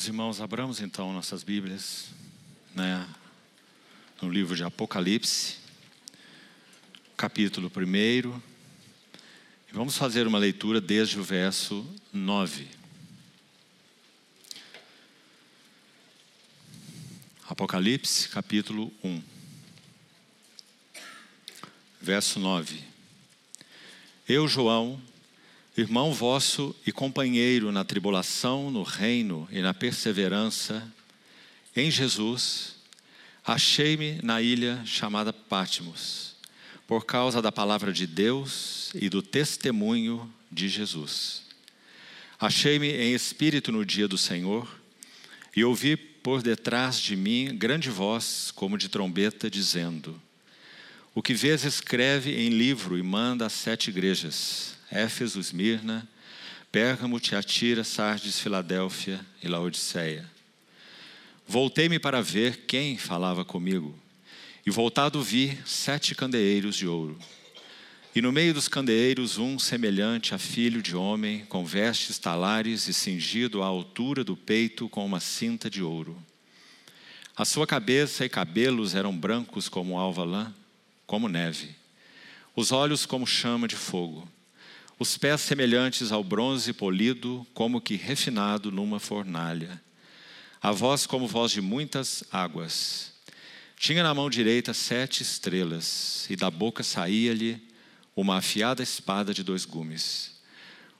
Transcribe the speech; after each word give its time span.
Queridos 0.00 0.14
irmãos, 0.14 0.40
abramos 0.40 0.80
então 0.80 1.12
nossas 1.12 1.42
Bíblias 1.42 2.06
né, 2.74 3.06
no 4.22 4.30
livro 4.30 4.56
de 4.56 4.64
Apocalipse, 4.64 5.58
capítulo 7.18 7.70
1. 7.76 8.40
E 9.68 9.72
vamos 9.72 9.98
fazer 9.98 10.26
uma 10.26 10.38
leitura 10.38 10.80
desde 10.80 11.20
o 11.20 11.22
verso 11.22 11.86
9. 12.14 12.66
Apocalipse, 17.46 18.30
capítulo 18.30 18.90
1, 19.04 19.22
verso 22.00 22.40
9. 22.40 22.82
Eu, 24.26 24.48
João, 24.48 24.98
irmão 25.80 26.12
vosso 26.12 26.76
e 26.86 26.92
companheiro 26.92 27.72
na 27.72 27.84
tribulação, 27.84 28.70
no 28.70 28.82
reino 28.82 29.48
e 29.50 29.60
na 29.60 29.72
perseverança 29.72 30.86
em 31.74 31.90
Jesus, 31.90 32.74
achei-me 33.44 34.20
na 34.22 34.42
ilha 34.42 34.82
chamada 34.84 35.32
Patmos, 35.32 36.36
por 36.86 37.06
causa 37.06 37.40
da 37.40 37.50
palavra 37.50 37.92
de 37.92 38.06
Deus 38.06 38.90
e 38.94 39.08
do 39.08 39.22
testemunho 39.22 40.30
de 40.50 40.68
Jesus. 40.68 41.42
Achei-me 42.38 42.88
em 42.88 43.14
espírito 43.14 43.72
no 43.72 43.84
dia 43.84 44.06
do 44.06 44.18
Senhor 44.18 44.68
e 45.56 45.64
ouvi 45.64 45.96
por 45.96 46.42
detrás 46.42 46.98
de 47.00 47.16
mim 47.16 47.56
grande 47.56 47.88
voz, 47.88 48.50
como 48.54 48.76
de 48.76 48.88
trombeta, 48.88 49.48
dizendo: 49.48 50.20
O 51.14 51.22
que 51.22 51.32
vês, 51.32 51.64
escreve 51.64 52.34
em 52.34 52.50
livro 52.50 52.98
e 52.98 53.02
manda 53.02 53.46
às 53.46 53.52
sete 53.52 53.88
igrejas 53.88 54.79
Éfeso, 54.90 55.38
Esmirna, 55.38 56.08
Pérgamo, 56.72 57.20
Tiatira, 57.20 57.84
Sardes, 57.84 58.40
Filadélfia 58.40 59.20
e 59.42 59.48
Laodiceia. 59.48 60.28
Voltei-me 61.46 61.98
para 61.98 62.20
ver 62.20 62.64
quem 62.66 62.96
falava 62.96 63.44
comigo, 63.44 63.96
e 64.66 64.70
voltado 64.70 65.22
vi 65.22 65.58
sete 65.64 66.14
candeeiros 66.14 66.76
de 66.76 66.86
ouro. 66.86 67.18
E 68.14 68.20
no 68.20 68.32
meio 68.32 68.52
dos 68.52 68.66
candeeiros 68.66 69.38
um 69.38 69.58
semelhante 69.58 70.34
a 70.34 70.38
filho 70.38 70.82
de 70.82 70.96
homem, 70.96 71.44
com 71.46 71.64
vestes 71.64 72.18
talares 72.18 72.88
e 72.88 72.94
cingido 72.94 73.62
à 73.62 73.66
altura 73.66 74.24
do 74.24 74.36
peito 74.36 74.88
com 74.88 75.06
uma 75.06 75.20
cinta 75.20 75.70
de 75.70 75.82
ouro. 75.82 76.20
A 77.36 77.44
sua 77.44 77.66
cabeça 77.66 78.24
e 78.24 78.28
cabelos 78.28 78.94
eram 78.94 79.16
brancos 79.16 79.68
como 79.68 79.98
alva 79.98 80.24
lã, 80.24 80.54
como 81.06 81.28
neve. 81.28 81.74
Os 82.54 82.72
olhos 82.72 83.06
como 83.06 83.26
chama 83.26 83.68
de 83.68 83.76
fogo 83.76 84.28
os 85.00 85.16
pés 85.16 85.40
semelhantes 85.40 86.12
ao 86.12 86.22
bronze 86.22 86.74
polido, 86.74 87.46
como 87.54 87.80
que 87.80 87.96
refinado 87.96 88.70
numa 88.70 89.00
fornalha. 89.00 89.80
A 90.60 90.72
voz 90.72 91.06
como 91.06 91.26
voz 91.26 91.52
de 91.52 91.62
muitas 91.62 92.22
águas. 92.30 93.10
Tinha 93.78 94.02
na 94.02 94.12
mão 94.12 94.28
direita 94.28 94.74
sete 94.74 95.22
estrelas, 95.22 96.26
e 96.28 96.36
da 96.36 96.50
boca 96.50 96.82
saía-lhe 96.82 97.66
uma 98.14 98.36
afiada 98.36 98.82
espada 98.82 99.32
de 99.32 99.42
dois 99.42 99.64
gumes. 99.64 100.38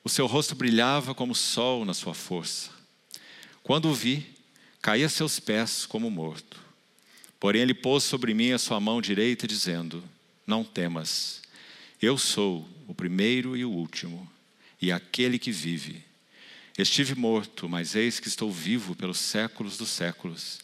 O 0.02 0.08
seu 0.08 0.26
rosto 0.26 0.54
brilhava 0.54 1.14
como 1.14 1.32
o 1.32 1.36
sol 1.36 1.84
na 1.84 1.92
sua 1.92 2.14
força. 2.14 2.70
Quando 3.62 3.90
o 3.90 3.94
vi, 3.94 4.26
caí 4.80 5.04
a 5.04 5.10
seus 5.10 5.38
pés 5.38 5.84
como 5.84 6.10
morto. 6.10 6.58
Porém, 7.38 7.60
ele 7.60 7.74
pôs 7.74 8.02
sobre 8.02 8.32
mim 8.32 8.52
a 8.52 8.58
sua 8.58 8.80
mão 8.80 9.02
direita, 9.02 9.46
dizendo: 9.46 10.02
Não 10.46 10.64
temas, 10.64 11.42
eu 12.00 12.16
sou 12.16 12.66
o 12.90 12.94
primeiro 12.94 13.56
e 13.56 13.64
o 13.64 13.70
último, 13.70 14.28
e 14.82 14.90
aquele 14.90 15.38
que 15.38 15.52
vive. 15.52 16.02
Estive 16.76 17.14
morto, 17.14 17.68
mas 17.68 17.94
eis 17.94 18.18
que 18.18 18.26
estou 18.26 18.50
vivo 18.50 18.96
pelos 18.96 19.18
séculos 19.18 19.78
dos 19.78 19.90
séculos, 19.90 20.58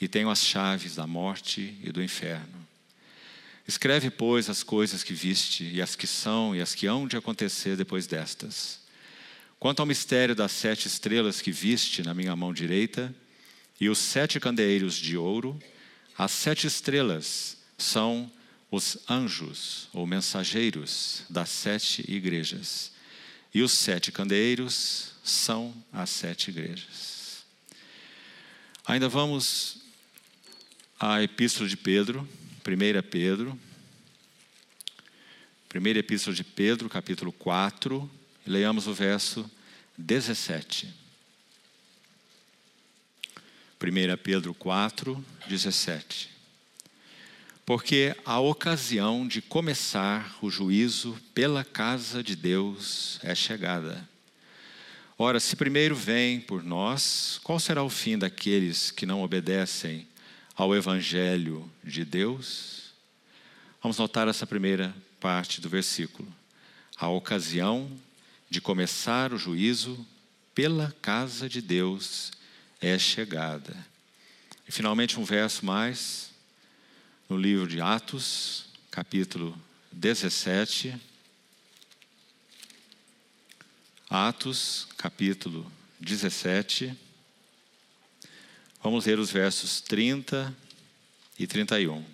e 0.00 0.06
tenho 0.06 0.30
as 0.30 0.44
chaves 0.44 0.94
da 0.94 1.08
morte 1.08 1.76
e 1.82 1.90
do 1.90 2.00
inferno. 2.00 2.68
Escreve, 3.66 4.10
pois, 4.10 4.48
as 4.48 4.62
coisas 4.62 5.02
que 5.02 5.12
viste, 5.12 5.64
e 5.64 5.82
as 5.82 5.96
que 5.96 6.06
são, 6.06 6.54
e 6.54 6.60
as 6.60 6.72
que 6.72 6.86
hão 6.86 7.08
de 7.08 7.16
acontecer 7.16 7.76
depois 7.76 8.06
destas. 8.06 8.78
Quanto 9.58 9.80
ao 9.80 9.86
mistério 9.86 10.36
das 10.36 10.52
sete 10.52 10.86
estrelas 10.86 11.40
que 11.40 11.50
viste 11.50 12.04
na 12.04 12.14
minha 12.14 12.36
mão 12.36 12.54
direita, 12.54 13.12
e 13.80 13.88
os 13.88 13.98
sete 13.98 14.38
candeeiros 14.38 14.94
de 14.94 15.16
ouro, 15.16 15.60
as 16.16 16.30
sete 16.30 16.64
estrelas 16.64 17.56
são 17.76 18.30
os 18.72 18.96
anjos 19.08 19.86
ou 19.92 20.06
mensageiros 20.06 21.24
das 21.28 21.50
sete 21.50 22.10
igrejas. 22.10 22.90
E 23.52 23.60
os 23.60 23.70
sete 23.70 24.10
candeeiros 24.10 25.12
são 25.22 25.74
as 25.92 26.08
sete 26.08 26.48
igrejas. 26.48 27.44
Ainda 28.86 29.10
vamos 29.10 29.82
à 30.98 31.22
Epístola 31.22 31.68
de 31.68 31.76
Pedro, 31.76 32.26
1 32.66 33.10
Pedro. 33.10 33.60
Primeira 35.68 35.98
Epístola 35.98 36.34
de 36.34 36.42
Pedro, 36.42 36.88
capítulo 36.88 37.30
4, 37.30 38.10
e 38.46 38.50
leiamos 38.50 38.86
o 38.86 38.94
verso 38.94 39.48
17. 39.98 40.88
1 43.78 44.16
Pedro 44.22 44.54
4, 44.54 45.22
17 45.46 46.31
porque 47.64 48.14
a 48.24 48.40
ocasião 48.40 49.26
de 49.26 49.40
começar 49.40 50.36
o 50.42 50.50
juízo 50.50 51.16
pela 51.32 51.64
casa 51.64 52.22
de 52.22 52.34
Deus 52.34 53.18
é 53.22 53.34
chegada. 53.34 54.08
Ora, 55.16 55.38
se 55.38 55.54
primeiro 55.54 55.94
vem 55.94 56.40
por 56.40 56.64
nós, 56.64 57.40
qual 57.44 57.60
será 57.60 57.82
o 57.82 57.88
fim 57.88 58.18
daqueles 58.18 58.90
que 58.90 59.06
não 59.06 59.22
obedecem 59.22 60.06
ao 60.56 60.74
Evangelho 60.74 61.70
de 61.84 62.04
Deus? 62.04 62.92
Vamos 63.80 63.98
notar 63.98 64.26
essa 64.26 64.46
primeira 64.46 64.92
parte 65.20 65.60
do 65.60 65.68
versículo. 65.68 66.28
A 66.96 67.08
ocasião 67.08 67.88
de 68.50 68.60
começar 68.60 69.32
o 69.32 69.38
juízo 69.38 70.04
pela 70.52 70.94
casa 71.00 71.48
de 71.48 71.62
Deus 71.62 72.32
é 72.80 72.98
chegada. 72.98 73.76
E 74.68 74.72
finalmente 74.72 75.20
um 75.20 75.24
verso 75.24 75.64
mais, 75.64 76.31
no 77.32 77.38
livro 77.38 77.66
de 77.66 77.80
Atos, 77.80 78.66
capítulo 78.90 79.58
17. 79.90 81.00
Atos, 84.10 84.86
capítulo 84.98 85.72
17. 85.98 86.94
Vamos 88.82 89.06
ler 89.06 89.18
os 89.18 89.30
versos 89.30 89.80
30 89.80 90.54
e 91.38 91.46
31. 91.46 92.04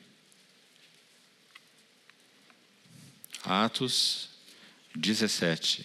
Atos 3.43 4.29
17. 4.95 5.85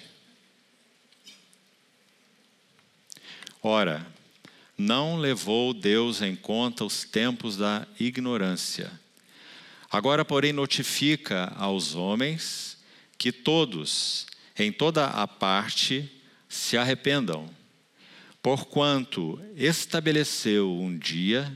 Ora, 3.63 4.05
não 4.77 5.17
levou 5.17 5.73
Deus 5.73 6.21
em 6.21 6.35
conta 6.35 6.85
os 6.85 7.03
tempos 7.03 7.57
da 7.57 7.88
ignorância 8.00 9.01
Agora, 9.93 10.25
porém, 10.25 10.51
notifica 10.51 11.53
aos 11.55 11.93
homens 11.93 12.79
que 13.15 13.31
todos, 13.31 14.25
em 14.57 14.71
toda 14.71 15.05
a 15.05 15.27
parte, 15.27 16.11
se 16.49 16.75
arrependam, 16.75 17.47
porquanto 18.41 19.39
estabeleceu 19.55 20.67
um 20.67 20.97
dia 20.97 21.55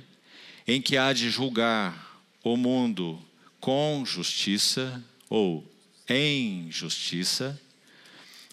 em 0.68 0.80
que 0.80 0.98
há 0.98 1.14
de 1.14 1.32
julgar 1.32 2.22
o 2.44 2.56
mundo 2.56 3.20
com 3.60 4.04
justiça 4.06 5.04
ou 5.28 5.68
em 6.08 6.72
justiça, 6.72 7.60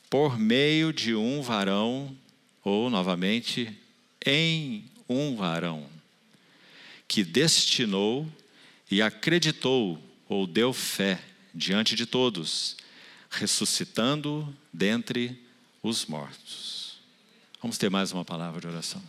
por 0.08 0.38
meio 0.38 0.94
de 0.94 1.14
um 1.14 1.42
varão, 1.42 2.16
ou 2.64 2.88
novamente, 2.88 3.70
em 4.24 4.86
um 5.06 5.36
varão, 5.36 5.86
que 7.06 7.22
destinou 7.22 8.26
e 8.90 9.00
acreditou 9.02 10.02
ou 10.28 10.46
deu 10.46 10.72
fé 10.72 11.22
diante 11.54 11.94
de 11.94 12.06
todos, 12.06 12.76
ressuscitando 13.30 14.54
dentre 14.72 15.40
os 15.82 16.06
mortos. 16.06 16.98
Vamos 17.60 17.78
ter 17.78 17.90
mais 17.90 18.12
uma 18.12 18.24
palavra 18.24 18.60
de 18.60 18.66
oração. 18.66 19.02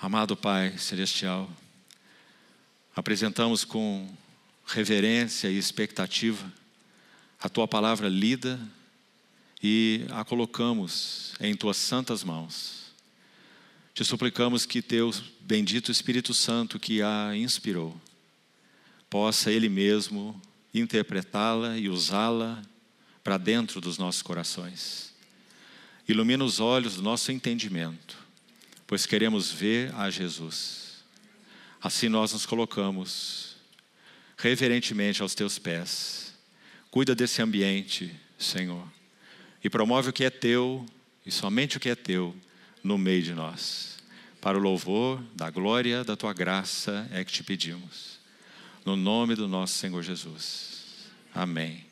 Amado 0.00 0.36
Pai 0.36 0.78
Celestial, 0.78 1.50
apresentamos 2.96 3.64
com 3.64 4.08
reverência 4.66 5.48
e 5.48 5.58
expectativa 5.58 6.50
a 7.38 7.48
Tua 7.48 7.66
palavra 7.68 8.08
lida 8.08 8.58
e 9.62 10.06
a 10.10 10.24
colocamos 10.24 11.34
em 11.40 11.54
Tuas 11.54 11.76
santas 11.76 12.24
mãos 12.24 12.79
te 13.94 14.04
suplicamos 14.04 14.64
que 14.64 14.80
teu 14.80 15.12
bendito 15.40 15.90
Espírito 15.90 16.32
Santo 16.32 16.78
que 16.78 17.02
a 17.02 17.34
inspirou, 17.34 18.00
possa 19.08 19.50
ele 19.50 19.68
mesmo 19.68 20.40
interpretá-la 20.72 21.76
e 21.76 21.88
usá-la 21.88 22.62
para 23.24 23.36
dentro 23.36 23.80
dos 23.80 23.98
nossos 23.98 24.22
corações. 24.22 25.12
ilumina 26.08 26.44
os 26.44 26.60
olhos 26.60 26.96
do 26.96 27.02
nosso 27.02 27.30
entendimento, 27.30 28.16
pois 28.86 29.06
queremos 29.06 29.50
ver 29.50 29.94
a 29.94 30.10
Jesus. 30.10 31.04
Assim 31.80 32.08
nós 32.08 32.32
nos 32.32 32.46
colocamos 32.46 33.56
reverentemente 34.36 35.22
aos 35.22 35.34
teus 35.34 35.58
pés. 35.58 36.34
Cuida 36.90 37.14
desse 37.14 37.42
ambiente, 37.42 38.14
Senhor, 38.38 38.86
e 39.62 39.70
promove 39.70 40.10
o 40.10 40.12
que 40.12 40.24
é 40.24 40.30
teu 40.30 40.84
e 41.24 41.30
somente 41.30 41.76
o 41.76 41.80
que 41.80 41.88
é 41.88 41.94
teu 41.94 42.34
no 42.82 42.98
meio 42.98 43.22
de 43.22 43.34
nós. 43.34 43.98
Para 44.40 44.56
o 44.56 44.60
louvor 44.60 45.22
da 45.34 45.50
glória 45.50 46.02
da 46.02 46.16
tua 46.16 46.32
graça 46.32 47.08
é 47.12 47.24
que 47.24 47.32
te 47.32 47.44
pedimos. 47.44 48.18
No 48.84 48.96
nome 48.96 49.34
do 49.34 49.46
nosso 49.46 49.74
Senhor 49.74 50.02
Jesus. 50.02 51.10
Amém. 51.34 51.84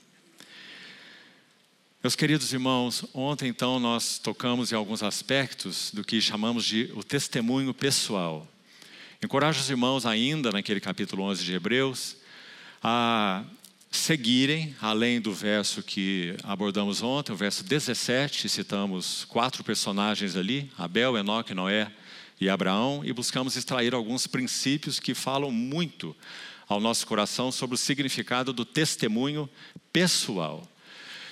Meus 2.03 2.15
queridos 2.15 2.53
irmãos, 2.53 3.05
ontem 3.13 3.49
então 3.49 3.79
nós 3.79 4.19
tocamos 4.19 4.73
em 4.73 4.75
alguns 4.75 5.03
aspectos 5.03 5.91
do 5.93 6.05
que 6.05 6.21
chamamos 6.21 6.65
de 6.65 6.91
o 6.95 7.03
testemunho 7.03 7.75
pessoal. 7.75 8.47
Encorajo 9.23 9.61
os 9.61 9.69
irmãos 9.69 10.07
ainda 10.07 10.53
naquele 10.53 10.81
capítulo 10.81 11.25
11 11.25 11.45
de 11.45 11.53
Hebreus 11.53 12.17
a 12.83 13.45
seguirem, 13.91 14.75
além 14.81 15.21
do 15.21 15.33
verso 15.33 15.83
que 15.83 16.37
abordamos 16.43 17.03
ontem, 17.03 17.33
o 17.33 17.37
verso 17.37 17.65
17, 17.65 18.49
citamos 18.49 19.25
quatro 19.29 19.65
personagens 19.65 20.37
ali, 20.37 20.71
Abel, 20.77 21.17
Enoque, 21.17 21.55
Noé 21.55 21.91
e 22.41 22.49
Abraão, 22.49 23.03
e 23.05 23.13
buscamos 23.13 23.57
extrair 23.57 23.95
alguns 23.95 24.27
princípios 24.27 25.01
que 25.01 25.15
falam 25.15 25.51
muito 25.51 26.15
ao 26.69 26.81
nosso 26.81 27.07
coração 27.07 27.51
sobre 27.51 27.75
o 27.75 27.79
significado 27.79 28.53
do 28.53 28.65
testemunho 28.65 29.49
pessoal. 29.93 30.69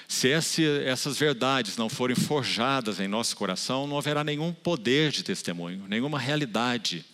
Se 0.08 0.28
esse, 0.28 0.64
essas 0.84 1.18
verdades 1.18 1.76
não 1.76 1.88
forem 1.88 2.16
forjadas 2.16 3.00
em 3.00 3.08
nosso 3.08 3.36
coração, 3.36 3.86
não 3.86 3.98
haverá 3.98 4.22
nenhum 4.22 4.52
poder 4.52 5.10
de 5.10 5.22
testemunho, 5.22 5.84
nenhuma 5.88 6.18
realidade 6.18 7.04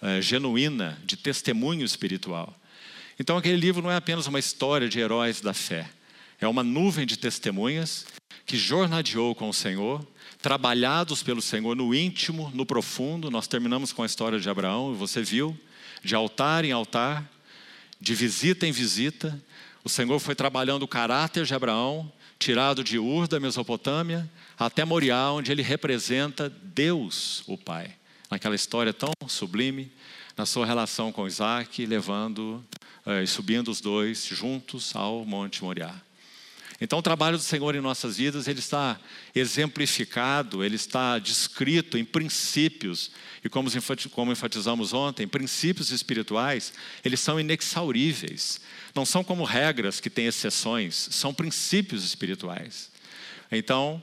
eh, 0.00 0.20
genuína 0.20 0.98
de 1.04 1.16
testemunho 1.16 1.84
espiritual. 1.84 2.54
Então, 3.18 3.36
aquele 3.36 3.56
livro 3.56 3.82
não 3.82 3.90
é 3.90 3.96
apenas 3.96 4.26
uma 4.26 4.38
história 4.38 4.88
de 4.88 4.98
heróis 4.98 5.40
da 5.40 5.54
fé, 5.54 5.88
é 6.40 6.48
uma 6.48 6.62
nuvem 6.64 7.06
de 7.06 7.16
testemunhas 7.16 8.06
que 8.44 8.56
jornadeou 8.56 9.34
com 9.34 9.48
o 9.48 9.54
Senhor, 9.54 10.06
trabalhados 10.42 11.22
pelo 11.22 11.40
Senhor 11.40 11.74
no 11.74 11.94
íntimo, 11.94 12.50
no 12.54 12.66
profundo. 12.66 13.30
Nós 13.30 13.46
terminamos 13.46 13.92
com 13.92 14.02
a 14.02 14.06
história 14.06 14.38
de 14.38 14.50
Abraão, 14.50 14.94
você 14.94 15.22
viu, 15.22 15.58
de 16.02 16.14
altar 16.14 16.64
em 16.64 16.72
altar, 16.72 17.28
de 17.98 18.14
visita 18.14 18.66
em 18.66 18.72
visita. 18.72 19.42
O 19.82 19.88
Senhor 19.88 20.18
foi 20.18 20.34
trabalhando 20.34 20.82
o 20.82 20.88
caráter 20.88 21.46
de 21.46 21.54
Abraão, 21.54 22.12
tirado 22.38 22.84
de 22.84 22.98
Ur, 22.98 23.26
da 23.26 23.40
Mesopotâmia, 23.40 24.30
até 24.58 24.84
Moriá, 24.84 25.30
onde 25.32 25.50
ele 25.50 25.62
representa 25.62 26.50
Deus, 26.50 27.42
o 27.46 27.56
Pai. 27.56 27.94
Naquela 28.30 28.54
história 28.54 28.92
tão 28.92 29.12
sublime, 29.26 29.90
na 30.36 30.44
sua 30.44 30.66
relação 30.66 31.12
com 31.12 31.26
Isaac, 31.26 31.84
levando 31.86 32.64
eh, 33.06 33.22
e 33.22 33.26
subindo 33.26 33.70
os 33.70 33.80
dois 33.80 34.26
juntos 34.26 34.94
ao 34.96 35.24
Monte 35.24 35.62
Moriá. 35.62 35.94
Então, 36.80 36.98
o 36.98 37.02
trabalho 37.02 37.36
do 37.36 37.42
Senhor 37.42 37.74
em 37.76 37.80
nossas 37.80 38.16
vidas, 38.16 38.48
ele 38.48 38.58
está 38.58 38.98
exemplificado, 39.34 40.64
ele 40.64 40.74
está 40.74 41.18
descrito 41.20 41.96
em 41.96 42.04
princípios, 42.04 43.12
e 43.44 43.48
como, 43.48 43.70
como 44.10 44.32
enfatizamos 44.32 44.92
ontem, 44.92 45.26
princípios 45.26 45.90
espirituais, 45.90 46.72
eles 47.04 47.20
são 47.20 47.38
inexauríveis. 47.38 48.60
Não 48.94 49.06
são 49.06 49.22
como 49.22 49.44
regras 49.44 50.00
que 50.00 50.10
têm 50.10 50.26
exceções, 50.26 51.08
são 51.12 51.32
princípios 51.32 52.04
espirituais. 52.04 52.90
Então, 53.52 54.02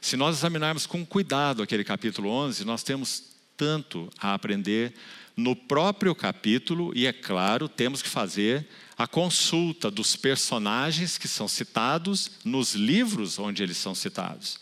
se 0.00 0.16
nós 0.16 0.36
examinarmos 0.36 0.86
com 0.86 1.04
cuidado 1.04 1.62
aquele 1.62 1.82
capítulo 1.82 2.30
11, 2.30 2.64
nós 2.64 2.84
temos 2.84 3.24
tanto 3.56 4.08
a 4.18 4.34
aprender 4.34 4.94
no 5.38 5.54
próprio 5.54 6.16
capítulo, 6.16 6.90
e 6.96 7.06
é 7.06 7.12
claro, 7.12 7.68
temos 7.68 8.02
que 8.02 8.08
fazer 8.08 8.66
a 8.96 9.06
consulta 9.06 9.88
dos 9.88 10.16
personagens 10.16 11.16
que 11.16 11.28
são 11.28 11.46
citados 11.46 12.32
nos 12.44 12.74
livros 12.74 13.38
onde 13.38 13.62
eles 13.62 13.76
são 13.76 13.94
citados. 13.94 14.58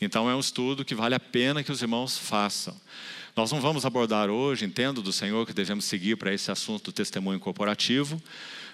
Então 0.00 0.30
é 0.30 0.36
um 0.36 0.38
estudo 0.38 0.84
que 0.84 0.94
vale 0.94 1.16
a 1.16 1.20
pena 1.20 1.64
que 1.64 1.72
os 1.72 1.82
irmãos 1.82 2.16
façam. 2.16 2.80
Nós 3.34 3.50
não 3.50 3.60
vamos 3.60 3.84
abordar 3.84 4.30
hoje, 4.30 4.64
entendo 4.64 5.02
do 5.02 5.12
Senhor 5.12 5.44
que 5.44 5.52
devemos 5.52 5.84
seguir 5.84 6.14
para 6.16 6.32
esse 6.32 6.48
assunto 6.48 6.84
do 6.84 6.92
testemunho 6.92 7.40
corporativo, 7.40 8.22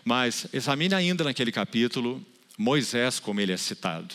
mas 0.05 0.47
examine 0.53 0.95
ainda 0.95 1.25
naquele 1.25 1.51
capítulo 1.51 2.23
Moisés, 2.59 3.19
como 3.19 3.41
ele 3.41 3.53
é 3.53 3.57
citado. 3.57 4.15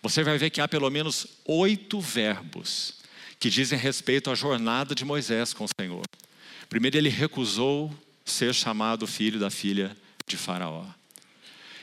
Você 0.00 0.22
vai 0.22 0.38
ver 0.38 0.50
que 0.50 0.60
há 0.60 0.68
pelo 0.68 0.88
menos 0.90 1.26
oito 1.44 2.00
verbos 2.00 2.94
que 3.40 3.50
dizem 3.50 3.76
respeito 3.76 4.30
à 4.30 4.36
jornada 4.36 4.94
de 4.94 5.04
Moisés 5.04 5.52
com 5.52 5.64
o 5.64 5.68
Senhor. 5.80 6.04
Primeiro, 6.68 6.96
ele 6.96 7.08
recusou 7.08 7.92
ser 8.24 8.54
chamado 8.54 9.06
filho 9.06 9.38
da 9.38 9.50
filha 9.50 9.96
de 10.26 10.36
Faraó. 10.36 10.84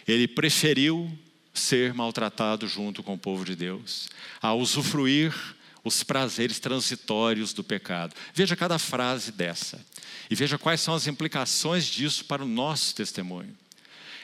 Ele 0.07 0.27
preferiu 0.27 1.11
ser 1.53 1.93
maltratado 1.93 2.67
junto 2.67 3.01
com 3.01 3.15
o 3.15 3.17
povo 3.17 3.43
de 3.43 3.55
Deus, 3.55 4.09
a 4.41 4.53
usufruir 4.53 5.33
os 5.83 6.03
prazeres 6.03 6.59
transitórios 6.59 7.53
do 7.53 7.63
pecado. 7.63 8.15
Veja 8.33 8.55
cada 8.55 8.77
frase 8.77 9.31
dessa 9.31 9.83
e 10.29 10.35
veja 10.35 10.57
quais 10.57 10.81
são 10.81 10.93
as 10.93 11.07
implicações 11.07 11.85
disso 11.85 12.25
para 12.25 12.43
o 12.43 12.47
nosso 12.47 12.93
testemunho. 12.95 13.55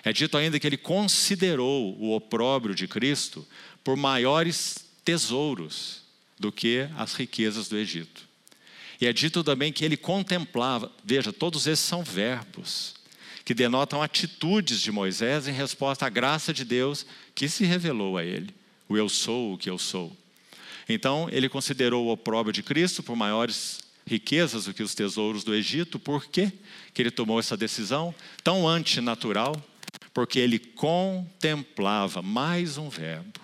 É 0.03 0.11
dito 0.11 0.35
ainda 0.35 0.59
que 0.59 0.65
ele 0.65 0.77
considerou 0.77 1.95
o 1.99 2.15
opróbrio 2.15 2.73
de 2.73 2.87
Cristo 2.87 3.47
por 3.83 3.95
maiores 3.95 4.85
tesouros 5.05 6.01
do 6.39 6.51
que 6.51 6.87
as 6.97 7.13
riquezas 7.13 7.67
do 7.67 7.77
Egito. 7.77 8.30
E 9.01 9.07
é 9.07 9.11
dito 9.11 9.43
também 9.43 9.73
que 9.73 9.83
ele 9.83 9.97
contemplava, 9.97 10.91
veja, 11.03 11.33
todos 11.33 11.65
esses 11.65 11.83
são 11.83 12.03
verbos 12.03 12.93
que 13.43 13.55
denotam 13.55 14.03
atitudes 14.03 14.79
de 14.79 14.91
Moisés 14.91 15.47
em 15.47 15.51
resposta 15.51 16.05
à 16.05 16.09
graça 16.09 16.53
de 16.53 16.63
Deus 16.63 17.03
que 17.33 17.49
se 17.49 17.65
revelou 17.65 18.15
a 18.15 18.23
ele. 18.23 18.53
O 18.87 18.95
eu 18.95 19.09
sou 19.09 19.53
o 19.53 19.57
que 19.57 19.67
eu 19.67 19.79
sou. 19.79 20.15
Então, 20.87 21.27
ele 21.31 21.49
considerou 21.49 22.05
o 22.05 22.11
opróbrio 22.11 22.53
de 22.53 22.61
Cristo 22.61 23.01
por 23.01 23.15
maiores 23.15 23.79
riquezas 24.05 24.65
do 24.65 24.73
que 24.73 24.83
os 24.83 24.93
tesouros 24.93 25.43
do 25.43 25.55
Egito. 25.55 25.97
Por 25.97 26.27
quê 26.27 26.51
que 26.93 27.01
ele 27.01 27.09
tomou 27.09 27.39
essa 27.39 27.57
decisão 27.57 28.13
tão 28.43 28.67
antinatural? 28.67 29.59
Porque 30.13 30.37
ele 30.37 30.59
contemplava 30.59 32.21
mais 32.21 32.77
um 32.77 32.87
verbo. 32.87 33.39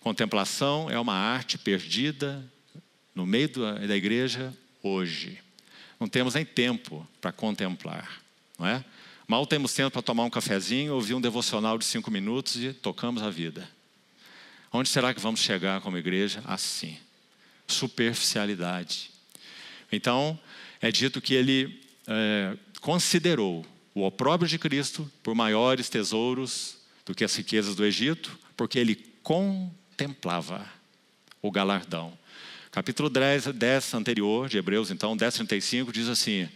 Contemplação 0.00 0.90
é 0.90 0.98
uma 0.98 1.14
arte 1.14 1.56
perdida 1.56 2.44
no 3.14 3.24
meio 3.24 3.48
da 3.48 3.96
igreja 3.96 4.52
hoje. 4.82 5.38
Não 5.98 6.08
temos 6.08 6.34
nem 6.34 6.44
tempo 6.44 7.06
para 7.20 7.32
contemplar, 7.32 8.20
não 8.58 8.66
é? 8.66 8.84
Mal 9.26 9.46
temos 9.46 9.72
tempo 9.72 9.90
para 9.90 10.02
tomar 10.02 10.24
um 10.24 10.30
cafezinho, 10.30 10.94
ouvir 10.94 11.14
um 11.14 11.20
devocional 11.20 11.78
de 11.78 11.84
cinco 11.84 12.10
minutos 12.10 12.56
e 12.56 12.72
tocamos 12.72 13.22
a 13.22 13.30
vida. 13.30 13.68
Onde 14.72 14.88
será 14.88 15.14
que 15.14 15.20
vamos 15.20 15.40
chegar 15.40 15.80
como 15.80 15.96
igreja? 15.96 16.42
Assim. 16.44 16.98
Superficialidade. 17.66 19.10
Então, 19.90 20.38
é 20.80 20.90
dito 20.90 21.20
que 21.20 21.34
ele 21.34 21.80
é, 22.06 22.56
considerou 22.80 23.64
o 23.94 24.02
opróbrio 24.04 24.48
de 24.48 24.58
Cristo 24.58 25.10
por 25.22 25.34
maiores 25.34 25.88
tesouros 25.88 26.78
do 27.04 27.14
que 27.14 27.24
as 27.24 27.34
riquezas 27.34 27.74
do 27.74 27.84
Egito, 27.84 28.38
porque 28.56 28.78
ele 28.78 28.96
contemplava 29.22 30.66
o 31.40 31.50
galardão. 31.50 32.16
Capítulo 32.72 33.10
10, 33.10 33.48
10 33.48 33.92
anterior 33.92 34.48
de 34.48 34.56
Hebreus, 34.56 34.90
então, 34.90 35.14
10, 35.14 35.34
35, 35.34 35.92
diz 35.92 36.08
assim: 36.08 36.48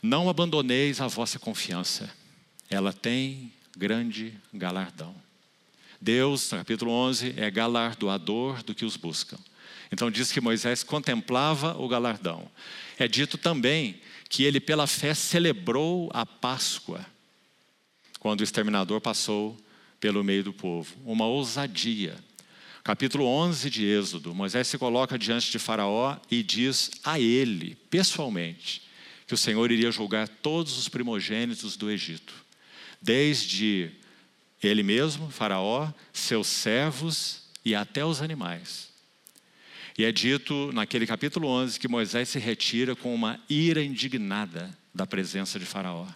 Não 0.00 0.28
abandoneis 0.28 1.00
a 1.00 1.08
vossa 1.08 1.36
confiança, 1.36 2.08
ela 2.70 2.92
tem 2.92 3.52
grande 3.76 4.32
galardão. 4.54 5.12
Deus, 6.00 6.48
no 6.52 6.58
capítulo 6.58 6.92
11, 6.92 7.34
é 7.36 7.50
galardoador 7.50 8.62
do 8.62 8.72
que 8.72 8.84
os 8.84 8.96
buscam. 8.96 9.36
Então 9.90 10.12
diz 10.12 10.30
que 10.30 10.40
Moisés 10.40 10.84
contemplava 10.84 11.76
o 11.76 11.88
galardão. 11.88 12.48
É 12.96 13.08
dito 13.08 13.36
também 13.36 14.00
que 14.28 14.44
ele, 14.44 14.60
pela 14.60 14.86
fé, 14.86 15.12
celebrou 15.12 16.08
a 16.14 16.24
Páscoa, 16.24 17.04
quando 18.20 18.42
o 18.42 18.44
exterminador 18.44 19.00
passou 19.00 19.56
pelo 19.98 20.22
meio 20.22 20.44
do 20.44 20.52
povo. 20.52 20.94
Uma 21.04 21.26
ousadia 21.26 22.16
capítulo 22.86 23.26
11 23.26 23.68
de 23.68 23.84
Êxodo, 23.84 24.32
Moisés 24.32 24.68
se 24.68 24.78
coloca 24.78 25.18
diante 25.18 25.50
de 25.50 25.58
Faraó 25.58 26.16
e 26.30 26.40
diz 26.40 26.92
a 27.02 27.18
ele, 27.18 27.74
pessoalmente, 27.90 28.80
que 29.26 29.34
o 29.34 29.36
Senhor 29.36 29.72
iria 29.72 29.90
julgar 29.90 30.28
todos 30.28 30.78
os 30.78 30.88
primogênitos 30.88 31.76
do 31.76 31.90
Egito, 31.90 32.32
desde 33.02 33.90
ele 34.62 34.84
mesmo, 34.84 35.28
Faraó, 35.32 35.92
seus 36.12 36.46
servos 36.46 37.48
e 37.64 37.74
até 37.74 38.04
os 38.04 38.22
animais. 38.22 38.88
E 39.98 40.04
é 40.04 40.12
dito 40.12 40.70
naquele 40.72 41.08
capítulo 41.08 41.48
11 41.48 41.80
que 41.80 41.88
Moisés 41.88 42.28
se 42.28 42.38
retira 42.38 42.94
com 42.94 43.12
uma 43.12 43.40
ira 43.50 43.82
indignada 43.82 44.70
da 44.94 45.04
presença 45.04 45.58
de 45.58 45.66
Faraó. 45.66 46.06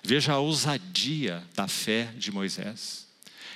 Veja 0.00 0.34
a 0.34 0.38
ousadia 0.38 1.42
da 1.56 1.66
fé 1.66 2.12
de 2.16 2.30
Moisés. 2.30 3.03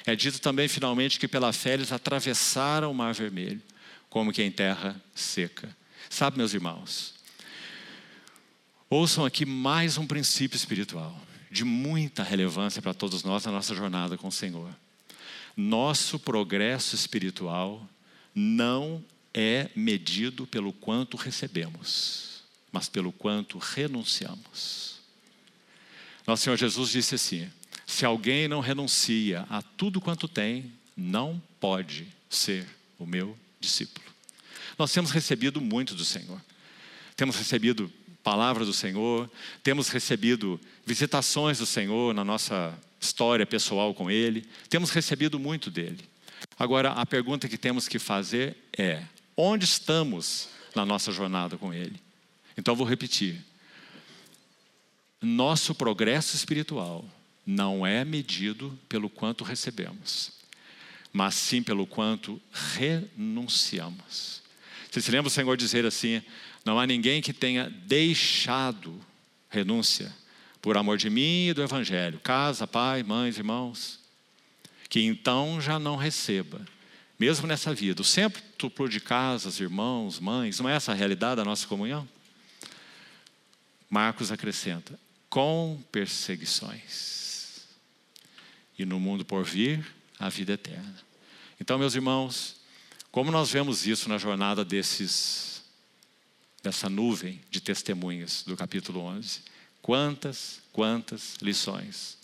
É 0.08 0.16
dito 0.16 0.40
também, 0.40 0.66
finalmente, 0.68 1.20
que 1.20 1.28
pela 1.28 1.52
fé 1.52 1.74
eles 1.74 1.92
atravessaram 1.92 2.90
o 2.90 2.94
Mar 2.94 3.12
Vermelho, 3.12 3.60
como 4.08 4.32
que 4.32 4.42
em 4.42 4.50
terra 4.50 4.98
seca. 5.14 5.76
Sabe, 6.08 6.38
meus 6.38 6.54
irmãos, 6.54 7.12
ouçam 8.88 9.26
aqui 9.26 9.44
mais 9.44 9.98
um 9.98 10.06
princípio 10.06 10.56
espiritual 10.56 11.14
de 11.50 11.62
muita 11.62 12.22
relevância 12.22 12.80
para 12.80 12.94
todos 12.94 13.22
nós 13.22 13.44
na 13.44 13.52
nossa 13.52 13.74
jornada 13.74 14.16
com 14.16 14.28
o 14.28 14.32
Senhor. 14.32 14.74
Nosso 15.54 16.18
progresso 16.18 16.94
espiritual 16.94 17.86
não 18.34 19.04
é 19.34 19.68
medido 19.76 20.46
pelo 20.46 20.72
quanto 20.72 21.18
recebemos, 21.18 22.44
mas 22.72 22.88
pelo 22.88 23.12
quanto 23.12 23.58
renunciamos. 23.58 25.00
Nosso 26.26 26.44
Senhor 26.44 26.56
Jesus 26.56 26.88
disse 26.92 27.14
assim: 27.14 27.57
se 27.88 28.04
alguém 28.04 28.46
não 28.46 28.60
renuncia 28.60 29.46
a 29.48 29.62
tudo 29.62 29.98
quanto 29.98 30.28
tem, 30.28 30.70
não 30.94 31.42
pode 31.58 32.06
ser 32.28 32.68
o 32.98 33.06
meu 33.06 33.34
discípulo. 33.58 34.06
Nós 34.78 34.92
temos 34.92 35.10
recebido 35.10 35.58
muito 35.58 35.94
do 35.94 36.04
Senhor. 36.04 36.38
Temos 37.16 37.34
recebido 37.36 37.90
palavra 38.22 38.66
do 38.66 38.74
Senhor, 38.74 39.28
temos 39.62 39.88
recebido 39.88 40.60
visitações 40.84 41.58
do 41.58 41.64
Senhor 41.64 42.12
na 42.12 42.22
nossa 42.22 42.78
história 43.00 43.46
pessoal 43.46 43.94
com 43.94 44.10
Ele, 44.10 44.46
temos 44.68 44.90
recebido 44.90 45.38
muito 45.38 45.70
dele. 45.70 46.06
Agora, 46.58 46.90
a 46.90 47.06
pergunta 47.06 47.48
que 47.48 47.56
temos 47.56 47.88
que 47.88 47.98
fazer 47.98 48.54
é: 48.76 49.02
onde 49.34 49.64
estamos 49.64 50.50
na 50.76 50.84
nossa 50.84 51.10
jornada 51.10 51.56
com 51.56 51.72
Ele? 51.72 51.98
Então, 52.54 52.76
vou 52.76 52.86
repetir. 52.86 53.42
Nosso 55.22 55.74
progresso 55.74 56.36
espiritual 56.36 57.08
não 57.48 57.86
é 57.86 58.04
medido 58.04 58.78
pelo 58.90 59.08
quanto 59.08 59.42
recebemos, 59.42 60.32
mas 61.10 61.34
sim 61.34 61.62
pelo 61.62 61.86
quanto 61.86 62.38
renunciamos. 62.52 64.42
Você 64.90 65.00
se 65.00 65.10
lembra 65.10 65.28
o 65.28 65.30
Senhor 65.30 65.56
dizer 65.56 65.86
assim: 65.86 66.22
não 66.62 66.78
há 66.78 66.86
ninguém 66.86 67.22
que 67.22 67.32
tenha 67.32 67.70
deixado 67.70 69.00
renúncia 69.48 70.14
por 70.60 70.76
amor 70.76 70.98
de 70.98 71.08
mim 71.08 71.48
e 71.48 71.54
do 71.54 71.62
Evangelho, 71.62 72.20
casa, 72.20 72.66
pai, 72.66 73.02
mães, 73.02 73.38
irmãos, 73.38 73.98
que 74.90 75.00
então 75.00 75.58
já 75.58 75.78
não 75.78 75.96
receba, 75.96 76.60
mesmo 77.18 77.46
nessa 77.46 77.72
vida, 77.72 78.02
o 78.02 78.04
cêntuplo 78.04 78.90
de 78.90 79.00
casas, 79.00 79.58
irmãos, 79.58 80.20
mães, 80.20 80.60
não 80.60 80.68
é 80.68 80.74
essa 80.74 80.92
a 80.92 80.94
realidade 80.94 81.36
da 81.36 81.46
nossa 81.46 81.66
comunhão? 81.66 82.06
Marcos 83.88 84.30
acrescenta: 84.30 85.00
com 85.30 85.82
perseguições 85.90 87.27
e 88.78 88.84
no 88.84 89.00
mundo 89.00 89.24
por 89.24 89.44
vir, 89.44 89.84
a 90.18 90.28
vida 90.28 90.52
eterna. 90.52 90.96
Então, 91.60 91.78
meus 91.78 91.94
irmãos, 91.94 92.56
como 93.10 93.30
nós 93.30 93.50
vemos 93.50 93.86
isso 93.86 94.08
na 94.08 94.18
jornada 94.18 94.64
desses 94.64 95.48
dessa 96.62 96.88
nuvem 96.88 97.40
de 97.50 97.60
testemunhas 97.60 98.42
do 98.46 98.56
capítulo 98.56 99.00
11? 99.00 99.40
Quantas, 99.80 100.60
quantas 100.72 101.36
lições. 101.40 102.18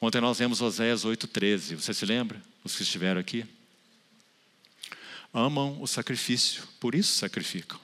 Ontem 0.00 0.20
nós 0.20 0.38
vemos 0.38 0.60
Oséias 0.60 1.04
8:13. 1.04 1.76
Você 1.76 1.94
se 1.94 2.06
lembra? 2.06 2.42
Os 2.64 2.74
que 2.76 2.82
estiveram 2.82 3.20
aqui? 3.20 3.46
Amam 5.32 5.80
o 5.80 5.86
sacrifício, 5.86 6.66
por 6.80 6.94
isso 6.94 7.12
sacrificam. 7.16 7.78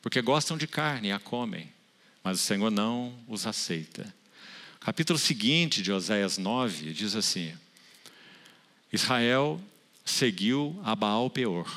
Porque 0.00 0.22
gostam 0.22 0.56
de 0.56 0.66
carne 0.66 1.08
e 1.08 1.12
a 1.12 1.18
comem, 1.18 1.70
mas 2.22 2.40
o 2.40 2.42
Senhor 2.42 2.70
não 2.70 3.14
os 3.28 3.46
aceita. 3.46 4.14
Capítulo 4.86 5.18
seguinte 5.18 5.82
de 5.82 5.90
Oséias 5.90 6.38
9 6.38 6.92
diz 6.92 7.16
assim: 7.16 7.52
Israel 8.92 9.60
seguiu 10.04 10.80
a 10.84 10.94
Baal 10.94 11.28
Peor 11.28 11.68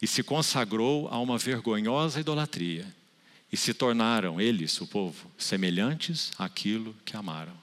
e 0.00 0.06
se 0.06 0.22
consagrou 0.22 1.08
a 1.08 1.18
uma 1.18 1.36
vergonhosa 1.36 2.20
idolatria, 2.20 2.86
e 3.52 3.56
se 3.56 3.74
tornaram 3.74 4.40
eles, 4.40 4.80
o 4.80 4.86
povo, 4.86 5.28
semelhantes 5.36 6.30
àquilo 6.38 6.94
que 7.04 7.16
amaram. 7.16 7.60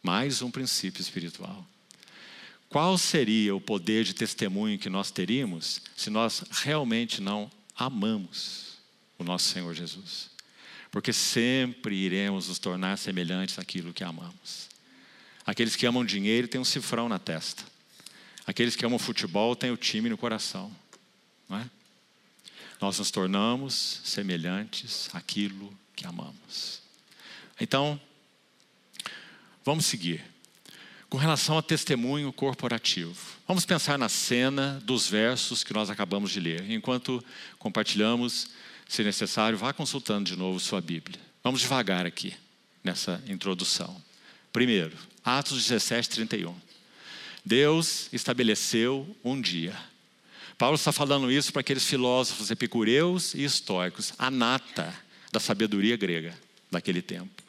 Mais 0.00 0.40
um 0.40 0.52
princípio 0.52 1.02
espiritual. 1.02 1.66
Qual 2.68 2.96
seria 2.96 3.56
o 3.56 3.60
poder 3.60 4.04
de 4.04 4.14
testemunho 4.14 4.78
que 4.78 4.88
nós 4.88 5.10
teríamos 5.10 5.82
se 5.96 6.10
nós 6.10 6.44
realmente 6.48 7.20
não 7.20 7.50
amamos 7.74 8.78
o 9.18 9.24
nosso 9.24 9.48
Senhor 9.48 9.74
Jesus? 9.74 10.29
Porque 10.90 11.12
sempre 11.12 11.94
iremos 11.94 12.48
nos 12.48 12.58
tornar 12.58 12.98
semelhantes 12.98 13.58
àquilo 13.58 13.92
que 13.92 14.02
amamos. 14.02 14.68
Aqueles 15.46 15.76
que 15.76 15.86
amam 15.86 16.04
dinheiro 16.04 16.48
têm 16.48 16.60
um 16.60 16.64
cifrão 16.64 17.08
na 17.08 17.18
testa. 17.18 17.62
Aqueles 18.46 18.74
que 18.74 18.84
amam 18.84 18.98
futebol 18.98 19.54
têm 19.54 19.70
o 19.70 19.76
time 19.76 20.08
no 20.08 20.18
coração. 20.18 20.70
Não 21.48 21.58
é? 21.58 21.70
Nós 22.80 22.98
nos 22.98 23.10
tornamos 23.10 24.00
semelhantes 24.04 25.08
àquilo 25.12 25.72
que 25.94 26.06
amamos. 26.06 26.80
Então, 27.60 28.00
vamos 29.64 29.86
seguir. 29.86 30.24
Com 31.08 31.18
relação 31.18 31.56
ao 31.56 31.62
testemunho 31.62 32.32
corporativo, 32.32 33.16
vamos 33.46 33.66
pensar 33.66 33.98
na 33.98 34.08
cena 34.08 34.80
dos 34.84 35.08
versos 35.08 35.64
que 35.64 35.72
nós 35.72 35.90
acabamos 35.90 36.30
de 36.30 36.38
ler, 36.38 36.70
enquanto 36.70 37.22
compartilhamos 37.58 38.50
se 38.90 39.04
necessário, 39.04 39.56
vá 39.56 39.72
consultando 39.72 40.28
de 40.28 40.36
novo 40.36 40.58
sua 40.58 40.80
Bíblia. 40.80 41.16
Vamos 41.44 41.60
devagar 41.60 42.04
aqui, 42.04 42.34
nessa 42.82 43.22
introdução. 43.28 44.02
Primeiro, 44.52 44.96
Atos 45.24 45.62
17, 45.62 46.10
31. 46.10 46.52
Deus 47.44 48.08
estabeleceu 48.12 49.16
um 49.22 49.40
dia. 49.40 49.78
Paulo 50.58 50.74
está 50.74 50.90
falando 50.90 51.30
isso 51.30 51.52
para 51.52 51.60
aqueles 51.60 51.84
filósofos 51.84 52.50
epicureus 52.50 53.32
e 53.32 53.44
estoicos, 53.44 54.12
a 54.18 54.28
nata 54.28 54.92
da 55.30 55.38
sabedoria 55.38 55.96
grega 55.96 56.36
daquele 56.68 57.00
tempo. 57.00 57.44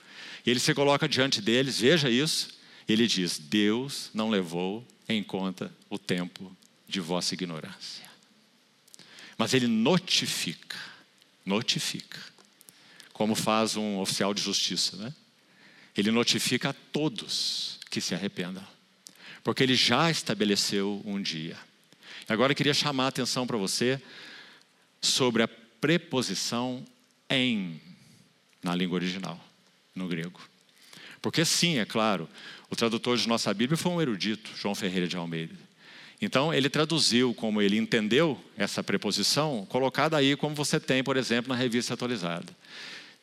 E 0.45 0.51
ele 0.51 0.59
se 0.59 0.75
coloca 0.75 1.09
diante 1.09 1.41
deles, 1.41 1.79
veja 1.79 2.07
isso, 2.07 2.49
ele 2.87 3.07
diz: 3.07 3.39
Deus 3.39 4.11
não 4.13 4.29
levou 4.29 4.85
em 5.09 5.23
conta 5.23 5.73
o 5.89 5.97
tempo 5.97 6.55
de 6.87 6.99
vossa 6.99 7.33
ignorância. 7.33 8.05
Mas 9.39 9.55
ele 9.55 9.65
notifica 9.65 10.90
notifica. 11.45 12.19
Como 13.13 13.35
faz 13.35 13.75
um 13.75 13.99
oficial 13.99 14.33
de 14.33 14.41
justiça, 14.41 14.95
né? 14.97 15.13
Ele 15.95 16.11
notifica 16.11 16.69
a 16.69 16.73
todos 16.73 17.79
que 17.89 17.99
se 17.99 18.15
arrependam. 18.15 18.65
Porque 19.43 19.63
ele 19.63 19.75
já 19.75 20.09
estabeleceu 20.09 21.01
um 21.05 21.21
dia. 21.21 21.57
Agora 22.27 22.51
eu 22.51 22.55
queria 22.55 22.73
chamar 22.73 23.05
a 23.05 23.07
atenção 23.09 23.45
para 23.45 23.57
você 23.57 24.01
sobre 25.01 25.43
a 25.43 25.47
preposição 25.47 26.85
em 27.29 27.81
na 28.63 28.75
língua 28.75 28.95
original, 28.95 29.43
no 29.95 30.07
grego. 30.07 30.39
Porque 31.21 31.43
sim, 31.43 31.79
é 31.79 31.85
claro, 31.85 32.29
o 32.69 32.75
tradutor 32.75 33.17
de 33.17 33.27
nossa 33.27 33.53
Bíblia 33.53 33.77
foi 33.77 33.91
um 33.91 34.01
erudito, 34.01 34.51
João 34.55 34.75
Ferreira 34.75 35.07
de 35.07 35.17
Almeida. 35.17 35.55
Então, 36.21 36.53
ele 36.53 36.69
traduziu 36.69 37.33
como 37.33 37.61
ele 37.61 37.77
entendeu 37.77 38.39
essa 38.55 38.83
preposição, 38.83 39.65
colocada 39.67 40.15
aí 40.15 40.35
como 40.35 40.53
você 40.53 40.79
tem, 40.79 41.03
por 41.03 41.17
exemplo, 41.17 41.49
na 41.49 41.55
revista 41.55 41.95
atualizada. 41.95 42.55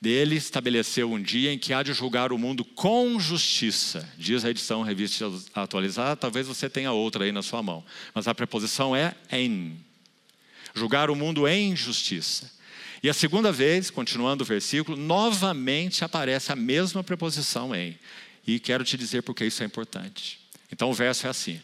Ele 0.03 0.37
estabeleceu 0.37 1.11
um 1.11 1.21
dia 1.21 1.53
em 1.53 1.59
que 1.59 1.73
há 1.73 1.83
de 1.83 1.93
julgar 1.93 2.33
o 2.33 2.39
mundo 2.39 2.65
com 2.65 3.19
justiça. 3.19 4.09
Diz 4.17 4.45
a 4.45 4.51
edição 4.51 4.83
revista 4.83 5.31
atualizada, 5.55 6.17
talvez 6.17 6.47
você 6.47 6.69
tenha 6.69 6.93
outra 6.93 7.25
aí 7.25 7.33
na 7.33 7.43
sua 7.43 7.63
mão. 7.63 7.85
Mas 8.15 8.29
a 8.29 8.35
preposição 8.35 8.95
é 8.95 9.15
em. 9.31 9.77
Julgar 10.75 11.11
o 11.11 11.17
mundo 11.17 11.49
em 11.49 11.75
justiça. 11.75 12.51
E 13.03 13.09
a 13.09 13.15
segunda 13.15 13.51
vez, 13.51 13.91
continuando 13.91 14.45
o 14.45 14.47
versículo, 14.47 14.97
novamente 14.97 16.05
aparece 16.05 16.53
a 16.53 16.57
mesma 16.57 17.03
preposição 17.03 17.75
em. 17.75 17.99
E 18.47 18.61
quero 18.61 18.85
te 18.85 18.97
dizer 18.97 19.23
porque 19.23 19.45
isso 19.45 19.63
é 19.63 19.67
importante. 19.67 20.39
Então 20.71 20.91
o 20.91 20.95
verso 20.95 21.27
é 21.27 21.31
assim: 21.31 21.61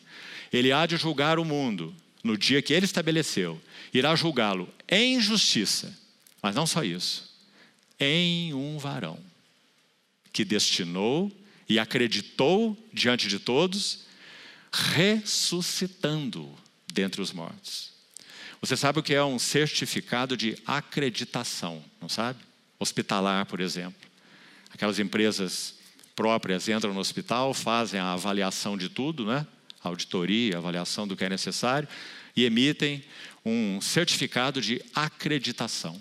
ele 0.56 0.72
há 0.72 0.86
de 0.86 0.96
julgar 0.96 1.38
o 1.38 1.44
mundo 1.44 1.94
no 2.22 2.38
dia 2.38 2.62
que 2.62 2.72
ele 2.72 2.86
estabeleceu, 2.86 3.60
irá 3.92 4.14
julgá-lo 4.14 4.68
em 4.88 5.20
justiça, 5.20 5.96
mas 6.42 6.54
não 6.54 6.66
só 6.66 6.82
isso, 6.84 7.30
em 7.98 8.54
um 8.54 8.78
varão 8.78 9.18
que 10.32 10.44
destinou 10.44 11.30
e 11.68 11.78
acreditou 11.78 12.76
diante 12.92 13.28
de 13.28 13.38
todos, 13.38 14.04
ressuscitando 14.72 16.52
dentre 16.92 17.20
os 17.20 17.32
mortos. 17.32 17.92
Você 18.60 18.76
sabe 18.76 18.98
o 18.98 19.02
que 19.02 19.14
é 19.14 19.22
um 19.22 19.38
certificado 19.38 20.36
de 20.36 20.56
acreditação, 20.66 21.84
não 22.00 22.08
sabe? 22.08 22.40
Hospitalar, 22.78 23.46
por 23.46 23.60
exemplo. 23.60 24.08
Aquelas 24.70 24.98
empresas 24.98 25.74
próprias 26.16 26.68
entram 26.68 26.94
no 26.94 27.00
hospital, 27.00 27.52
fazem 27.52 28.00
a 28.00 28.12
avaliação 28.12 28.76
de 28.76 28.88
tudo, 28.88 29.26
né? 29.26 29.46
Auditoria, 29.88 30.56
avaliação 30.56 31.06
do 31.06 31.16
que 31.16 31.24
é 31.24 31.28
necessário, 31.28 31.88
e 32.36 32.44
emitem 32.44 33.04
um 33.44 33.80
certificado 33.80 34.60
de 34.60 34.82
acreditação. 34.94 36.00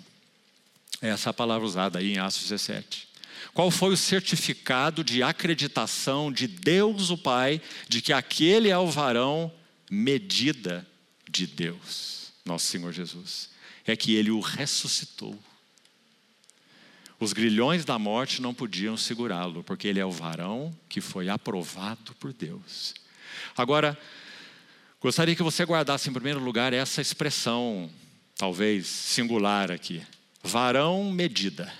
Essa 1.00 1.28
é 1.28 1.30
a 1.30 1.34
palavra 1.34 1.66
usada 1.66 1.98
aí 1.98 2.12
em 2.12 2.18
Atos 2.18 2.42
17. 2.42 3.08
Qual 3.52 3.70
foi 3.70 3.92
o 3.92 3.96
certificado 3.96 5.04
de 5.04 5.22
acreditação 5.22 6.32
de 6.32 6.46
Deus 6.46 7.10
o 7.10 7.18
Pai 7.18 7.60
de 7.88 8.00
que 8.00 8.12
aquele 8.12 8.70
é 8.70 8.78
o 8.78 8.90
varão 8.90 9.52
medida 9.90 10.86
de 11.28 11.46
Deus, 11.46 12.32
nosso 12.44 12.66
Senhor 12.66 12.92
Jesus? 12.92 13.50
É 13.86 13.94
que 13.94 14.14
ele 14.14 14.30
o 14.30 14.40
ressuscitou. 14.40 15.38
Os 17.20 17.32
grilhões 17.32 17.84
da 17.84 17.98
morte 17.98 18.42
não 18.42 18.54
podiam 18.54 18.96
segurá-lo, 18.96 19.62
porque 19.62 19.86
ele 19.86 20.00
é 20.00 20.04
o 20.04 20.10
varão 20.10 20.76
que 20.88 21.00
foi 21.00 21.28
aprovado 21.28 22.14
por 22.14 22.32
Deus. 22.32 22.94
Agora, 23.56 23.98
gostaria 25.00 25.34
que 25.34 25.42
você 25.42 25.64
guardasse 25.64 26.08
em 26.08 26.12
primeiro 26.12 26.40
lugar 26.40 26.72
essa 26.72 27.00
expressão, 27.00 27.90
talvez 28.36 28.86
singular 28.86 29.70
aqui: 29.70 30.02
varão 30.42 31.10
medida. 31.10 31.72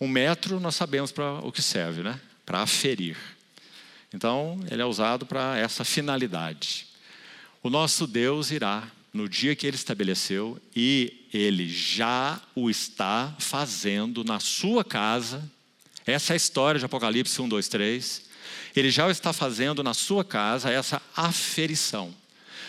Um 0.00 0.08
metro 0.08 0.60
nós 0.60 0.74
sabemos 0.74 1.12
para 1.12 1.34
o 1.40 1.52
que 1.52 1.62
serve, 1.62 2.02
né? 2.02 2.20
Para 2.44 2.60
aferir. 2.62 3.16
Então, 4.12 4.60
ele 4.70 4.82
é 4.82 4.84
usado 4.84 5.26
para 5.26 5.58
essa 5.58 5.84
finalidade. 5.84 6.86
O 7.62 7.70
nosso 7.70 8.06
Deus 8.06 8.50
irá, 8.50 8.86
no 9.12 9.28
dia 9.28 9.56
que 9.56 9.66
ele 9.66 9.76
estabeleceu, 9.76 10.60
e 10.74 11.26
ele 11.32 11.68
já 11.68 12.40
o 12.54 12.68
está 12.68 13.34
fazendo 13.38 14.22
na 14.22 14.38
sua 14.38 14.84
casa. 14.84 15.42
Essa 16.06 16.32
é 16.32 16.34
a 16.34 16.36
história 16.36 16.78
de 16.78 16.84
Apocalipse 16.84 17.40
1, 17.40 17.48
2, 17.48 17.68
3. 17.68 18.22
Ele 18.74 18.90
já 18.90 19.10
está 19.10 19.32
fazendo 19.32 19.82
na 19.82 19.94
sua 19.94 20.24
casa 20.24 20.70
essa 20.70 21.00
aferição, 21.16 22.14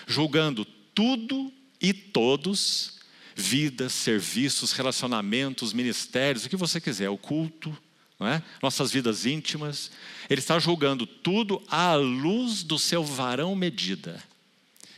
julgando 0.08 0.65
tudo 0.94 1.51
e 1.82 1.94
todos 1.94 2.96
vidas, 3.36 3.92
serviços, 3.92 4.72
relacionamentos, 4.72 5.74
ministérios, 5.74 6.46
o 6.46 6.50
que 6.50 6.56
você 6.56 6.80
quiser, 6.80 7.10
o 7.10 7.18
culto, 7.18 7.77
é? 8.22 8.42
nossas 8.62 8.92
vidas 8.92 9.25
íntimas. 9.25 9.92
Ele 10.30 10.39
está 10.39 10.58
julgando 10.58 11.06
tudo 11.06 11.62
à 11.68 11.96
luz 11.96 12.63
do 12.63 12.80
seu 12.80 13.04
varão 13.04 13.54
medida, 13.56 14.24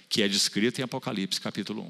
que 0.08 0.22
é 0.22 0.28
descrito 0.28 0.80
em 0.80 0.84
Apocalipse 0.84 1.42
capítulo 1.42 1.84
1. 1.84 1.90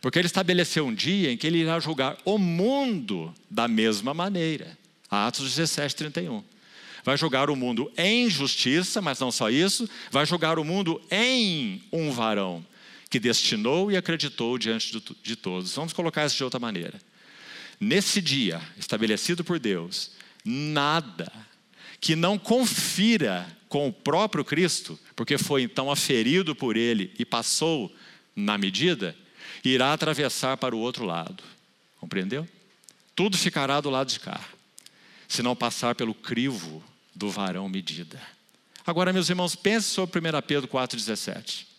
Porque 0.00 0.18
ele 0.18 0.26
estabeleceu 0.26 0.86
um 0.86 0.94
dia 0.94 1.30
em 1.30 1.36
que 1.36 1.46
ele 1.46 1.58
irá 1.58 1.78
julgar 1.80 2.16
o 2.24 2.38
mundo 2.38 3.34
da 3.50 3.68
mesma 3.68 4.12
maneira. 4.12 4.76
Atos 5.10 5.54
17, 5.54 5.96
31. 5.96 6.42
Vai 7.04 7.18
julgar 7.18 7.50
o 7.50 7.56
mundo 7.56 7.92
em 7.98 8.30
justiça, 8.30 9.02
mas 9.02 9.20
não 9.20 9.30
só 9.30 9.50
isso, 9.50 9.88
vai 10.10 10.24
julgar 10.24 10.58
o 10.58 10.64
mundo 10.64 11.00
em 11.10 11.82
um 11.92 12.10
varão 12.10 12.64
que 13.10 13.20
destinou 13.20 13.92
e 13.92 13.96
acreditou 13.96 14.56
diante 14.56 15.00
de 15.22 15.36
todos. 15.36 15.74
Vamos 15.74 15.92
colocar 15.92 16.24
isso 16.24 16.36
de 16.36 16.42
outra 16.42 16.58
maneira. 16.58 16.98
Nesse 17.78 18.22
dia 18.22 18.60
estabelecido 18.78 19.44
por 19.44 19.58
Deus, 19.58 20.12
nada 20.42 21.30
que 22.00 22.16
não 22.16 22.38
confira 22.38 23.46
com 23.68 23.86
o 23.88 23.92
próprio 23.92 24.44
Cristo, 24.44 24.98
porque 25.14 25.36
foi 25.36 25.62
então 25.62 25.90
aferido 25.90 26.54
por 26.54 26.76
ele 26.76 27.12
e 27.18 27.24
passou 27.24 27.94
na 28.34 28.56
medida, 28.56 29.14
irá 29.62 29.92
atravessar 29.92 30.56
para 30.56 30.74
o 30.74 30.78
outro 30.78 31.04
lado. 31.04 31.42
Compreendeu? 32.00 32.48
Tudo 33.14 33.36
ficará 33.36 33.80
do 33.80 33.90
lado 33.90 34.08
de 34.08 34.20
cá, 34.20 34.40
se 35.28 35.42
não 35.42 35.54
passar 35.54 35.94
pelo 35.94 36.14
crivo 36.14 36.82
do 37.14 37.30
varão 37.30 37.68
medida. 37.68 38.20
Agora, 38.86 39.12
meus 39.12 39.28
irmãos, 39.28 39.56
pense 39.56 39.88
sobre 39.88 40.18
1 40.18 40.42
Pedro 40.46 40.68
4,17 40.68 41.74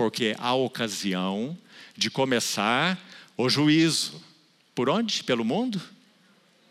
porque 0.00 0.34
há 0.38 0.54
ocasião 0.54 1.58
de 1.94 2.10
começar 2.10 2.98
o 3.36 3.50
juízo. 3.50 4.18
Por 4.74 4.88
onde? 4.88 5.22
Pelo 5.22 5.44
mundo? 5.44 5.78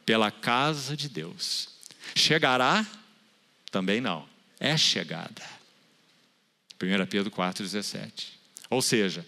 Pela 0.03 0.31
casa 0.31 0.97
de 0.97 1.07
Deus. 1.07 1.69
Chegará? 2.15 2.83
Também 3.69 4.01
não. 4.01 4.27
É 4.59 4.75
chegada. 4.75 5.43
1 6.81 7.05
Pedro 7.05 7.29
4,17. 7.29 8.29
Ou 8.67 8.81
seja, 8.81 9.23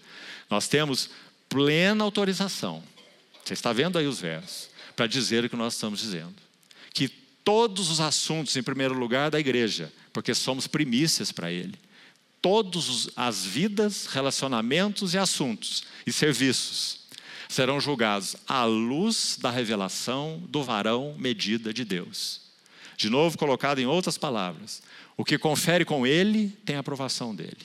nós 0.50 0.66
temos 0.66 1.10
plena 1.48 2.02
autorização. 2.02 2.82
Você 3.44 3.54
está 3.54 3.72
vendo 3.72 3.98
aí 3.98 4.06
os 4.08 4.18
versos, 4.18 4.68
para 4.96 5.06
dizer 5.06 5.44
o 5.44 5.48
que 5.48 5.54
nós 5.54 5.74
estamos 5.74 6.00
dizendo. 6.00 6.41
Todos 7.44 7.90
os 7.90 8.00
assuntos, 8.00 8.56
em 8.56 8.62
primeiro 8.62 8.94
lugar, 8.94 9.30
da 9.30 9.40
igreja, 9.40 9.92
porque 10.12 10.34
somos 10.34 10.66
primícias 10.66 11.32
para 11.32 11.50
Ele 11.50 11.78
todas 12.42 13.08
as 13.14 13.46
vidas, 13.46 14.06
relacionamentos 14.06 15.14
e 15.14 15.18
assuntos 15.18 15.84
e 16.04 16.12
serviços 16.12 17.00
serão 17.48 17.80
julgados 17.80 18.34
à 18.48 18.64
luz 18.64 19.38
da 19.40 19.50
revelação 19.50 20.42
do 20.48 20.62
varão 20.64 21.14
medida 21.18 21.72
de 21.72 21.84
Deus. 21.84 22.40
De 22.96 23.08
novo, 23.08 23.38
colocado 23.38 23.78
em 23.78 23.86
outras 23.86 24.18
palavras, 24.18 24.82
o 25.16 25.24
que 25.24 25.38
confere 25.38 25.84
com 25.84 26.06
ele 26.06 26.48
tem 26.64 26.76
a 26.76 26.80
aprovação 26.80 27.34
dele. 27.34 27.56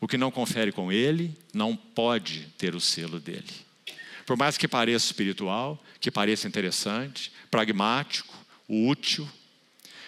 O 0.00 0.08
que 0.08 0.18
não 0.18 0.30
confere 0.30 0.72
com 0.72 0.90
ele 0.90 1.36
não 1.54 1.76
pode 1.76 2.48
ter 2.58 2.74
o 2.74 2.80
selo 2.80 3.20
dele. 3.20 3.44
Por 4.26 4.36
mais 4.36 4.58
que 4.58 4.66
pareça 4.66 5.06
espiritual, 5.06 5.82
que 6.00 6.10
pareça 6.10 6.48
interessante, 6.48 7.32
pragmático, 7.50 8.34
útil, 8.70 9.28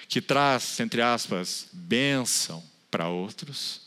que 0.09 0.20
traz, 0.20 0.79
entre 0.79 1.03
aspas, 1.03 1.68
bênção 1.72 2.62
para 2.90 3.09
outros, 3.09 3.83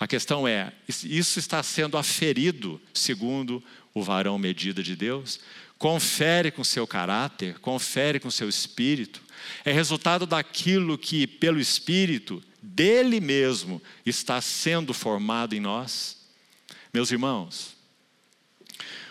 a 0.00 0.06
questão 0.06 0.48
é: 0.48 0.72
isso 1.04 1.38
está 1.38 1.62
sendo 1.62 1.98
aferido 1.98 2.80
segundo 2.94 3.62
o 3.92 4.02
varão 4.02 4.38
medida 4.38 4.82
de 4.82 4.96
Deus? 4.96 5.38
Confere 5.78 6.50
com 6.50 6.64
seu 6.64 6.86
caráter, 6.86 7.58
confere 7.58 8.18
com 8.18 8.30
seu 8.30 8.48
espírito. 8.48 9.22
É 9.64 9.72
resultado 9.72 10.26
daquilo 10.26 10.96
que, 10.96 11.26
pelo 11.26 11.60
espírito 11.60 12.42
dele 12.62 13.20
mesmo, 13.20 13.80
está 14.04 14.40
sendo 14.40 14.94
formado 14.94 15.54
em 15.54 15.60
nós? 15.60 16.16
Meus 16.92 17.10
irmãos, 17.10 17.76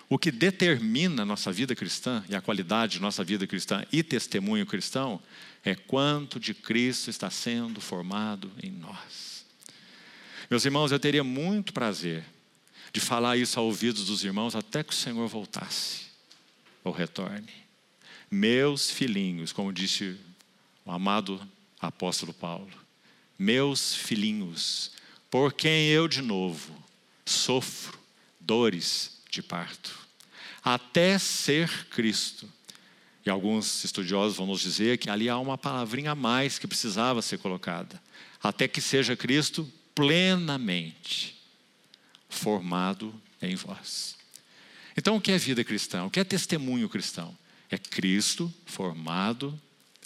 o 0.10 0.18
que 0.18 0.32
determina 0.32 1.22
a 1.22 1.26
nossa 1.26 1.52
vida 1.52 1.76
cristã 1.76 2.24
e 2.28 2.36
a 2.36 2.42
qualidade 2.42 2.94
de 2.94 3.00
nossa 3.00 3.24
vida 3.24 3.46
cristã 3.46 3.86
e 3.92 4.02
testemunho 4.02 4.66
cristão 4.66 5.22
é 5.64 5.76
quanto 5.76 6.40
de 6.40 6.54
Cristo 6.56 7.12
está 7.12 7.30
sendo 7.30 7.80
formado 7.80 8.52
em 8.64 8.72
nós. 8.72 9.46
Meus 10.50 10.66
irmãos, 10.66 10.92
eu 10.92 11.00
teria 11.00 11.24
muito 11.24 11.72
prazer 11.72 12.26
de 12.92 13.00
falar 13.00 13.38
isso 13.38 13.60
ao 13.60 13.68
ouvidos 13.68 14.08
dos 14.08 14.24
irmãos 14.24 14.56
até 14.56 14.84
que 14.84 14.92
o 14.92 14.96
Senhor 14.96 15.28
voltasse 15.28 16.06
ou 16.84 16.92
retorne. 16.92 17.54
Meus 18.32 18.90
filhinhos, 18.90 19.52
como 19.52 19.72
disse 19.72 20.18
o 20.84 20.92
amado 20.92 21.40
apóstolo 21.80 22.34
Paulo, 22.34 22.72
meus 23.38 23.94
filhinhos, 23.94 24.92
por 25.30 25.54
quem 25.54 25.88
eu 25.90 26.08
de 26.08 26.24
novo 26.24 26.76
sofro 27.26 28.00
dores 28.40 29.19
de 29.30 29.42
parto, 29.42 29.98
até 30.64 31.18
ser 31.18 31.70
Cristo. 31.88 32.50
E 33.26 33.30
alguns 33.30 33.84
estudiosos 33.84 34.38
vão 34.38 34.48
nos 34.48 34.62
dizer 34.62 34.98
que 34.98 35.10
ali 35.10 35.30
há 35.30 35.38
uma 35.38 35.58
palavrinha 35.58 36.12
a 36.12 36.16
mais 36.16 36.58
que 36.58 36.68
precisava 36.68 37.22
ser 37.22 37.38
colocada. 37.38 38.02
Até 38.42 38.68
que 38.68 38.82
seja 38.82 39.16
Cristo 39.16 39.72
plenamente 39.94 41.36
formado 42.30 43.14
em 43.42 43.56
vós. 43.56 44.16
Então, 44.96 45.18
o 45.18 45.22
que 45.22 45.32
é 45.32 45.38
vida 45.38 45.64
cristã? 45.64 46.06
O 46.06 46.10
que 46.10 46.20
é 46.20 46.24
testemunho 46.24 46.90
cristão? 46.90 47.38
É 47.70 47.78
Cristo 47.78 48.54
formado 48.66 49.60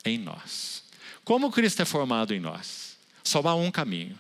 em 0.03 0.17
nós. 0.17 0.83
Como 1.23 1.51
Cristo 1.51 1.81
é 1.81 1.85
formado 1.85 2.33
em 2.33 2.39
nós? 2.39 2.97
Só 3.23 3.39
há 3.47 3.55
um 3.55 3.71
caminho. 3.71 4.17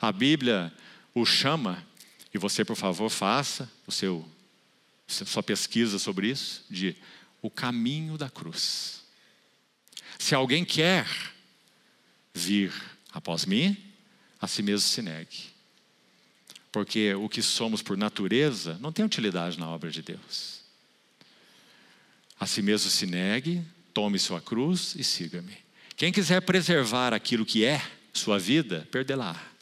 A 0.00 0.10
Bíblia 0.10 0.72
o 1.14 1.24
chama, 1.24 1.82
e 2.36 2.38
você, 2.38 2.66
por 2.66 2.76
favor, 2.76 3.08
faça 3.08 3.70
o 3.86 3.90
seu 3.90 4.22
sua 5.08 5.42
pesquisa 5.42 5.98
sobre 5.98 6.28
isso, 6.28 6.64
de 6.68 6.94
o 7.40 7.48
caminho 7.48 8.18
da 8.18 8.28
cruz. 8.28 9.04
Se 10.18 10.34
alguém 10.34 10.64
quer 10.64 11.06
vir 12.34 12.72
após 13.10 13.46
mim, 13.46 13.74
a 14.38 14.46
si 14.46 14.62
mesmo 14.62 14.86
se 14.86 15.00
negue. 15.00 15.44
Porque 16.70 17.14
o 17.14 17.28
que 17.28 17.40
somos 17.40 17.80
por 17.80 17.96
natureza 17.96 18.76
não 18.80 18.92
tem 18.92 19.04
utilidade 19.04 19.58
na 19.58 19.68
obra 19.68 19.90
de 19.90 20.02
Deus. 20.02 20.60
A 22.38 22.46
si 22.46 22.60
mesmo 22.60 22.90
se 22.90 23.06
negue, 23.06 23.64
tome 23.94 24.18
sua 24.18 24.42
cruz 24.42 24.94
e 24.94 25.02
siga-me. 25.02 25.56
Quem 25.96 26.12
quiser 26.12 26.42
preservar 26.42 27.14
aquilo 27.14 27.46
que 27.46 27.64
é 27.64 27.80
sua 28.12 28.38
vida, 28.38 28.86
perdê-la. 28.90 29.55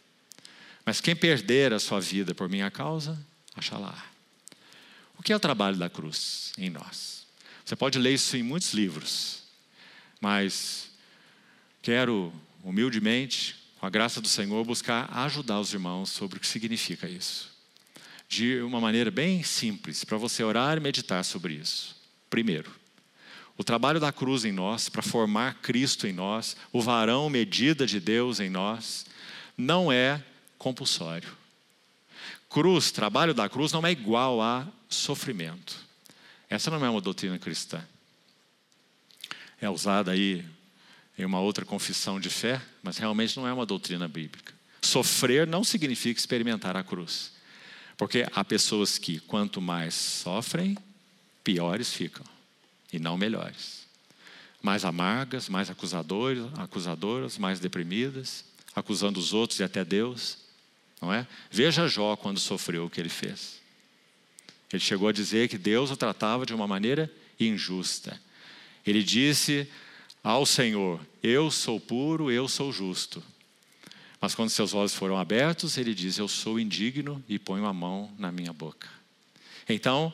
Mas 0.85 1.01
quem 1.01 1.17
perder 1.17 1.73
a 1.73 1.79
sua 1.79 2.01
vida 2.01 2.35
por 2.35 2.49
minha 2.49 2.71
causa, 2.71 3.19
achará. 3.55 3.95
O 5.19 5.23
que 5.23 5.33
é 5.33 5.37
o 5.37 5.41
trabalho 5.41 5.77
da 5.77 5.89
cruz 5.89 6.53
em 6.59 6.69
nós? 6.69 7.27
Você 7.65 7.75
pode 7.75 7.99
ler 7.99 8.15
isso 8.15 8.37
em 8.37 8.43
muitos 8.43 8.75
livros, 8.75 9.43
mas 10.21 10.91
quero 11.81 12.33
humildemente 12.63 13.57
com 13.79 13.87
a 13.87 13.91
graça 13.91 14.21
do 14.21 14.29
Senhor, 14.29 14.65
buscar 14.65 15.11
ajudar 15.19 15.61
os 15.61 15.73
irmãos 15.73 16.11
sobre 16.11 16.39
o 16.39 16.41
que 16.41 16.47
significa 16.47 17.09
isso. 17.09 17.53
De 18.29 18.61
uma 18.63 18.81
maneira 18.81 19.11
bem 19.11 19.43
simples, 19.43 20.05
para 20.05 20.17
você 20.17 20.43
orar 20.43 20.77
e 20.77 20.81
meditar 20.81 21.25
sobre 21.25 21.55
isso. 21.55 21.95
Primeiro, 22.31 22.71
o 23.57 23.63
trabalho 23.63 24.01
da 24.01 24.11
cruz 24.11 24.45
em 24.45 24.53
nós, 24.53 24.89
para 24.89 25.03
formar 25.03 25.61
Cristo 25.61 26.07
em 26.07 26.13
nós, 26.13 26.57
o 26.73 26.81
varão, 26.81 27.31
medida 27.31 27.87
de 27.87 28.01
Deus 28.01 28.41
em 28.41 28.51
nós, 28.51 29.07
não 29.57 29.93
é 29.93 30.23
compulsório. 30.65 31.29
Cruz, 32.49 32.91
trabalho 32.91 33.35
da 33.35 33.51
cruz, 33.51 33.71
não 33.71 33.87
é 33.87 33.93
igual 33.93 34.41
a 34.41 34.67
sofrimento. 34.89 35.77
Essa 36.49 36.71
não 36.71 36.83
é 36.83 36.89
uma 36.89 37.03
doutrina 37.03 37.39
cristã. 37.39 37.87
É 39.61 39.69
usada 39.69 40.13
aí 40.13 40.43
em 41.19 41.25
uma 41.27 41.39
outra 41.39 41.67
confissão 41.67 42.19
de 42.19 42.31
fé, 42.31 42.63
mas 42.83 42.97
realmente 42.97 43.37
não 43.37 43.47
é 43.47 43.53
uma 43.53 43.67
doutrina 43.67 44.09
bíblica. 44.09 44.55
Sofrer 44.81 45.47
não 45.47 45.63
significa 45.63 46.19
experimentar 46.19 46.79
a 46.79 46.83
cruz. 46.83 47.33
Porque 47.99 48.27
há 48.33 48.43
pessoas 48.43 48.97
que, 48.97 49.21
quanto 49.21 49.61
mais 49.61 49.93
sofrem, 49.95 50.79
piores 51.45 51.93
ficam 51.93 52.25
e 52.91 52.99
não 52.99 53.19
melhores. 53.19 53.87
Mais 54.63 54.83
amargas, 54.87 55.47
mais 55.47 55.69
acusadoras, 55.69 56.49
acusadoras, 56.57 57.37
mais 57.37 57.61
deprimidas, 57.61 58.47
acusando 58.75 59.21
os 59.21 59.35
outros 59.35 59.61
e 59.61 59.63
até 59.63 59.85
Deus, 59.85 60.44
não 61.05 61.13
é? 61.13 61.27
Veja 61.51 61.87
Jó 61.87 62.17
quando 62.17 62.41
sofreu 62.41 62.87
o 62.87 62.91
que 62.91 62.99
ele 63.01 63.11
fez. 63.11 63.61
Ele 64.73 64.81
chegou 64.81 65.09
a 65.09 65.13
dizer 65.13 65.49
que 65.49 65.59
Deus 65.59 65.91
o 65.91 65.97
tratava 65.97 66.47
de 66.47 66.55
uma 66.55 66.67
maneira 66.67 67.13
injusta. 67.39 68.19
Ele 68.87 69.03
disse 69.03 69.69
ao 70.23 70.47
Senhor: 70.47 70.99
Eu 71.23 71.51
sou 71.51 71.79
puro, 71.79 72.31
eu 72.31 72.49
sou 72.49 72.73
justo. 72.73 73.23
Mas 74.19 74.35
quando 74.35 74.49
seus 74.49 74.73
olhos 74.73 74.95
foram 74.95 75.19
abertos, 75.19 75.77
ele 75.77 75.95
diz: 75.95 76.19
Eu 76.19 76.27
sou 76.27 76.59
indigno 76.59 77.23
e 77.29 77.39
ponho 77.39 77.67
a 77.67 77.73
mão 77.73 78.11
na 78.19 78.33
minha 78.33 78.53
boca. 78.53 78.89
Então, 79.69 80.13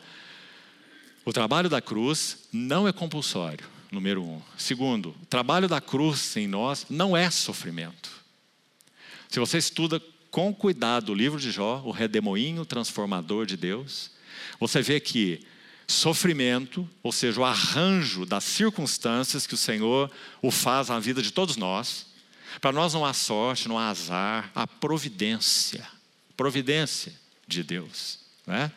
o 1.24 1.32
trabalho 1.32 1.70
da 1.70 1.80
cruz 1.80 2.48
não 2.52 2.88
é 2.88 2.92
compulsório, 2.92 3.66
número 3.90 4.22
um. 4.22 4.42
Segundo, 4.58 5.14
o 5.22 5.26
trabalho 5.26 5.68
da 5.68 5.80
cruz 5.80 6.36
em 6.36 6.48
nós 6.48 6.86
não 6.90 7.16
é 7.16 7.30
sofrimento. 7.30 8.10
Se 9.28 9.38
você 9.38 9.58
estuda 9.58 10.02
com 10.30 10.54
cuidado 10.54 11.12
o 11.12 11.14
livro 11.14 11.40
de 11.40 11.50
Jó, 11.50 11.82
o 11.84 11.90
redemoinho 11.90 12.64
transformador 12.64 13.46
de 13.46 13.56
Deus, 13.56 14.10
você 14.58 14.80
vê 14.80 15.00
que 15.00 15.40
sofrimento, 15.86 16.88
ou 17.02 17.10
seja, 17.10 17.40
o 17.40 17.44
arranjo 17.44 18.24
das 18.24 18.44
circunstâncias 18.44 19.46
que 19.46 19.54
o 19.54 19.58
Senhor 19.58 20.10
o 20.40 20.50
faz 20.50 20.88
na 20.88 21.00
vida 21.00 21.20
de 21.20 21.32
todos 21.32 21.56
nós, 21.56 22.06
para 22.60 22.72
nós 22.72 22.94
não 22.94 23.04
há 23.04 23.12
sorte, 23.12 23.68
não 23.68 23.78
há 23.78 23.88
azar, 23.88 24.50
há 24.54 24.66
providência. 24.66 25.86
Providência 26.36 27.12
de 27.46 27.62
Deus. 27.62 28.20
Né? 28.46 28.72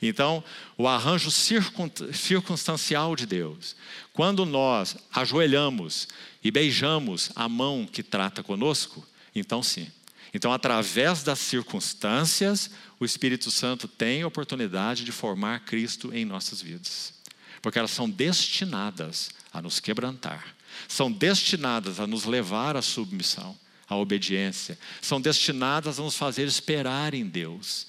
Então, 0.00 0.42
o 0.76 0.86
arranjo 0.86 1.30
circunstancial 1.30 3.16
de 3.16 3.26
Deus. 3.26 3.74
Quando 4.12 4.44
nós 4.44 4.96
ajoelhamos 5.12 6.08
e 6.42 6.50
beijamos 6.50 7.30
a 7.34 7.48
mão 7.48 7.86
que 7.90 8.02
trata 8.02 8.42
conosco, 8.42 9.06
então 9.34 9.62
sim. 9.62 9.90
Então, 10.32 10.52
através 10.52 11.22
das 11.22 11.38
circunstâncias, 11.38 12.70
o 13.00 13.04
Espírito 13.04 13.50
Santo 13.50 13.88
tem 13.88 14.24
oportunidade 14.24 15.04
de 15.04 15.12
formar 15.12 15.60
Cristo 15.60 16.12
em 16.14 16.24
nossas 16.24 16.60
vidas. 16.60 17.14
Porque 17.62 17.78
elas 17.78 17.90
são 17.90 18.08
destinadas 18.08 19.30
a 19.52 19.62
nos 19.62 19.80
quebrantar, 19.80 20.54
são 20.86 21.10
destinadas 21.10 21.98
a 21.98 22.06
nos 22.06 22.24
levar 22.24 22.76
à 22.76 22.82
submissão, 22.82 23.56
à 23.88 23.96
obediência, 23.96 24.78
são 25.00 25.20
destinadas 25.20 25.98
a 25.98 26.02
nos 26.02 26.16
fazer 26.16 26.46
esperar 26.46 27.14
em 27.14 27.24
Deus 27.24 27.86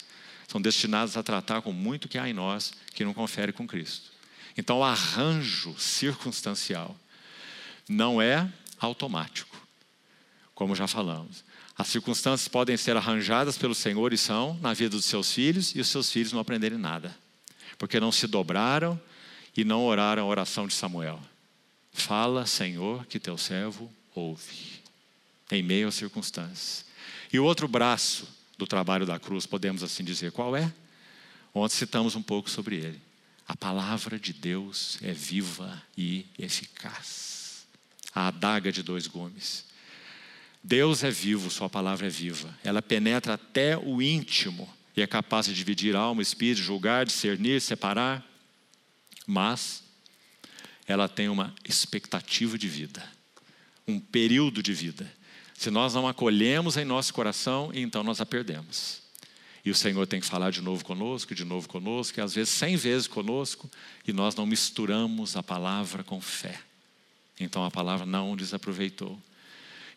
são 0.49 0.59
destinadas 0.59 1.15
a 1.15 1.21
tratar 1.21 1.61
com 1.61 1.71
muito 1.71 2.09
que 2.09 2.17
há 2.17 2.27
em 2.27 2.33
nós 2.33 2.73
que 2.95 3.05
não 3.05 3.13
confere 3.13 3.53
com 3.53 3.67
Cristo. 3.67 4.09
Então, 4.57 4.79
o 4.79 4.83
arranjo 4.83 5.75
circunstancial 5.77 6.99
não 7.87 8.19
é 8.19 8.51
automático, 8.79 9.55
como 10.55 10.75
já 10.75 10.87
falamos. 10.87 11.43
As 11.79 11.87
circunstâncias 11.87 12.49
podem 12.49 12.75
ser 12.75 12.97
arranjadas 12.97 13.57
pelo 13.57 13.73
Senhor 13.73 14.11
e 14.11 14.17
são 14.17 14.59
na 14.61 14.73
vida 14.73 14.89
dos 14.89 15.05
seus 15.05 15.31
filhos, 15.31 15.73
e 15.73 15.79
os 15.79 15.87
seus 15.87 16.11
filhos 16.11 16.33
não 16.33 16.41
aprenderem 16.41 16.77
nada, 16.77 17.17
porque 17.77 18.01
não 18.01 18.11
se 18.11 18.27
dobraram 18.27 18.99
e 19.55 19.63
não 19.63 19.85
oraram 19.85 20.23
a 20.23 20.25
oração 20.25 20.67
de 20.67 20.73
Samuel. 20.73 21.17
Fala, 21.93 22.45
Senhor, 22.45 23.05
que 23.05 23.17
teu 23.17 23.37
servo 23.37 23.89
ouve, 24.13 24.81
em 25.49 25.63
meio 25.63 25.87
às 25.87 25.95
circunstâncias. 25.95 26.83
E 27.31 27.39
o 27.39 27.45
outro 27.45 27.65
braço 27.65 28.27
do 28.57 28.67
trabalho 28.67 29.05
da 29.05 29.17
cruz, 29.17 29.45
podemos 29.45 29.81
assim 29.81 30.03
dizer. 30.03 30.33
Qual 30.33 30.57
é? 30.57 30.73
Ontem 31.53 31.77
citamos 31.77 32.13
um 32.13 32.21
pouco 32.21 32.49
sobre 32.49 32.75
ele. 32.75 33.01
A 33.47 33.55
palavra 33.55 34.19
de 34.19 34.33
Deus 34.33 34.99
é 35.01 35.13
viva 35.13 35.81
e 35.97 36.25
eficaz. 36.37 37.65
A 38.13 38.27
adaga 38.27 38.69
de 38.69 38.83
dois 38.83 39.07
gumes. 39.07 39.68
Deus 40.69 41.03
é 41.03 41.09
vivo, 41.09 41.49
Sua 41.49 41.67
palavra 41.67 42.05
é 42.05 42.09
viva. 42.11 42.55
Ela 42.63 42.79
penetra 42.79 43.33
até 43.33 43.75
o 43.75 44.03
íntimo 44.03 44.71
e 44.95 45.01
é 45.01 45.07
capaz 45.07 45.47
de 45.47 45.53
dividir 45.55 45.95
alma, 45.95 46.21
espírito, 46.21 46.61
julgar, 46.61 47.07
discernir, 47.07 47.59
separar. 47.59 48.23
Mas 49.25 49.83
ela 50.85 51.09
tem 51.09 51.27
uma 51.27 51.55
expectativa 51.67 52.55
de 52.55 52.67
vida, 52.67 53.03
um 53.87 53.99
período 53.99 54.61
de 54.61 54.71
vida. 54.71 55.11
Se 55.55 55.71
nós 55.71 55.95
não 55.95 56.07
acolhemos 56.07 56.77
em 56.77 56.85
nosso 56.85 57.15
coração, 57.15 57.71
então 57.73 58.03
nós 58.03 58.21
a 58.21 58.25
perdemos. 58.25 59.01
E 59.65 59.71
o 59.71 59.75
Senhor 59.75 60.05
tem 60.05 60.19
que 60.19 60.27
falar 60.27 60.51
de 60.51 60.61
novo 60.61 60.85
conosco, 60.85 61.33
de 61.33 61.43
novo 61.43 61.67
conosco, 61.67 62.19
e 62.19 62.21
às 62.21 62.35
vezes 62.35 62.53
cem 62.53 62.77
vezes 62.77 63.07
conosco, 63.07 63.67
e 64.07 64.13
nós 64.13 64.35
não 64.35 64.45
misturamos 64.45 65.35
a 65.35 65.41
palavra 65.41 66.03
com 66.03 66.21
fé. 66.21 66.59
Então 67.39 67.65
a 67.65 67.71
palavra 67.71 68.05
não 68.05 68.35
desaproveitou. 68.35 69.19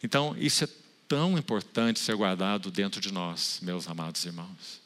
Então 0.03 0.37
isso 0.38 0.65
é 0.65 0.69
tão 1.09 1.37
importante 1.38 2.01
ser 2.01 2.17
guardado 2.17 2.71
dentro 2.71 3.01
de 3.01 3.12
nós, 3.12 3.59
meus 3.62 3.87
amados 3.88 4.25
irmãos. 4.25 4.81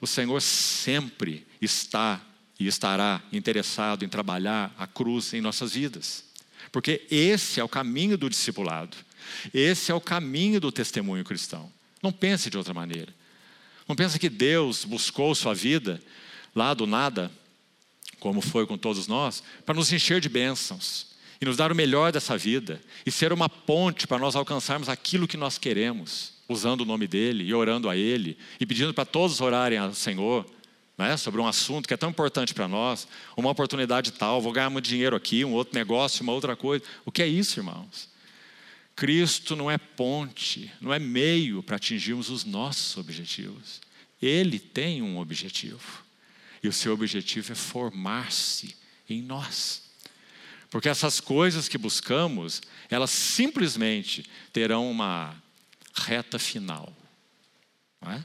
O 0.00 0.06
Senhor 0.06 0.40
sempre 0.40 1.46
está 1.60 2.20
e 2.58 2.66
estará 2.66 3.22
interessado 3.32 4.04
em 4.04 4.08
trabalhar 4.08 4.74
a 4.76 4.86
cruz 4.86 5.32
em 5.32 5.40
nossas 5.40 5.72
vidas, 5.72 6.24
porque 6.70 7.06
esse 7.10 7.60
é 7.60 7.64
o 7.64 7.68
caminho 7.68 8.18
do 8.18 8.28
discipulado. 8.28 8.96
Esse 9.54 9.92
é 9.92 9.94
o 9.94 10.00
caminho 10.00 10.60
do 10.60 10.72
testemunho 10.72 11.24
cristão. 11.24 11.72
Não 12.02 12.10
pense 12.10 12.50
de 12.50 12.58
outra 12.58 12.74
maneira. 12.74 13.14
Não 13.86 13.94
pense 13.94 14.18
que 14.18 14.28
Deus 14.28 14.84
buscou 14.84 15.34
sua 15.34 15.54
vida 15.54 16.02
lá 16.54 16.74
do 16.74 16.86
nada, 16.86 17.30
como 18.18 18.40
foi 18.40 18.66
com 18.66 18.76
todos 18.76 19.06
nós, 19.06 19.42
para 19.64 19.74
nos 19.74 19.92
encher 19.92 20.20
de 20.20 20.28
bênçãos 20.28 21.09
e 21.40 21.44
nos 21.44 21.56
dar 21.56 21.72
o 21.72 21.74
melhor 21.74 22.12
dessa 22.12 22.36
vida 22.36 22.80
e 23.06 23.10
ser 23.10 23.32
uma 23.32 23.48
ponte 23.48 24.06
para 24.06 24.18
nós 24.18 24.36
alcançarmos 24.36 24.88
aquilo 24.88 25.26
que 25.26 25.36
nós 25.36 25.56
queremos, 25.56 26.34
usando 26.48 26.82
o 26.82 26.84
nome 26.84 27.06
dele 27.06 27.44
e 27.44 27.54
orando 27.54 27.88
a 27.88 27.96
ele 27.96 28.36
e 28.60 28.66
pedindo 28.66 28.92
para 28.92 29.06
todos 29.06 29.40
orarem 29.40 29.78
ao 29.78 29.94
Senhor. 29.94 30.44
Né, 30.98 31.16
sobre 31.16 31.40
um 31.40 31.46
assunto 31.46 31.88
que 31.88 31.94
é 31.94 31.96
tão 31.96 32.10
importante 32.10 32.52
para 32.52 32.68
nós, 32.68 33.08
uma 33.34 33.48
oportunidade 33.48 34.12
tal, 34.12 34.38
vou 34.42 34.52
ganhar 34.52 34.68
muito 34.68 34.84
dinheiro 34.84 35.16
aqui, 35.16 35.42
um 35.46 35.52
outro 35.54 35.74
negócio, 35.74 36.22
uma 36.22 36.34
outra 36.34 36.54
coisa. 36.54 36.84
O 37.06 37.10
que 37.10 37.22
é 37.22 37.26
isso, 37.26 37.58
irmãos? 37.58 38.10
Cristo 38.94 39.56
não 39.56 39.70
é 39.70 39.78
ponte, 39.78 40.70
não 40.78 40.92
é 40.92 40.98
meio 40.98 41.62
para 41.62 41.76
atingirmos 41.76 42.28
os 42.28 42.44
nossos 42.44 42.98
objetivos. 42.98 43.80
Ele 44.20 44.58
tem 44.58 45.00
um 45.00 45.18
objetivo. 45.18 46.04
E 46.62 46.68
o 46.68 46.72
seu 46.72 46.92
objetivo 46.92 47.50
é 47.50 47.54
formar-se 47.54 48.76
em 49.08 49.22
nós. 49.22 49.89
Porque 50.70 50.88
essas 50.88 51.20
coisas 51.20 51.68
que 51.68 51.76
buscamos, 51.76 52.62
elas 52.88 53.10
simplesmente 53.10 54.24
terão 54.52 54.88
uma 54.88 55.34
reta 55.92 56.38
final. 56.38 56.96
É? 58.02 58.22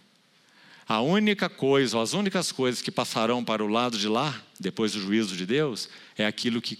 A 0.87 1.01
única 1.01 1.49
coisa, 1.49 1.97
ou 1.97 2.03
as 2.03 2.13
únicas 2.13 2.51
coisas 2.51 2.81
que 2.81 2.91
passarão 2.91 3.43
para 3.43 3.63
o 3.63 3.67
lado 3.67 3.97
de 3.97 4.07
lá, 4.07 4.39
depois 4.59 4.93
do 4.93 5.01
juízo 5.01 5.35
de 5.35 5.45
Deus, 5.45 5.89
é 6.15 6.25
aquilo 6.25 6.61
que 6.61 6.79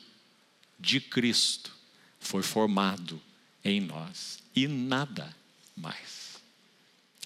de 0.80 1.02
Cristo 1.02 1.72
foi 2.20 2.44
formado 2.44 3.20
em 3.64 3.82
nós 3.82 4.40
e 4.56 4.68
nada 4.68 5.36
mais. 5.76 6.40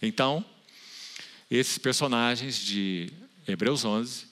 Então, 0.02 0.46
esses 1.52 1.78
personagens 1.78 2.58
de 2.58 3.12
Hebreus 3.46 3.84
11 3.84 4.29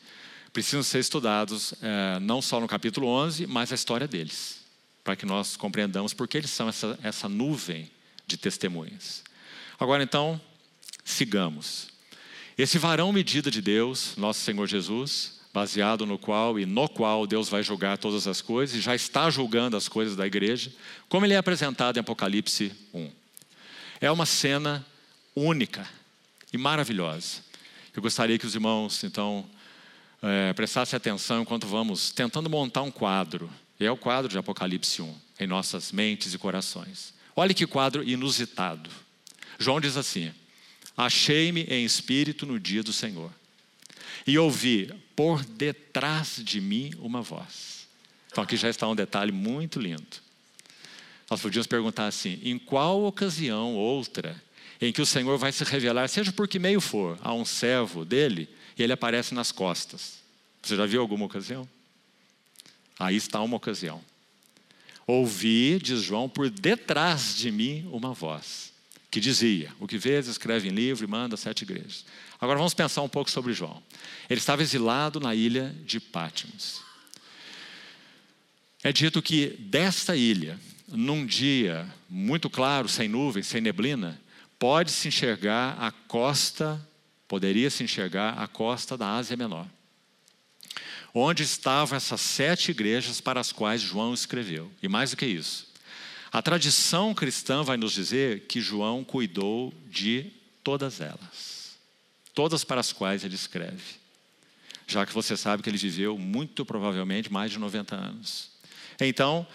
precisam 0.57 0.81
ser 0.81 0.97
estudados 0.97 1.75
é, 1.83 2.19
não 2.19 2.41
só 2.41 2.59
no 2.59 2.67
capítulo 2.67 3.05
11, 3.05 3.45
mas 3.45 3.71
a 3.71 3.75
história 3.75 4.07
deles, 4.07 4.57
para 5.03 5.15
que 5.15 5.23
nós 5.23 5.55
compreendamos 5.55 6.15
por 6.15 6.27
que 6.27 6.35
eles 6.35 6.49
são 6.49 6.67
essa, 6.67 6.97
essa 7.03 7.29
nuvem 7.29 7.91
de 8.25 8.37
testemunhas. 8.37 9.23
Agora, 9.79 10.01
então, 10.01 10.41
sigamos. 11.05 11.89
Esse 12.57 12.79
varão 12.79 13.13
medida 13.13 13.51
de 13.51 13.61
Deus, 13.61 14.15
nosso 14.17 14.39
Senhor 14.39 14.65
Jesus, 14.65 15.41
baseado 15.53 16.07
no 16.07 16.17
qual 16.17 16.59
e 16.59 16.65
no 16.65 16.89
qual 16.89 17.27
Deus 17.27 17.49
vai 17.49 17.61
julgar 17.61 17.99
todas 17.99 18.25
as 18.25 18.41
coisas 18.41 18.75
e 18.75 18.81
já 18.81 18.95
está 18.95 19.29
julgando 19.29 19.77
as 19.77 19.87
coisas 19.87 20.15
da 20.15 20.25
igreja, 20.25 20.73
como 21.07 21.23
ele 21.23 21.35
é 21.35 21.37
apresentado 21.37 21.97
em 21.97 21.99
Apocalipse 21.99 22.71
1. 22.95 23.11
É 24.01 24.09
uma 24.09 24.25
cena 24.25 24.83
única 25.35 25.87
e 26.51 26.57
maravilhosa. 26.57 27.45
Eu 27.95 28.01
gostaria 28.01 28.39
que 28.39 28.45
os 28.47 28.55
irmãos, 28.55 29.03
então, 29.03 29.47
é, 30.21 30.53
prestassem 30.53 30.97
atenção 30.97 31.41
enquanto 31.41 31.67
vamos 31.67 32.12
tentando 32.12 32.49
montar 32.49 32.82
um 32.82 32.91
quadro 32.91 33.49
E 33.80 33.86
é 33.86 33.91
o 33.91 33.97
quadro 33.97 34.30
de 34.30 34.38
Apocalipse 34.38 35.01
1 35.01 35.15
em 35.39 35.47
nossas 35.47 35.91
mentes 35.91 36.34
e 36.34 36.38
corações. 36.38 37.13
Olha 37.36 37.53
que 37.53 37.67
quadro 37.67 38.03
inusitado. 38.03 38.89
João 39.60 39.80
diz 39.80 39.95
assim: 39.95 40.34
Achei-me 40.95 41.62
em 41.63 41.86
espírito 41.86 42.45
no 42.45 42.60
dia 42.60 42.82
do 42.82 42.91
Senhor, 42.91 43.32
e 44.25 44.38
ouvi 44.38 44.91
por 45.15 45.43
detrás 45.45 46.41
de 46.43 46.60
mim 46.60 46.93
uma 46.99 47.21
voz. 47.21 47.88
Então 48.32 48.43
aqui 48.43 48.58
já 48.58 48.69
está 48.69 48.88
um 48.88 48.95
detalhe 48.95 49.32
muito 49.32 49.80
lindo. 49.80 50.17
Nós 51.30 51.41
podíamos 51.41 51.67
perguntar 51.67 52.08
assim: 52.08 52.39
em 52.43 52.58
qual 52.58 53.03
ocasião 53.03 53.75
outra 53.75 54.36
em 54.80 54.91
que 54.91 55.01
o 55.01 55.06
Senhor 55.06 55.38
vai 55.38 55.51
se 55.51 55.63
revelar, 55.63 56.08
seja 56.08 56.32
por 56.32 56.47
que 56.47 56.60
meio 56.60 56.80
for, 56.80 57.17
a 57.21 57.34
um 57.34 57.43
servo 57.43 58.06
dele, 58.06 58.47
e 58.77 58.83
ele 58.83 58.93
aparece 58.93 59.33
nas 59.33 59.51
costas? 59.51 60.19
Você 60.61 60.75
já 60.75 60.85
viu 60.85 61.01
alguma 61.01 61.25
ocasião? 61.25 61.67
Aí 62.99 63.15
está 63.15 63.41
uma 63.41 63.57
ocasião. 63.57 64.01
Ouvi, 65.05 65.79
diz 65.79 66.01
João, 66.01 66.27
por 66.27 66.49
detrás 66.49 67.35
de 67.35 67.51
mim 67.51 67.87
uma 67.91 68.13
voz 68.13 68.73
que 69.09 69.19
dizia: 69.19 69.71
O 69.79 69.87
que 69.87 69.97
vês, 69.97 70.27
escreve 70.27 70.67
em 70.67 70.71
livro 70.71 71.05
e 71.05 71.07
manda 71.07 71.37
sete 71.37 71.61
igrejas. 71.61 72.05
Agora 72.39 72.57
vamos 72.57 72.73
pensar 72.73 73.01
um 73.01 73.09
pouco 73.09 73.31
sobre 73.31 73.53
João. 73.53 73.81
Ele 74.29 74.39
estava 74.39 74.61
exilado 74.61 75.19
na 75.19 75.33
ilha 75.33 75.75
de 75.85 75.99
Patmos. 75.99 76.81
É 78.83 78.91
dito 78.91 79.21
que 79.21 79.47
desta 79.59 80.15
ilha, 80.15 80.59
num 80.87 81.25
dia 81.25 81.91
muito 82.09 82.49
claro, 82.49 82.87
sem 82.87 83.07
nuvens, 83.07 83.47
sem 83.47 83.59
neblina, 83.59 84.21
pode-se 84.59 85.07
enxergar 85.07 85.77
a 85.79 85.91
costa, 85.91 86.79
poderia 87.27 87.69
se 87.69 87.83
enxergar 87.83 88.33
a 88.37 88.47
costa 88.47 88.97
da 88.97 89.15
Ásia 89.15 89.37
Menor 89.37 89.67
onde 91.13 91.43
estavam 91.43 91.97
essas 91.97 92.21
sete 92.21 92.71
igrejas 92.71 93.19
para 93.19 93.39
as 93.39 93.51
quais 93.51 93.81
João 93.81 94.13
escreveu. 94.13 94.71
E 94.81 94.87
mais 94.87 95.11
do 95.11 95.17
que 95.17 95.25
isso, 95.25 95.67
a 96.31 96.41
tradição 96.41 97.13
cristã 97.13 97.63
vai 97.63 97.77
nos 97.77 97.93
dizer 97.93 98.41
que 98.41 98.61
João 98.61 99.03
cuidou 99.03 99.73
de 99.89 100.31
todas 100.63 101.01
elas, 101.01 101.77
todas 102.33 102.63
para 102.63 102.79
as 102.79 102.91
quais 102.91 103.23
ele 103.23 103.35
escreve, 103.35 103.95
já 104.85 105.05
que 105.05 105.13
você 105.13 105.35
sabe 105.35 105.63
que 105.63 105.69
ele 105.69 105.77
viveu 105.77 106.17
muito 106.17 106.65
provavelmente 106.65 107.31
mais 107.31 107.51
de 107.51 107.57
90 107.57 107.95
anos. 107.95 108.51
Então, 108.99 109.47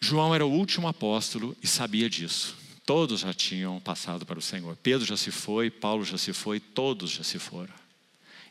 João 0.00 0.34
era 0.34 0.46
o 0.46 0.52
último 0.52 0.86
apóstolo 0.86 1.56
e 1.62 1.66
sabia 1.66 2.08
disso. 2.08 2.56
Todos 2.88 3.20
já 3.20 3.34
tinham 3.34 3.78
passado 3.80 4.24
para 4.24 4.38
o 4.38 4.40
Senhor. 4.40 4.74
Pedro 4.82 5.04
já 5.04 5.14
se 5.14 5.30
foi, 5.30 5.70
Paulo 5.70 6.06
já 6.06 6.16
se 6.16 6.32
foi, 6.32 6.58
todos 6.58 7.10
já 7.10 7.22
se 7.22 7.38
foram. 7.38 7.74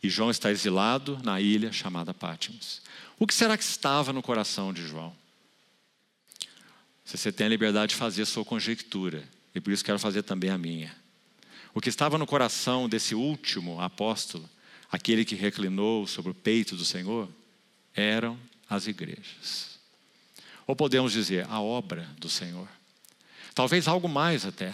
E 0.04 0.10
João 0.10 0.30
está 0.30 0.52
exilado 0.52 1.19
na 1.23 1.41
ilha 1.41 1.73
chamada 1.73 2.13
Pátimos. 2.13 2.84
O 3.17 3.26
que 3.26 3.34
será 3.34 3.58
que 3.58 3.63
estava 3.63 4.13
no 4.13 4.21
coração 4.21 4.71
de 4.71 4.86
João? 4.86 5.12
Você 7.04 7.32
tem 7.32 7.47
a 7.47 7.50
liberdade 7.50 7.93
de 7.93 7.95
fazer 7.95 8.21
a 8.21 8.26
sua 8.28 8.45
conjectura, 8.45 9.28
e 9.56 9.60
por 9.60 9.73
isso 9.73 9.84
quero 9.84 9.97
fazer 9.97 10.21
também 10.21 10.52
a 10.52 10.58
minha. 10.58 10.95
O 11.73 11.82
que 11.82 11.89
estava 11.89 12.15
no 12.15 12.28
coração 12.28 12.88
desse 12.88 13.15
último 13.15 13.82
apóstolo, 13.82 14.47
aquele 14.91 15.26
que 15.26 15.34
reclinou 15.34 16.06
sobre 16.06 16.30
o 16.30 16.36
peito 16.36 16.76
do 16.76 16.86
Senhor, 16.86 17.28
eram 17.91 18.39
as 18.69 18.86
igrejas. 18.86 19.80
Ou 20.67 20.76
podemos 20.76 21.12
dizer, 21.12 21.47
a 21.50 21.60
obra 21.60 22.08
do 22.19 22.30
Senhor. 22.30 22.77
Talvez 23.58 23.88
algo 23.88 24.08
mais 24.08 24.46
até. 24.46 24.72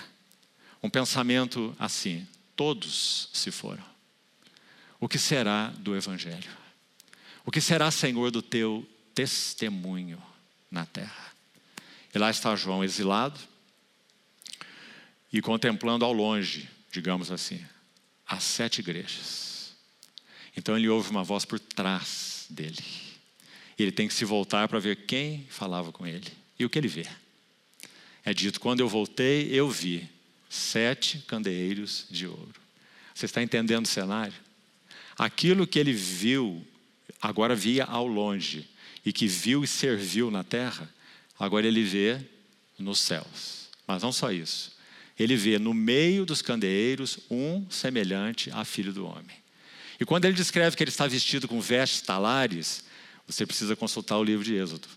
Um 0.83 0.89
pensamento 0.89 1.73
assim: 1.79 2.27
todos 2.53 3.29
se 3.31 3.49
foram 3.49 3.81
o 4.99 5.07
que 5.07 5.17
será 5.17 5.67
do 5.77 5.95
Evangelho? 5.95 6.51
O 7.45 7.51
que 7.51 7.61
será, 7.61 7.89
Senhor, 7.89 8.29
do 8.29 8.41
teu 8.41 8.85
testemunho 9.15 10.21
na 10.69 10.85
terra? 10.85 11.33
E 12.13 12.19
lá 12.19 12.29
está 12.29 12.53
João 12.57 12.83
exilado 12.83 13.39
e 15.31 15.41
contemplando 15.41 16.03
ao 16.03 16.11
longe, 16.11 16.69
digamos 16.91 17.31
assim, 17.31 17.65
as 18.27 18.43
sete 18.43 18.79
igrejas. 18.79 19.73
Então 20.57 20.77
ele 20.77 20.89
ouve 20.89 21.09
uma 21.09 21.23
voz 21.23 21.45
por 21.45 21.57
trás 21.57 22.47
dele. 22.49 22.83
Ele 23.79 23.93
tem 23.93 24.09
que 24.09 24.13
se 24.13 24.25
voltar 24.25 24.67
para 24.67 24.79
ver 24.79 25.05
quem 25.05 25.47
falava 25.49 25.89
com 25.93 26.05
ele. 26.05 26.31
E 26.59 26.65
o 26.65 26.69
que 26.69 26.77
ele 26.77 26.89
vê? 26.89 27.07
É 28.25 28.33
dito: 28.33 28.59
quando 28.59 28.79
eu 28.79 28.89
voltei, 28.89 29.49
eu 29.51 29.69
vi 29.69 30.07
sete 30.49 31.19
candeeiros 31.27 32.05
de 32.09 32.27
ouro. 32.27 32.53
Você 33.13 33.25
está 33.25 33.41
entendendo 33.41 33.85
o 33.85 33.89
cenário? 33.89 34.33
Aquilo 35.17 35.67
que 35.67 35.77
ele 35.77 35.93
viu, 35.93 36.65
agora 37.21 37.55
via 37.55 37.85
ao 37.85 38.07
longe, 38.07 38.67
e 39.05 39.11
que 39.11 39.27
viu 39.27 39.63
e 39.63 39.67
serviu 39.67 40.31
na 40.31 40.43
terra, 40.43 40.89
agora 41.37 41.67
ele 41.67 41.83
vê 41.83 42.19
nos 42.79 42.99
céus. 42.99 43.69
Mas 43.85 44.01
não 44.01 44.11
só 44.11 44.31
isso. 44.31 44.71
Ele 45.19 45.35
vê 45.35 45.59
no 45.59 45.73
meio 45.73 46.25
dos 46.25 46.41
candeeiros 46.41 47.19
um 47.29 47.69
semelhante 47.69 48.49
a 48.51 48.65
filho 48.65 48.91
do 48.91 49.05
homem. 49.05 49.43
E 49.99 50.05
quando 50.05 50.25
ele 50.25 50.33
descreve 50.33 50.75
que 50.75 50.83
ele 50.83 50.89
está 50.89 51.05
vestido 51.05 51.47
com 51.47 51.61
vestes 51.61 52.01
talares, 52.01 52.83
você 53.27 53.45
precisa 53.45 53.75
consultar 53.75 54.17
o 54.17 54.23
livro 54.23 54.43
de 54.43 54.55
Êxodo. 54.55 54.87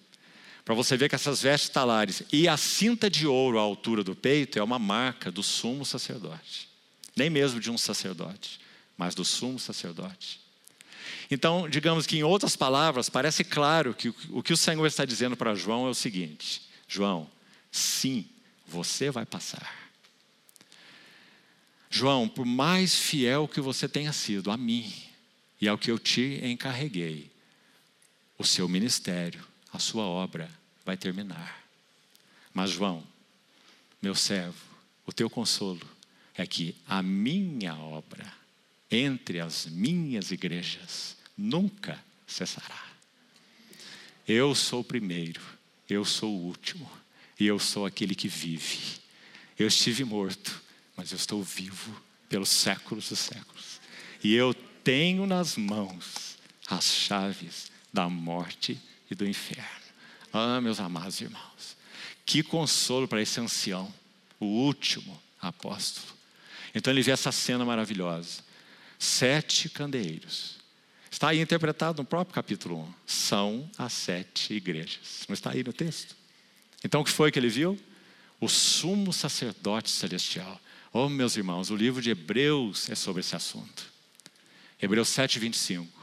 Para 0.66 0.74
você 0.74 0.98
ver 0.98 1.08
que 1.08 1.14
essas 1.14 1.40
vestes 1.40 1.70
talares 1.70 2.22
e 2.30 2.46
a 2.46 2.58
cinta 2.58 3.08
de 3.08 3.26
ouro 3.26 3.58
à 3.58 3.62
altura 3.62 4.04
do 4.04 4.14
peito 4.14 4.58
é 4.58 4.62
uma 4.62 4.78
marca 4.78 5.30
do 5.30 5.42
sumo 5.42 5.86
sacerdote. 5.86 6.68
Nem 7.16 7.30
mesmo 7.30 7.58
de 7.58 7.70
um 7.70 7.78
sacerdote 7.78 8.60
mas 8.96 9.14
do 9.14 9.24
sumo 9.24 9.58
sacerdote. 9.58 10.40
Então, 11.30 11.68
digamos 11.68 12.06
que 12.06 12.16
em 12.16 12.22
outras 12.22 12.56
palavras, 12.56 13.10
parece 13.10 13.44
claro 13.44 13.94
que 13.94 14.08
o 14.30 14.42
que 14.42 14.52
o 14.52 14.56
Senhor 14.56 14.86
está 14.86 15.04
dizendo 15.04 15.36
para 15.36 15.54
João 15.54 15.86
é 15.86 15.90
o 15.90 15.94
seguinte: 15.94 16.62
João, 16.88 17.30
sim, 17.70 18.26
você 18.66 19.10
vai 19.10 19.26
passar. 19.26 19.90
João, 21.90 22.28
por 22.28 22.44
mais 22.44 22.94
fiel 22.94 23.46
que 23.48 23.60
você 23.60 23.88
tenha 23.88 24.12
sido 24.12 24.50
a 24.50 24.56
mim 24.56 24.92
e 25.60 25.68
ao 25.68 25.78
que 25.78 25.90
eu 25.90 25.98
te 25.98 26.40
encarreguei, 26.42 27.30
o 28.38 28.44
seu 28.44 28.68
ministério, 28.68 29.42
a 29.76 29.78
sua 29.78 30.04
obra 30.04 30.50
vai 30.86 30.96
terminar. 30.96 31.62
Mas, 32.54 32.70
João, 32.70 33.04
meu 34.00 34.14
servo, 34.14 34.56
o 35.04 35.12
teu 35.12 35.28
consolo 35.28 35.86
é 36.34 36.46
que 36.46 36.74
a 36.88 37.02
minha 37.02 37.74
obra 37.74 38.32
entre 38.90 39.38
as 39.38 39.66
minhas 39.66 40.30
igrejas 40.30 41.14
nunca 41.36 42.02
cessará. 42.26 42.86
Eu 44.26 44.54
sou 44.54 44.80
o 44.80 44.84
primeiro, 44.84 45.42
eu 45.88 46.06
sou 46.06 46.34
o 46.34 46.46
último, 46.46 46.90
e 47.38 47.46
eu 47.46 47.58
sou 47.58 47.84
aquele 47.84 48.14
que 48.14 48.28
vive. 48.28 48.98
Eu 49.58 49.68
estive 49.68 50.04
morto, 50.04 50.62
mas 50.96 51.12
eu 51.12 51.16
estou 51.16 51.42
vivo 51.42 52.02
pelos 52.30 52.48
séculos 52.48 53.10
dos 53.10 53.18
séculos. 53.18 53.78
E 54.24 54.34
eu 54.34 54.54
tenho 54.82 55.26
nas 55.26 55.54
mãos 55.58 56.38
as 56.66 56.86
chaves 56.86 57.70
da 57.92 58.08
morte 58.08 58.80
e 59.10 59.14
do 59.14 59.26
inferno. 59.26 59.64
Ah, 60.32 60.60
meus 60.60 60.80
amados 60.80 61.20
irmãos, 61.20 61.76
que 62.24 62.42
consolo 62.42 63.06
para 63.08 63.22
esse 63.22 63.40
ancião, 63.40 63.92
o 64.38 64.46
último 64.46 65.20
apóstolo. 65.40 66.14
Então 66.74 66.92
ele 66.92 67.02
vê 67.02 67.12
essa 67.12 67.32
cena 67.32 67.64
maravilhosa 67.64 68.46
sete 68.98 69.68
candeeiros. 69.68 70.56
Está 71.10 71.28
aí 71.28 71.40
interpretado 71.40 72.02
no 72.02 72.06
próprio 72.06 72.34
capítulo 72.34 72.80
1. 72.80 72.94
São 73.06 73.70
as 73.78 73.92
sete 73.92 74.54
igrejas. 74.54 75.24
Não 75.28 75.34
está 75.34 75.52
aí 75.52 75.62
no 75.62 75.72
texto? 75.72 76.14
Então 76.84 77.00
o 77.00 77.04
que 77.04 77.10
foi 77.10 77.30
que 77.30 77.38
ele 77.38 77.48
viu? 77.48 77.78
O 78.40 78.48
sumo 78.48 79.12
sacerdote 79.12 79.90
celestial. 79.90 80.60
Oh, 80.92 81.08
meus 81.08 81.36
irmãos, 81.36 81.70
o 81.70 81.76
livro 81.76 82.02
de 82.02 82.10
Hebreus 82.10 82.90
é 82.90 82.94
sobre 82.94 83.20
esse 83.20 83.34
assunto. 83.34 83.86
Hebreus 84.80 85.08
7, 85.08 85.38
25. 85.38 85.95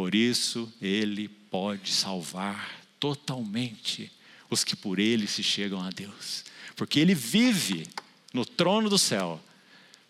Por 0.00 0.14
isso 0.14 0.72
ele 0.80 1.28
pode 1.28 1.90
salvar 1.90 2.80
totalmente 2.98 4.10
os 4.48 4.64
que 4.64 4.74
por 4.74 4.98
ele 4.98 5.26
se 5.26 5.42
chegam 5.42 5.78
a 5.82 5.90
Deus. 5.90 6.42
Porque 6.74 6.98
ele 6.98 7.14
vive 7.14 7.86
no 8.32 8.46
trono 8.46 8.88
do 8.88 8.96
céu 8.96 9.38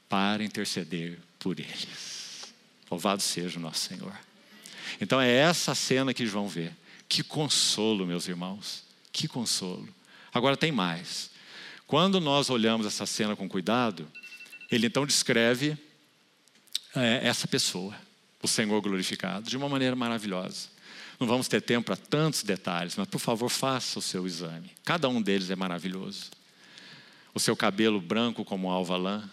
para 0.09 0.45
interceder 0.45 1.19
por 1.41 1.59
eles. 1.59 2.55
Louvado 2.89 3.21
seja 3.21 3.59
o 3.59 3.61
nosso 3.61 3.89
Senhor. 3.89 4.17
Então 5.01 5.21
é 5.21 5.29
essa 5.29 5.75
cena 5.75 6.15
que 6.15 6.25
João 6.25 6.47
vê. 6.47 6.71
Que 7.09 7.25
consolo, 7.25 8.07
meus 8.07 8.29
irmãos. 8.29 8.85
Que 9.13 9.27
consolo. 9.27 9.89
Agora 10.33 10.57
tem 10.57 10.71
mais. 10.71 11.33
Quando 11.85 12.21
nós 12.21 12.49
olhamos 12.49 12.87
essa 12.87 13.07
cena 13.07 13.35
com 13.35 13.49
cuidado, 13.49 14.07
ele 14.71 14.87
então 14.87 15.05
descreve 15.05 15.77
é, 16.95 17.27
essa 17.27 17.49
pessoa, 17.49 17.93
o 18.43 18.49
Senhor 18.49 18.81
glorificado, 18.81 19.49
de 19.49 19.57
uma 19.57 19.69
maneira 19.69 19.95
maravilhosa. 19.95 20.69
Não 21.19 21.27
vamos 21.27 21.49
ter 21.49 21.61
tempo 21.61 21.87
para 21.87 21.97
tantos 21.97 22.43
detalhes, 22.43 22.97
mas 22.97 23.07
por 23.07 23.19
favor, 23.19 23.51
faça 23.51 23.99
o 23.99 24.03
seu 24.03 24.27
exame. 24.27 24.71
Cada 24.85 25.09
um 25.09 25.21
deles 25.21 25.51
é 25.51 25.57
maravilhoso. 25.57 26.31
O 27.35 27.39
seu 27.39 27.55
cabelo 27.55 28.01
branco 28.01 28.45
como 28.45 28.71
alva 28.71 28.97
lã, 28.97 29.29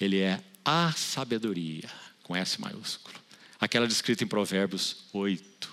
ele 0.00 0.18
é 0.18 0.40
a 0.64 0.92
sabedoria 0.92 1.88
com 2.24 2.34
S 2.34 2.60
maiúsculo. 2.60 3.16
Aquela 3.60 3.86
descrita 3.86 4.24
em 4.24 4.26
Provérbios 4.26 5.04
8. 5.12 5.70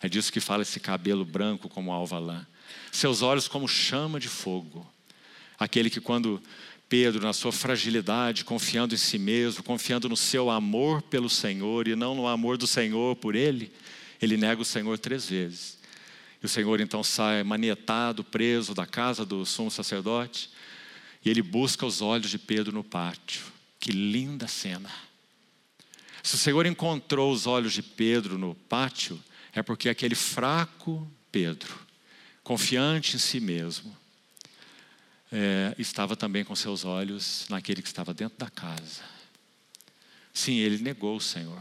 É 0.00 0.08
disso 0.08 0.32
que 0.32 0.40
fala 0.40 0.62
esse 0.62 0.80
cabelo 0.80 1.24
branco 1.24 1.68
como 1.68 1.92
alva 1.92 2.18
lã. 2.18 2.46
Seus 2.90 3.22
olhos 3.22 3.46
como 3.46 3.68
chama 3.68 4.18
de 4.18 4.28
fogo. 4.28 4.90
Aquele 5.58 5.90
que, 5.90 6.00
quando 6.00 6.42
Pedro, 6.88 7.22
na 7.22 7.32
sua 7.32 7.52
fragilidade, 7.52 8.44
confiando 8.44 8.94
em 8.94 8.98
si 8.98 9.18
mesmo, 9.18 9.62
confiando 9.62 10.08
no 10.08 10.16
seu 10.16 10.50
amor 10.50 11.02
pelo 11.02 11.28
Senhor 11.28 11.86
e 11.86 11.94
não 11.94 12.14
no 12.14 12.26
amor 12.26 12.56
do 12.56 12.66
Senhor 12.66 13.14
por 13.16 13.34
ele, 13.34 13.70
ele 14.20 14.36
nega 14.36 14.62
o 14.62 14.64
Senhor 14.64 14.98
três 14.98 15.28
vezes. 15.28 15.78
E 16.42 16.46
o 16.46 16.48
Senhor 16.48 16.80
então 16.80 17.04
sai 17.04 17.42
manietado, 17.42 18.24
preso 18.24 18.74
da 18.74 18.86
casa 18.86 19.24
do 19.24 19.44
sumo 19.44 19.70
sacerdote, 19.70 20.50
e 21.24 21.28
ele 21.28 21.42
busca 21.42 21.84
os 21.84 22.00
olhos 22.00 22.30
de 22.30 22.38
Pedro 22.38 22.72
no 22.72 22.84
pátio. 22.84 23.42
Que 23.78 23.92
linda 23.92 24.48
cena! 24.48 24.90
Se 26.22 26.34
o 26.34 26.38
Senhor 26.38 26.64
encontrou 26.66 27.32
os 27.32 27.46
olhos 27.46 27.72
de 27.72 27.82
Pedro 27.82 28.38
no 28.38 28.54
pátio, 28.54 29.22
é 29.52 29.62
porque 29.62 29.88
aquele 29.88 30.14
fraco 30.14 31.10
Pedro, 31.30 31.78
confiante 32.42 33.16
em 33.16 33.18
si 33.18 33.40
mesmo, 33.40 33.94
é, 35.30 35.74
estava 35.78 36.16
também 36.16 36.44
com 36.44 36.54
seus 36.56 36.84
olhos 36.84 37.46
naquele 37.48 37.82
que 37.82 37.88
estava 37.88 38.14
dentro 38.14 38.38
da 38.38 38.48
casa. 38.48 39.02
Sim, 40.32 40.56
ele 40.56 40.82
negou 40.82 41.16
o 41.16 41.20
Senhor, 41.20 41.60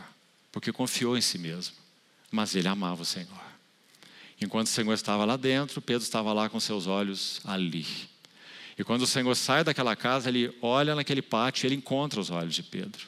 porque 0.51 0.71
confiou 0.71 1.17
em 1.17 1.21
si 1.21 1.37
mesmo, 1.37 1.75
mas 2.31 2.55
ele 2.55 2.67
amava 2.67 3.01
o 3.01 3.05
Senhor. 3.05 3.47
Enquanto 4.39 4.67
o 4.67 4.69
Senhor 4.69 4.93
estava 4.93 5.25
lá 5.25 5.35
dentro, 5.35 5.81
Pedro 5.81 6.03
estava 6.03 6.31
lá 6.31 6.47
com 6.47 6.59
seus 6.59 6.85
olhos 6.85 7.41
ali. 7.43 7.85
E 8.77 8.83
quando 8.83 9.01
o 9.01 9.07
Senhor 9.07 9.35
sai 9.35 9.63
daquela 9.63 9.95
casa, 9.95 10.29
ele 10.29 10.55
olha 10.61 10.93
naquele 10.93 11.21
pátio 11.21 11.65
e 11.65 11.67
ele 11.67 11.75
encontra 11.75 12.19
os 12.19 12.29
olhos 12.29 12.53
de 12.53 12.61
Pedro. 12.61 13.07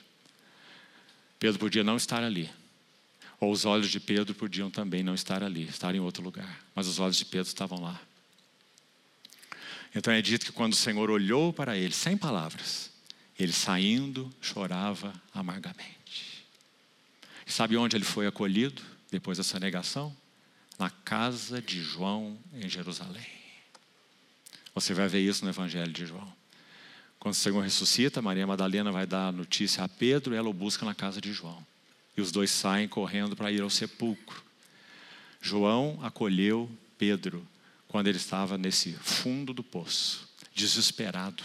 Pedro 1.37 1.59
podia 1.59 1.83
não 1.83 1.95
estar 1.95 2.23
ali. 2.23 2.49
Ou 3.39 3.51
os 3.51 3.63
olhos 3.63 3.89
de 3.89 3.99
Pedro 3.99 4.33
podiam 4.33 4.71
também 4.71 5.03
não 5.03 5.13
estar 5.13 5.43
ali, 5.43 5.63
estar 5.63 5.93
em 5.93 5.99
outro 5.99 6.23
lugar. 6.23 6.59
Mas 6.73 6.87
os 6.87 6.99
olhos 6.99 7.15
de 7.15 7.25
Pedro 7.25 7.47
estavam 7.47 7.79
lá. 7.79 8.01
Então 9.93 10.13
é 10.13 10.21
dito 10.21 10.45
que 10.45 10.51
quando 10.51 10.73
o 10.73 10.77
Senhor 10.77 11.09
olhou 11.09 11.51
para 11.51 11.77
ele, 11.77 11.93
sem 11.93 12.15
palavras, 12.15 12.91
ele 13.37 13.53
saindo 13.53 14.31
chorava 14.41 15.13
amargamente. 15.33 16.45
E 17.45 17.51
sabe 17.51 17.75
onde 17.77 17.95
ele 17.95 18.05
foi 18.05 18.27
acolhido 18.27 18.81
depois 19.09 19.37
dessa 19.37 19.59
negação? 19.59 20.15
Na 20.77 20.89
casa 20.89 21.61
de 21.61 21.81
João 21.81 22.37
em 22.53 22.69
Jerusalém. 22.69 23.39
Você 24.73 24.93
vai 24.93 25.07
ver 25.07 25.19
isso 25.19 25.43
no 25.43 25.51
Evangelho 25.51 25.91
de 25.91 26.05
João. 26.05 26.31
Quando 27.19 27.33
o 27.33 27.37
Senhor 27.37 27.61
ressuscita, 27.61 28.21
Maria 28.21 28.47
Madalena 28.47 28.91
vai 28.91 29.05
dar 29.05 29.33
notícia 29.33 29.83
a 29.83 29.89
Pedro 29.89 30.33
e 30.33 30.37
ela 30.37 30.47
o 30.47 30.53
busca 30.53 30.85
na 30.85 30.95
casa 30.95 31.19
de 31.19 31.33
João. 31.33 31.65
E 32.15 32.21
os 32.21 32.31
dois 32.31 32.51
saem 32.51 32.87
correndo 32.87 33.35
para 33.35 33.51
ir 33.51 33.61
ao 33.61 33.69
sepulcro. 33.69 34.41
João 35.41 35.99
acolheu 36.01 36.69
Pedro 36.97 37.45
quando 37.89 38.07
ele 38.07 38.17
estava 38.17 38.57
nesse 38.57 38.93
fundo 38.93 39.53
do 39.53 39.61
poço, 39.61 40.29
desesperado, 40.55 41.43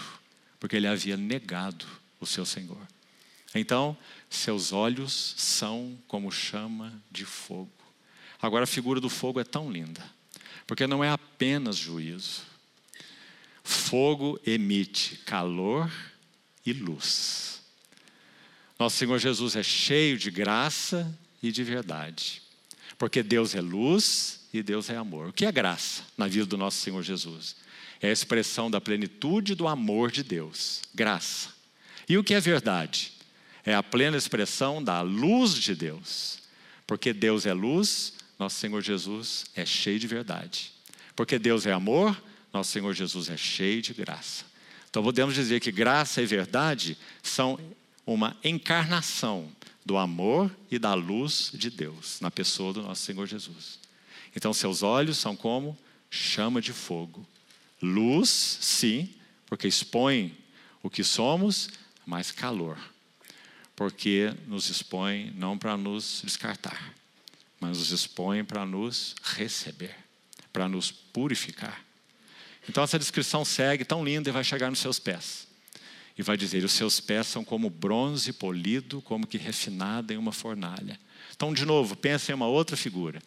porque 0.61 0.77
ele 0.77 0.87
havia 0.87 1.17
negado 1.17 1.85
o 2.21 2.27
seu 2.27 2.47
Senhor. 2.47 2.81
Então, 3.53 3.97
seus 4.31 4.73
olhos 4.73 5.35
são 5.37 5.99
como 6.07 6.31
chama 6.31 6.93
de 7.11 7.25
fogo. 7.25 7.73
Agora, 8.41 8.63
a 8.63 8.69
figura 8.69 9.01
do 9.01 9.11
fogo 9.11 9.41
é 9.41 9.45
tão 9.45 9.73
linda, 9.73 10.05
porque 10.67 10.87
não 10.87 11.03
é 11.03 11.11
apenas 11.11 11.77
juízo, 11.77 12.43
Fogo 13.65 14.39
emite 14.47 15.17
calor 15.25 15.91
e 16.67 16.73
luz. 16.75 17.63
Nosso 18.79 18.99
Senhor 18.99 19.19
Jesus 19.19 19.57
é 19.57 19.63
cheio 19.63 20.19
de 20.19 20.31
graça 20.31 21.19
e 21.43 21.51
de 21.51 21.65
verdade. 21.65 22.43
Porque 22.99 23.23
Deus 23.23 23.55
é 23.55 23.63
luz 23.63 24.44
e 24.59 24.63
Deus 24.63 24.89
é 24.89 24.97
amor. 24.97 25.29
O 25.29 25.33
que 25.33 25.45
é 25.45 25.51
graça 25.51 26.05
na 26.17 26.29
vida 26.29 26.47
do 26.47 26.57
nosso 26.57 26.79
Senhor 26.79 27.03
Jesus? 27.03 27.57
É 28.01 28.09
a 28.09 28.13
expressão 28.13 28.71
da 28.71 28.81
plenitude 28.81 29.55
do 29.55 29.67
amor 29.67 30.13
de 30.13 30.23
Deus. 30.23 30.81
Graça. 30.95 31.49
E 32.09 32.17
o 32.17 32.23
que 32.23 32.35
é 32.35 32.41
verdade? 32.41 33.13
É 33.65 33.75
a 33.75 33.83
plena 33.83 34.17
expressão 34.17 34.83
da 34.83 35.01
luz 35.01 35.55
de 35.55 35.75
Deus. 35.75 36.39
Porque 36.87 37.13
Deus 37.13 37.47
é 37.47 37.53
luz, 37.53 38.13
nosso 38.39 38.57
Senhor 38.61 38.81
Jesus 38.81 39.47
é 39.57 39.67
cheio 39.67 39.99
de 39.99 40.07
verdade. 40.07 40.71
Porque 41.17 41.37
Deus 41.39 41.67
é 41.67 41.73
amor, 41.73 42.23
nosso 42.53 42.71
Senhor 42.71 42.95
Jesus 42.95 43.29
é 43.31 43.37
cheio 43.37 43.83
de 43.83 43.93
graça. 43.93 44.45
Então 44.89 45.03
podemos 45.03 45.35
dizer 45.35 45.59
que 45.59 45.73
graça 45.73 46.23
e 46.23 46.27
verdade 46.27 46.97
são 47.23 47.59
uma 48.07 48.37
encarnação 48.45 49.51
do 49.85 49.97
amor 49.97 50.55
e 50.71 50.79
da 50.79 50.95
luz 50.95 51.51
de 51.53 51.71
Deus 51.71 52.21
na 52.21 52.31
pessoa 52.31 52.73
do 52.73 52.83
nosso 52.83 53.03
Senhor 53.03 53.27
Jesus. 53.27 53.83
Então 54.35 54.53
seus 54.53 54.83
olhos 54.83 55.19
são 55.19 55.37
como 55.37 55.79
chama 56.11 56.61
de 56.61 56.73
fogo. 56.73 57.27
Luz, 57.81 58.29
sim, 58.61 59.13
porque 59.47 59.69
expõe 59.69 60.37
o 60.83 60.91
que 60.91 61.05
somos, 61.05 61.69
mas 62.07 62.31
calor, 62.31 62.79
porque 63.75 64.33
nos 64.47 64.69
expõe 64.69 65.33
não 65.37 65.57
para 65.59 65.77
nos 65.77 66.23
descartar, 66.25 66.95
mas 67.61 67.79
nos 67.79 67.91
expõe 67.91 68.45
para 68.45 68.65
nos 68.67 69.15
receber, 69.23 69.97
para 70.53 70.69
nos 70.69 70.91
purificar. 70.91 71.85
Então 72.69 72.83
essa 72.83 72.99
descrição 72.99 73.45
segue 73.45 73.85
tão 73.85 74.05
linda 74.05 74.29
e 74.29 74.33
vai 74.33 74.45
chegar 74.45 74.71
nos 74.71 74.79
seus 74.79 74.99
pés. 74.99 75.47
E 76.17 76.23
vai 76.23 76.37
dizer: 76.37 76.65
os 76.65 76.73
seus 76.73 77.01
pés 77.01 77.27
são 77.27 77.45
como 77.45 77.69
bronze 77.69 78.33
polido, 78.33 79.03
como 79.03 79.27
que 79.27 79.37
refinado 79.37 80.13
em 80.13 80.17
uma 80.17 80.33
fornalha. 80.33 80.99
Então, 81.35 81.53
de 81.53 81.65
novo, 81.65 81.97
pensa 81.97 82.31
em 82.31 82.35
uma 82.35 82.47
outra 82.47 82.77
figura. 82.77 83.21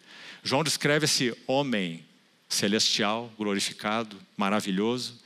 João 0.44 0.64
descreve 0.64 1.06
esse 1.06 1.36
homem 1.46 2.06
celestial, 2.48 3.32
glorificado, 3.38 4.18
maravilhoso. 4.36 5.20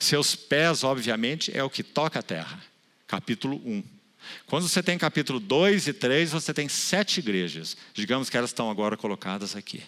Seus 0.00 0.34
pés, 0.34 0.82
obviamente, 0.82 1.56
é 1.56 1.62
o 1.62 1.70
que 1.70 1.82
toca 1.82 2.18
a 2.18 2.22
terra. 2.22 2.60
Capítulo 3.06 3.60
1. 3.64 3.84
Quando 4.46 4.68
você 4.68 4.82
tem 4.82 4.98
capítulo 4.98 5.38
2 5.38 5.88
e 5.88 5.92
3, 5.92 6.32
você 6.32 6.52
tem 6.52 6.68
sete 6.68 7.18
igrejas. 7.20 7.76
Digamos 7.92 8.28
que 8.28 8.36
elas 8.36 8.50
estão 8.50 8.70
agora 8.70 8.96
colocadas 8.96 9.54
aqui. 9.54 9.82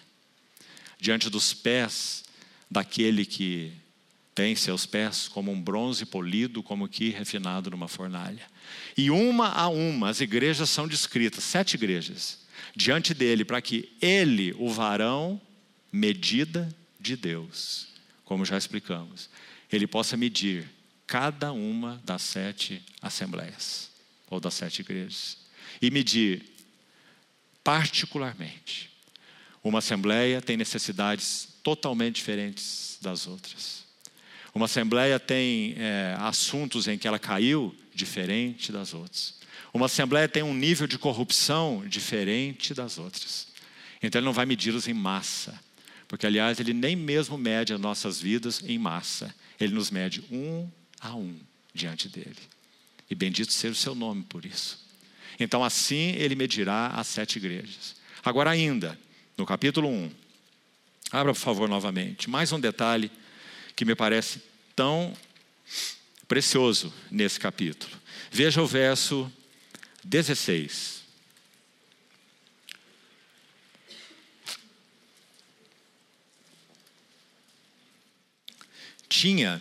Diante 0.99 1.29
dos 1.29 1.53
pés 1.53 2.23
daquele 2.69 3.25
que 3.25 3.73
tem 4.37 4.55
seus 4.55 4.85
pés 4.85 5.27
como 5.27 5.51
um 5.51 5.59
bronze 5.59 6.05
polido, 6.05 6.61
como 6.61 6.87
que 6.87 7.09
refinado 7.09 7.71
numa 7.71 7.87
fornalha. 7.87 8.45
E 8.95 9.09
uma 9.09 9.47
a 9.47 9.67
uma 9.67 10.11
as 10.11 10.21
igrejas 10.21 10.69
são 10.69 10.87
descritas, 10.87 11.43
sete 11.43 11.73
igrejas, 11.73 12.45
diante 12.75 13.15
dele, 13.15 13.43
para 13.43 13.59
que 13.63 13.91
ele, 13.99 14.53
o 14.59 14.69
varão, 14.69 15.41
medida 15.91 16.69
de 16.99 17.15
Deus, 17.15 17.87
como 18.25 18.45
já 18.45 18.55
explicamos, 18.55 19.27
ele 19.71 19.87
possa 19.87 20.15
medir 20.15 20.69
cada 21.07 21.51
uma 21.51 21.99
das 22.05 22.21
sete 22.21 22.79
assembleias, 23.01 23.89
ou 24.29 24.39
das 24.39 24.53
sete 24.53 24.81
igrejas, 24.81 25.39
e 25.81 25.89
medir 25.89 26.45
particularmente. 27.63 28.91
Uma 29.63 29.79
assembleia 29.79 30.43
tem 30.43 30.55
necessidades 30.55 31.49
totalmente 31.63 32.17
diferentes 32.17 32.99
das 33.01 33.25
outras. 33.25 33.86
Uma 34.57 34.65
assembleia 34.65 35.19
tem 35.19 35.75
é, 35.77 36.15
assuntos 36.17 36.87
em 36.87 36.97
que 36.97 37.07
ela 37.07 37.19
caiu 37.19 37.75
diferente 37.93 38.71
das 38.71 38.91
outras. 38.91 39.35
Uma 39.71 39.85
assembleia 39.85 40.27
tem 40.27 40.41
um 40.41 40.51
nível 40.51 40.87
de 40.87 40.97
corrupção 40.97 41.83
diferente 41.87 42.73
das 42.73 42.97
outras. 42.97 43.49
Então 44.01 44.17
ele 44.17 44.25
não 44.25 44.33
vai 44.33 44.47
medi-los 44.47 44.87
em 44.87 44.95
massa, 44.95 45.53
porque 46.07 46.25
aliás 46.25 46.59
ele 46.59 46.73
nem 46.73 46.95
mesmo 46.95 47.37
mede 47.37 47.71
as 47.71 47.79
nossas 47.79 48.19
vidas 48.19 48.63
em 48.65 48.79
massa. 48.79 49.31
Ele 49.59 49.75
nos 49.75 49.91
mede 49.91 50.23
um 50.31 50.67
a 50.99 51.15
um 51.15 51.37
diante 51.71 52.09
dele. 52.09 52.39
E 53.07 53.13
bendito 53.13 53.53
seja 53.53 53.73
o 53.73 53.75
seu 53.75 53.93
nome 53.93 54.23
por 54.23 54.43
isso. 54.43 54.83
Então 55.39 55.63
assim 55.63 56.15
ele 56.15 56.33
medirá 56.33 56.87
as 56.95 57.05
sete 57.05 57.35
igrejas. 57.35 57.95
Agora 58.25 58.49
ainda, 58.49 58.97
no 59.37 59.45
capítulo 59.45 59.87
1, 59.87 60.09
Abra, 61.11 61.31
por 61.31 61.39
favor, 61.39 61.69
novamente. 61.69 62.27
Mais 62.27 62.51
um 62.51 62.59
detalhe 62.59 63.11
que 63.77 63.85
me 63.85 63.93
parece 63.93 64.46
tão 64.77 65.11
precioso 66.27 66.93
nesse 67.09 67.39
capítulo. 67.39 67.91
Veja 68.29 68.61
o 68.61 68.67
verso 68.67 69.31
16. 70.03 71.01
Tinha 79.09 79.59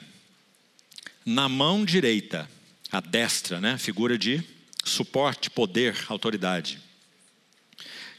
na 1.24 1.48
mão 1.48 1.82
direita, 1.82 2.48
a 2.92 3.00
destra, 3.00 3.58
né, 3.58 3.78
figura 3.78 4.18
de 4.18 4.44
suporte, 4.84 5.48
poder, 5.48 5.96
autoridade. 6.08 6.78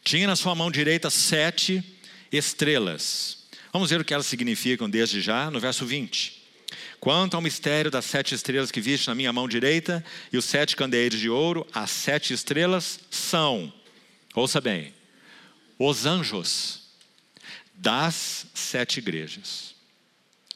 Tinha 0.03 0.25
na 0.25 0.35
sua 0.35 0.55
mão 0.55 0.71
direita 0.71 1.11
sete 1.11 1.83
estrelas. 2.31 3.45
Vamos 3.71 3.91
ver 3.91 4.01
o 4.01 4.05
que 4.05 4.15
elas 4.15 4.25
significam 4.25 4.89
desde 4.89 5.21
já, 5.21 5.51
no 5.51 5.59
verso 5.59 5.85
20. 5.85 6.36
Quanto 6.99 7.35
ao 7.35 7.41
mistério 7.41 7.91
das 7.91 8.05
sete 8.05 8.33
estrelas 8.33 8.71
que 8.71 8.81
viste 8.81 9.07
na 9.07 9.15
minha 9.15 9.31
mão 9.31 9.47
direita 9.47 10.03
e 10.31 10.37
os 10.37 10.45
sete 10.45 10.75
candeeiros 10.75 11.19
de 11.19 11.29
ouro, 11.29 11.65
as 11.73 11.91
sete 11.91 12.33
estrelas 12.33 12.99
são, 13.11 13.71
ouça 14.33 14.59
bem, 14.59 14.93
os 15.77 16.05
anjos 16.05 16.81
das 17.73 18.47
sete 18.53 18.97
igrejas. 18.97 19.75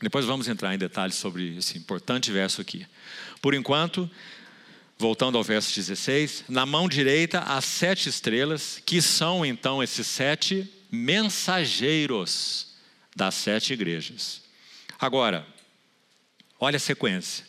Depois 0.01 0.25
vamos 0.25 0.47
entrar 0.47 0.73
em 0.73 0.79
detalhes 0.79 1.15
sobre 1.15 1.57
esse 1.57 1.77
importante 1.77 2.31
verso 2.31 2.59
aqui. 2.59 2.87
Por 3.39 3.53
enquanto, 3.53 4.09
voltando 4.97 5.37
ao 5.37 5.43
verso 5.43 5.73
16, 5.75 6.45
na 6.49 6.65
mão 6.65 6.89
direita 6.89 7.39
as 7.41 7.65
sete 7.65 8.09
estrelas, 8.09 8.81
que 8.83 8.99
são 8.99 9.45
então 9.45 9.83
esses 9.83 10.07
sete 10.07 10.67
mensageiros 10.91 12.67
das 13.15 13.35
sete 13.35 13.73
igrejas. 13.73 14.41
Agora, 14.99 15.45
olha 16.61 16.77
a 16.77 16.79
sequência. 16.79 17.43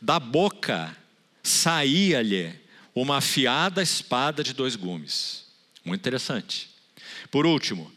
Da 0.00 0.20
boca 0.20 0.94
saía-lhe 1.42 2.54
uma 2.94 3.16
afiada 3.16 3.82
espada 3.82 4.44
de 4.44 4.52
dois 4.52 4.76
gumes. 4.76 5.46
Muito 5.84 6.00
interessante. 6.00 6.68
Por 7.30 7.46
último, 7.46 7.90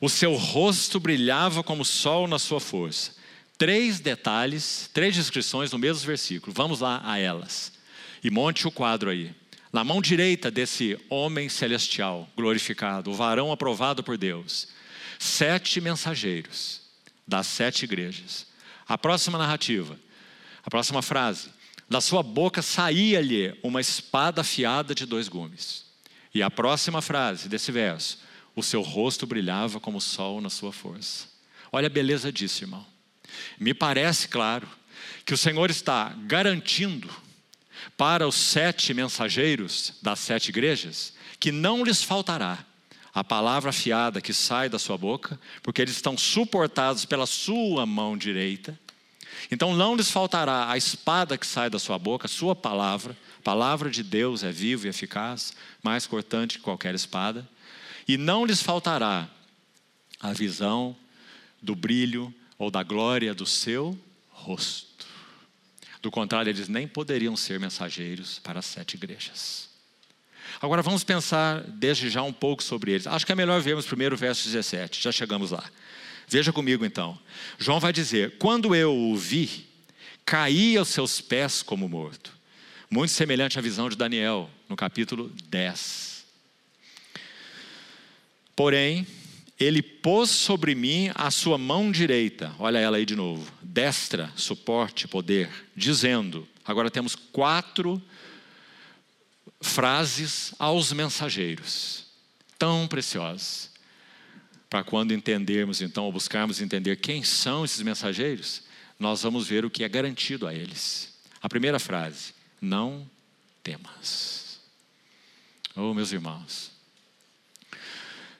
o 0.00 0.10
seu 0.10 0.34
rosto 0.34 0.98
brilhava 1.00 1.62
como 1.62 1.82
o 1.82 1.86
sol 1.86 2.26
na 2.26 2.38
sua 2.38 2.60
força. 2.60 3.12
Três 3.56 4.00
detalhes, 4.00 4.90
três 4.92 5.14
descrições 5.14 5.70
no 5.70 5.78
mesmo 5.78 6.04
versículo. 6.04 6.52
Vamos 6.52 6.80
lá 6.80 7.00
a 7.04 7.18
elas. 7.18 7.72
E 8.22 8.30
monte 8.30 8.66
o 8.66 8.72
quadro 8.72 9.08
aí. 9.08 9.32
Na 9.72 9.84
mão 9.84 10.02
direita 10.02 10.50
desse 10.50 10.98
homem 11.08 11.48
celestial, 11.48 12.28
glorificado, 12.36 13.10
o 13.10 13.14
varão 13.14 13.50
aprovado 13.50 14.02
por 14.02 14.18
Deus, 14.18 14.68
sete 15.18 15.80
mensageiros 15.80 16.82
das 17.26 17.46
sete 17.46 17.84
igrejas. 17.84 18.51
A 18.92 18.98
próxima 18.98 19.38
narrativa, 19.38 19.98
a 20.62 20.68
próxima 20.68 21.00
frase: 21.00 21.48
da 21.88 21.98
sua 21.98 22.22
boca 22.22 22.60
saía-lhe 22.60 23.58
uma 23.62 23.80
espada 23.80 24.42
afiada 24.42 24.94
de 24.94 25.06
dois 25.06 25.28
gumes. 25.28 25.86
E 26.34 26.42
a 26.42 26.50
próxima 26.50 27.00
frase 27.00 27.48
desse 27.48 27.72
verso: 27.72 28.18
o 28.54 28.62
seu 28.62 28.82
rosto 28.82 29.26
brilhava 29.26 29.80
como 29.80 29.96
o 29.96 30.00
sol 30.00 30.42
na 30.42 30.50
sua 30.50 30.74
força. 30.74 31.26
Olha 31.72 31.86
a 31.86 31.90
beleza 31.90 32.30
disso, 32.30 32.64
irmão. 32.64 32.84
Me 33.58 33.72
parece 33.72 34.28
claro 34.28 34.68
que 35.24 35.32
o 35.32 35.38
Senhor 35.38 35.70
está 35.70 36.14
garantindo 36.26 37.08
para 37.96 38.28
os 38.28 38.34
sete 38.34 38.92
mensageiros 38.92 39.94
das 40.02 40.18
sete 40.18 40.50
igrejas 40.50 41.14
que 41.40 41.50
não 41.50 41.82
lhes 41.82 42.02
faltará 42.02 42.62
a 43.14 43.22
palavra 43.22 43.70
afiada 43.70 44.20
que 44.20 44.32
sai 44.32 44.68
da 44.68 44.78
sua 44.78 44.96
boca, 44.96 45.38
porque 45.62 45.82
eles 45.82 45.94
estão 45.94 46.16
suportados 46.16 47.04
pela 47.04 47.26
sua 47.26 47.84
mão 47.84 48.16
direita. 48.16 48.78
Então 49.50 49.74
não 49.74 49.94
lhes 49.94 50.10
faltará 50.10 50.70
a 50.70 50.76
espada 50.76 51.36
que 51.36 51.46
sai 51.46 51.68
da 51.68 51.78
sua 51.78 51.98
boca, 51.98 52.26
a 52.26 52.28
sua 52.28 52.54
palavra. 52.54 53.16
A 53.38 53.42
palavra 53.42 53.90
de 53.90 54.02
Deus 54.02 54.42
é 54.42 54.52
viva 54.52 54.86
e 54.86 54.90
eficaz, 54.90 55.52
mais 55.82 56.06
cortante 56.06 56.58
que 56.58 56.64
qualquer 56.64 56.94
espada. 56.94 57.48
E 58.06 58.16
não 58.16 58.44
lhes 58.44 58.62
faltará 58.62 59.28
a 60.20 60.32
visão 60.32 60.96
do 61.60 61.74
brilho 61.74 62.32
ou 62.58 62.70
da 62.70 62.82
glória 62.82 63.34
do 63.34 63.46
seu 63.46 63.98
rosto. 64.30 65.06
Do 66.00 66.10
contrário, 66.10 66.50
eles 66.50 66.68
nem 66.68 66.86
poderiam 66.86 67.36
ser 67.36 67.60
mensageiros 67.60 68.38
para 68.40 68.58
as 68.58 68.66
sete 68.66 68.94
igrejas. 68.94 69.70
Agora 70.60 70.82
vamos 70.82 71.04
pensar 71.04 71.60
desde 71.62 72.10
já 72.10 72.22
um 72.22 72.32
pouco 72.32 72.62
sobre 72.62 72.92
eles. 72.92 73.06
Acho 73.06 73.24
que 73.24 73.32
é 73.32 73.34
melhor 73.34 73.60
vermos 73.60 73.86
primeiro 73.86 74.14
o 74.14 74.18
verso 74.18 74.44
17, 74.44 75.02
já 75.02 75.12
chegamos 75.12 75.50
lá. 75.50 75.64
Veja 76.28 76.52
comigo 76.52 76.84
então. 76.84 77.18
João 77.58 77.80
vai 77.80 77.92
dizer: 77.92 78.36
Quando 78.38 78.74
eu 78.74 78.94
o 78.94 79.16
vi, 79.16 79.66
caí 80.24 80.76
aos 80.76 80.88
seus 80.88 81.20
pés 81.20 81.62
como 81.62 81.88
morto. 81.88 82.32
Muito 82.90 83.12
semelhante 83.12 83.58
à 83.58 83.62
visão 83.62 83.88
de 83.88 83.96
Daniel, 83.96 84.50
no 84.68 84.76
capítulo 84.76 85.32
10. 85.48 86.24
Porém, 88.54 89.06
ele 89.58 89.82
pôs 89.82 90.30
sobre 90.30 90.74
mim 90.74 91.10
a 91.14 91.30
sua 91.30 91.56
mão 91.56 91.90
direita, 91.90 92.54
olha 92.58 92.78
ela 92.78 92.96
aí 92.96 93.06
de 93.06 93.16
novo, 93.16 93.50
destra, 93.62 94.30
suporte, 94.36 95.08
poder, 95.08 95.48
dizendo: 95.74 96.46
agora 96.64 96.90
temos 96.90 97.14
quatro 97.14 98.02
frases 99.60 100.54
aos 100.58 100.92
mensageiros, 100.92 102.06
tão 102.58 102.86
preciosas, 102.86 103.70
para 104.72 104.82
quando 104.82 105.12
entendermos 105.12 105.82
então, 105.82 106.04
ou 106.04 106.12
buscarmos 106.12 106.58
entender 106.62 106.96
quem 106.96 107.22
são 107.22 107.62
esses 107.62 107.82
mensageiros, 107.82 108.62
nós 108.98 109.20
vamos 109.20 109.46
ver 109.46 109.66
o 109.66 109.70
que 109.70 109.84
é 109.84 109.88
garantido 109.88 110.46
a 110.46 110.54
eles. 110.54 111.12
A 111.42 111.48
primeira 111.48 111.78
frase: 111.78 112.32
não 112.58 113.06
temas. 113.62 114.58
Oh, 115.76 115.92
meus 115.92 116.10
irmãos, 116.10 116.70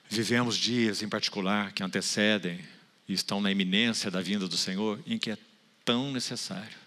Vivemos 0.09 0.57
dias 0.57 1.03
em 1.03 1.09
particular 1.09 1.71
que 1.71 1.83
antecedem 1.83 2.59
e 3.07 3.13
estão 3.13 3.39
na 3.39 3.51
iminência 3.51 4.09
da 4.09 4.19
vinda 4.21 4.47
do 4.47 4.57
Senhor, 4.57 4.99
em 5.05 5.19
que 5.19 5.29
é 5.29 5.37
tão 5.85 6.11
necessário 6.11 6.77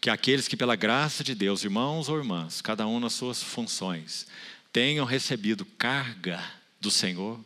que 0.00 0.08
aqueles 0.08 0.46
que, 0.46 0.56
pela 0.56 0.76
graça 0.76 1.24
de 1.24 1.34
Deus, 1.34 1.64
irmãos 1.64 2.08
ou 2.08 2.16
irmãs, 2.16 2.60
cada 2.60 2.86
um 2.86 3.00
nas 3.00 3.14
suas 3.14 3.42
funções, 3.42 4.28
tenham 4.72 5.04
recebido 5.04 5.64
carga 5.64 6.40
do 6.80 6.92
Senhor 6.92 7.40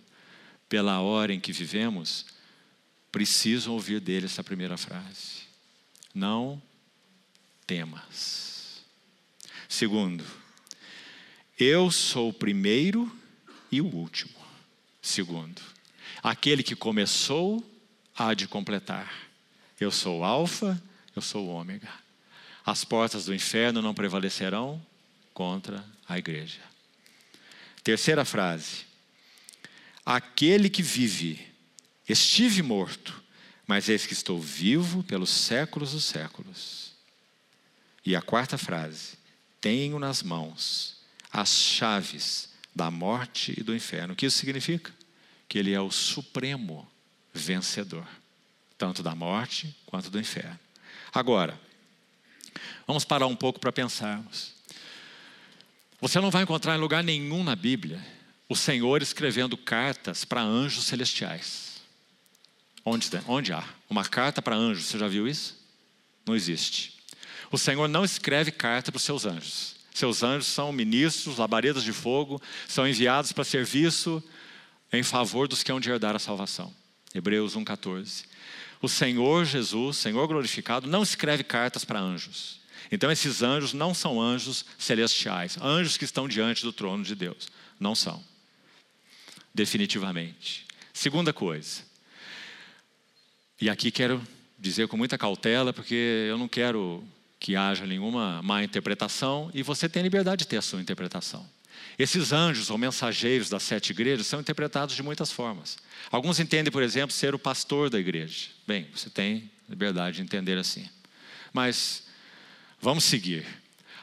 pela 0.71 1.01
hora 1.01 1.35
em 1.35 1.41
que 1.41 1.53
vivemos, 1.53 2.25
precisam 3.11 3.75
ouvir 3.75 4.01
dele 4.01 4.27
essa 4.27 4.43
primeira 4.43 4.79
frase: 4.79 5.43
Não 6.15 6.63
temas. 7.67 8.83
Segundo, 9.69 10.25
eu 11.59 11.91
sou 11.91 12.31
o 12.31 12.33
primeiro 12.33 13.15
e 13.71 13.81
o 13.81 13.87
último. 13.87 14.39
Segundo, 15.03 15.61
aquele 16.23 16.63
que 16.63 16.77
começou 16.77 17.65
há 18.17 18.33
de 18.33 18.47
completar. 18.47 19.29
Eu 19.79 19.91
sou 19.91 20.21
o 20.21 20.25
Alfa, 20.25 20.81
eu 21.17 21.23
sou 21.23 21.49
o 21.49 21.51
Ômega. 21.51 21.91
As 22.65 22.85
portas 22.85 23.25
do 23.25 23.35
inferno 23.35 23.83
não 23.83 23.95
prevalecerão 23.95 24.81
contra 25.35 25.85
a 26.09 26.17
igreja. 26.17 26.61
Terceira 27.83 28.25
frase. 28.25 28.90
Aquele 30.13 30.69
que 30.69 30.83
vive, 30.83 31.41
estive 32.09 32.63
morto, 32.63 33.23
mas 33.65 33.89
eis 33.89 34.07
que 34.07 34.13
estou 34.13 34.41
vivo 34.41 35.05
pelos 35.05 35.31
séculos 35.31 35.93
dos 35.93 36.03
séculos. 36.03 36.95
E 38.05 38.17
a 38.17 38.21
quarta 38.21 38.59
frase. 38.59 39.17
Tenho 39.61 40.01
nas 40.01 40.21
mãos 40.21 40.97
as 41.33 41.51
chaves 41.51 42.49
da 42.75 42.91
morte 42.91 43.55
e 43.57 43.63
do 43.63 43.73
inferno. 43.73 44.15
O 44.15 44.17
que 44.17 44.27
isso 44.27 44.39
significa? 44.39 44.93
Que 45.49 45.61
ele 45.61 45.73
é 45.73 45.81
o 45.81 45.93
supremo 45.93 46.91
vencedor, 47.33 48.09
tanto 48.77 49.05
da 49.05 49.15
morte 49.15 49.77
quanto 49.87 50.11
do 50.11 50.19
inferno. 50.19 50.59
Agora, 51.15 51.57
vamos 52.85 53.05
parar 53.05 53.29
um 53.29 53.37
pouco 53.37 53.61
para 53.61 53.71
pensarmos. 53.71 54.55
Você 56.01 56.19
não 56.19 56.33
vai 56.33 56.43
encontrar 56.43 56.75
em 56.75 56.81
lugar 56.81 57.05
nenhum 57.05 57.45
na 57.45 57.55
Bíblia 57.55 58.05
o 58.51 58.57
Senhor 58.57 59.01
escrevendo 59.01 59.57
cartas 59.57 60.25
para 60.25 60.43
anjos 60.43 60.87
celestiais. 60.87 61.81
Onde, 62.85 63.09
onde 63.29 63.53
há? 63.53 63.63
Uma 63.89 64.05
carta 64.05 64.43
para 64.43 64.57
anjos, 64.57 64.87
você 64.87 64.99
já 64.99 65.07
viu 65.07 65.29
isso? 65.29 65.57
Não 66.27 66.35
existe. 66.35 66.99
O 67.53 67.57
Senhor 67.57 67.89
não 67.89 68.05
escreve 68.05 68.51
carta 68.51 68.91
para 68.91 68.97
os 68.97 69.05
seus 69.05 69.25
anjos. 69.25 69.77
Seus 69.95 70.25
anjos 70.25 70.49
são 70.49 70.73
ministros, 70.73 71.39
labaredas 71.39 71.85
de 71.85 71.93
fogo, 71.93 72.43
são 72.67 72.89
enviados 72.89 73.31
para 73.31 73.45
serviço 73.45 74.21
em 74.93 75.05
favor 75.05 75.47
dos 75.47 75.63
que 75.63 75.71
hão 75.71 75.79
de 75.79 75.89
herdar 75.89 76.17
a 76.17 76.19
salvação. 76.19 76.75
Hebreus 77.15 77.55
1,14. 77.55 78.25
O 78.83 78.89
Senhor 78.89 79.45
Jesus, 79.45 79.99
Senhor 79.99 80.27
glorificado, 80.27 80.89
não 80.89 81.05
escreve 81.05 81.45
cartas 81.45 81.85
para 81.85 82.01
anjos. 82.01 82.59
Então, 82.91 83.13
esses 83.13 83.43
anjos 83.43 83.73
não 83.73 83.95
são 83.95 84.21
anjos 84.21 84.65
celestiais, 84.77 85.57
anjos 85.63 85.97
que 85.97 86.05
estão 86.05 86.27
diante 86.27 86.65
do 86.65 86.73
trono 86.73 87.05
de 87.05 87.15
Deus. 87.15 87.49
Não 87.79 87.95
são. 87.95 88.29
Definitivamente. 89.55 90.67
Segunda 90.93 91.33
coisa. 91.33 91.83
E 93.61 93.69
aqui 93.69 93.91
quero 93.91 94.23
dizer 94.59 94.89
com 94.89 94.97
muita 94.97 95.19
cautela, 95.19 95.73
porque 95.73 96.27
eu 96.29 96.39
não 96.39 96.49
quero 96.49 97.05
que 97.39 97.57
haja 97.57 97.87
nenhuma 97.87 98.43
má 98.43 98.63
interpretação 98.63 99.51
e 99.55 99.63
você 99.63 99.89
tem 99.89 100.03
liberdade 100.03 100.41
de 100.41 100.49
ter 100.49 100.59
a 100.59 100.63
sua 100.63 100.81
interpretação. 100.81 101.49
Esses 101.99 102.33
anjos 102.33 102.71
ou 102.71 102.79
mensageiros 102.79 103.49
das 103.49 103.63
sete 103.63 103.91
igrejas 103.91 104.27
são 104.27 104.41
interpretados 104.41 104.95
de 104.95 105.03
muitas 105.03 105.33
formas. 105.33 105.79
Alguns 106.11 106.39
entendem, 106.39 106.71
por 106.71 106.83
exemplo, 106.83 107.15
ser 107.15 107.35
o 107.35 107.39
pastor 107.39 107.91
da 107.91 107.99
igreja. 107.99 108.49
Bem, 108.67 108.87
você 108.95 109.09
tem 109.11 109.51
liberdade 109.69 110.17
de 110.17 110.23
entender 110.23 110.59
assim. 110.59 110.89
Mas 111.53 112.07
vamos 112.81 113.05
seguir. 113.05 113.47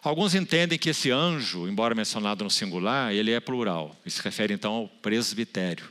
Alguns 0.08 0.36
entendem 0.36 0.80
que 0.80 0.90
esse 0.90 1.12
anjo, 1.12 1.68
embora 1.68 1.94
mencionado 1.94 2.44
no 2.44 2.50
singular, 2.50 3.14
ele 3.14 3.32
é 3.32 3.40
plural. 3.40 3.96
Isso 4.06 4.18
se 4.18 4.24
refere 4.24 4.54
então 4.54 4.74
ao 4.74 4.88
presbitério 4.88 5.90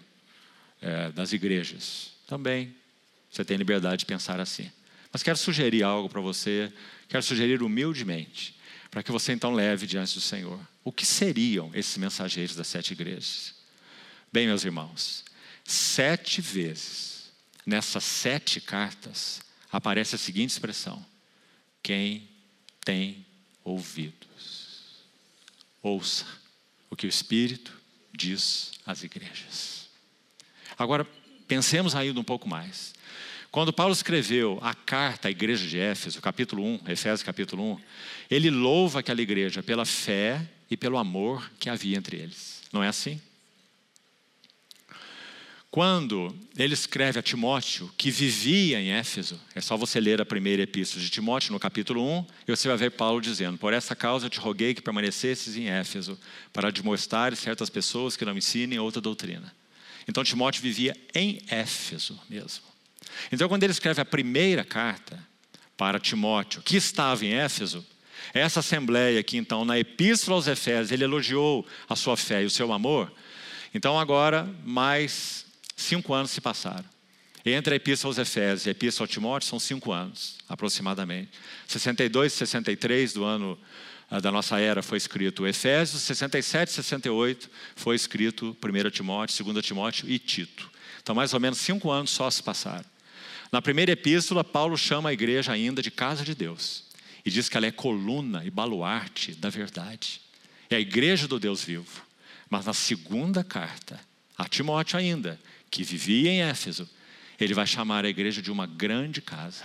é, 0.80 1.10
das 1.12 1.32
igrejas. 1.32 2.12
Também 2.26 2.74
você 3.30 3.44
tem 3.44 3.56
liberdade 3.56 4.00
de 4.00 4.06
pensar 4.06 4.40
assim. 4.40 4.70
Mas 5.12 5.22
quero 5.22 5.36
sugerir 5.36 5.82
algo 5.82 6.08
para 6.08 6.20
você 6.20 6.72
quero 7.08 7.22
sugerir 7.22 7.62
humildemente, 7.62 8.56
para 8.90 9.02
que 9.02 9.12
você 9.12 9.32
então 9.32 9.52
leve 9.52 9.86
diante 9.86 10.14
do 10.14 10.20
Senhor. 10.20 10.58
O 10.82 10.90
que 10.90 11.06
seriam 11.06 11.70
esses 11.74 11.96
mensageiros 11.96 12.56
das 12.56 12.66
sete 12.66 12.92
igrejas? 12.92 13.54
Bem, 14.32 14.46
meus 14.46 14.64
irmãos, 14.64 15.24
Sete 15.66 16.40
vezes, 16.40 17.32
nessas 17.66 18.04
sete 18.04 18.60
cartas, 18.60 19.40
aparece 19.70 20.14
a 20.14 20.18
seguinte 20.18 20.50
expressão: 20.50 21.04
quem 21.82 22.28
tem 22.84 23.25
ouvidos, 23.66 25.02
ouça 25.82 26.24
o 26.88 26.94
que 26.94 27.04
o 27.04 27.08
Espírito 27.08 27.76
diz 28.12 28.70
às 28.86 29.02
igrejas. 29.02 29.88
Agora, 30.78 31.04
pensemos 31.48 31.96
ainda 31.96 32.20
um 32.20 32.24
pouco 32.24 32.48
mais. 32.48 32.94
Quando 33.50 33.72
Paulo 33.72 33.92
escreveu 33.92 34.58
a 34.62 34.72
carta 34.72 35.26
à 35.26 35.30
igreja 35.30 35.66
de 35.66 35.78
Éfeso, 35.78 36.20
capítulo 36.20 36.64
1, 36.64 36.80
Efésios 36.88 37.24
capítulo 37.24 37.72
1, 37.72 37.80
ele 38.30 38.50
louva 38.50 39.00
aquela 39.00 39.20
igreja 39.20 39.62
pela 39.62 39.84
fé 39.84 40.48
e 40.70 40.76
pelo 40.76 40.96
amor 40.96 41.50
que 41.58 41.68
havia 41.68 41.96
entre 41.96 42.18
eles. 42.18 42.62
Não 42.72 42.84
é 42.84 42.88
assim? 42.88 43.20
Quando 45.76 46.34
ele 46.56 46.72
escreve 46.72 47.18
a 47.18 47.22
Timóteo, 47.22 47.92
que 47.98 48.10
vivia 48.10 48.80
em 48.80 48.92
Éfeso, 48.92 49.38
é 49.54 49.60
só 49.60 49.76
você 49.76 50.00
ler 50.00 50.22
a 50.22 50.24
primeira 50.24 50.62
epístola 50.62 51.04
de 51.04 51.10
Timóteo, 51.10 51.52
no 51.52 51.60
capítulo 51.60 52.02
1, 52.02 52.26
e 52.48 52.56
você 52.56 52.66
vai 52.66 52.78
ver 52.78 52.92
Paulo 52.92 53.20
dizendo: 53.20 53.58
Por 53.58 53.74
essa 53.74 53.94
causa 53.94 54.30
te 54.30 54.40
roguei 54.40 54.72
que 54.72 54.80
permanecesses 54.80 55.54
em 55.54 55.68
Éfeso, 55.68 56.18
para 56.50 56.72
demonstrar 56.72 57.36
certas 57.36 57.68
pessoas 57.68 58.16
que 58.16 58.24
não 58.24 58.34
ensinem 58.34 58.78
outra 58.78 59.02
doutrina. 59.02 59.54
Então 60.08 60.24
Timóteo 60.24 60.62
vivia 60.62 60.96
em 61.14 61.42
Éfeso 61.46 62.18
mesmo. 62.26 62.64
Então, 63.30 63.46
quando 63.46 63.62
ele 63.64 63.72
escreve 63.72 64.00
a 64.00 64.06
primeira 64.06 64.64
carta 64.64 65.22
para 65.76 66.00
Timóteo, 66.00 66.62
que 66.62 66.78
estava 66.78 67.22
em 67.22 67.34
Éfeso, 67.34 67.84
essa 68.32 68.60
assembleia 68.60 69.20
aqui, 69.20 69.36
então, 69.36 69.62
na 69.62 69.78
Epístola 69.78 70.38
aos 70.38 70.46
Efésios, 70.46 70.90
ele 70.90 71.04
elogiou 71.04 71.66
a 71.86 71.94
sua 71.94 72.16
fé 72.16 72.42
e 72.42 72.46
o 72.46 72.50
seu 72.50 72.72
amor. 72.72 73.12
Então, 73.74 74.00
agora, 74.00 74.48
mais 74.64 75.44
cinco 75.76 76.14
anos 76.14 76.30
se 76.30 76.40
passaram. 76.40 76.84
Entre 77.44 77.74
a 77.74 77.76
Epístola 77.76 78.10
aos 78.10 78.18
Efésios 78.18 78.66
e 78.66 78.70
a 78.70 78.72
Epístola 78.72 79.04
ao 79.04 79.12
Timóteo 79.12 79.48
são 79.48 79.60
cinco 79.60 79.92
anos, 79.92 80.36
aproximadamente. 80.48 81.30
62 81.68 82.32
e 82.32 82.36
63 82.36 83.12
do 83.12 83.24
ano 83.24 83.56
ah, 84.10 84.20
da 84.20 84.32
nossa 84.32 84.58
era 84.58 84.82
foi 84.82 84.98
escrito 84.98 85.46
Efésios, 85.46 86.02
67 86.02 86.68
e 86.68 86.72
68 86.72 87.50
foi 87.76 87.94
escrito 87.94 88.56
1 88.60 88.90
Timóteo, 88.90 89.44
2 89.44 89.64
Timóteo 89.64 90.08
e 90.08 90.18
Tito. 90.18 90.70
Então, 91.00 91.14
mais 91.14 91.32
ou 91.34 91.38
menos 91.38 91.58
cinco 91.58 91.90
anos 91.90 92.10
só 92.10 92.28
se 92.28 92.42
passaram. 92.42 92.84
Na 93.52 93.62
primeira 93.62 93.92
epístola, 93.92 94.42
Paulo 94.42 94.76
chama 94.76 95.10
a 95.10 95.12
igreja 95.12 95.52
ainda 95.52 95.80
de 95.80 95.90
casa 95.90 96.24
de 96.24 96.34
Deus 96.34 96.84
e 97.24 97.30
diz 97.30 97.48
que 97.48 97.56
ela 97.56 97.66
é 97.66 97.70
coluna 97.70 98.44
e 98.44 98.50
baluarte 98.50 99.32
da 99.32 99.48
verdade. 99.48 100.20
É 100.68 100.76
a 100.76 100.80
igreja 100.80 101.28
do 101.28 101.38
Deus 101.38 101.62
vivo. 101.62 102.04
Mas 102.50 102.66
na 102.66 102.72
segunda 102.72 103.42
carta, 103.42 104.00
a 104.38 104.48
Timóteo 104.48 104.98
ainda, 104.98 105.40
que 105.70 105.82
vivia 105.82 106.30
em 106.30 106.42
Éfeso, 106.42 106.88
ele 107.38 107.54
vai 107.54 107.66
chamar 107.66 108.04
a 108.04 108.08
igreja 108.08 108.40
de 108.40 108.50
uma 108.50 108.66
grande 108.66 109.20
casa. 109.20 109.64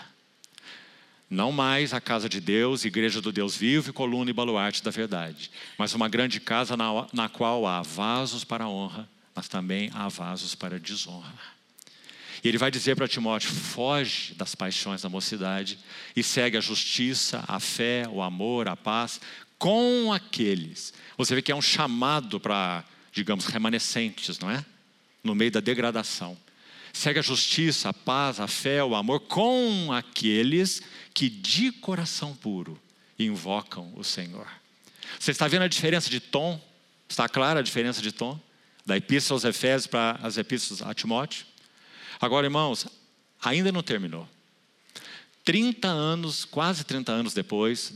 Não 1.30 1.52
mais 1.52 1.94
a 1.94 2.02
casa 2.02 2.28
de 2.28 2.42
Deus, 2.42 2.84
igreja 2.84 3.22
do 3.22 3.32
Deus 3.32 3.56
vivo 3.56 3.90
e 3.90 3.94
coluna 3.94 4.30
e 4.30 4.34
baluarte 4.34 4.84
da 4.84 4.92
verdade, 4.92 5.50
mas 5.78 5.94
uma 5.94 6.10
grande 6.10 6.42
casa 6.42 6.76
na, 6.76 7.08
na 7.14 7.30
qual 7.30 7.66
há 7.66 7.82
vasos 7.82 8.44
para 8.44 8.68
honra, 8.68 9.10
mas 9.34 9.48
também 9.48 9.90
há 9.94 10.10
vasos 10.10 10.56
para 10.56 10.78
desonra. 10.78 11.62
E 12.44 12.48
ele 12.48 12.58
vai 12.58 12.70
dizer 12.70 12.96
para 12.96 13.08
Timóteo: 13.08 13.50
foge 13.50 14.34
das 14.34 14.56
paixões 14.56 15.02
da 15.02 15.10
mocidade 15.10 15.80
e 16.16 16.24
segue 16.24 16.58
a 16.58 16.62
justiça, 16.62 17.44
a 17.48 17.60
fé, 17.60 18.06
o 18.10 18.22
amor, 18.22 18.68
a 18.68 18.76
paz 18.76 19.22
com 19.58 20.12
aqueles. 20.12 20.94
Você 21.16 21.36
vê 21.36 21.42
que 21.42 21.52
é 21.52 21.56
um 21.56 21.62
chamado 21.62 22.40
para, 22.40 22.84
digamos, 23.12 23.46
remanescentes, 23.46 24.40
não 24.40 24.50
é? 24.50 24.66
No 25.24 25.36
meio 25.36 25.52
da 25.52 25.60
degradação. 25.60 26.38
Segue 26.94 27.20
a 27.20 27.24
justiça, 27.24 27.90
a 27.90 27.94
paz, 27.94 28.40
a 28.40 28.48
fé, 28.48 28.84
o 28.84 28.96
amor 28.96 29.22
com 29.22 29.92
aqueles 29.94 30.82
que 31.14 31.30
de 31.30 31.72
coração 31.72 32.36
puro 32.36 32.80
invocam 33.18 33.94
o 33.96 34.04
Senhor. 34.04 34.48
Você 35.20 35.32
está 35.32 35.48
vendo 35.48 35.64
a 35.64 35.68
diferença 35.68 36.10
de 36.10 36.20
tom? 36.20 36.60
Está 37.08 37.30
clara 37.30 37.60
a 37.60 37.64
diferença 37.64 38.02
de 38.02 38.12
tom? 38.12 38.40
Da 38.86 38.98
epístola 38.98 39.38
aos 39.38 39.46
Efésios 39.46 39.88
para 39.88 40.20
as 40.22 40.38
epístolas 40.38 40.82
a 40.82 40.94
Timóteo? 40.94 41.46
Agora, 42.20 42.48
irmãos, 42.48 42.88
ainda 43.42 43.72
não 43.72 43.84
terminou. 43.84 44.28
30 45.44 45.88
anos, 45.88 46.46
quase 46.46 46.84
30 46.84 47.12
anos 47.12 47.34
depois 47.34 47.94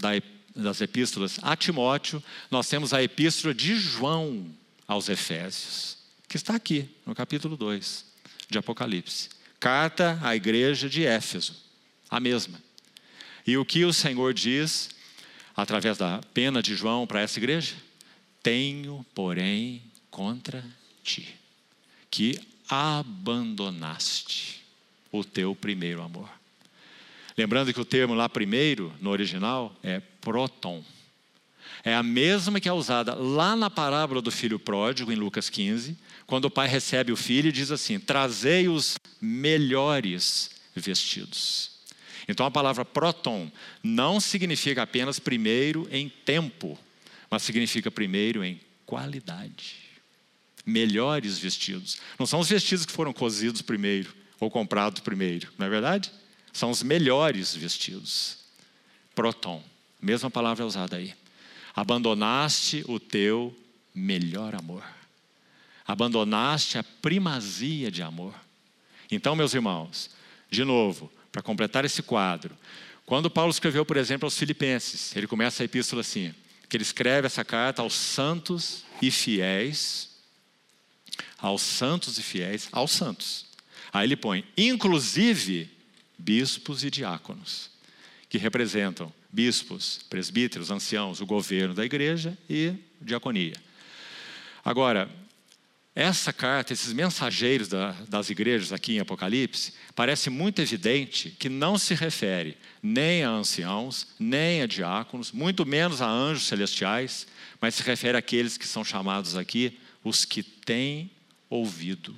das 0.55 0.82
epístolas 0.82 1.38
a 1.41 1.55
Timóteo, 1.55 2.23
nós 2.49 2.67
temos 2.67 2.93
a 2.93 3.03
epístola 3.03 3.53
de 3.53 3.76
João 3.76 4.49
aos 4.88 5.09
Efésios 5.09 6.04
que 6.28 6.38
está 6.38 6.55
aqui, 6.55 6.89
no 7.05 7.13
capítulo 7.15 7.55
2 7.55 8.05
de 8.49 8.57
Apocalipse. 8.57 9.30
Carta 9.59 10.19
à 10.21 10.36
igreja 10.36 10.89
de 10.89 11.05
Éfeso, 11.05 11.55
a 12.09 12.19
mesma. 12.19 12.61
E 13.45 13.57
o 13.57 13.65
que 13.65 13.86
o 13.86 13.93
Senhor 13.93 14.34
diz, 14.34 14.89
através 15.55 15.97
da 15.97 16.19
pena 16.34 16.61
de 16.61 16.76
João 16.76 17.05
para 17.07 17.21
essa 17.21 17.39
igreja? 17.39 17.76
Tenho, 18.41 19.05
porém, 19.13 19.82
contra 20.09 20.63
ti, 21.03 21.36
que 22.09 22.39
abandonaste 22.67 24.63
o 25.11 25.23
teu 25.23 25.55
primeiro 25.55 26.01
amor. 26.01 26.30
Lembrando 27.38 27.73
que 27.73 27.82
o 27.82 27.86
termo 27.86 28.13
lá 28.13 28.30
primeiro, 28.30 28.93
no 29.01 29.09
original, 29.09 29.76
é 29.84 29.99
proton. 30.21 30.84
É 31.84 31.93
a 31.93 32.01
mesma 32.01 32.59
que 32.59 32.69
é 32.69 32.73
usada 32.73 33.13
lá 33.13 33.55
na 33.55 33.69
parábola 33.69 34.21
do 34.21 34.32
filho 34.32 34.57
pródigo, 34.57 35.11
em 35.11 35.15
Lucas 35.15 35.49
15, 35.49 35.97
quando 36.28 36.45
o 36.45 36.51
pai 36.51 36.67
recebe 36.67 37.11
o 37.11 37.17
filho 37.17 37.51
diz 37.51 37.71
assim: 37.71 37.99
Trazei 37.99 38.67
os 38.67 38.97
melhores 39.21 40.49
vestidos. 40.76 41.71
Então 42.28 42.45
a 42.45 42.51
palavra 42.51 42.84
proton 42.84 43.51
não 43.84 44.19
significa 44.19 44.82
apenas 44.82 45.19
primeiro 45.19 45.88
em 45.91 46.09
tempo, 46.09 46.78
mas 47.30 47.43
significa 47.43 47.91
primeiro 47.91 48.43
em 48.43 48.59
qualidade. 48.86 49.76
Melhores 50.65 51.38
vestidos. 51.38 51.97
Não 52.17 52.26
são 52.26 52.39
os 52.39 52.49
vestidos 52.49 52.86
que 52.86 52.91
foram 52.91 53.13
cozidos 53.13 53.61
primeiro 53.61 54.13
ou 54.39 54.49
comprados 54.49 55.01
primeiro, 55.01 55.53
não 55.57 55.67
é 55.67 55.69
verdade? 55.69 56.11
São 56.51 56.71
os 56.71 56.82
melhores 56.82 57.55
vestidos. 57.55 58.38
Proton, 59.13 59.63
mesma 60.01 60.32
palavra 60.32 60.65
usada 60.65 60.97
aí. 60.97 61.13
Abandonaste 61.76 62.84
o 62.88 62.99
teu 62.99 63.55
melhor 63.93 64.55
amor 64.55 64.94
abandonaste 65.86 66.77
a 66.77 66.83
primazia 66.83 67.91
de 67.91 68.01
amor. 68.01 68.33
Então, 69.11 69.36
meus 69.36 69.53
irmãos, 69.53 70.09
de 70.49 70.63
novo, 70.63 71.11
para 71.31 71.41
completar 71.41 71.86
esse 71.86 72.01
quadro, 72.01 72.55
quando 73.05 73.29
Paulo 73.29 73.51
escreveu, 73.51 73.86
por 73.86 73.97
exemplo, 73.97 74.25
aos 74.25 74.38
Filipenses, 74.38 75.15
ele 75.15 75.27
começa 75.27 75.61
a 75.61 75.65
epístola 75.65 76.01
assim, 76.01 76.33
que 76.67 76.75
ele 76.75 76.83
escreve 76.83 77.27
essa 77.27 77.45
carta 77.45 77.81
aos 77.81 77.93
santos 77.93 78.83
e 79.01 79.11
fiéis, 79.11 80.09
aos 81.38 81.61
santos 81.61 82.17
e 82.17 82.23
fiéis, 82.23 82.67
aos 82.71 82.91
santos. 82.91 83.45
Aí 83.93 84.07
ele 84.07 84.15
põe, 84.15 84.43
inclusive, 84.57 85.69
bispos 86.17 86.83
e 86.83 86.89
diáconos, 86.89 87.69
que 88.27 88.38
representam 88.38 89.13
bispos, 89.31 89.99
presbíteros, 90.09 90.71
anciãos, 90.71 91.21
o 91.21 91.25
governo 91.25 91.73
da 91.73 91.86
igreja 91.86 92.38
e 92.49 92.73
diaconia. 92.99 93.55
Agora, 94.63 95.09
essa 95.95 96.33
carta, 96.33 96.73
esses 96.73 96.91
mensageiros 96.91 97.69
da, 97.69 97.93
das 98.09 98.29
igrejas 98.29 98.73
aqui 98.73 98.97
em 98.97 98.99
Apocalipse, 98.99 99.73
parece 99.95 100.29
muito 100.29 100.61
evidente 100.61 101.31
que 101.39 101.47
não 101.47 101.77
se 101.77 101.93
refere 101.93 102.57
nem 102.83 103.23
a 103.23 103.29
anciãos, 103.29 104.07
nem 104.19 104.61
a 104.61 104.67
diáconos, 104.67 105.31
muito 105.31 105.65
menos 105.65 106.01
a 106.01 106.07
anjos 106.07 106.47
celestiais, 106.47 107.25
mas 107.61 107.75
se 107.75 107.83
refere 107.83 108.17
àqueles 108.17 108.57
que 108.57 108.67
são 108.67 108.83
chamados 108.83 109.37
aqui 109.37 109.79
os 110.03 110.25
que 110.25 110.43
têm 110.43 111.09
ouvido. 111.49 112.13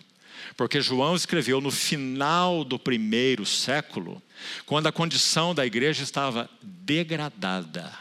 Porque 0.55 0.81
João 0.81 1.15
escreveu 1.15 1.61
no 1.61 1.69
final 1.69 2.63
do 2.63 2.79
primeiro 2.79 3.45
século, 3.45 4.19
quando 4.65 4.87
a 4.87 4.91
condição 4.91 5.53
da 5.53 5.65
igreja 5.65 6.01
estava 6.01 6.49
degradada. 6.61 7.93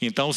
Então, 0.00 0.30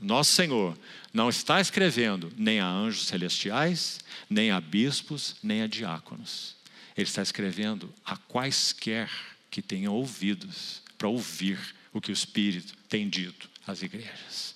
nosso 0.00 0.32
Senhor 0.32 0.76
não 1.12 1.28
está 1.28 1.60
escrevendo 1.60 2.32
nem 2.36 2.60
a 2.60 2.66
anjos 2.66 3.06
celestiais, 3.06 4.00
nem 4.28 4.50
a 4.50 4.60
bispos, 4.60 5.36
nem 5.42 5.62
a 5.62 5.66
diáconos. 5.66 6.56
Ele 6.96 7.08
está 7.08 7.22
escrevendo 7.22 7.92
a 8.04 8.16
quaisquer 8.16 9.10
que 9.50 9.60
tenham 9.60 9.94
ouvidos 9.94 10.82
para 10.96 11.08
ouvir 11.08 11.58
o 11.92 12.00
que 12.00 12.10
o 12.10 12.12
Espírito 12.12 12.74
tem 12.88 13.08
dito 13.08 13.48
às 13.66 13.82
igrejas. 13.82 14.54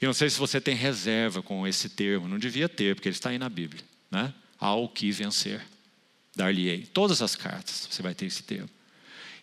Eu 0.00 0.08
não 0.08 0.14
sei 0.14 0.28
se 0.28 0.38
você 0.38 0.60
tem 0.60 0.74
reserva 0.74 1.42
com 1.42 1.66
esse 1.66 1.88
termo, 1.88 2.28
não 2.28 2.38
devia 2.38 2.68
ter, 2.68 2.94
porque 2.94 3.08
ele 3.08 3.16
está 3.16 3.30
aí 3.30 3.38
na 3.38 3.48
Bíblia. 3.48 3.82
Né? 4.10 4.32
Ao 4.58 4.88
que 4.88 5.10
vencer, 5.10 5.64
dar-lhe-ei. 6.34 6.86
Todas 6.86 7.22
as 7.22 7.34
cartas 7.34 7.88
você 7.90 8.02
vai 8.02 8.14
ter 8.14 8.26
esse 8.26 8.42
termo. 8.42 8.68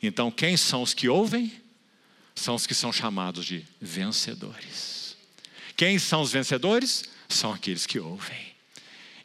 Então, 0.01 0.29
quem 0.29 0.55
são 0.55 0.81
os 0.81 0.93
que 0.93 1.09
ouvem? 1.09 1.51
São 2.35 2.55
os 2.55 2.67
que 2.67 2.73
são 2.73 2.91
chamados 2.91 3.45
de 3.45 3.65
vencedores. 3.79 4.92
Quem 5.75 5.97
são 5.99 6.21
os 6.21 6.31
vencedores? 6.31 7.05
São 7.27 7.51
aqueles 7.51 7.85
que 7.85 7.99
ouvem. 7.99 8.53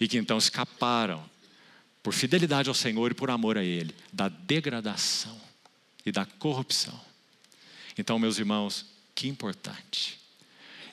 e 0.01 0.07
que 0.07 0.16
então 0.16 0.38
escaparam, 0.38 1.28
por 2.03 2.14
fidelidade 2.14 2.68
ao 2.68 2.74
Senhor 2.74 3.11
e 3.11 3.14
por 3.14 3.30
amor 3.30 3.59
a 3.59 3.64
Ele, 3.64 3.94
da 4.12 4.28
degradação 4.28 5.38
e 6.07 6.12
da 6.12 6.24
corrupção. 6.24 6.99
Então, 7.99 8.18
meus 8.18 8.38
irmãos, 8.38 8.86
que 9.14 9.26
importante. 9.26 10.18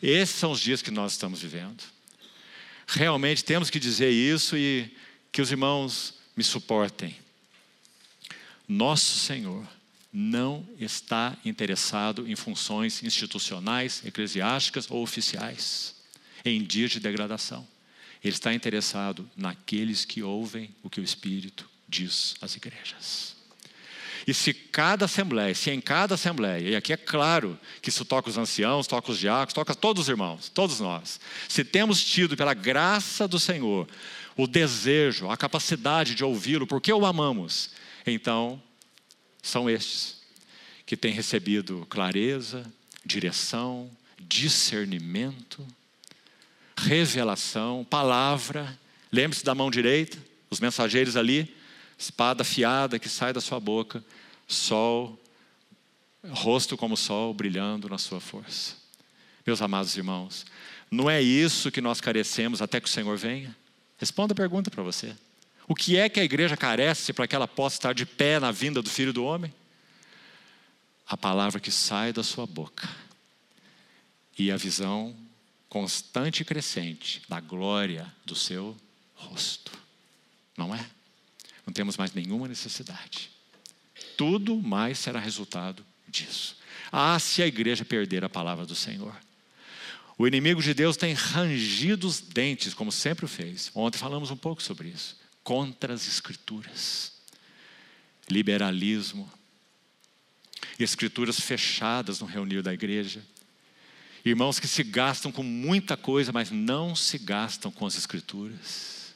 Esses 0.01 0.35
são 0.35 0.51
os 0.51 0.59
dias 0.59 0.81
que 0.81 0.89
nós 0.89 1.11
estamos 1.11 1.41
vivendo. 1.41 1.83
Realmente 2.87 3.43
temos 3.43 3.69
que 3.69 3.79
dizer 3.79 4.09
isso 4.09 4.57
e 4.57 4.91
que 5.31 5.41
os 5.41 5.51
irmãos 5.51 6.15
me 6.35 6.43
suportem. 6.43 7.15
Nosso 8.67 9.19
Senhor 9.19 9.67
não 10.15 10.65
está 10.79 11.35
interessado 11.43 12.25
em 12.25 12.37
funções 12.37 13.03
institucionais, 13.03 14.01
eclesiásticas 14.05 14.89
ou 14.89 15.03
oficiais, 15.03 15.93
em 16.45 16.63
dias 16.63 16.91
de 16.91 17.01
degradação. 17.01 17.67
Ele 18.23 18.33
está 18.33 18.53
interessado 18.53 19.29
naqueles 19.35 20.05
que 20.05 20.23
ouvem 20.23 20.73
o 20.81 20.89
que 20.89 21.01
o 21.01 21.03
Espírito 21.03 21.69
diz 21.85 22.35
às 22.41 22.55
igrejas. 22.55 23.35
E 24.25 24.33
se 24.33 24.53
cada 24.53 25.03
assembleia, 25.03 25.53
se 25.53 25.69
em 25.69 25.81
cada 25.81 26.15
assembleia, 26.15 26.69
e 26.69 26.75
aqui 26.77 26.93
é 26.93 26.97
claro 26.97 27.59
que 27.81 27.89
isso 27.89 28.05
toca 28.05 28.29
os 28.29 28.37
anciãos, 28.37 28.87
toca 28.87 29.11
os 29.11 29.19
diáconos, 29.19 29.53
toca 29.53 29.75
todos 29.75 30.03
os 30.03 30.09
irmãos, 30.09 30.47
todos 30.47 30.79
nós, 30.79 31.19
se 31.49 31.65
temos 31.65 32.01
tido 32.01 32.37
pela 32.37 32.53
graça 32.53 33.27
do 33.27 33.37
Senhor 33.37 33.85
o 34.37 34.47
desejo, 34.47 35.29
a 35.29 35.35
capacidade 35.35 36.15
de 36.15 36.23
ouvi-lo, 36.23 36.65
porque 36.65 36.91
o 36.91 37.05
amamos, 37.05 37.71
então 38.07 38.61
são 39.45 39.69
estes 39.69 40.15
que 40.85 40.97
têm 40.97 41.13
recebido 41.13 41.85
clareza, 41.87 42.65
direção, 43.05 43.89
discernimento, 44.19 45.65
revelação, 46.75 47.85
palavra. 47.87 48.77
Lembre-se 49.11 49.45
da 49.45 49.53
mão 49.53 49.69
direita, 49.69 50.17
os 50.49 50.59
mensageiros 50.59 51.15
ali, 51.15 51.55
espada 51.97 52.41
afiada 52.41 52.97
que 52.97 53.07
sai 53.07 53.31
da 53.31 53.39
sua 53.39 53.59
boca, 53.59 54.03
sol, 54.47 55.19
rosto 56.29 56.75
como 56.75 56.97
sol 56.97 57.31
brilhando 57.33 57.87
na 57.87 57.99
sua 57.99 58.19
força. 58.19 58.75
Meus 59.45 59.61
amados 59.61 59.95
irmãos, 59.95 60.43
não 60.89 61.07
é 61.07 61.21
isso 61.21 61.71
que 61.71 61.81
nós 61.81 62.01
carecemos 62.01 62.63
até 62.63 62.81
que 62.81 62.87
o 62.87 62.91
Senhor 62.91 63.15
venha? 63.15 63.55
Responda 63.97 64.33
a 64.33 64.35
pergunta 64.35 64.71
para 64.71 64.81
você. 64.81 65.15
O 65.67 65.73
que 65.73 65.97
é 65.97 66.07
que 66.07 66.19
a 66.19 66.23
igreja 66.23 66.55
carece 66.55 67.11
para 67.11 67.27
que 67.27 67.35
ela 67.35 67.47
possa 67.47 67.77
estar 67.77 67.93
de 67.93 68.05
pé 68.05 68.39
na 68.39 68.51
vinda 68.51 68.81
do 68.81 68.89
Filho 68.89 69.11
do 69.11 69.23
Homem? 69.23 69.53
A 71.07 71.17
palavra 71.17 71.59
que 71.59 71.71
sai 71.71 72.13
da 72.13 72.23
sua 72.23 72.45
boca 72.45 72.87
e 74.37 74.51
a 74.51 74.57
visão 74.57 75.15
constante 75.67 76.41
e 76.41 76.45
crescente 76.45 77.21
da 77.27 77.39
glória 77.39 78.11
do 78.25 78.35
seu 78.35 78.77
rosto. 79.15 79.71
Não 80.55 80.73
é? 80.73 80.85
Não 81.65 81.73
temos 81.73 81.97
mais 81.97 82.13
nenhuma 82.13 82.47
necessidade. 82.47 83.31
Tudo 84.15 84.55
mais 84.55 84.99
será 84.99 85.19
resultado 85.19 85.83
disso. 86.07 86.57
Ah, 86.91 87.19
se 87.19 87.41
a 87.41 87.47
igreja 87.47 87.83
perder 87.83 88.23
a 88.23 88.29
palavra 88.29 88.65
do 88.65 88.75
Senhor. 88.75 89.15
O 90.17 90.27
inimigo 90.27 90.61
de 90.61 90.73
Deus 90.73 90.95
tem 90.95 91.13
rangido 91.13 92.07
os 92.07 92.21
dentes, 92.21 92.73
como 92.73 92.91
sempre 92.91 93.25
o 93.25 93.27
fez. 93.27 93.69
Ontem 93.75 93.97
falamos 93.97 94.31
um 94.31 94.37
pouco 94.37 94.61
sobre 94.61 94.89
isso 94.89 95.24
contra 95.45 95.93
as 95.93 96.07
Escrituras. 96.07 97.13
Liberalismo, 98.27 99.31
escrituras 100.79 101.39
fechadas 101.39 102.19
no 102.19 102.25
reunir 102.25 102.63
da 102.63 102.73
igreja. 102.73 103.23
Irmãos 104.25 104.59
que 104.59 104.67
se 104.67 104.83
gastam 104.83 105.31
com 105.31 105.43
muita 105.43 105.95
coisa, 105.95 106.31
mas 106.33 106.49
não 106.49 106.95
se 106.95 107.19
gastam 107.19 107.71
com 107.71 107.85
as 107.85 107.95
Escrituras. 107.95 109.13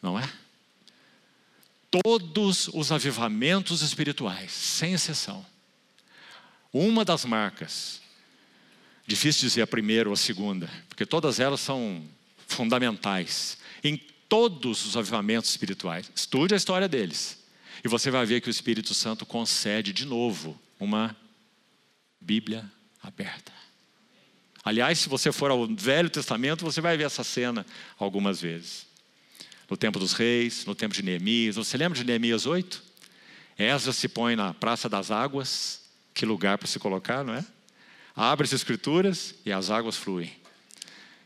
Não 0.00 0.16
é? 0.16 0.32
Todos 1.90 2.68
os 2.68 2.92
avivamentos 2.92 3.82
espirituais, 3.82 4.52
sem 4.52 4.94
exceção. 4.94 5.44
Uma 6.72 7.04
das 7.04 7.24
marcas, 7.24 8.00
difícil 9.04 9.48
dizer 9.48 9.62
a 9.62 9.66
primeira 9.66 10.08
ou 10.08 10.12
a 10.12 10.16
segunda, 10.16 10.70
porque 10.88 11.04
todas 11.04 11.40
elas 11.40 11.60
são 11.60 12.06
fundamentais. 12.46 13.58
Em 13.82 14.11
todos 14.32 14.86
os 14.86 14.96
avivamentos 14.96 15.50
espirituais. 15.50 16.10
Estude 16.16 16.54
a 16.54 16.56
história 16.56 16.88
deles. 16.88 17.38
E 17.84 17.88
você 17.88 18.10
vai 18.10 18.24
ver 18.24 18.40
que 18.40 18.48
o 18.48 18.50
Espírito 18.50 18.94
Santo 18.94 19.26
concede 19.26 19.92
de 19.92 20.06
novo 20.06 20.58
uma 20.80 21.14
Bíblia 22.18 22.64
aberta. 23.02 23.52
Aliás, 24.64 25.00
se 25.00 25.08
você 25.10 25.30
for 25.30 25.50
ao 25.50 25.66
Velho 25.66 26.08
Testamento, 26.08 26.64
você 26.64 26.80
vai 26.80 26.96
ver 26.96 27.04
essa 27.04 27.22
cena 27.22 27.66
algumas 27.98 28.40
vezes. 28.40 28.86
No 29.68 29.76
tempo 29.76 29.98
dos 29.98 30.14
reis, 30.14 30.64
no 30.64 30.74
tempo 30.74 30.94
de 30.94 31.02
Neemias. 31.02 31.56
Você 31.56 31.76
lembra 31.76 31.98
de 31.98 32.04
Neemias 32.06 32.46
8? 32.46 32.82
Esdras 33.58 33.96
se 33.96 34.08
põe 34.08 34.34
na 34.34 34.54
Praça 34.54 34.88
das 34.88 35.10
Águas. 35.10 35.82
Que 36.14 36.24
lugar 36.24 36.56
para 36.56 36.68
se 36.68 36.78
colocar, 36.78 37.22
não 37.22 37.34
é? 37.34 37.44
Abre 38.16 38.46
as 38.46 38.54
escrituras 38.54 39.34
e 39.44 39.52
as 39.52 39.68
águas 39.68 39.98
fluem. 39.98 40.32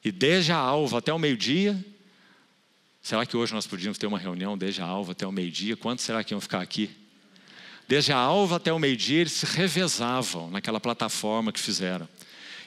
E 0.04 0.10
desde 0.10 0.50
a 0.50 0.56
alva 0.56 0.98
até 0.98 1.12
o 1.12 1.20
meio-dia, 1.20 1.80
Será 3.06 3.24
que 3.24 3.36
hoje 3.36 3.54
nós 3.54 3.68
podíamos 3.68 3.98
ter 3.98 4.08
uma 4.08 4.18
reunião 4.18 4.58
desde 4.58 4.82
a 4.82 4.84
alva 4.84 5.12
até 5.12 5.24
o 5.24 5.30
meio-dia? 5.30 5.76
Quantos 5.76 6.04
será 6.04 6.24
que 6.24 6.34
iam 6.34 6.40
ficar 6.40 6.60
aqui? 6.60 6.90
Desde 7.86 8.10
a 8.10 8.16
alva 8.16 8.56
até 8.56 8.72
o 8.72 8.80
meio-dia, 8.80 9.20
eles 9.20 9.32
se 9.32 9.46
revezavam 9.46 10.50
naquela 10.50 10.80
plataforma 10.80 11.52
que 11.52 11.60
fizeram. 11.60 12.08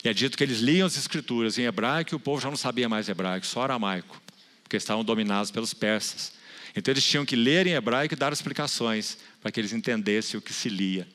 E 0.01 0.07
é 0.07 0.13
dito 0.13 0.37
que 0.37 0.43
eles 0.45 0.59
liam 0.59 0.87
as 0.87 0.95
escrituras 0.95 1.57
em 1.57 1.63
hebraico 1.63 2.13
e 2.13 2.15
o 2.15 2.19
povo 2.21 2.41
já 2.41 2.49
não 2.49 2.55
sabia 2.55 2.87
mais 2.87 3.09
hebraico, 3.09 3.45
só 3.45 3.63
aramaico, 3.63 4.21
porque 4.63 4.77
estavam 4.77 5.03
dominados 5.03 5.51
pelos 5.51 5.73
persas. 5.73 6.31
Então 6.73 6.93
eles 6.93 7.03
tinham 7.03 7.25
que 7.25 7.35
ler 7.35 7.67
em 7.67 7.73
hebraico 7.73 8.13
e 8.13 8.17
dar 8.17 8.31
explicações 8.31 9.17
para 9.41 9.51
que 9.51 9.59
eles 9.59 9.73
entendessem 9.73 10.37
o 10.37 10.41
que 10.41 10.53
se 10.53 10.69
lia. 10.69 11.05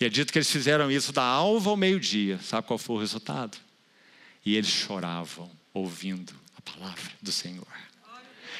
E 0.00 0.06
é 0.06 0.08
dito 0.08 0.32
que 0.32 0.38
eles 0.38 0.50
fizeram 0.50 0.90
isso 0.90 1.12
da 1.12 1.22
alva 1.22 1.68
ao 1.68 1.76
meio-dia. 1.76 2.40
Sabe 2.42 2.66
qual 2.66 2.78
foi 2.78 2.96
o 2.96 3.00
resultado? 3.00 3.58
E 4.46 4.56
eles 4.56 4.70
choravam 4.70 5.50
ouvindo 5.74 6.32
a 6.56 6.62
palavra 6.62 7.12
do 7.20 7.30
Senhor. 7.30 7.85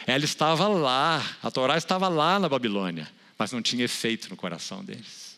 Ela 0.07 0.25
estava 0.25 0.69
lá, 0.69 1.37
a 1.43 1.51
Torá 1.51 1.77
estava 1.77 2.09
lá 2.09 2.39
na 2.39 2.49
Babilônia, 2.49 3.11
mas 3.37 3.51
não 3.51 3.61
tinha 3.61 3.85
efeito 3.85 4.31
no 4.31 4.37
coração 4.37 4.85
deles. 4.85 5.37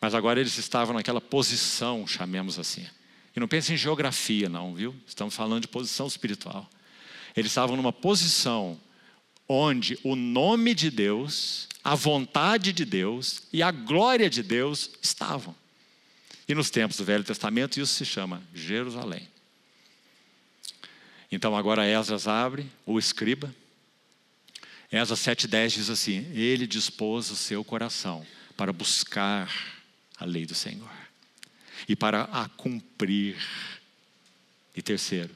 Mas 0.00 0.14
agora 0.14 0.38
eles 0.38 0.56
estavam 0.56 0.94
naquela 0.94 1.20
posição, 1.20 2.06
chamemos 2.06 2.58
assim. 2.60 2.86
E 3.34 3.40
não 3.40 3.48
pense 3.48 3.72
em 3.72 3.76
geografia, 3.76 4.48
não, 4.48 4.74
viu? 4.74 4.94
Estamos 5.06 5.34
falando 5.34 5.62
de 5.62 5.68
posição 5.68 6.06
espiritual. 6.06 6.68
Eles 7.36 7.50
estavam 7.50 7.76
numa 7.76 7.92
posição 7.92 8.78
onde 9.48 9.98
o 10.04 10.14
nome 10.14 10.74
de 10.74 10.90
Deus, 10.90 11.68
a 11.82 11.94
vontade 11.94 12.72
de 12.72 12.84
Deus 12.84 13.42
e 13.52 13.62
a 13.62 13.72
glória 13.72 14.30
de 14.30 14.42
Deus 14.42 14.90
estavam. 15.02 15.54
E 16.48 16.54
nos 16.54 16.70
tempos 16.70 16.96
do 16.96 17.04
Velho 17.04 17.24
Testamento 17.24 17.80
isso 17.80 17.94
se 17.94 18.04
chama 18.04 18.42
Jerusalém. 18.54 19.28
Então 21.30 21.56
agora 21.56 21.86
Esdras 21.86 22.28
abre 22.28 22.70
o 22.86 22.98
escriba 22.98 23.52
Esa 24.92 25.14
7,10 25.14 25.68
diz 25.70 25.88
assim: 25.88 26.30
Ele 26.34 26.66
dispôs 26.66 27.30
o 27.30 27.36
seu 27.36 27.64
coração 27.64 28.26
para 28.58 28.74
buscar 28.74 29.50
a 30.18 30.26
lei 30.26 30.44
do 30.44 30.54
Senhor 30.54 30.90
e 31.88 31.96
para 31.96 32.24
a 32.24 32.46
cumprir. 32.50 33.36
E 34.74 34.80
terceiro, 34.80 35.34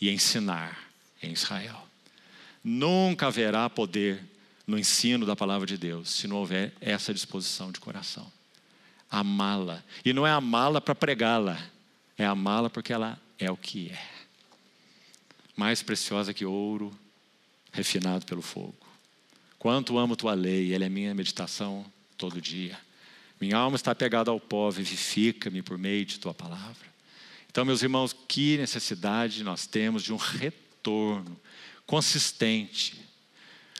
e 0.00 0.10
ensinar 0.10 0.90
em 1.22 1.32
Israel. 1.32 1.86
Nunca 2.64 3.28
haverá 3.28 3.70
poder 3.70 4.20
no 4.66 4.76
ensino 4.76 5.24
da 5.24 5.36
palavra 5.36 5.66
de 5.66 5.76
Deus 5.76 6.10
se 6.10 6.26
não 6.26 6.36
houver 6.36 6.72
essa 6.80 7.14
disposição 7.14 7.70
de 7.70 7.78
coração. 7.78 8.30
Amá-la. 9.08 9.84
E 10.04 10.12
não 10.12 10.26
é 10.26 10.32
amá-la 10.32 10.80
para 10.80 10.96
pregá-la, 10.96 11.60
é 12.18 12.24
amá-la 12.24 12.68
porque 12.70 12.92
ela 12.92 13.20
é 13.38 13.50
o 13.50 13.56
que 13.56 13.90
é. 13.90 14.08
Mais 15.56 15.80
preciosa 15.82 16.34
que 16.34 16.44
ouro 16.44 16.92
refinado 17.72 18.26
pelo 18.26 18.42
fogo. 18.42 18.81
Quanto 19.62 19.96
amo 19.96 20.16
tua 20.16 20.34
lei, 20.34 20.74
ela 20.74 20.86
é 20.86 20.88
minha 20.88 21.14
meditação 21.14 21.86
todo 22.18 22.40
dia. 22.40 22.76
Minha 23.40 23.58
alma 23.58 23.76
está 23.76 23.94
pegada 23.94 24.28
ao 24.28 24.40
pó, 24.40 24.68
vivifica-me 24.72 25.62
por 25.62 25.78
meio 25.78 26.04
de 26.04 26.18
tua 26.18 26.34
palavra. 26.34 26.84
Então, 27.48 27.64
meus 27.64 27.80
irmãos, 27.80 28.12
que 28.26 28.58
necessidade 28.58 29.44
nós 29.44 29.64
temos 29.64 30.02
de 30.02 30.12
um 30.12 30.16
retorno 30.16 31.40
consistente, 31.86 33.08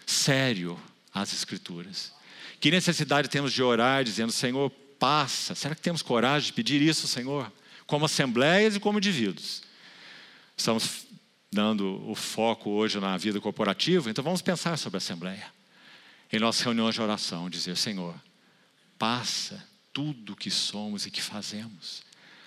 sério 0.06 0.80
às 1.12 1.32
Escrituras. 1.32 2.12
Que 2.60 2.70
necessidade 2.70 3.28
temos 3.28 3.52
de 3.52 3.60
orar 3.60 4.04
dizendo, 4.04 4.30
Senhor, 4.30 4.70
passa. 5.00 5.52
Será 5.56 5.74
que 5.74 5.82
temos 5.82 6.00
coragem 6.00 6.46
de 6.46 6.52
pedir 6.52 6.80
isso, 6.80 7.08
Senhor? 7.08 7.52
Como 7.88 8.04
assembleias 8.04 8.76
e 8.76 8.78
como 8.78 8.98
indivíduos. 8.98 9.64
Estamos 10.56 11.06
dando 11.52 12.08
o 12.08 12.14
foco 12.14 12.70
hoje 12.70 13.00
na 13.00 13.16
vida 13.16 13.40
corporativa, 13.40 14.08
então 14.08 14.22
vamos 14.22 14.42
pensar 14.42 14.78
sobre 14.78 14.98
a 14.98 14.98
assembleia 14.98 15.60
em 16.32 16.40
nossas 16.40 16.62
reuniões 16.62 16.94
de 16.94 17.02
oração, 17.02 17.50
dizer: 17.50 17.76
Senhor, 17.76 18.14
passa 18.98 19.62
tudo 19.92 20.32
o 20.32 20.36
que 20.36 20.50
somos 20.50 21.04
e 21.04 21.10
que 21.10 21.20
fazemos. 21.20 22.02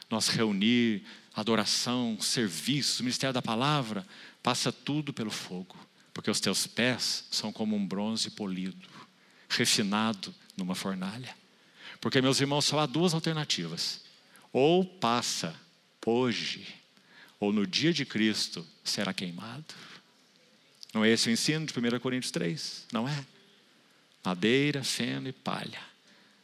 nós 0.10 0.28
reunir 0.28 1.04
adoração, 1.34 2.18
serviço, 2.22 3.04
ministério 3.04 3.34
da 3.34 3.42
palavra, 3.42 4.06
passa 4.42 4.72
tudo 4.72 5.12
pelo 5.12 5.32
fogo, 5.32 5.76
porque 6.14 6.32
os 6.32 6.40
teus 6.40 6.66
pés 6.66 7.26
são 7.30 7.52
como 7.52 7.76
um 7.76 7.86
bronze 7.86 8.30
polido, 8.32 8.88
refinado 9.50 10.34
numa 10.56 10.76
fornalha. 10.76 11.36
Porque, 12.00 12.22
meus 12.22 12.40
irmãos, 12.40 12.66
só 12.66 12.80
há 12.80 12.86
duas 12.86 13.14
alternativas: 13.14 14.02
ou 14.52 14.86
passa 14.86 15.56
hoje, 16.06 16.68
ou 17.40 17.52
no 17.52 17.68
dia 17.68 17.92
de 17.92 18.06
Cristo 18.06 18.66
será 18.84 19.14
queimado. 19.14 19.74
Não 20.94 21.04
é 21.04 21.10
esse 21.10 21.28
o 21.28 21.32
ensino 21.32 21.66
de 21.66 21.74
1 21.78 22.00
Coríntios 22.00 22.32
3? 22.32 22.86
Não 22.94 23.08
é? 23.08 23.26
Madeira, 24.26 24.84
feno 24.84 25.28
e 25.28 25.32
palha. 25.32 25.80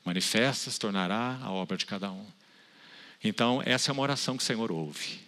Manifesta 0.06 0.70
se 0.70 0.80
tornará 0.80 1.40
a 1.42 1.52
obra 1.52 1.78
de 1.78 1.86
cada 1.86 2.12
um. 2.12 2.26
Então, 3.24 3.62
essa 3.66 3.92
é 3.92 3.94
uma 3.94 4.02
oração 4.02 4.36
que 4.36 4.44
o 4.44 4.46
Senhor 4.46 4.72
ouve, 4.72 5.20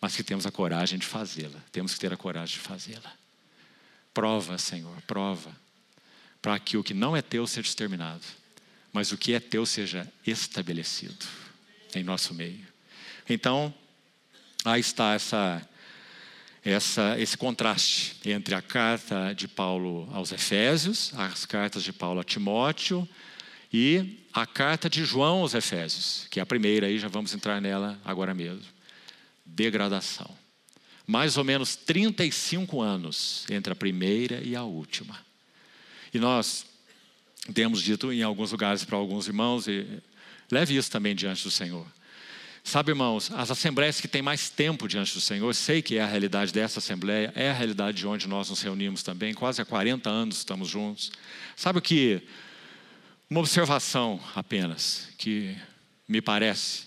mas 0.00 0.14
que 0.14 0.22
temos 0.22 0.46
a 0.46 0.52
coragem 0.52 0.98
de 0.98 1.06
fazê-la. 1.06 1.60
Temos 1.72 1.94
que 1.94 2.00
ter 2.00 2.12
a 2.12 2.16
coragem 2.16 2.58
de 2.58 2.60
fazê-la. 2.60 3.12
Prova, 4.12 4.56
Senhor, 4.58 5.00
prova, 5.02 5.50
para 6.40 6.58
que 6.58 6.76
o 6.76 6.84
que 6.84 6.94
não 6.94 7.16
é 7.16 7.22
teu 7.22 7.46
seja 7.46 7.68
exterminado, 7.68 8.24
mas 8.92 9.10
o 9.10 9.18
que 9.18 9.32
é 9.34 9.40
teu 9.40 9.66
seja 9.66 10.10
estabelecido 10.24 11.26
em 11.94 12.04
nosso 12.04 12.32
meio. 12.34 12.66
Então, 13.28 13.74
aí 14.64 14.80
está 14.80 15.14
essa, 15.14 15.68
essa, 16.64 17.18
esse 17.20 17.36
contraste 17.36 18.16
entre 18.24 18.54
a 18.54 18.62
carta 18.62 19.34
de 19.34 19.46
Paulo 19.46 20.08
aos 20.12 20.32
Efésios, 20.32 21.12
as 21.14 21.44
cartas 21.44 21.82
de 21.82 21.92
Paulo 21.92 22.20
a 22.20 22.24
Timóteo 22.24 23.06
e 23.70 24.20
a 24.32 24.46
carta 24.46 24.88
de 24.88 25.04
João 25.04 25.40
aos 25.40 25.52
Efésios, 25.52 26.26
que 26.30 26.40
é 26.40 26.42
a 26.42 26.46
primeira, 26.46 26.86
aí 26.86 26.98
já 26.98 27.08
vamos 27.08 27.34
entrar 27.34 27.60
nela 27.60 28.00
agora 28.02 28.32
mesmo. 28.32 28.64
Degradação. 29.44 30.30
Mais 31.06 31.36
ou 31.36 31.44
menos 31.44 31.76
35 31.76 32.80
anos 32.80 33.44
entre 33.50 33.72
a 33.72 33.76
primeira 33.76 34.40
e 34.42 34.56
a 34.56 34.62
última. 34.62 35.18
E 36.14 36.18
nós 36.18 36.64
temos 37.52 37.82
dito 37.82 38.10
em 38.10 38.22
alguns 38.22 38.52
lugares 38.52 38.84
para 38.84 38.96
alguns 38.96 39.26
irmãos, 39.26 39.68
e 39.68 40.02
leve 40.50 40.76
isso 40.76 40.90
também 40.90 41.14
diante 41.14 41.42
do 41.42 41.50
Senhor. 41.50 41.86
Sabe, 42.66 42.92
irmãos, 42.92 43.30
as 43.32 43.50
assembleias 43.50 44.00
que 44.00 44.08
têm 44.08 44.22
mais 44.22 44.48
tempo 44.48 44.88
diante 44.88 45.12
do 45.12 45.20
Senhor, 45.20 45.54
sei 45.54 45.82
que 45.82 45.98
é 45.98 46.02
a 46.02 46.06
realidade 46.06 46.50
dessa 46.50 46.78
assembleia, 46.78 47.30
é 47.36 47.50
a 47.50 47.52
realidade 47.52 47.98
de 47.98 48.06
onde 48.06 48.26
nós 48.26 48.48
nos 48.48 48.62
reunimos 48.62 49.02
também, 49.02 49.34
quase 49.34 49.60
há 49.60 49.66
40 49.66 50.08
anos 50.08 50.38
estamos 50.38 50.70
juntos. 50.70 51.12
Sabe 51.54 51.78
o 51.78 51.82
que 51.82 52.22
uma 53.28 53.40
observação 53.40 54.18
apenas, 54.34 55.08
que 55.18 55.54
me 56.08 56.22
parece. 56.22 56.84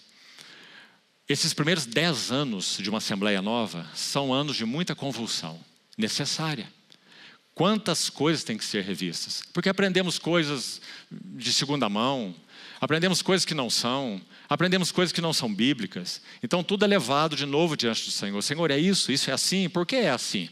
Esses 1.30 1.54
primeiros 1.54 1.86
dez 1.86 2.32
anos 2.32 2.80
de 2.82 2.90
uma 2.90 2.98
Assembleia 2.98 3.42
Nova 3.42 3.88
são 3.94 4.34
anos 4.34 4.58
de 4.58 4.66
muita 4.66 4.96
convulsão, 4.96 5.64
necessária. 5.96 6.68
Quantas 7.54 8.10
coisas 8.10 8.44
têm 8.44 8.58
que 8.58 8.66
ser 8.66 8.84
revistas? 8.84 9.44
Porque 9.54 9.70
aprendemos 9.70 10.18
coisas 10.18 10.82
de 11.12 11.54
segunda 11.54 11.88
mão, 11.88 12.36
aprendemos 12.80 13.22
coisas 13.22 13.46
que 13.46 13.54
não 13.54 13.70
são, 13.70 14.22
aprendemos 14.50 14.92
coisas 14.92 15.12
que 15.12 15.22
não 15.22 15.34
são 15.34 15.54
bíblicas. 15.54 16.22
Então 16.42 16.64
tudo 16.64 16.86
é 16.86 16.88
levado 16.88 17.36
de 17.36 17.46
novo 17.46 17.76
diante 17.76 18.06
do 18.06 18.12
Senhor. 18.12 18.42
Senhor, 18.42 18.72
é 18.72 18.78
isso? 18.78 19.12
Isso 19.12 19.30
é 19.30 19.34
assim? 19.34 19.70
Por 19.70 19.86
que 19.86 19.96
é 19.96 20.10
assim? 20.10 20.50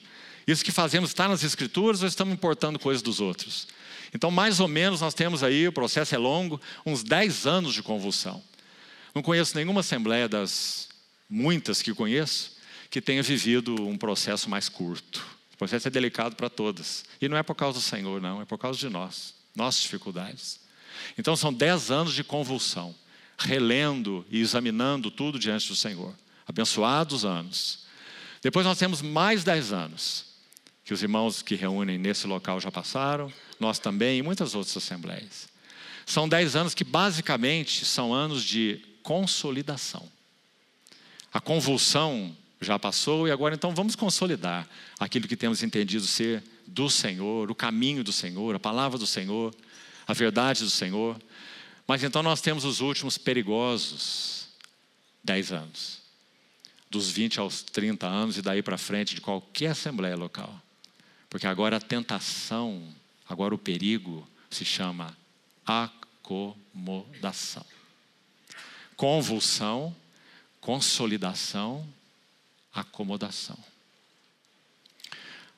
Isso 0.48 0.64
que 0.64 0.72
fazemos 0.72 1.10
está 1.10 1.28
nas 1.28 1.44
Escrituras 1.44 2.02
ou 2.02 2.08
estamos 2.08 2.34
importando 2.34 2.78
coisas 2.78 3.02
dos 3.02 3.20
outros? 3.20 3.68
Então, 4.14 4.32
mais 4.32 4.60
ou 4.60 4.68
menos, 4.68 5.02
nós 5.02 5.14
temos 5.14 5.44
aí, 5.44 5.68
o 5.68 5.74
processo 5.74 6.16
é 6.16 6.18
longo, 6.18 6.62
uns 6.86 7.04
10 7.04 7.46
anos 7.48 7.74
de 7.74 7.84
convulsão. 7.84 8.42
Não 9.14 9.22
conheço 9.22 9.56
nenhuma 9.58 9.82
assembleia 9.82 10.30
das 10.30 10.90
muitas 11.30 11.82
que 11.82 11.94
conheço 11.94 12.56
que 12.90 13.02
tenha 13.02 13.22
vivido 13.22 13.76
um 13.86 13.98
processo 13.98 14.50
mais 14.50 14.70
curto. 14.70 15.26
O 15.54 15.58
processo 15.58 15.88
é 15.88 15.92
delicado 15.92 16.36
para 16.36 16.50
todas. 16.50 17.04
E 17.20 17.28
não 17.28 17.36
é 17.36 17.44
por 17.44 17.56
causa 17.56 17.80
do 17.80 17.84
Senhor, 17.84 18.22
não, 18.22 18.42
é 18.42 18.46
por 18.46 18.58
causa 18.58 18.80
de 18.80 18.90
nós, 18.90 19.34
nossas 19.56 19.82
dificuldades. 19.82 20.60
Então, 21.18 21.36
são 21.36 21.54
10 21.54 21.91
anos 21.91 22.14
de 22.14 22.24
convulsão, 22.24 22.96
relendo 23.38 24.26
e 24.30 24.39
examinando 24.39 25.12
tudo 25.12 25.39
diante 25.39 25.68
do 25.68 25.76
Senhor. 25.76 26.14
Abençoados 26.48 27.26
anos. 27.26 27.86
Depois 28.41 28.66
nós 28.66 28.78
temos 28.78 29.02
mais 29.02 29.43
10 29.43 29.74
anos, 29.74 30.26
que 30.84 30.93
os 30.93 31.02
irmãos 31.02 31.41
que 31.41 31.56
reúnem 31.56 31.98
nesse 31.98 32.28
local 32.28 32.62
já 32.62 32.72
passaram, 32.72 33.34
nós 33.60 33.80
também 33.80 34.20
e 34.20 34.22
muitas 34.22 34.54
outras 34.54 34.78
assembleias. 34.78 35.48
São 36.06 36.30
dez 36.30 36.56
anos 36.56 36.76
que 36.76 36.84
basicamente 36.84 37.84
são 37.84 38.14
anos 38.14 38.43
de 38.43 38.80
consolidação. 39.02 40.08
A 41.34 41.41
convulsão 41.41 42.36
já 42.62 42.78
passou 42.78 43.28
e 43.28 43.32
agora 43.32 43.56
então 43.56 43.74
vamos 43.74 43.96
consolidar 43.96 44.68
aquilo 45.00 45.28
que 45.28 45.36
temos 45.36 45.64
entendido 45.64 46.06
ser 46.06 46.43
do 46.68 46.89
Senhor, 46.89 47.50
o 47.50 47.56
caminho 47.56 48.04
do 48.04 48.12
Senhor, 48.12 48.56
a 48.56 48.60
palavra 48.60 48.98
do 48.98 49.08
Senhor, 49.08 49.54
a 50.08 50.14
verdade 50.14 50.64
do 50.64 50.70
Senhor. 50.70 51.20
Mas 51.88 52.03
então 52.03 52.24
nós 52.24 52.41
temos 52.41 52.66
os 52.66 52.82
últimos 52.82 53.18
perigosos 53.18 54.47
dez 55.24 55.51
anos, 55.51 56.01
dos 56.89 57.10
20 57.10 57.39
aos 57.39 57.64
30 57.64 58.08
anos 58.08 58.38
e 58.38 58.41
daí 58.41 58.62
para 58.62 58.78
frente 58.78 59.16
de 59.16 59.22
qualquer 59.22 59.72
assembleia 59.72 60.16
local. 60.16 60.62
Porque 61.30 61.47
agora 61.47 61.78
a 61.78 61.82
tentação 61.82 62.84
Agora 63.28 63.56
o 63.56 63.58
perigo 63.58 64.28
se 64.49 64.64
chama 64.64 65.16
acomodação. 65.66 67.66
Convulsão, 68.95 69.95
consolidação, 70.62 71.86
acomodação. 72.74 73.58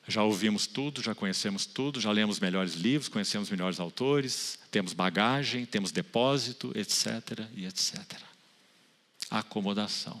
Já 0.08 0.22
ouvimos 0.22 0.66
tudo, 0.66 1.02
já 1.02 1.14
conhecemos 1.14 1.66
tudo, 1.66 2.00
já 2.00 2.10
lemos 2.10 2.40
melhores 2.40 2.72
livros, 2.72 3.08
conhecemos 3.08 3.50
melhores 3.50 3.78
autores, 3.78 4.58
temos 4.70 4.94
bagagem, 4.94 5.66
temos 5.66 5.92
depósito, 5.92 6.72
etc. 6.74 7.46
e 7.54 7.66
etc. 7.66 8.00
Acomodação. 9.30 10.20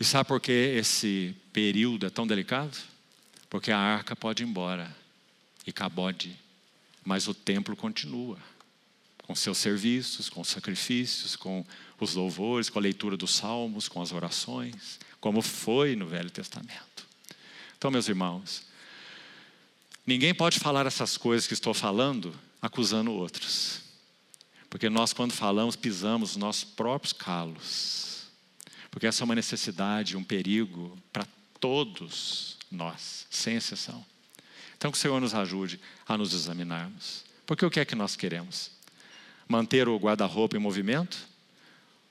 E 0.00 0.04
sabe 0.04 0.26
por 0.26 0.40
que 0.40 0.50
esse 0.50 1.36
período 1.52 2.06
é 2.06 2.10
tão 2.10 2.26
delicado? 2.26 2.76
Porque 3.50 3.70
a 3.70 3.78
arca 3.78 4.16
pode 4.16 4.42
ir 4.42 4.46
embora 4.46 4.94
e 5.66 5.72
Cabode, 5.72 6.34
mas 7.04 7.28
o 7.28 7.34
templo 7.34 7.76
continua 7.76 8.38
com 9.26 9.34
seus 9.34 9.58
serviços, 9.58 10.30
com 10.30 10.40
os 10.40 10.48
sacrifícios, 10.48 11.36
com 11.36 11.64
os 12.00 12.14
louvores, 12.14 12.70
com 12.70 12.78
a 12.78 12.82
leitura 12.82 13.16
dos 13.16 13.34
salmos, 13.34 13.88
com 13.88 14.00
as 14.00 14.10
orações, 14.10 14.98
como 15.20 15.42
foi 15.42 15.94
no 15.96 16.06
Velho 16.06 16.30
Testamento. 16.30 17.06
Então, 17.84 17.92
meus 17.92 18.08
irmãos, 18.08 18.62
ninguém 20.06 20.34
pode 20.34 20.58
falar 20.58 20.86
essas 20.86 21.18
coisas 21.18 21.46
que 21.46 21.52
estou 21.52 21.74
falando 21.74 22.34
acusando 22.62 23.12
outros. 23.12 23.82
Porque 24.70 24.88
nós, 24.88 25.12
quando 25.12 25.32
falamos, 25.32 25.76
pisamos 25.76 26.30
os 26.30 26.36
nossos 26.38 26.64
próprios 26.64 27.12
calos. 27.12 28.22
Porque 28.90 29.06
essa 29.06 29.22
é 29.22 29.26
uma 29.26 29.34
necessidade, 29.34 30.16
um 30.16 30.24
perigo 30.24 30.98
para 31.12 31.26
todos 31.60 32.56
nós, 32.70 33.26
sem 33.28 33.56
exceção. 33.56 34.02
Então, 34.78 34.90
que 34.90 34.96
o 34.96 35.00
Senhor 35.02 35.20
nos 35.20 35.34
ajude 35.34 35.78
a 36.08 36.16
nos 36.16 36.32
examinarmos. 36.32 37.22
Porque 37.44 37.66
o 37.66 37.70
que 37.70 37.80
é 37.80 37.84
que 37.84 37.94
nós 37.94 38.16
queremos? 38.16 38.70
Manter 39.46 39.90
o 39.90 39.98
guarda-roupa 39.98 40.56
em 40.56 40.58
movimento? 40.58 41.18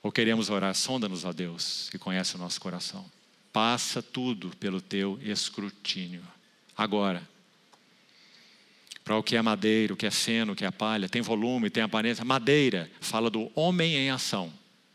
Ou 0.03 0.11
queremos 0.11 0.51
orar? 0.51 0.75
Sonda-nos 0.75 1.25
a 1.25 1.31
Deus, 1.31 1.87
que 1.89 1.97
conhece 1.97 2.35
o 2.35 2.37
nosso 2.37 2.61
coração. 2.61 3.03
Passa 3.53 4.01
tudo 4.01 4.49
pelo 4.57 4.81
teu 4.81 5.19
escrutínio. 5.21 6.23
Agora, 6.75 7.21
para 9.03 9.15
o 9.15 9.23
que 9.23 9.35
é 9.35 9.41
madeira, 9.41 9.93
o 9.93 9.97
que 9.97 10.05
é 10.05 10.11
feno, 10.11 10.53
o 10.53 10.55
que 10.55 10.65
é 10.65 10.71
palha, 10.71 11.07
tem 11.07 11.21
volume, 11.21 11.69
tem 11.69 11.83
aparência. 11.83 12.25
Madeira 12.25 12.89
fala 12.99 13.29
do 13.29 13.51
homem 13.53 13.95
em 13.95 14.09
ação, 14.09 14.51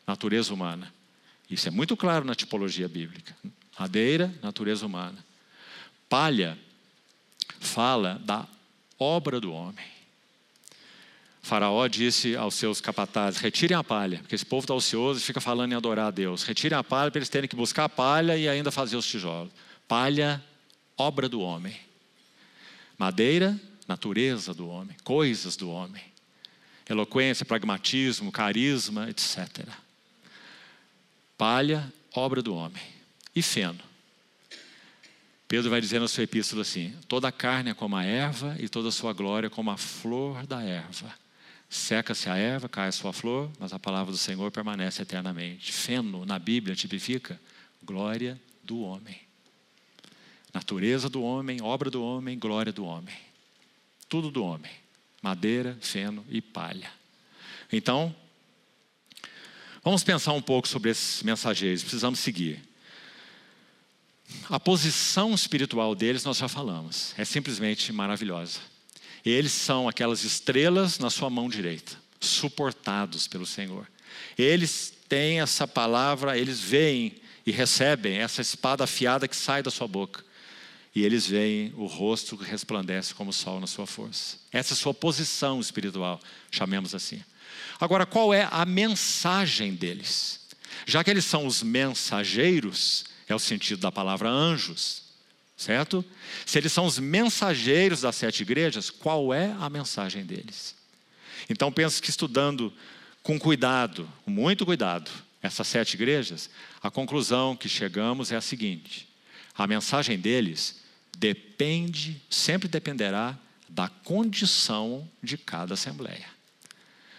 natureza 0.06 0.52
humana. 0.52 0.92
Isso 1.48 1.68
é 1.68 1.70
muito 1.70 1.96
claro 1.96 2.24
na 2.24 2.34
tipologia 2.34 2.88
bíblica. 2.88 3.34
Madeira, 3.78 4.34
natureza 4.42 4.84
humana. 4.84 5.24
Palha 6.08 6.58
fala 7.60 8.20
da 8.24 8.46
obra 8.98 9.40
do 9.40 9.52
homem. 9.52 9.97
Faraó 11.48 11.88
disse 11.88 12.36
aos 12.36 12.54
seus 12.54 12.80
capatazes: 12.80 13.40
retirem 13.40 13.76
a 13.76 13.82
palha, 13.82 14.18
porque 14.18 14.34
esse 14.34 14.44
povo 14.44 14.64
está 14.64 14.74
ocioso 14.74 15.18
e 15.18 15.22
fica 15.22 15.40
falando 15.40 15.72
em 15.72 15.74
adorar 15.74 16.08
a 16.08 16.10
Deus. 16.10 16.42
Retirem 16.42 16.76
a 16.76 16.84
palha 16.84 17.10
para 17.10 17.18
eles 17.18 17.28
terem 17.28 17.48
que 17.48 17.56
buscar 17.56 17.84
a 17.84 17.88
palha 17.88 18.36
e 18.36 18.46
ainda 18.48 18.70
fazer 18.70 18.96
os 18.96 19.06
tijolos. 19.06 19.50
Palha, 19.88 20.44
obra 20.96 21.28
do 21.28 21.40
homem. 21.40 21.74
Madeira, 22.98 23.58
natureza 23.86 24.52
do 24.52 24.68
homem, 24.68 24.94
coisas 25.02 25.56
do 25.56 25.70
homem. 25.70 26.02
Eloquência, 26.88 27.46
pragmatismo, 27.46 28.30
carisma, 28.30 29.08
etc. 29.08 29.66
Palha, 31.36 31.90
obra 32.14 32.42
do 32.42 32.54
homem. 32.54 32.82
E 33.34 33.42
feno, 33.42 33.80
Pedro 35.46 35.70
vai 35.70 35.80
dizer 35.80 35.98
na 35.98 36.08
sua 36.08 36.24
epístola 36.24 36.60
assim: 36.60 36.94
toda 37.08 37.28
a 37.28 37.32
carne 37.32 37.70
é 37.70 37.74
como 37.74 37.96
a 37.96 38.04
erva 38.04 38.54
e 38.60 38.68
toda 38.68 38.90
a 38.90 38.92
sua 38.92 39.14
glória 39.14 39.48
como 39.48 39.70
a 39.70 39.78
flor 39.78 40.46
da 40.46 40.62
erva. 40.62 41.14
Seca-se 41.68 42.30
a 42.30 42.36
erva, 42.36 42.68
cai 42.68 42.88
a 42.88 42.92
sua 42.92 43.12
flor, 43.12 43.50
mas 43.58 43.72
a 43.72 43.78
palavra 43.78 44.10
do 44.10 44.18
Senhor 44.18 44.50
permanece 44.50 45.02
eternamente. 45.02 45.70
Feno, 45.72 46.24
na 46.24 46.38
Bíblia, 46.38 46.74
tipifica 46.74 47.38
glória 47.82 48.40
do 48.64 48.80
homem. 48.80 49.20
Natureza 50.52 51.08
do 51.10 51.22
homem, 51.22 51.60
obra 51.60 51.90
do 51.90 52.02
homem, 52.02 52.38
glória 52.38 52.72
do 52.72 52.84
homem. 52.84 53.14
Tudo 54.08 54.30
do 54.30 54.42
homem. 54.42 54.72
Madeira, 55.20 55.76
feno 55.80 56.24
e 56.30 56.40
palha. 56.40 56.90
Então, 57.70 58.14
vamos 59.84 60.02
pensar 60.02 60.32
um 60.32 60.40
pouco 60.40 60.66
sobre 60.66 60.90
esses 60.90 61.22
mensageiros, 61.22 61.82
precisamos 61.82 62.18
seguir. 62.18 62.62
A 64.48 64.58
posição 64.58 65.34
espiritual 65.34 65.94
deles 65.94 66.24
nós 66.24 66.38
já 66.38 66.48
falamos, 66.48 67.14
é 67.18 67.24
simplesmente 67.24 67.92
maravilhosa. 67.92 68.60
Eles 69.28 69.52
são 69.52 69.88
aquelas 69.88 70.24
estrelas 70.24 70.98
na 70.98 71.10
sua 71.10 71.28
mão 71.28 71.48
direita, 71.48 71.96
suportados 72.18 73.26
pelo 73.26 73.44
Senhor. 73.44 73.86
Eles 74.38 74.94
têm 75.08 75.40
essa 75.40 75.68
palavra, 75.68 76.38
eles 76.38 76.60
veem 76.60 77.14
e 77.44 77.50
recebem 77.50 78.18
essa 78.18 78.40
espada 78.40 78.84
afiada 78.84 79.28
que 79.28 79.36
sai 79.36 79.62
da 79.62 79.70
sua 79.70 79.86
boca. 79.86 80.24
E 80.94 81.04
eles 81.04 81.26
veem 81.26 81.72
o 81.76 81.84
rosto 81.86 82.38
que 82.38 82.44
resplandece 82.44 83.14
como 83.14 83.30
o 83.30 83.32
sol 83.32 83.60
na 83.60 83.66
sua 83.66 83.86
força. 83.86 84.38
Essa 84.50 84.72
é 84.72 84.74
a 84.74 84.78
sua 84.78 84.94
posição 84.94 85.60
espiritual, 85.60 86.18
chamemos 86.50 86.94
assim. 86.94 87.22
Agora, 87.78 88.06
qual 88.06 88.32
é 88.32 88.48
a 88.50 88.64
mensagem 88.64 89.74
deles? 89.74 90.40
Já 90.86 91.04
que 91.04 91.10
eles 91.10 91.24
são 91.24 91.46
os 91.46 91.62
mensageiros, 91.62 93.04
é 93.28 93.34
o 93.34 93.38
sentido 93.38 93.80
da 93.80 93.92
palavra 93.92 94.30
anjos, 94.30 95.02
certo? 95.58 96.04
Se 96.46 96.56
eles 96.56 96.72
são 96.72 96.86
os 96.86 97.00
mensageiros 97.00 98.02
das 98.02 98.14
sete 98.14 98.42
igrejas, 98.42 98.88
qual 98.88 99.34
é 99.34 99.54
a 99.58 99.68
mensagem 99.68 100.24
deles? 100.24 100.76
Então, 101.50 101.72
penso 101.72 102.00
que 102.00 102.08
estudando 102.08 102.72
com 103.22 103.38
cuidado, 103.38 104.08
com 104.24 104.30
muito 104.30 104.64
cuidado, 104.64 105.10
essas 105.42 105.66
sete 105.66 105.94
igrejas, 105.94 106.48
a 106.80 106.90
conclusão 106.90 107.56
que 107.56 107.68
chegamos 107.68 108.30
é 108.30 108.36
a 108.36 108.40
seguinte: 108.40 109.08
a 109.54 109.66
mensagem 109.66 110.16
deles 110.16 110.80
depende, 111.16 112.22
sempre 112.30 112.68
dependerá 112.68 113.36
da 113.68 113.88
condição 113.88 115.10
de 115.20 115.36
cada 115.36 115.74
assembleia. 115.74 116.26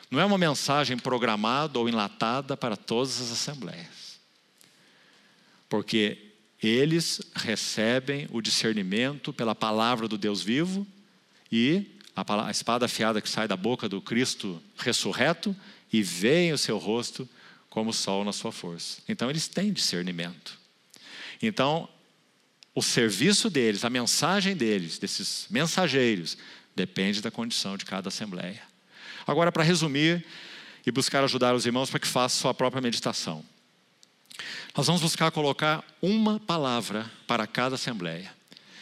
Não 0.10 0.20
é 0.20 0.26
uma 0.26 0.38
mensagem 0.38 0.98
programada 0.98 1.78
ou 1.78 1.90
enlatada 1.90 2.56
para 2.58 2.76
todas 2.76 3.22
as 3.22 3.32
assembleias. 3.32 4.18
Porque 5.68 6.29
eles 6.62 7.22
recebem 7.36 8.28
o 8.32 8.42
discernimento 8.42 9.32
pela 9.32 9.56
palavra 9.56 10.08
do 10.08 10.18
Deus 10.18 10.42
vivo 10.42 10.86
e 11.52 11.86
a 12.16 12.52
espada 12.52 12.86
afiada 12.86 13.22
que 13.22 13.30
sai 13.30 13.48
da 13.48 13.56
boca 13.56 13.88
do 13.88 14.02
Cristo 14.02 14.62
ressurreto 14.78 15.56
e 15.92 16.04
veem 16.04 16.52
o 16.52 16.58
seu 16.58 16.78
rosto 16.78 17.28
como 17.70 17.92
o 17.92 17.94
sol 17.94 18.26
na 18.26 18.34
sua 18.34 18.52
força. 18.52 19.02
Então 19.08 19.30
eles 19.30 19.48
têm 19.48 19.72
discernimento. 19.72 20.60
Então, 21.42 21.88
o 22.76 22.82
serviço 22.82 23.50
deles, 23.50 23.86
a 23.86 23.90
mensagem 23.90 24.56
deles, 24.56 24.98
desses 24.98 25.48
mensageiros, 25.50 26.38
depende 26.76 27.22
da 27.22 27.32
condição 27.32 27.78
de 27.78 27.86
cada 27.86 28.10
assembleia. 28.10 28.62
Agora, 29.26 29.52
para 29.52 29.64
resumir 29.64 30.26
e 30.86 30.92
buscar 30.92 31.24
ajudar 31.24 31.56
os 31.56 31.66
irmãos 31.66 31.90
para 31.90 32.00
que 32.00 32.08
façam 32.08 32.42
sua 32.42 32.54
própria 32.54 32.82
meditação. 32.82 33.44
Nós 34.76 34.88
vamos 34.88 35.02
buscar 35.02 35.32
colocar 35.32 35.84
uma 36.02 36.40
palavra 36.40 37.10
para 37.28 37.46
cada 37.48 37.76
assembleia, 37.76 38.32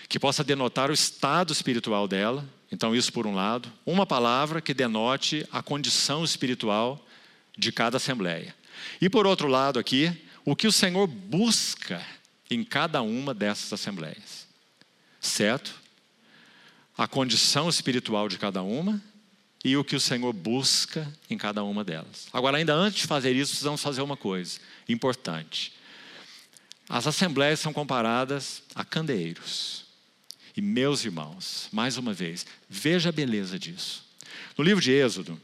que 0.08 0.20
possa 0.20 0.44
denotar 0.44 0.90
o 0.90 0.94
estado 0.94 1.52
espiritual 1.52 2.08
dela. 2.08 2.46
Então, 2.72 2.96
isso 2.96 3.12
por 3.14 3.26
um 3.26 3.34
lado. 3.34 3.72
Uma 3.86 4.06
palavra 4.06 4.62
que 4.62 4.74
denote 4.74 5.48
a 5.52 5.64
condição 5.64 6.24
espiritual 6.24 7.04
de 7.58 7.72
cada 7.72 7.98
assembleia. 7.98 8.54
E 9.02 9.10
por 9.10 9.26
outro 9.26 9.48
lado, 9.48 9.80
aqui, 9.80 10.12
o 10.46 10.56
que 10.56 10.68
o 10.68 10.72
Senhor 10.72 11.08
busca 11.08 12.06
em 12.50 12.64
cada 12.64 13.02
uma 13.02 13.34
dessas 13.34 13.74
assembleias. 13.74 14.48
Certo? 15.20 15.74
A 16.98 17.08
condição 17.08 17.68
espiritual 17.70 18.30
de 18.30 18.38
cada 18.38 18.62
uma 18.62 19.02
e 19.64 19.76
o 19.76 19.84
que 19.84 19.96
o 19.96 20.00
Senhor 20.00 20.32
busca 20.32 21.12
em 21.30 21.38
cada 21.38 21.64
uma 21.64 21.84
delas. 21.84 22.28
Agora, 22.32 22.58
ainda 22.58 22.74
antes 22.74 23.02
de 23.02 23.08
fazer 23.08 23.36
isso, 23.36 23.52
precisamos 23.52 23.82
fazer 23.82 24.02
uma 24.02 24.16
coisa 24.16 24.60
importante. 24.88 25.74
As 26.90 27.06
assembleias 27.08 27.60
são 27.60 27.74
comparadas 27.74 28.64
a 28.74 28.86
candeeiros. 28.86 29.86
E, 30.56 30.62
meus 30.62 31.06
irmãos, 31.06 31.68
mais 31.72 31.98
uma 31.98 32.14
vez, 32.14 32.46
veja 32.70 33.10
a 33.10 33.12
beleza 33.12 33.60
disso. 33.60 34.06
No 34.58 34.64
livro 34.64 34.82
de 34.82 34.92
Êxodo, 34.92 35.40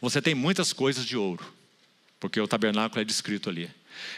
você 0.00 0.22
tem 0.22 0.34
muitas 0.34 0.72
coisas 0.72 1.04
de 1.04 1.16
ouro 1.16 1.58
porque 2.20 2.40
o 2.40 2.48
tabernáculo 2.48 3.00
é 3.00 3.04
descrito 3.04 3.48
ali. 3.48 3.70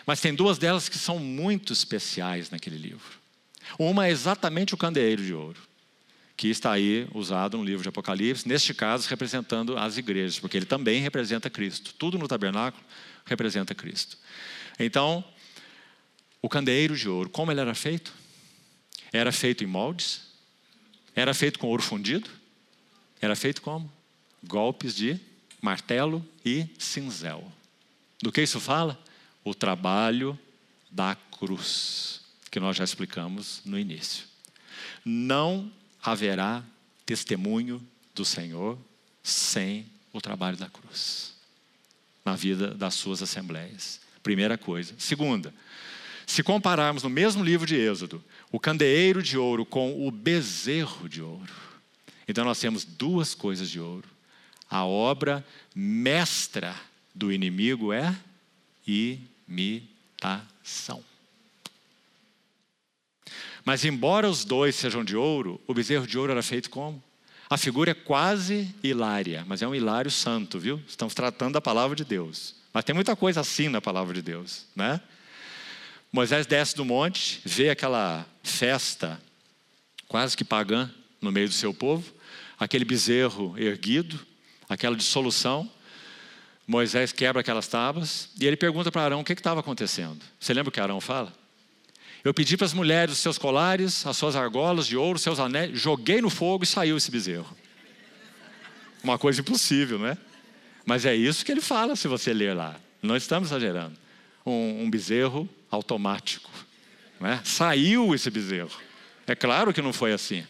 Mas 0.07 0.21
tem 0.21 0.35
duas 0.35 0.59
delas 0.59 0.89
que 0.89 0.99
são 0.99 1.19
muito 1.19 1.73
especiais 1.73 2.51
naquele 2.51 2.77
livro. 2.77 3.19
Uma 3.79 4.07
é 4.07 4.11
exatamente 4.11 4.75
o 4.75 4.77
candeeiro 4.77 5.23
de 5.25 5.33
ouro, 5.33 5.61
que 6.37 6.49
está 6.49 6.73
aí 6.73 7.07
usado 7.15 7.57
no 7.57 7.65
livro 7.65 7.83
de 7.83 7.89
Apocalipse, 7.89 8.49
neste 8.49 8.75
caso 8.75 9.09
representando 9.09 9.77
as 9.77 9.97
igrejas, 9.97 10.39
porque 10.39 10.57
ele 10.57 10.67
também 10.67 11.01
representa 11.01 11.51
Cristo. 11.51 11.95
Tudo 11.95 12.19
no 12.19 12.27
tabernáculo 12.27 12.83
representa 13.25 13.75
Cristo. 13.75 14.19
Então, 14.79 15.25
o 16.43 16.49
candeeiro 16.49 16.97
de 16.97 17.09
ouro, 17.09 17.29
como 17.29 17.51
ele 17.51 17.61
era 17.61 17.75
feito? 17.75 18.13
Era 19.13 19.33
feito 19.33 19.63
em 19.63 19.67
moldes? 19.67 20.23
Era 21.15 21.35
feito 21.35 21.59
com 21.59 21.67
ouro 21.67 21.83
fundido? 21.83 22.31
Era 23.21 23.37
feito 23.37 23.61
como? 23.61 23.93
Golpes 24.43 24.95
de 24.95 25.21
martelo 25.61 26.27
e 26.45 26.67
cinzel. 26.79 27.51
Do 28.23 28.33
que 28.33 28.43
isso 28.43 28.59
fala? 28.59 28.99
O 29.45 29.55
trabalho 29.55 30.39
da 30.91 31.15
cruz, 31.15 32.21
que 32.51 32.59
nós 32.59 32.77
já 32.77 32.85
explicamos 32.85 33.61
no 33.65 33.79
início. 33.79 34.25
Não 35.05 35.71
haverá 36.03 36.63
testemunho 37.05 37.87
do 38.15 38.25
Senhor 38.25 38.79
sem 39.23 39.87
o 40.13 40.21
trabalho 40.21 40.57
da 40.57 40.69
cruz 40.69 41.30
na 42.25 42.35
vida 42.35 42.75
das 42.75 42.95
suas 42.95 43.23
assembleias. 43.23 44.01
Primeira 44.23 44.59
coisa. 44.59 44.95
Segunda, 44.99 45.55
se 46.27 46.43
compararmos 46.43 47.03
no 47.03 47.11
mesmo 47.11 47.43
livro 47.43 47.67
de 47.67 47.77
Êxodo 47.77 48.23
o 48.53 48.61
candeeiro 48.61 49.23
de 49.23 49.39
ouro 49.39 49.65
com 49.65 50.07
o 50.07 50.11
bezerro 50.11 51.09
de 51.09 51.23
ouro, 51.23 51.53
então 52.29 52.45
nós 52.45 52.61
temos 52.61 52.85
duas 52.85 53.35
coisas 53.35 53.69
de 53.69 53.81
ouro: 53.81 54.09
a 54.69 54.85
obra 54.85 55.45
mestra 55.75 56.75
do 57.15 57.33
inimigo 57.33 57.93
é 57.93 58.15
imitação. 58.87 61.03
Mas, 63.65 63.85
embora 63.85 64.29
os 64.29 64.45
dois 64.45 64.75
sejam 64.75 65.05
de 65.05 65.17
ouro, 65.17 65.61
o 65.67 65.75
bezerro 65.75 66.07
de 66.07 66.19
ouro 66.19 66.33
era 66.33 66.43
feito 66.43 66.71
como? 66.71 67.03
A 67.51 67.57
figura 67.57 67.91
é 67.91 67.95
quase 67.95 68.73
hilária, 68.81 69.45
mas 69.45 69.61
é 69.61 69.67
um 69.67 69.75
hilário 69.75 70.09
santo, 70.09 70.57
viu? 70.57 70.81
Estamos 70.87 71.15
tratando 71.15 71.55
da 71.55 71.61
palavra 71.61 71.97
de 71.97 72.05
Deus. 72.05 72.55
Mas 72.73 72.85
tem 72.85 72.95
muita 72.95 73.17
coisa 73.17 73.41
assim 73.41 73.69
na 73.69 73.81
palavra 73.81 74.15
de 74.15 74.23
Deus, 74.23 74.67
né? 74.77 75.01
Moisés 76.13 76.47
desce 76.47 76.77
do 76.77 76.85
monte, 76.85 77.41
vê 77.45 77.69
aquela 77.71 78.25
festa 78.45 79.21
quase 80.07 80.37
que 80.37 80.45
pagã 80.45 80.89
no 81.21 81.33
meio 81.33 81.49
do 81.49 81.55
seu 81.55 81.75
povo, 81.75 82.15
aquele 82.57 82.85
bezerro 82.85 83.59
erguido, 83.59 84.25
aquela 84.69 84.95
dissolução. 84.95 85.69
Moisés 86.69 87.11
quebra 87.11 87.41
aquelas 87.41 87.67
tábuas 87.67 88.31
e 88.41 88.47
ele 88.47 88.57
pergunta 88.57 88.93
para 88.93 89.03
Arão 89.03 89.21
o 89.23 89.25
que 89.25 89.33
estava 89.33 89.59
acontecendo. 89.59 90.21
Você 90.39 90.55
lembra 90.55 90.69
o 90.69 90.73
que 90.73 90.81
Arão 90.81 91.01
fala? 91.01 91.40
Eu 92.25 92.35
pedi 92.35 92.57
para 92.57 92.67
as 92.67 92.75
mulheres 92.75 93.15
os 93.15 93.21
seus 93.21 93.39
colares, 93.39 94.07
as 94.07 94.17
suas 94.17 94.37
argolas 94.37 94.87
de 94.87 94.97
ouro, 94.97 95.17
os 95.17 95.23
seus 95.23 95.41
anéis, 95.41 95.79
joguei 95.79 96.21
no 96.21 96.29
fogo 96.29 96.65
e 96.65 96.67
saiu 96.67 96.97
esse 96.97 97.11
bezerro. 97.11 97.57
Uma 99.03 99.19
coisa 99.19 99.41
impossível, 99.41 99.99
não 99.99 100.07
é? 100.07 100.19
Mas 100.85 101.07
é 101.07 101.15
isso 101.15 101.45
que 101.45 101.53
ele 101.53 101.61
fala 101.61 101.97
se 101.97 102.07
você 102.09 102.33
ler 102.35 102.55
lá. 102.55 102.77
Não 103.03 103.17
estamos 103.17 103.49
exagerando. 103.49 103.97
Um, 104.45 104.85
um 104.85 104.91
bezerro 104.91 105.49
automático. 105.71 106.51
É? 107.23 107.41
Saiu 107.45 108.15
esse 108.15 108.31
bezerro. 108.31 108.71
É 109.27 109.35
claro 109.35 109.73
que 109.73 109.81
não 109.81 109.93
foi 109.93 110.13
assim. 110.13 110.45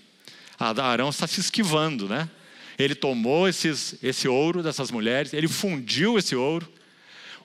Arão 0.59 1.09
está 1.09 1.27
se 1.27 1.41
esquivando, 1.41 2.09
né? 2.09 2.29
ele 2.83 2.95
tomou 2.95 3.49
esses, 3.49 3.95
esse 4.03 4.27
ouro 4.27 4.63
dessas 4.63 4.91
mulheres, 4.91 5.33
ele 5.33 5.49
fundiu 5.49 6.19
esse 6.19 6.35
ouro. 6.35 6.71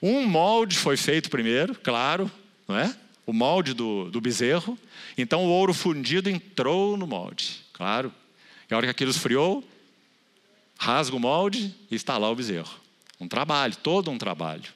Um 0.02 0.26
molde 0.26 0.76
foi 0.76 0.96
feito 0.96 1.30
primeiro, 1.30 1.74
claro, 1.74 2.30
não 2.66 2.78
é? 2.78 2.94
O 3.26 3.32
molde 3.32 3.74
do, 3.74 4.08
do 4.10 4.20
bezerro. 4.20 4.78
Então 5.18 5.44
o 5.44 5.48
ouro 5.48 5.74
fundido 5.74 6.30
entrou 6.30 6.96
no 6.96 7.06
molde, 7.06 7.60
claro. 7.72 8.14
E 8.70 8.74
a 8.74 8.76
hora 8.76 8.86
que 8.86 8.92
aquilo 8.92 9.10
esfriou, 9.10 9.62
rasga 10.78 11.16
o 11.16 11.20
molde 11.20 11.74
e 11.90 11.94
está 11.94 12.16
lá 12.16 12.30
o 12.30 12.36
bezerro. 12.36 12.80
Um 13.20 13.28
trabalho, 13.28 13.76
todo 13.76 14.10
um 14.10 14.18
trabalho. 14.18 14.72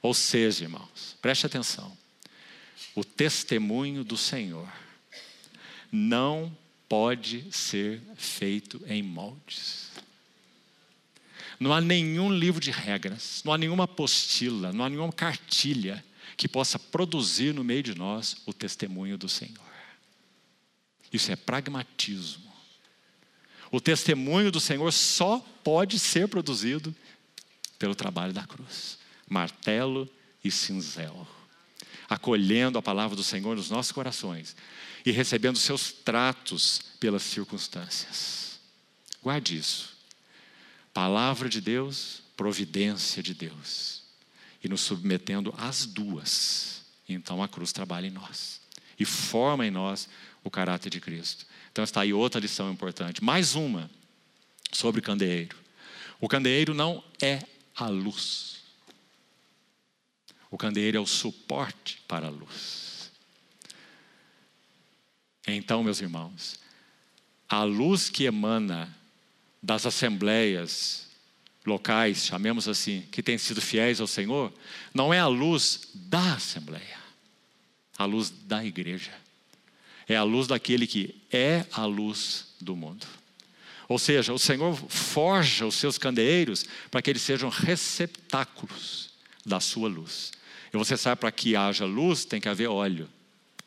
Ou 0.00 0.12
seja, 0.12 0.64
irmãos, 0.64 1.16
preste 1.22 1.46
atenção. 1.46 1.96
O 2.94 3.04
testemunho 3.04 4.02
do 4.02 4.16
Senhor 4.16 4.68
não 5.90 6.54
pode 6.88 7.46
ser 7.50 8.02
feito 8.16 8.82
em 8.86 9.02
moldes. 9.02 9.90
Não 11.60 11.72
há 11.72 11.80
nenhum 11.80 12.32
livro 12.32 12.60
de 12.60 12.70
regras, 12.70 13.40
não 13.44 13.52
há 13.52 13.58
nenhuma 13.58 13.84
apostila, 13.84 14.72
não 14.72 14.84
há 14.84 14.88
nenhuma 14.88 15.12
cartilha 15.12 16.04
que 16.36 16.48
possa 16.48 16.78
produzir 16.78 17.52
no 17.54 17.64
meio 17.64 17.82
de 17.82 17.94
nós 17.94 18.36
o 18.46 18.52
testemunho 18.52 19.18
do 19.18 19.28
Senhor. 19.28 19.72
Isso 21.12 21.30
é 21.30 21.36
pragmatismo. 21.36 22.50
O 23.70 23.80
testemunho 23.80 24.50
do 24.50 24.60
Senhor 24.60 24.92
só 24.92 25.38
pode 25.62 25.98
ser 25.98 26.28
produzido 26.28 26.94
pelo 27.78 27.94
trabalho 27.94 28.32
da 28.32 28.46
cruz 28.46 28.98
martelo 29.28 30.06
e 30.44 30.50
cinzel 30.50 31.26
acolhendo 32.08 32.78
a 32.78 32.82
palavra 32.82 33.16
do 33.16 33.24
Senhor 33.24 33.56
nos 33.56 33.70
nossos 33.70 33.92
corações 33.92 34.54
e 35.04 35.10
recebendo 35.10 35.56
seus 35.56 35.92
tratos 35.92 36.82
pelas 37.00 37.22
circunstâncias. 37.22 38.60
Guarde 39.22 39.56
isso. 39.56 39.90
Palavra 40.92 41.48
de 41.48 41.60
Deus, 41.60 42.22
providência 42.36 43.22
de 43.22 43.32
Deus. 43.32 43.91
E 44.62 44.68
nos 44.68 44.80
submetendo 44.82 45.52
às 45.58 45.86
duas. 45.86 46.82
Então 47.08 47.42
a 47.42 47.48
cruz 47.48 47.72
trabalha 47.72 48.06
em 48.06 48.10
nós 48.10 48.60
e 48.98 49.04
forma 49.04 49.66
em 49.66 49.70
nós 49.70 50.08
o 50.44 50.50
caráter 50.50 50.90
de 50.90 51.00
Cristo. 51.00 51.46
Então 51.70 51.82
está 51.82 52.02
aí 52.02 52.12
outra 52.12 52.40
lição 52.40 52.70
importante. 52.70 53.22
Mais 53.22 53.54
uma 53.54 53.90
sobre 54.72 55.00
candeeiro. 55.00 55.56
O 56.20 56.28
candeeiro 56.28 56.74
não 56.74 57.02
é 57.20 57.42
a 57.74 57.88
luz. 57.88 58.62
O 60.50 60.58
candeeiro 60.58 60.98
é 60.98 61.00
o 61.00 61.06
suporte 61.06 62.02
para 62.06 62.26
a 62.26 62.30
luz. 62.30 63.10
Então, 65.46 65.82
meus 65.82 66.00
irmãos, 66.00 66.60
a 67.48 67.64
luz 67.64 68.08
que 68.08 68.24
emana 68.24 68.94
das 69.62 69.86
assembleias 69.86 71.08
locais, 71.64 72.26
chamemos 72.26 72.68
assim, 72.68 73.02
que 73.10 73.22
têm 73.22 73.38
sido 73.38 73.60
fiéis 73.60 74.00
ao 74.00 74.06
Senhor, 74.06 74.52
não 74.92 75.12
é 75.12 75.18
a 75.18 75.26
luz 75.26 75.88
da 75.94 76.34
assembleia, 76.34 76.98
a 77.96 78.04
luz 78.04 78.30
da 78.30 78.64
igreja. 78.64 79.12
É 80.08 80.16
a 80.16 80.24
luz 80.24 80.48
daquele 80.48 80.86
que 80.86 81.14
é 81.30 81.64
a 81.72 81.84
luz 81.84 82.48
do 82.60 82.74
mundo. 82.74 83.06
Ou 83.88 83.98
seja, 83.98 84.32
o 84.32 84.38
Senhor 84.38 84.74
forja 84.88 85.66
os 85.66 85.76
seus 85.76 85.98
candeeiros 85.98 86.64
para 86.90 87.00
que 87.00 87.10
eles 87.10 87.22
sejam 87.22 87.48
receptáculos 87.48 89.10
da 89.44 89.60
sua 89.60 89.88
luz. 89.88 90.32
E 90.72 90.76
você 90.76 90.96
sabe, 90.96 91.20
para 91.20 91.30
que 91.30 91.54
haja 91.54 91.84
luz, 91.84 92.24
tem 92.24 92.40
que 92.40 92.48
haver 92.48 92.68
óleo, 92.68 93.08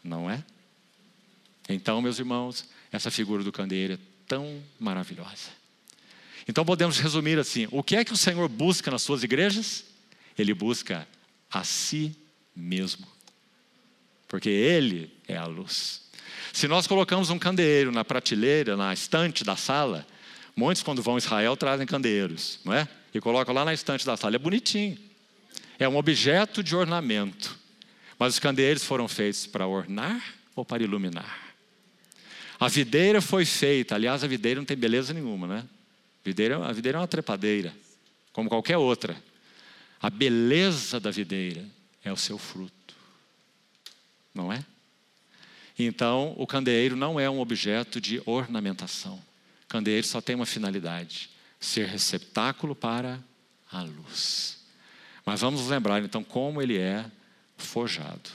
não 0.04 0.30
é? 0.30 0.44
Então, 1.70 2.02
meus 2.02 2.20
irmãos, 2.20 2.66
essa 2.92 3.12
figura 3.12 3.44
do 3.44 3.52
candeeiro 3.52 3.94
é 3.94 4.00
tão 4.28 4.62
maravilhosa. 4.80 5.50
Então, 6.48 6.66
podemos 6.66 7.00
resumir 7.00 7.40
assim: 7.40 7.68
o 7.72 7.84
que 7.84 7.96
é 7.96 8.06
que 8.06 8.14
o 8.14 8.18
Senhor 8.18 8.48
busca 8.48 8.92
nas 8.92 9.02
suas 9.02 9.24
igrejas? 9.24 9.86
Ele 10.38 10.54
busca 10.54 11.08
a 11.52 11.64
si 11.64 12.16
mesmo, 12.56 13.08
porque 14.28 14.50
Ele 14.50 15.12
é 15.28 15.38
a 15.38 15.46
luz. 15.46 16.02
Se 16.52 16.68
nós 16.68 16.88
colocamos 16.88 17.30
um 17.30 17.40
candeeiro 17.40 17.92
na 17.92 18.04
prateleira, 18.04 18.78
na 18.78 18.94
estante 18.94 19.44
da 19.44 19.56
sala, 19.56 20.06
muitos, 20.56 20.84
quando 20.84 21.02
vão 21.02 21.16
a 21.16 21.18
Israel, 21.18 21.58
trazem 21.58 21.86
candeeiros, 21.86 22.60
não 22.64 22.74
é? 22.74 22.88
E 23.14 23.20
colocam 23.20 23.54
lá 23.54 23.64
na 23.64 23.74
estante 23.74 24.06
da 24.06 24.18
sala, 24.18 24.36
é 24.36 24.40
bonitinho 24.40 24.98
é 25.80 25.88
um 25.88 25.98
objeto 25.98 26.64
de 26.64 26.76
ornamento. 26.76 27.58
Mas 28.18 28.34
os 28.34 28.40
candeeiros 28.40 28.84
foram 28.84 29.08
feitos 29.08 29.46
para 29.46 29.68
ornar 29.68 30.22
ou 30.56 30.64
para 30.64 30.84
iluminar? 30.84 31.54
A 32.60 32.70
videira 32.70 33.22
foi 33.22 33.44
feita, 33.46 33.96
aliás, 33.96 34.24
a 34.24 34.28
videira 34.28 34.60
não 34.60 34.66
tem 34.66 34.78
beleza 34.78 35.14
nenhuma, 35.14 35.48
né? 35.48 35.66
A 36.26 36.28
videira, 36.28 36.66
a 36.66 36.72
videira 36.72 36.98
é 36.98 37.02
uma 37.02 37.08
trepadeira, 37.08 37.72
como 38.34 38.50
qualquer 38.50 38.78
outra. 38.78 39.16
A 40.02 40.10
beleza 40.10 41.00
da 41.00 41.12
videira 41.12 41.64
é 42.04 42.12
o 42.12 42.18
seu 42.18 42.40
fruto, 42.40 42.96
não 44.34 44.52
é? 44.52 44.66
Então, 45.78 46.34
o 46.36 46.48
candeeiro 46.48 46.96
não 46.96 47.20
é 47.20 47.30
um 47.30 47.40
objeto 47.40 48.02
de 48.02 48.20
ornamentação. 48.26 49.22
O 49.66 49.68
candeeiro 49.68 50.08
só 50.08 50.20
tem 50.20 50.36
uma 50.36 50.48
finalidade: 50.48 51.30
ser 51.60 51.86
receptáculo 51.88 52.74
para 52.74 53.20
a 53.72 53.84
luz. 53.84 54.66
Mas 55.24 55.42
vamos 55.42 55.68
lembrar 55.68 56.04
então 56.04 56.24
como 56.24 56.60
ele 56.60 56.78
é 56.78 57.06
forjado. 57.56 58.32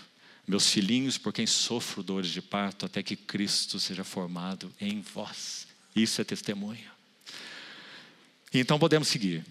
Meus 0.46 0.70
filhinhos, 0.70 1.18
por 1.18 1.32
quem 1.32 1.46
sofro 1.46 2.04
dores 2.04 2.30
de 2.30 2.40
parto, 2.40 2.86
até 2.86 3.02
que 3.02 3.16
Cristo 3.16 3.80
seja 3.80 4.04
formado 4.04 4.72
em 4.80 5.00
vós. 5.00 5.66
Isso 5.94 6.20
é 6.20 6.24
testemunho. 6.24 6.99
Então 8.52 8.78
podemos 8.78 9.08
seguir. 9.08 9.44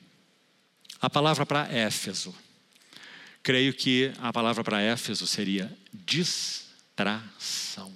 A 1.02 1.10
palavra 1.10 1.45
para 1.45 1.72
Éfeso. 1.72 2.36
Creio 3.41 3.74
que 3.74 4.12
a 4.20 4.34
palavra 4.34 4.64
para 4.64 4.82
Éfeso 4.82 5.26
seria 5.26 5.76
distração. 5.93 7.93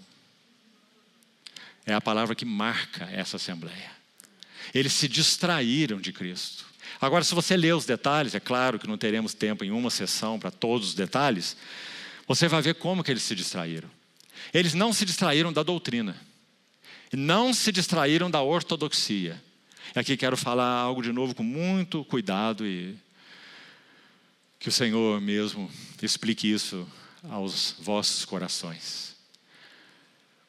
É 1.86 1.94
a 1.94 2.02
palavra 2.02 2.34
que 2.34 2.46
marca 2.46 3.06
essa 3.12 3.36
assembleia. 3.36 3.92
Eles 4.74 4.94
se 4.94 5.08
distraíram 5.08 6.00
de 6.00 6.14
Cristo. 6.14 6.66
Agora, 7.02 7.24
se 7.24 7.36
você 7.36 7.58
ler 7.58 7.76
os 7.76 7.86
detalhes, 7.86 8.34
é 8.34 8.40
claro 8.40 8.80
que 8.80 8.88
não 8.88 8.98
teremos 8.98 9.34
tempo 9.34 9.66
em 9.66 9.72
uma 9.72 9.90
sessão 9.90 10.40
para 10.40 10.50
todos 10.50 10.90
os 10.90 10.94
detalhes, 10.94 11.58
você 12.26 12.48
vai 12.48 12.62
ver 12.62 12.76
como 12.76 13.04
que 13.04 13.12
eles 13.12 13.24
se 13.24 13.36
distraíram. 13.36 13.90
Eles 14.54 14.74
não 14.74 14.94
se 14.94 15.06
distraíram 15.06 15.52
da 15.52 15.64
doutrina, 15.64 16.16
não 17.12 17.54
se 17.54 17.72
distraíram 17.72 18.32
da 18.32 18.42
ortodoxia. 18.42 19.42
Aqui 19.96 20.18
quero 20.18 20.36
falar 20.36 20.72
algo 20.72 21.04
de 21.04 21.12
novo 21.12 21.36
com 21.36 21.44
muito 21.44 22.04
cuidado 22.06 22.66
e 22.66 22.98
que 24.60 24.68
o 24.68 24.72
Senhor 24.72 25.22
mesmo 25.22 25.70
explique 26.02 26.52
isso 26.52 26.88
aos 27.30 27.76
vossos 27.80 28.26
corações. 28.26 29.16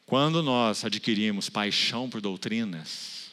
Quando 0.06 0.42
nós 0.42 0.82
adquirimos 0.82 1.50
paixão 1.50 2.08
por 2.08 2.22
doutrinas, 2.22 3.32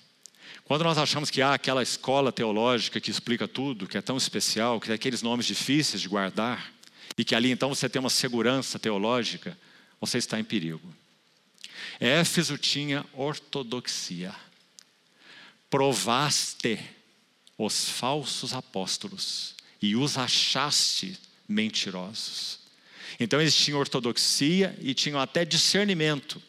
quando 0.65 0.83
nós 0.83 0.97
achamos 0.97 1.29
que 1.29 1.41
há 1.41 1.53
aquela 1.53 1.81
escola 1.81 2.29
teológica 2.29 2.99
que 2.99 3.09
explica 3.09 3.47
tudo, 3.47 3.87
que 3.87 3.97
é 3.97 4.01
tão 4.01 4.17
especial, 4.17 4.81
que 4.81 4.87
tem 4.87 4.95
aqueles 4.95 5.21
nomes 5.21 5.45
difíceis 5.45 6.01
de 6.01 6.09
guardar, 6.09 6.73
e 7.17 7.23
que 7.23 7.35
ali 7.35 7.51
então 7.51 7.69
você 7.69 7.87
tem 7.87 8.01
uma 8.01 8.09
segurança 8.09 8.77
teológica, 8.77 9.57
você 9.99 10.17
está 10.17 10.37
em 10.37 10.43
perigo. 10.43 10.93
Éfeso 12.01 12.57
tinha 12.57 13.05
ortodoxia. 13.13 14.35
Provaste 15.71 16.79
os 17.57 17.89
falsos 17.89 18.53
apóstolos 18.53 19.55
e 19.81 19.95
os 19.95 20.17
achaste 20.17 21.17
mentirosos. 21.49 22.59
Então 23.19 23.41
eles 23.41 23.55
tinham 23.55 23.79
ortodoxia 23.79 24.77
e 24.79 24.93
tinham 24.93 25.19
até 25.19 25.43
discernimento 25.43 26.39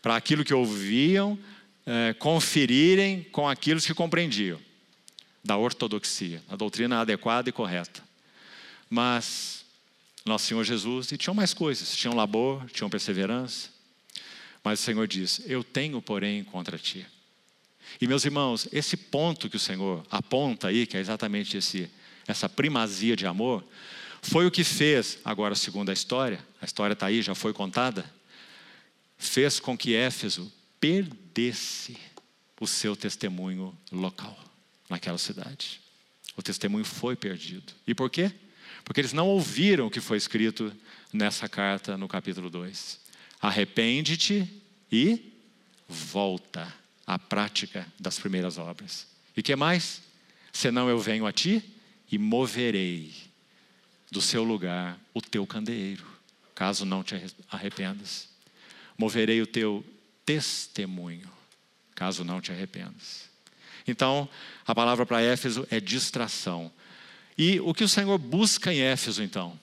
para 0.00 0.16
aquilo 0.16 0.44
que 0.44 0.52
ouviam, 0.52 1.38
é, 1.86 2.12
conferirem 2.14 3.22
com 3.24 3.48
aquilo 3.48 3.80
que 3.80 3.94
compreendiam 3.94 4.60
da 5.44 5.56
ortodoxia, 5.56 6.42
a 6.48 6.56
doutrina 6.56 7.00
adequada 7.00 7.48
e 7.48 7.52
correta. 7.52 8.02
Mas 8.88 9.64
nosso 10.24 10.46
Senhor 10.46 10.62
Jesus, 10.64 11.10
e 11.10 11.18
tinham 11.18 11.34
mais 11.34 11.52
coisas, 11.52 11.96
tinham 11.96 12.14
labor, 12.14 12.68
tinham 12.70 12.88
perseverança. 12.88 13.70
Mas 14.62 14.80
o 14.80 14.82
Senhor 14.82 15.06
diz: 15.08 15.42
Eu 15.46 15.64
tenho, 15.64 16.00
porém, 16.00 16.44
contra 16.44 16.78
ti. 16.78 17.06
E 18.00 18.06
meus 18.06 18.24
irmãos, 18.24 18.66
esse 18.72 18.96
ponto 18.96 19.48
que 19.48 19.56
o 19.56 19.60
Senhor 19.60 20.04
aponta 20.10 20.68
aí, 20.68 20.86
que 20.86 20.96
é 20.96 21.00
exatamente 21.00 21.56
esse, 21.56 21.90
essa 22.26 22.48
primazia 22.48 23.16
de 23.16 23.26
amor, 23.26 23.64
foi 24.22 24.46
o 24.46 24.50
que 24.50 24.62
fez, 24.62 25.18
agora 25.24 25.54
segundo 25.54 25.90
a 25.90 25.92
história, 25.92 26.38
a 26.60 26.64
história 26.64 26.94
está 26.94 27.06
aí, 27.06 27.22
já 27.22 27.34
foi 27.34 27.52
contada, 27.52 28.04
fez 29.18 29.58
com 29.58 29.76
que 29.76 29.94
Éfeso 29.94 30.50
perdesse 30.80 31.96
o 32.60 32.66
seu 32.66 32.94
testemunho 32.94 33.76
local, 33.90 34.38
naquela 34.88 35.18
cidade. 35.18 35.80
O 36.36 36.42
testemunho 36.42 36.84
foi 36.84 37.16
perdido. 37.16 37.72
E 37.86 37.94
por 37.94 38.08
quê? 38.08 38.32
Porque 38.84 39.00
eles 39.00 39.12
não 39.12 39.28
ouviram 39.28 39.86
o 39.86 39.90
que 39.90 40.00
foi 40.00 40.16
escrito 40.16 40.72
nessa 41.12 41.48
carta 41.48 41.96
no 41.96 42.08
capítulo 42.08 42.48
2. 42.48 43.00
Arrepende-te 43.40 44.48
e 44.90 45.32
volta 45.88 46.72
à 47.06 47.18
prática 47.18 47.86
das 47.98 48.18
primeiras 48.18 48.58
obras. 48.58 49.06
E 49.36 49.42
que 49.42 49.56
mais? 49.56 50.02
Senão 50.52 50.88
eu 50.88 50.98
venho 50.98 51.26
a 51.26 51.32
ti 51.32 51.62
e 52.10 52.18
moverei 52.18 53.14
do 54.10 54.20
seu 54.20 54.44
lugar 54.44 54.98
o 55.14 55.22
teu 55.22 55.46
candeeiro, 55.46 56.04
caso 56.54 56.84
não 56.84 57.02
te 57.02 57.14
arrependas. 57.50 58.28
Moverei 58.98 59.40
o 59.40 59.46
teu 59.46 59.84
testemunho, 60.24 61.30
caso 61.94 62.22
não 62.22 62.40
te 62.40 62.52
arrependas. 62.52 63.30
Então, 63.86 64.28
a 64.66 64.74
palavra 64.74 65.06
para 65.06 65.22
Éfeso 65.22 65.66
é 65.70 65.80
distração. 65.80 66.70
E 67.36 67.58
o 67.60 67.72
que 67.72 67.82
o 67.82 67.88
Senhor 67.88 68.16
busca 68.18 68.72
em 68.72 68.80
Éfeso, 68.80 69.22
então? 69.22 69.58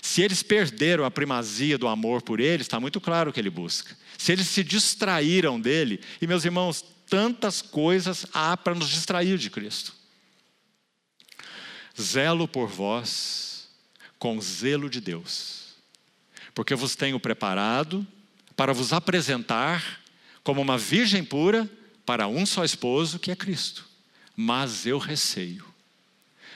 Se 0.00 0.22
eles 0.22 0.42
perderam 0.42 1.04
a 1.04 1.10
primazia 1.10 1.76
do 1.76 1.88
amor 1.88 2.22
por 2.22 2.40
ele, 2.40 2.62
está 2.62 2.78
muito 2.78 3.00
claro 3.00 3.30
o 3.30 3.32
que 3.32 3.40
ele 3.40 3.50
busca. 3.50 3.96
Se 4.18 4.32
eles 4.32 4.48
se 4.48 4.64
distraíram 4.64 5.60
dele, 5.60 6.00
e 6.20 6.26
meus 6.26 6.44
irmãos, 6.44 6.84
tantas 7.08 7.62
coisas 7.62 8.26
há 8.34 8.56
para 8.56 8.74
nos 8.74 8.88
distrair 8.88 9.38
de 9.38 9.48
Cristo. 9.48 9.94
Zelo 11.98 12.48
por 12.48 12.68
vós 12.68 13.68
com 14.18 14.40
zelo 14.40 14.90
de 14.90 15.00
Deus, 15.00 15.76
porque 16.52 16.74
vos 16.74 16.96
tenho 16.96 17.20
preparado 17.20 18.04
para 18.56 18.72
vos 18.72 18.92
apresentar 18.92 20.00
como 20.42 20.60
uma 20.60 20.76
virgem 20.76 21.24
pura 21.24 21.70
para 22.04 22.26
um 22.26 22.44
só 22.44 22.64
esposo, 22.64 23.20
que 23.20 23.30
é 23.30 23.36
Cristo. 23.36 23.86
Mas 24.34 24.84
eu 24.84 24.98
receio 24.98 25.64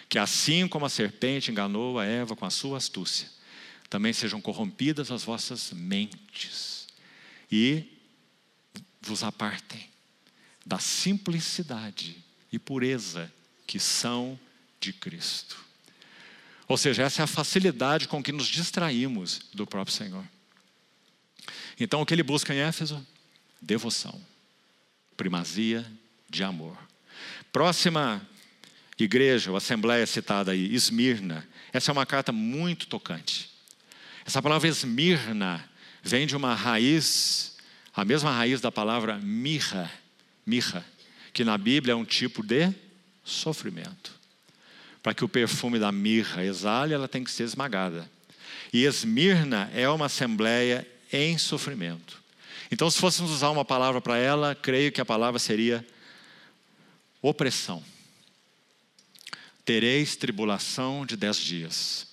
que, 0.08 0.18
assim 0.18 0.66
como 0.66 0.84
a 0.84 0.88
serpente 0.88 1.52
enganou 1.52 1.98
a 1.98 2.04
Eva 2.04 2.34
com 2.34 2.44
a 2.44 2.50
sua 2.50 2.78
astúcia, 2.78 3.28
também 3.88 4.12
sejam 4.12 4.40
corrompidas 4.40 5.12
as 5.12 5.22
vossas 5.22 5.72
mentes 5.72 6.71
e 7.52 7.84
vos 9.02 9.22
apartem 9.22 9.86
da 10.64 10.78
simplicidade 10.78 12.16
e 12.50 12.58
pureza 12.58 13.30
que 13.66 13.78
são 13.78 14.40
de 14.80 14.92
Cristo. 14.92 15.62
Ou 16.66 16.78
seja, 16.78 17.02
essa 17.02 17.20
é 17.20 17.24
a 17.24 17.26
facilidade 17.26 18.08
com 18.08 18.22
que 18.22 18.32
nos 18.32 18.46
distraímos 18.46 19.42
do 19.52 19.66
próprio 19.66 19.94
Senhor. 19.94 20.24
Então, 21.78 22.00
o 22.00 22.06
que 22.06 22.14
ele 22.14 22.22
busca 22.22 22.54
em 22.54 22.58
Éfeso? 22.58 23.06
Devoção, 23.60 24.18
primazia 25.16 25.84
de 26.30 26.42
amor. 26.42 26.78
Próxima 27.52 28.26
igreja 28.98 29.50
ou 29.50 29.56
assembleia 29.56 30.06
citada 30.06 30.52
aí, 30.52 30.74
Esmirna. 30.74 31.46
Essa 31.72 31.90
é 31.90 31.92
uma 31.92 32.06
carta 32.06 32.32
muito 32.32 32.86
tocante. 32.86 33.50
Essa 34.24 34.40
palavra 34.40 34.68
Esmirna 34.68 35.68
vem 36.02 36.26
de 36.26 36.36
uma 36.36 36.54
raiz, 36.54 37.56
a 37.94 38.04
mesma 38.04 38.32
raiz 38.32 38.60
da 38.60 38.72
palavra 38.72 39.18
mirra, 39.18 39.90
mirra, 40.44 40.84
que 41.32 41.44
na 41.44 41.56
Bíblia 41.56 41.92
é 41.92 41.96
um 41.96 42.04
tipo 42.04 42.42
de 42.42 42.72
sofrimento. 43.24 44.12
Para 45.02 45.14
que 45.14 45.24
o 45.24 45.28
perfume 45.28 45.78
da 45.78 45.90
mirra 45.90 46.44
exale, 46.44 46.94
ela 46.94 47.08
tem 47.08 47.24
que 47.24 47.30
ser 47.30 47.44
esmagada. 47.44 48.10
E 48.72 48.84
Esmirna 48.84 49.70
é 49.74 49.88
uma 49.88 50.06
assembleia 50.06 50.86
em 51.12 51.36
sofrimento. 51.38 52.20
Então, 52.70 52.90
se 52.90 52.98
fôssemos 52.98 53.30
usar 53.30 53.50
uma 53.50 53.64
palavra 53.64 54.00
para 54.00 54.16
ela, 54.16 54.54
creio 54.54 54.90
que 54.90 55.00
a 55.00 55.04
palavra 55.04 55.38
seria 55.38 55.86
opressão. 57.20 57.82
Tereis 59.64 60.16
tribulação 60.16 61.04
de 61.04 61.16
dez 61.16 61.36
dias. 61.36 62.06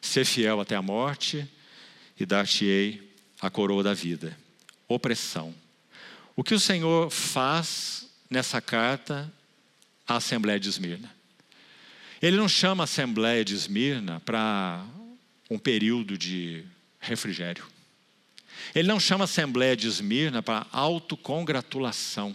Ser 0.00 0.24
fiel 0.24 0.60
até 0.60 0.76
a 0.76 0.82
morte 0.82 1.46
e 2.18 2.24
dar-te-ei 2.24 3.05
a 3.40 3.50
coroa 3.50 3.82
da 3.82 3.94
vida. 3.94 4.36
Opressão. 4.88 5.54
O 6.34 6.44
que 6.44 6.54
o 6.54 6.60
Senhor 6.60 7.10
faz 7.10 8.06
nessa 8.28 8.60
carta 8.60 9.32
à 10.06 10.16
Assembleia 10.16 10.60
de 10.60 10.68
Esmirna? 10.68 11.14
Ele 12.20 12.36
não 12.36 12.48
chama 12.48 12.82
a 12.82 12.84
Assembleia 12.84 13.44
de 13.44 13.54
Esmirna 13.54 14.20
para 14.20 14.84
um 15.50 15.58
período 15.58 16.16
de 16.16 16.64
refrigério. 16.98 17.64
Ele 18.74 18.88
não 18.88 18.98
chama 18.98 19.24
a 19.24 19.26
Assembleia 19.26 19.76
de 19.76 19.86
Esmirna 19.86 20.42
para 20.42 20.66
autocongratulação. 20.72 22.34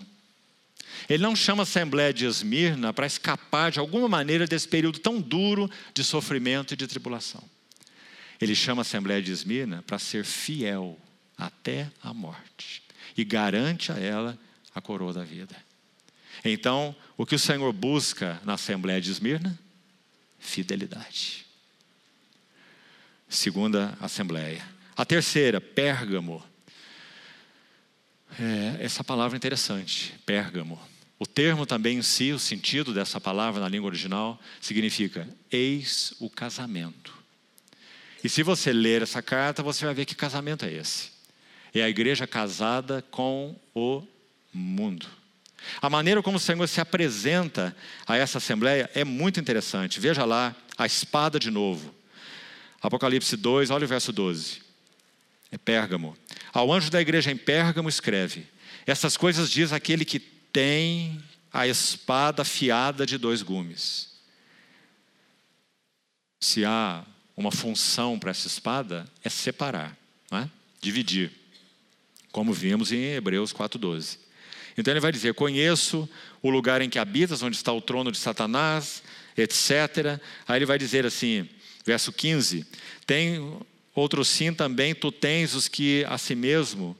Ele 1.10 1.24
não 1.24 1.36
chama 1.36 1.64
a 1.64 1.64
Assembleia 1.64 2.14
de 2.14 2.26
Esmirna 2.26 2.94
para 2.94 3.08
escapar 3.08 3.72
de 3.72 3.80
alguma 3.80 4.08
maneira 4.08 4.46
desse 4.46 4.68
período 4.68 5.00
tão 5.00 5.20
duro 5.20 5.70
de 5.94 6.04
sofrimento 6.04 6.74
e 6.74 6.78
de 6.78 6.88
tribulação. 6.88 7.44
Ele 8.42 8.56
chama 8.56 8.82
a 8.82 8.84
Assembleia 8.84 9.22
de 9.22 9.32
Esmirna 9.32 9.84
para 9.86 10.00
ser 10.00 10.26
fiel 10.26 11.00
até 11.38 11.90
a 12.02 12.14
morte 12.14 12.82
e 13.16 13.24
garante 13.24 13.92
a 13.92 14.00
ela 14.00 14.38
a 14.74 14.82
coroa 14.82 15.14
da 15.14 15.24
vida. 15.24 15.56
Então, 16.44 16.96
o 17.16 17.26
que 17.26 17.36
o 17.36 17.40
Senhor 17.40 17.72
busca 17.72 18.42
na 18.44 18.54
Assembleia 18.54 19.00
de 19.00 19.12
Esmirna? 19.12 19.58
Fidelidade. 20.40 21.46
Segunda 23.30 23.96
Assembleia. 24.02 24.66
A 24.96 25.06
terceira, 25.06 25.62
Pérgamo. 25.62 26.44
É, 28.40 28.84
essa 28.84 29.04
palavra 29.04 29.36
é 29.36 29.38
interessante, 29.38 30.16
Pérgamo. 30.26 30.82
O 31.20 31.28
termo 31.28 31.68
também 31.68 32.00
em 32.00 32.02
si, 32.02 32.32
o 32.32 32.40
sentido 32.40 32.94
dessa 32.94 33.22
palavra 33.22 33.62
na 33.62 33.70
língua 33.70 33.88
original, 33.88 34.42
significa 34.60 35.30
eis 35.52 36.16
o 36.20 36.30
casamento. 36.30 37.21
E 38.24 38.30
se 38.30 38.44
você 38.44 38.72
ler 38.72 39.02
essa 39.02 39.22
carta, 39.22 39.64
você 39.64 39.86
vai 39.86 39.94
ver 39.94 40.06
que 40.06 40.16
casamento 40.16 40.66
é 40.66 40.72
esse. 40.72 41.12
É 41.74 41.82
a 41.82 41.90
igreja 41.90 42.28
casada 42.28 43.04
com 43.10 43.56
o 43.74 44.04
mundo. 44.54 45.08
A 45.82 45.90
maneira 45.90 46.22
como 46.22 46.38
o 46.38 46.40
Senhor 46.40 46.68
se 46.68 46.82
apresenta 46.82 47.76
a 48.06 48.18
essa 48.18 48.38
assembleia 48.38 48.90
é 48.94 49.04
muito 49.04 49.40
interessante. 49.40 50.00
Veja 50.00 50.26
lá 50.26 50.56
a 50.78 50.86
espada 50.86 51.40
de 51.40 51.50
novo. 51.50 51.94
Apocalipse 52.82 53.38
2, 53.38 53.70
olha 53.70 53.86
o 53.86 53.88
verso 53.88 54.12
12. 54.12 54.62
É 55.52 55.58
Pérgamo. 55.58 56.18
Ao 56.54 56.72
anjo 56.72 56.90
da 56.90 57.02
igreja 57.02 57.32
em 57.32 57.38
Pérgamo 57.38 57.90
escreve: 57.90 58.48
Essas 58.86 59.16
coisas 59.16 59.50
diz 59.50 59.72
aquele 59.72 60.04
que 60.04 60.20
tem 60.20 61.24
a 61.54 61.68
espada 61.68 62.42
afiada 62.42 63.06
de 63.06 63.18
dois 63.18 63.42
gumes. 63.42 64.10
Se 66.40 66.66
há 66.66 67.06
uma 67.36 67.52
função 67.52 68.20
para 68.20 68.32
essa 68.32 68.48
espada, 68.48 69.08
é 69.24 69.30
separar, 69.30 69.98
é? 70.32 70.48
dividir, 70.82 71.32
como 72.32 72.54
vimos 72.54 72.92
em 72.92 73.14
Hebreus 73.14 73.54
4,12. 73.54 74.18
Então 74.78 74.92
ele 74.94 75.00
vai 75.00 75.12
dizer: 75.12 75.34
Conheço 75.34 76.10
o 76.42 76.50
lugar 76.50 76.82
em 76.82 76.90
que 76.90 77.00
habitas, 77.00 77.44
onde 77.44 77.56
está 77.56 77.72
o 77.72 77.82
trono 77.82 78.12
de 78.12 78.18
Satanás, 78.18 79.04
etc. 79.38 80.20
Aí 80.48 80.58
ele 80.58 80.66
vai 80.66 80.78
dizer 80.78 81.06
assim, 81.06 81.48
verso 81.86 82.12
15: 82.12 82.66
Tem 83.06 83.58
outro 83.94 84.24
sim 84.24 84.54
também, 84.54 84.96
tu 84.96 85.12
tens 85.12 85.54
os 85.54 85.68
que 85.68 86.06
a 86.08 86.18
si 86.18 86.36
mesmo 86.36 86.96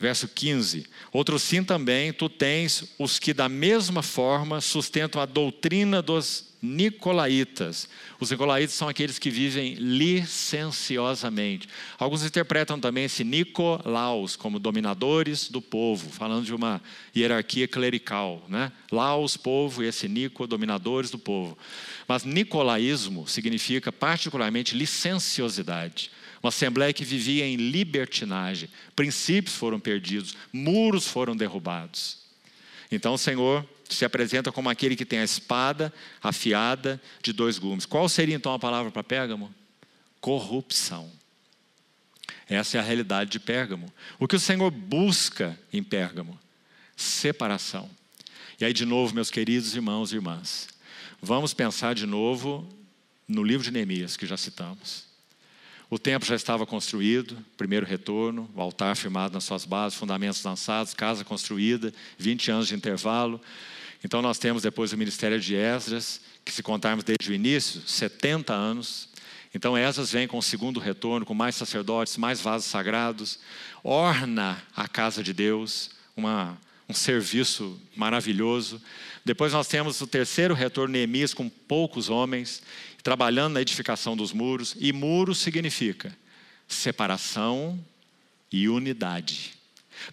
Verso 0.00 0.26
15: 0.26 0.86
Outro 1.12 1.38
sim 1.38 1.62
também, 1.62 2.10
tu 2.10 2.30
tens 2.30 2.94
os 2.98 3.18
que 3.18 3.34
da 3.34 3.50
mesma 3.50 4.02
forma 4.02 4.58
sustentam 4.62 5.20
a 5.20 5.26
doutrina 5.26 6.00
dos 6.00 6.48
nicolaítas. 6.62 7.86
Os 8.18 8.30
nicolaítas 8.30 8.74
são 8.74 8.88
aqueles 8.88 9.18
que 9.18 9.28
vivem 9.28 9.74
licenciosamente. 9.74 11.68
Alguns 11.98 12.24
interpretam 12.24 12.80
também 12.80 13.04
esse 13.04 13.22
Nicolaus 13.24 14.36
como 14.36 14.58
dominadores 14.58 15.50
do 15.50 15.60
povo, 15.60 16.08
falando 16.08 16.46
de 16.46 16.54
uma 16.54 16.80
hierarquia 17.14 17.68
clerical. 17.68 18.42
Né? 18.48 18.72
Laos, 18.90 19.36
povo, 19.36 19.82
e 19.82 19.86
esse 19.86 20.08
Nico, 20.08 20.46
dominadores 20.46 21.10
do 21.10 21.18
povo. 21.18 21.58
Mas 22.08 22.24
nicolaísmo 22.24 23.28
significa 23.28 23.92
particularmente 23.92 24.74
licenciosidade 24.74 26.10
uma 26.42 26.48
assembleia 26.48 26.92
que 26.92 27.04
vivia 27.04 27.46
em 27.46 27.56
libertinagem, 27.56 28.68
princípios 28.96 29.56
foram 29.56 29.78
perdidos, 29.78 30.34
muros 30.52 31.06
foram 31.06 31.36
derrubados. 31.36 32.18
Então 32.90 33.14
o 33.14 33.18
Senhor 33.18 33.66
se 33.88 34.04
apresenta 34.04 34.50
como 34.50 34.68
aquele 34.68 34.96
que 34.96 35.04
tem 35.04 35.18
a 35.18 35.24
espada 35.24 35.92
afiada 36.22 37.00
de 37.22 37.32
dois 37.32 37.58
gumes. 37.58 37.84
Qual 37.84 38.08
seria 38.08 38.34
então 38.34 38.54
a 38.54 38.58
palavra 38.58 38.90
para 38.90 39.04
Pérgamo? 39.04 39.54
Corrupção. 40.20 41.10
Essa 42.48 42.78
é 42.78 42.80
a 42.80 42.82
realidade 42.82 43.30
de 43.30 43.38
Pérgamo. 43.38 43.92
O 44.18 44.26
que 44.26 44.36
o 44.36 44.40
Senhor 44.40 44.70
busca 44.70 45.58
em 45.72 45.82
Pérgamo? 45.82 46.38
Separação. 46.96 47.88
E 48.60 48.64
aí, 48.64 48.72
de 48.72 48.84
novo, 48.84 49.14
meus 49.14 49.30
queridos 49.30 49.74
irmãos 49.74 50.12
e 50.12 50.16
irmãs, 50.16 50.68
vamos 51.20 51.54
pensar 51.54 51.94
de 51.94 52.06
novo 52.06 52.68
no 53.26 53.42
livro 53.42 53.64
de 53.64 53.70
Neemias, 53.70 54.16
que 54.16 54.26
já 54.26 54.36
citamos. 54.36 55.09
O 55.90 55.98
templo 55.98 56.28
já 56.28 56.36
estava 56.36 56.64
construído, 56.64 57.36
primeiro 57.56 57.84
retorno, 57.84 58.48
o 58.54 58.60
altar 58.60 58.94
firmado 58.94 59.34
nas 59.34 59.42
suas 59.42 59.64
bases, 59.64 59.98
fundamentos 59.98 60.40
lançados, 60.44 60.94
casa 60.94 61.24
construída, 61.24 61.92
20 62.16 62.48
anos 62.52 62.68
de 62.68 62.76
intervalo. 62.76 63.40
Então 64.04 64.22
nós 64.22 64.38
temos 64.38 64.62
depois 64.62 64.92
o 64.92 64.96
ministério 64.96 65.40
de 65.40 65.56
Esdras, 65.56 66.20
que 66.44 66.52
se 66.52 66.62
contarmos 66.62 67.02
desde 67.02 67.28
o 67.28 67.34
início, 67.34 67.82
70 67.84 68.54
anos. 68.54 69.08
Então 69.52 69.76
Esdras 69.76 70.12
vem 70.12 70.28
com 70.28 70.38
o 70.38 70.42
segundo 70.42 70.78
retorno, 70.78 71.26
com 71.26 71.34
mais 71.34 71.56
sacerdotes, 71.56 72.16
mais 72.16 72.40
vasos 72.40 72.70
sagrados, 72.70 73.40
orna 73.82 74.62
a 74.76 74.86
casa 74.86 75.24
de 75.24 75.32
Deus, 75.32 75.90
uma, 76.16 76.56
um 76.88 76.94
serviço 76.94 77.76
maravilhoso. 77.96 78.80
Depois 79.24 79.52
nós 79.52 79.68
temos 79.68 80.00
o 80.00 80.06
terceiro 80.06 80.54
retorno, 80.54 80.92
Neemias, 80.92 81.34
com 81.34 81.48
poucos 81.48 82.08
homens, 82.08 82.62
trabalhando 83.02 83.54
na 83.54 83.60
edificação 83.60 84.16
dos 84.16 84.32
muros. 84.32 84.74
E 84.78 84.92
muro 84.92 85.34
significa 85.34 86.16
separação 86.66 87.78
e 88.50 88.68
unidade. 88.68 89.54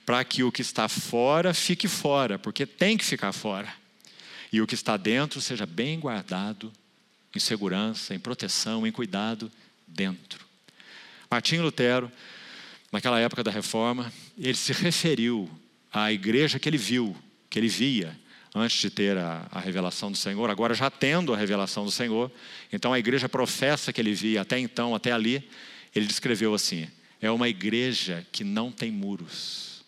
Para 0.06 0.24
que 0.24 0.44
o 0.44 0.52
que 0.52 0.62
está 0.62 0.90
fora 0.90 1.54
fique 1.54 1.88
fora, 1.88 2.38
porque 2.38 2.66
tem 2.66 2.98
que 2.98 3.06
ficar 3.06 3.32
fora. 3.32 3.74
E 4.52 4.62
o 4.62 4.68
que 4.68 4.76
está 4.76 4.98
dentro 4.98 5.40
seja 5.40 5.66
bem 5.66 6.00
guardado, 6.00 6.72
em 7.36 7.40
segurança, 7.40 8.14
em 8.14 8.20
proteção, 8.20 8.86
em 8.86 8.92
cuidado 8.92 9.52
dentro. 9.86 10.46
Martinho 11.30 11.64
Lutero, 11.64 12.12
naquela 12.92 13.20
época 13.20 13.44
da 13.44 13.52
reforma, 13.52 14.12
ele 14.38 14.56
se 14.56 14.74
referiu 14.74 15.50
à 15.92 16.12
igreja 16.12 16.60
que 16.60 16.68
ele 16.68 16.78
viu, 16.78 17.16
que 17.50 17.60
ele 17.60 17.68
via, 17.68 18.18
antes 18.56 18.80
de 18.80 18.90
ter 18.90 19.18
a, 19.18 19.48
a, 19.52 19.60
revelação 19.60 20.12
do 20.12 20.18
Senhor, 20.18 20.50
agora 20.50 20.74
já 20.74 20.90
tendo 20.90 21.34
a 21.34 21.38
revelação 21.38 21.86
do 21.86 21.92
Senhor. 21.92 22.32
Então 22.72 22.94
a 22.94 23.00
igreja 23.00 23.30
professa 23.30 23.94
que 23.94 24.02
ele 24.02 24.14
via 24.14 24.42
até 24.42 24.58
então, 24.60 24.96
até 24.96 25.12
ali, 25.12 25.48
ele 25.96 26.06
descreveu 26.06 26.54
assim: 26.54 26.88
é 27.22 27.30
uma 27.30 27.50
igreja 27.50 28.26
que 28.32 28.44
não 28.44 28.72
tem 28.72 28.92
muros. 28.92 29.84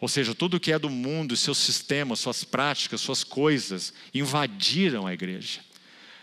Ou 0.00 0.08
seja, 0.08 0.34
tudo 0.34 0.58
que 0.58 0.72
é 0.72 0.78
do 0.78 0.88
mundo, 0.88 1.36
seus 1.36 1.58
sistemas, 1.58 2.20
suas 2.20 2.42
práticas, 2.42 3.02
suas 3.02 3.22
coisas, 3.22 3.92
invadiram 4.14 5.06
a 5.06 5.12
igreja. 5.12 5.60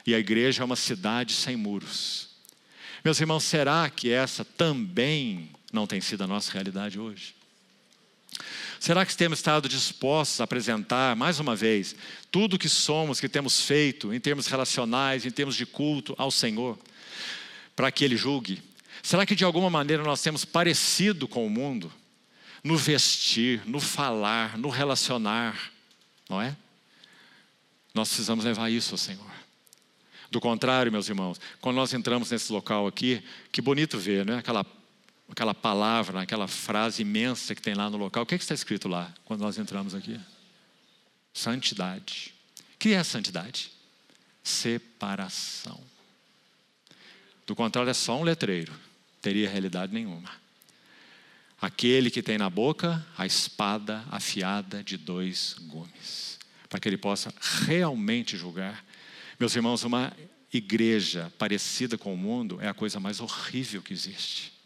E 0.05 0.15
a 0.15 0.19
igreja 0.19 0.63
é 0.63 0.65
uma 0.65 0.75
cidade 0.75 1.33
sem 1.33 1.55
muros. 1.55 2.29
Meus 3.05 3.19
irmãos, 3.19 3.43
será 3.43 3.87
que 3.89 4.11
essa 4.11 4.43
também 4.43 5.51
não 5.71 5.85
tem 5.85 6.01
sido 6.01 6.23
a 6.23 6.27
nossa 6.27 6.51
realidade 6.51 6.99
hoje? 6.99 7.36
Será 8.79 9.05
que 9.05 9.15
temos 9.15 9.39
estado 9.39 9.67
dispostos 9.67 10.39
a 10.39 10.43
apresentar, 10.43 11.15
mais 11.15 11.39
uma 11.39 11.55
vez, 11.55 11.95
tudo 12.31 12.55
o 12.55 12.59
que 12.59 12.69
somos, 12.69 13.19
que 13.19 13.27
temos 13.27 13.61
feito, 13.61 14.13
em 14.13 14.19
termos 14.19 14.47
relacionais, 14.47 15.25
em 15.25 15.31
termos 15.31 15.55
de 15.55 15.65
culto 15.65 16.13
ao 16.17 16.29
Senhor, 16.29 16.77
para 17.75 17.91
que 17.91 18.05
Ele 18.05 18.15
julgue? 18.15 18.61
Será 19.01 19.25
que 19.25 19.35
de 19.35 19.43
alguma 19.43 19.69
maneira 19.69 20.03
nós 20.03 20.21
temos 20.21 20.45
parecido 20.45 21.27
com 21.27 21.45
o 21.45 21.49
mundo? 21.49 21.91
No 22.63 22.77
vestir, 22.77 23.61
no 23.65 23.79
falar, 23.79 24.57
no 24.57 24.69
relacionar, 24.69 25.71
não 26.29 26.41
é? 26.41 26.55
Nós 27.93 28.09
precisamos 28.09 28.45
levar 28.45 28.69
isso 28.69 28.93
ao 28.93 28.97
Senhor. 28.97 29.31
Do 30.29 30.41
contrário, 30.41 30.91
meus 30.91 31.07
irmãos, 31.07 31.39
quando 31.61 31.77
nós 31.77 31.93
entramos 31.93 32.29
nesse 32.31 32.51
local 32.51 32.85
aqui, 32.85 33.23
que 33.51 33.61
bonito 33.61 33.97
ver, 33.97 34.25
né? 34.25 34.37
Aquela 34.37 34.65
aquela 35.29 35.53
palavra, 35.53 36.21
aquela 36.21 36.47
frase 36.47 37.01
imensa 37.01 37.53
que 37.53 37.61
tem 37.61 37.73
lá 37.73 37.89
no 37.89 37.97
local. 37.97 38.23
O 38.23 38.25
que, 38.25 38.35
é 38.35 38.37
que 38.37 38.43
está 38.43 38.55
escrito 38.55 38.87
lá 38.87 39.13
quando 39.25 39.41
nós 39.41 39.57
entramos 39.57 39.93
aqui? 39.93 40.19
Santidade. 41.33 42.33
O 42.73 42.77
que 42.77 42.93
é 42.93 43.03
santidade? 43.03 43.71
Separação. 44.43 45.79
Do 47.45 47.55
contrário, 47.55 47.89
é 47.89 47.93
só 47.93 48.17
um 48.19 48.23
letreiro, 48.23 48.73
teria 49.21 49.49
realidade 49.49 49.93
nenhuma. 49.93 50.29
Aquele 51.59 52.11
que 52.11 52.21
tem 52.21 52.37
na 52.37 52.49
boca 52.49 53.05
a 53.17 53.25
espada 53.25 54.03
afiada 54.11 54.83
de 54.83 54.97
dois 54.97 55.55
gumes, 55.61 56.39
para 56.69 56.79
que 56.79 56.87
ele 56.87 56.97
possa 56.97 57.33
realmente 57.65 58.37
julgar. 58.37 58.83
Meus 59.39 59.55
irmãos, 59.55 59.83
uma 59.83 60.15
igreja 60.53 61.31
parecida 61.37 61.97
com 61.97 62.13
o 62.13 62.17
mundo 62.17 62.59
é 62.61 62.67
a 62.67 62.73
coisa 62.73 62.99
mais 62.99 63.19
horrível 63.19 63.81
que 63.81 63.93
existe 63.93 64.56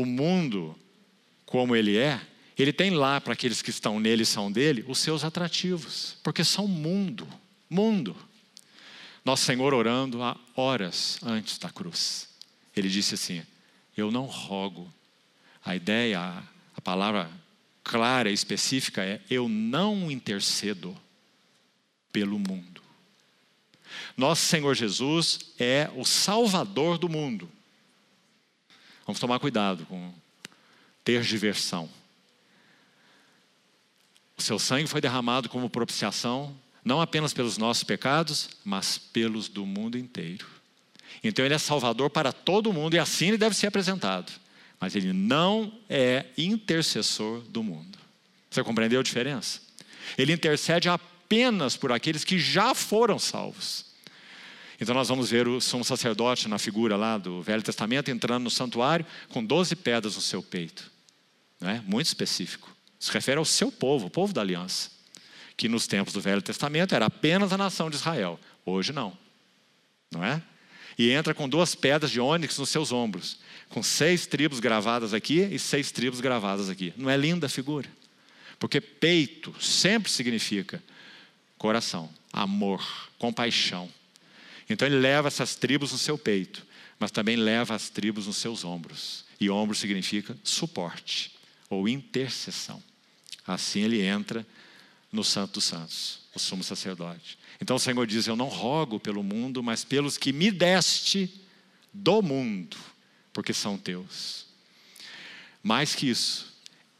o 0.00 0.04
mundo 0.04 0.76
como 1.46 1.74
ele 1.74 1.96
é, 1.96 2.20
ele 2.58 2.70
tem 2.70 2.90
lá 2.90 3.18
para 3.18 3.32
aqueles 3.32 3.62
que 3.62 3.70
estão 3.70 3.98
nele 3.98 4.24
e 4.24 4.26
são 4.26 4.52
dele 4.52 4.84
os 4.86 4.98
seus 4.98 5.24
atrativos, 5.24 6.16
porque 6.22 6.44
são 6.44 6.68
mundo, 6.68 7.26
mundo. 7.68 8.14
Nosso 9.24 9.44
Senhor 9.44 9.72
orando 9.72 10.22
há 10.22 10.36
horas 10.54 11.18
antes 11.22 11.56
da 11.56 11.70
cruz. 11.70 12.28
Ele 12.76 12.90
disse 12.90 13.14
assim: 13.14 13.42
Eu 13.96 14.10
não 14.10 14.26
rogo. 14.26 14.92
A 15.64 15.74
ideia, 15.74 16.20
a 16.76 16.80
palavra 16.80 17.30
clara 17.82 18.30
e 18.30 18.34
específica 18.34 19.02
é: 19.02 19.20
Eu 19.30 19.48
não 19.48 20.10
intercedo 20.10 20.96
pelo 22.12 22.38
mundo. 22.38 22.82
Nosso 24.14 24.44
Senhor 24.46 24.74
Jesus 24.74 25.40
é 25.58 25.90
o 25.96 26.04
Salvador 26.04 26.98
do 26.98 27.08
mundo. 27.08 27.50
Vamos 29.06 29.20
tomar 29.20 29.38
cuidado 29.38 29.86
com 29.86 30.12
ter 31.04 31.22
diversão. 31.22 31.88
O 34.36 34.42
seu 34.42 34.58
sangue 34.58 34.88
foi 34.88 35.00
derramado 35.00 35.48
como 35.48 35.70
propiciação, 35.70 36.54
não 36.84 37.00
apenas 37.00 37.32
pelos 37.32 37.56
nossos 37.56 37.84
pecados, 37.84 38.50
mas 38.64 38.98
pelos 38.98 39.48
do 39.48 39.64
mundo 39.64 39.96
inteiro. 39.96 40.46
Então 41.22 41.44
ele 41.44 41.54
é 41.54 41.58
salvador 41.58 42.10
para 42.10 42.32
todo 42.32 42.72
mundo 42.72 42.94
e 42.94 42.98
assim 42.98 43.28
ele 43.28 43.38
deve 43.38 43.56
ser 43.56 43.68
apresentado. 43.68 44.32
Mas 44.78 44.94
ele 44.94 45.12
não 45.12 45.72
é 45.88 46.26
intercessor 46.36 47.40
do 47.42 47.62
mundo. 47.62 47.98
Você 48.50 48.62
compreendeu 48.62 49.00
a 49.00 49.02
diferença? 49.02 49.60
Ele 50.18 50.32
intercede 50.32 50.88
apenas 50.88 51.76
por 51.76 51.92
aqueles 51.92 52.24
que 52.24 52.38
já 52.38 52.74
foram 52.74 53.18
salvos. 53.18 53.86
Então 54.80 54.94
nós 54.94 55.08
vamos 55.08 55.30
ver 55.30 55.48
o 55.48 55.60
sumo 55.60 55.84
sacerdote 55.84 56.48
na 56.48 56.58
figura 56.58 56.96
lá 56.96 57.16
do 57.16 57.42
Velho 57.42 57.62
Testamento 57.62 58.10
entrando 58.10 58.44
no 58.44 58.50
santuário 58.50 59.06
com 59.30 59.44
12 59.44 59.74
pedras 59.76 60.16
no 60.16 60.22
seu 60.22 60.42
peito. 60.42 60.90
Não 61.60 61.70
é? 61.70 61.82
Muito 61.86 62.06
específico. 62.06 62.74
Se 62.98 63.10
refere 63.10 63.38
ao 63.38 63.44
seu 63.44 63.72
povo, 63.72 64.06
o 64.06 64.10
povo 64.10 64.32
da 64.32 64.40
aliança. 64.40 64.90
Que 65.56 65.68
nos 65.68 65.86
tempos 65.86 66.12
do 66.12 66.20
Velho 66.20 66.42
Testamento 66.42 66.94
era 66.94 67.06
apenas 67.06 67.52
a 67.52 67.58
nação 67.58 67.88
de 67.88 67.96
Israel. 67.96 68.38
Hoje 68.64 68.92
não. 68.92 69.16
Não 70.10 70.22
é? 70.22 70.42
E 70.98 71.10
entra 71.10 71.34
com 71.34 71.48
duas 71.48 71.74
pedras 71.74 72.10
de 72.10 72.20
ônix 72.20 72.58
nos 72.58 72.68
seus 72.68 72.92
ombros. 72.92 73.38
Com 73.68 73.82
seis 73.82 74.26
tribos 74.26 74.60
gravadas 74.60 75.14
aqui 75.14 75.40
e 75.40 75.58
seis 75.58 75.90
tribos 75.90 76.20
gravadas 76.20 76.68
aqui. 76.68 76.92
Não 76.96 77.08
é 77.08 77.16
linda 77.16 77.46
a 77.46 77.50
figura? 77.50 77.88
Porque 78.58 78.80
peito 78.80 79.54
sempre 79.60 80.10
significa 80.10 80.82
coração, 81.58 82.10
amor, 82.32 83.10
compaixão. 83.18 83.90
Então 84.68 84.86
ele 84.86 84.98
leva 84.98 85.28
essas 85.28 85.54
tribos 85.54 85.92
no 85.92 85.98
seu 85.98 86.18
peito, 86.18 86.66
mas 86.98 87.10
também 87.10 87.36
leva 87.36 87.74
as 87.74 87.88
tribos 87.88 88.26
nos 88.26 88.36
seus 88.36 88.64
ombros. 88.64 89.24
E 89.40 89.50
ombro 89.50 89.76
significa 89.76 90.36
suporte 90.42 91.32
ou 91.68 91.88
intercessão. 91.88 92.82
Assim 93.46 93.82
ele 93.82 94.02
entra 94.02 94.46
no 95.12 95.22
Santo 95.22 95.54
dos 95.54 95.64
Santos, 95.64 96.20
o 96.34 96.38
sumo 96.38 96.64
sacerdote. 96.64 97.38
Então 97.60 97.76
o 97.76 97.80
Senhor 97.80 98.06
diz: 98.06 98.26
Eu 98.26 98.36
não 98.36 98.48
rogo 98.48 98.98
pelo 98.98 99.22
mundo, 99.22 99.62
mas 99.62 99.84
pelos 99.84 100.18
que 100.18 100.32
me 100.32 100.50
deste 100.50 101.32
do 101.92 102.20
mundo, 102.20 102.76
porque 103.32 103.52
são 103.52 103.78
teus. 103.78 104.46
Mais 105.62 105.94
que 105.94 106.08
isso, 106.08 106.54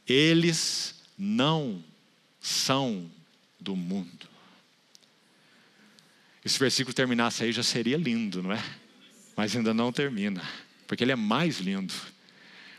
eles 0.06 0.94
não 1.18 1.82
são 2.40 3.10
do 3.60 3.76
mundo. 3.76 4.35
E 6.46 6.48
se 6.48 6.58
o 6.58 6.60
versículo 6.60 6.94
terminasse 6.94 7.42
aí 7.42 7.50
já 7.50 7.64
seria 7.64 7.96
lindo, 7.96 8.40
não 8.40 8.52
é? 8.52 8.64
Mas 9.36 9.56
ainda 9.56 9.74
não 9.74 9.90
termina, 9.92 10.40
porque 10.86 11.02
ele 11.02 11.10
é 11.10 11.16
mais 11.16 11.58
lindo. 11.58 11.92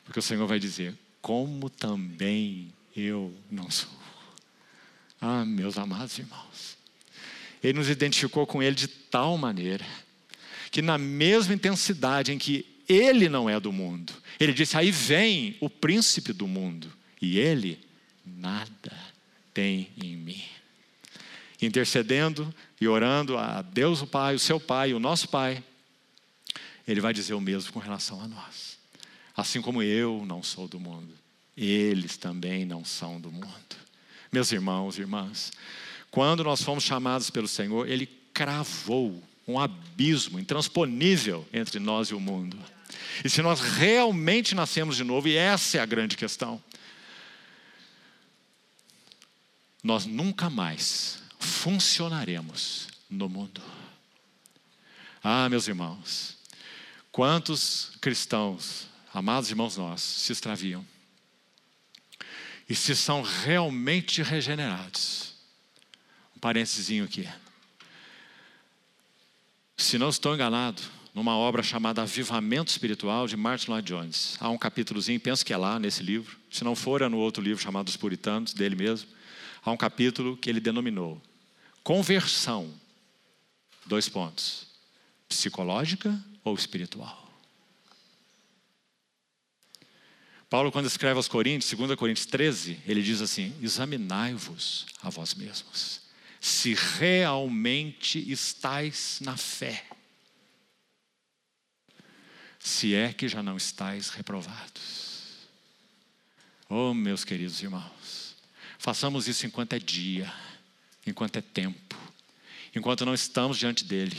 Porque 0.05 0.19
o 0.19 0.21
Senhor 0.21 0.47
vai 0.47 0.57
dizer: 0.57 0.95
Como 1.21 1.69
também 1.69 2.73
eu 2.95 3.35
não 3.51 3.69
sou. 3.69 3.89
Ah, 5.19 5.43
meus 5.43 5.77
amados 5.77 6.17
irmãos. 6.17 6.77
Ele 7.61 7.77
nos 7.77 7.89
identificou 7.89 8.47
com 8.47 8.63
ele 8.63 8.73
de 8.73 8.87
tal 8.87 9.37
maneira 9.37 9.85
que, 10.71 10.81
na 10.81 10.97
mesma 10.97 11.53
intensidade 11.53 12.31
em 12.31 12.37
que 12.37 12.65
ele 12.87 13.27
não 13.27 13.49
é 13.49 13.59
do 13.59 13.73
mundo, 13.73 14.13
ele 14.39 14.53
disse: 14.53 14.77
Aí 14.77 14.91
vem 14.91 15.57
o 15.59 15.69
príncipe 15.69 16.31
do 16.31 16.47
mundo, 16.47 16.89
e 17.21 17.37
ele 17.37 17.77
nada 18.25 18.97
tem 19.53 19.89
em 20.01 20.15
mim 20.15 20.41
intercedendo 21.61 22.53
e 22.79 22.87
orando 22.87 23.37
a 23.37 23.61
Deus 23.61 24.01
o 24.01 24.07
Pai, 24.07 24.35
o 24.35 24.39
seu 24.39 24.59
Pai, 24.59 24.93
o 24.93 24.99
nosso 24.99 25.27
Pai, 25.27 25.63
Ele 26.87 27.01
vai 27.01 27.13
dizer 27.13 27.33
o 27.33 27.41
mesmo 27.41 27.73
com 27.73 27.79
relação 27.79 28.21
a 28.21 28.27
nós. 28.27 28.77
Assim 29.35 29.61
como 29.61 29.83
eu 29.83 30.23
não 30.25 30.41
sou 30.41 30.67
do 30.67 30.79
mundo, 30.79 31.13
eles 31.55 32.17
também 32.17 32.65
não 32.65 32.85
são 32.85 33.19
do 33.19 33.31
mundo. 33.31 33.75
Meus 34.31 34.51
irmãos 34.51 34.97
e 34.97 35.01
irmãs, 35.01 35.51
quando 36.11 36.43
nós 36.43 36.61
fomos 36.61 36.83
chamados 36.83 37.29
pelo 37.29 37.47
Senhor, 37.47 37.87
Ele 37.87 38.05
cravou 38.33 39.23
um 39.47 39.59
abismo 39.59 40.39
intransponível 40.39 41.47
entre 41.53 41.79
nós 41.79 42.09
e 42.09 42.13
o 42.13 42.19
mundo. 42.19 42.57
E 43.23 43.29
se 43.29 43.41
nós 43.41 43.59
realmente 43.59 44.53
nascemos 44.53 44.97
de 44.97 45.03
novo, 45.03 45.27
e 45.27 45.35
essa 45.35 45.77
é 45.77 45.81
a 45.81 45.85
grande 45.85 46.17
questão, 46.17 46.61
nós 49.83 50.05
nunca 50.05 50.49
mais 50.49 51.23
funcionaremos 51.39 52.87
no 53.09 53.29
mundo. 53.29 53.61
Ah, 55.23 55.49
meus 55.49 55.67
irmãos, 55.67 56.37
quantos 57.11 57.91
cristãos, 57.99 58.87
amados 59.13 59.49
irmãos 59.49 59.77
nossos, 59.77 60.21
se 60.21 60.31
extraviam 60.31 60.85
e 62.69 62.75
se 62.75 62.95
são 62.95 63.21
realmente 63.21 64.21
regenerados. 64.21 65.33
Um 66.35 66.39
parênteses 66.39 67.01
aqui. 67.03 67.27
Se 69.75 69.97
não 69.97 70.09
estou 70.09 70.33
enganado, 70.33 70.81
numa 71.17 71.35
obra 71.35 71.63
chamada 71.63 72.03
Avivamento 72.03 72.69
Espiritual 72.69 73.27
de 73.27 73.35
Martin 73.35 73.71
Lloyd 73.71 73.87
Jones. 73.87 74.37
Há 74.39 74.49
um 74.49 74.57
capítulozinho, 74.57 75.19
penso 75.19 75.43
que 75.43 75.51
é 75.51 75.57
lá 75.57 75.79
nesse 75.79 76.03
livro. 76.03 76.37
Se 76.51 76.63
não 76.63 76.75
for, 76.75 77.01
é 77.01 77.07
no 77.07 77.17
outro 77.17 77.41
livro 77.41 77.61
chamado 77.61 77.87
Os 77.87 77.97
Puritanos, 77.97 78.53
dele 78.53 78.75
mesmo. 78.75 79.09
Há 79.63 79.71
um 79.71 79.77
capítulo 79.77 80.37
que 80.37 80.47
ele 80.47 80.59
denominou 80.59 81.19
Conversão, 81.87 82.69
dois 83.85 84.09
pontos: 84.09 84.67
psicológica 85.29 86.21
ou 86.43 86.53
espiritual? 86.53 87.31
Paulo, 90.49 90.69
quando 90.69 90.87
escreve 90.87 91.15
aos 91.15 91.29
Coríntios, 91.29 91.71
2 91.71 91.95
Coríntios 91.95 92.25
13, 92.25 92.81
ele 92.85 93.01
diz 93.01 93.21
assim: 93.21 93.55
examinai-vos 93.61 94.85
a 95.01 95.09
vós 95.09 95.33
mesmos, 95.33 96.01
se 96.41 96.73
realmente 96.73 98.19
estáis 98.29 99.19
na 99.21 99.37
fé, 99.37 99.87
se 102.59 102.93
é 102.93 103.13
que 103.13 103.29
já 103.29 103.41
não 103.41 103.55
estáis 103.55 104.09
reprovados. 104.09 105.47
Oh, 106.67 106.93
meus 106.93 107.23
queridos 107.23 107.63
irmãos, 107.63 108.35
façamos 108.77 109.29
isso 109.29 109.45
enquanto 109.45 109.71
é 109.71 109.79
dia, 109.79 110.29
enquanto 111.09 111.37
é 111.37 111.41
tempo, 111.41 111.95
enquanto 112.75 113.05
não 113.05 113.13
estamos 113.13 113.57
diante 113.57 113.83
dele, 113.83 114.17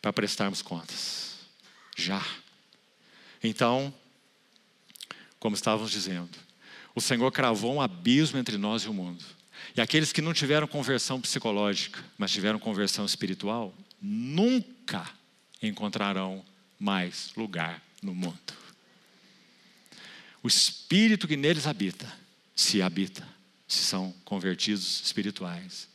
para 0.00 0.12
prestarmos 0.12 0.62
contas. 0.62 1.36
Já. 1.96 2.24
Então, 3.42 3.94
como 5.42 5.56
estávamos 5.56 5.90
dizendo. 5.90 6.30
O 6.94 7.00
Senhor 7.00 7.30
cravou 7.32 7.74
um 7.74 7.80
abismo 7.80 8.38
entre 8.38 8.56
nós 8.56 8.82
e 8.82 8.88
o 8.88 8.94
mundo. 8.94 9.24
E 9.76 9.80
aqueles 9.80 10.12
que 10.12 10.22
não 10.22 10.32
tiveram 10.32 10.68
conversão 10.68 11.20
psicológica, 11.20 12.02
mas 12.16 12.30
tiveram 12.30 12.60
conversão 12.60 13.04
espiritual, 13.04 13.74
nunca 14.00 15.08
encontrarão 15.60 16.44
mais 16.78 17.32
lugar 17.36 17.82
no 18.00 18.14
mundo. 18.14 18.52
O 20.44 20.48
espírito 20.48 21.26
que 21.26 21.36
neles 21.36 21.66
habita, 21.66 22.06
se 22.54 22.80
habita, 22.80 23.26
se 23.72 23.84
são 23.84 24.14
convertidos 24.24 25.02
espirituais, 25.04 25.88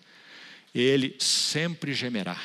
ele 0.74 1.16
sempre 1.20 1.94
gemerá. 1.94 2.40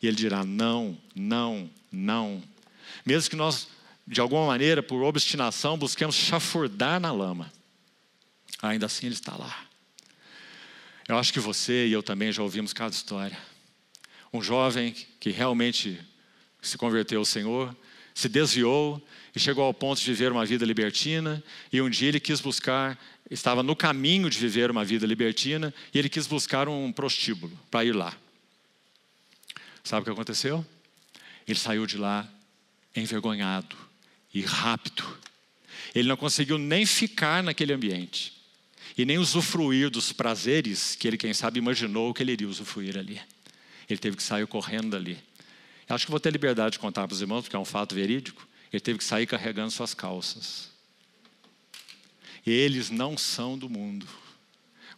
E 0.00 0.06
ele 0.06 0.16
dirá: 0.16 0.44
não, 0.44 0.98
não, 1.14 1.70
não. 1.90 2.42
Mesmo 3.04 3.30
que 3.30 3.36
nós 3.36 3.68
de 4.06 4.20
alguma 4.20 4.46
maneira, 4.46 4.82
por 4.82 5.02
obstinação, 5.02 5.78
busquemos 5.78 6.14
chafurdar 6.14 7.00
na 7.00 7.10
lama. 7.10 7.50
Ainda 8.60 8.86
assim 8.86 9.06
ele 9.06 9.14
está 9.14 9.34
lá. 9.36 9.66
Eu 11.08 11.18
acho 11.18 11.32
que 11.32 11.40
você 11.40 11.86
e 11.86 11.92
eu 11.92 12.02
também 12.02 12.32
já 12.32 12.42
ouvimos 12.42 12.72
cada 12.72 12.94
história. 12.94 13.38
Um 14.32 14.42
jovem 14.42 14.94
que 15.20 15.30
realmente 15.30 16.00
se 16.60 16.76
converteu 16.76 17.20
ao 17.20 17.24
Senhor, 17.24 17.74
se 18.14 18.28
desviou 18.28 19.02
e 19.34 19.40
chegou 19.40 19.64
ao 19.64 19.74
ponto 19.74 20.00
de 20.00 20.06
viver 20.06 20.32
uma 20.32 20.46
vida 20.46 20.64
libertina, 20.64 21.42
e 21.72 21.80
um 21.80 21.90
dia 21.90 22.08
ele 22.08 22.20
quis 22.20 22.40
buscar, 22.40 22.98
estava 23.30 23.62
no 23.62 23.74
caminho 23.74 24.28
de 24.28 24.38
viver 24.38 24.70
uma 24.70 24.84
vida 24.84 25.06
libertina, 25.06 25.72
e 25.92 25.98
ele 25.98 26.08
quis 26.08 26.26
buscar 26.26 26.68
um 26.68 26.92
prostíbulo 26.92 27.58
para 27.70 27.84
ir 27.84 27.92
lá. 27.92 28.16
Sabe 29.82 30.02
o 30.02 30.04
que 30.04 30.10
aconteceu? 30.10 30.64
Ele 31.46 31.58
saiu 31.58 31.86
de 31.86 31.98
lá 31.98 32.28
envergonhado, 32.96 33.76
e 34.34 34.42
rápido. 34.42 35.04
Ele 35.94 36.08
não 36.08 36.16
conseguiu 36.16 36.58
nem 36.58 36.84
ficar 36.84 37.42
naquele 37.42 37.72
ambiente 37.72 38.34
e 38.98 39.04
nem 39.04 39.16
usufruir 39.16 39.88
dos 39.88 40.12
prazeres 40.12 40.96
que 40.96 41.06
ele, 41.06 41.16
quem 41.16 41.32
sabe, 41.32 41.58
imaginou 41.58 42.12
que 42.12 42.22
ele 42.22 42.32
iria 42.32 42.48
usufruir 42.48 42.98
ali. 42.98 43.20
Ele 43.88 43.98
teve 43.98 44.16
que 44.16 44.22
sair 44.22 44.46
correndo 44.46 44.90
dali. 44.90 45.18
Acho 45.88 46.06
que 46.06 46.10
vou 46.10 46.20
ter 46.20 46.30
liberdade 46.30 46.72
de 46.72 46.78
contar 46.78 47.06
para 47.06 47.14
os 47.14 47.20
irmãos, 47.20 47.42
porque 47.42 47.54
é 47.54 47.58
um 47.58 47.64
fato 47.64 47.94
verídico. 47.94 48.46
Ele 48.72 48.80
teve 48.80 48.98
que 48.98 49.04
sair 49.04 49.26
carregando 49.26 49.70
suas 49.70 49.94
calças. 49.94 50.70
Eles 52.46 52.90
não 52.90 53.16
são 53.16 53.56
do 53.56 53.68
mundo, 53.68 54.06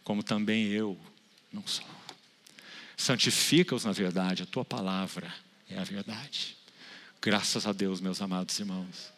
como 0.03 0.21
também 0.21 0.67
eu 0.67 0.97
não 1.51 1.65
sou. 1.65 1.85
Santifica-os 2.95 3.85
na 3.85 3.91
verdade, 3.91 4.43
a 4.43 4.45
tua 4.45 4.65
palavra 4.65 5.33
é 5.69 5.77
a 5.77 5.83
verdade. 5.83 6.57
Graças 7.21 7.65
a 7.65 7.71
Deus, 7.71 8.01
meus 8.01 8.21
amados 8.21 8.59
irmãos. 8.59 9.13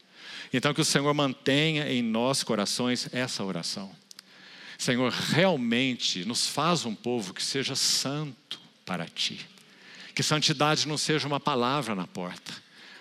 Então, 0.51 0.73
que 0.73 0.81
o 0.81 0.85
Senhor 0.85 1.13
mantenha 1.13 1.91
em 1.91 2.01
nossos 2.01 2.43
corações 2.43 3.07
essa 3.13 3.43
oração. 3.43 3.95
Senhor, 4.77 5.11
realmente 5.11 6.23
nos 6.25 6.47
faz 6.47 6.85
um 6.85 6.95
povo 6.95 7.33
que 7.33 7.43
seja 7.43 7.75
santo 7.75 8.59
para 8.85 9.05
ti. 9.05 9.45
Que 10.15 10.23
santidade 10.23 10.87
não 10.87 10.97
seja 10.97 11.27
uma 11.27 11.39
palavra 11.39 11.93
na 11.93 12.07
porta, 12.07 12.51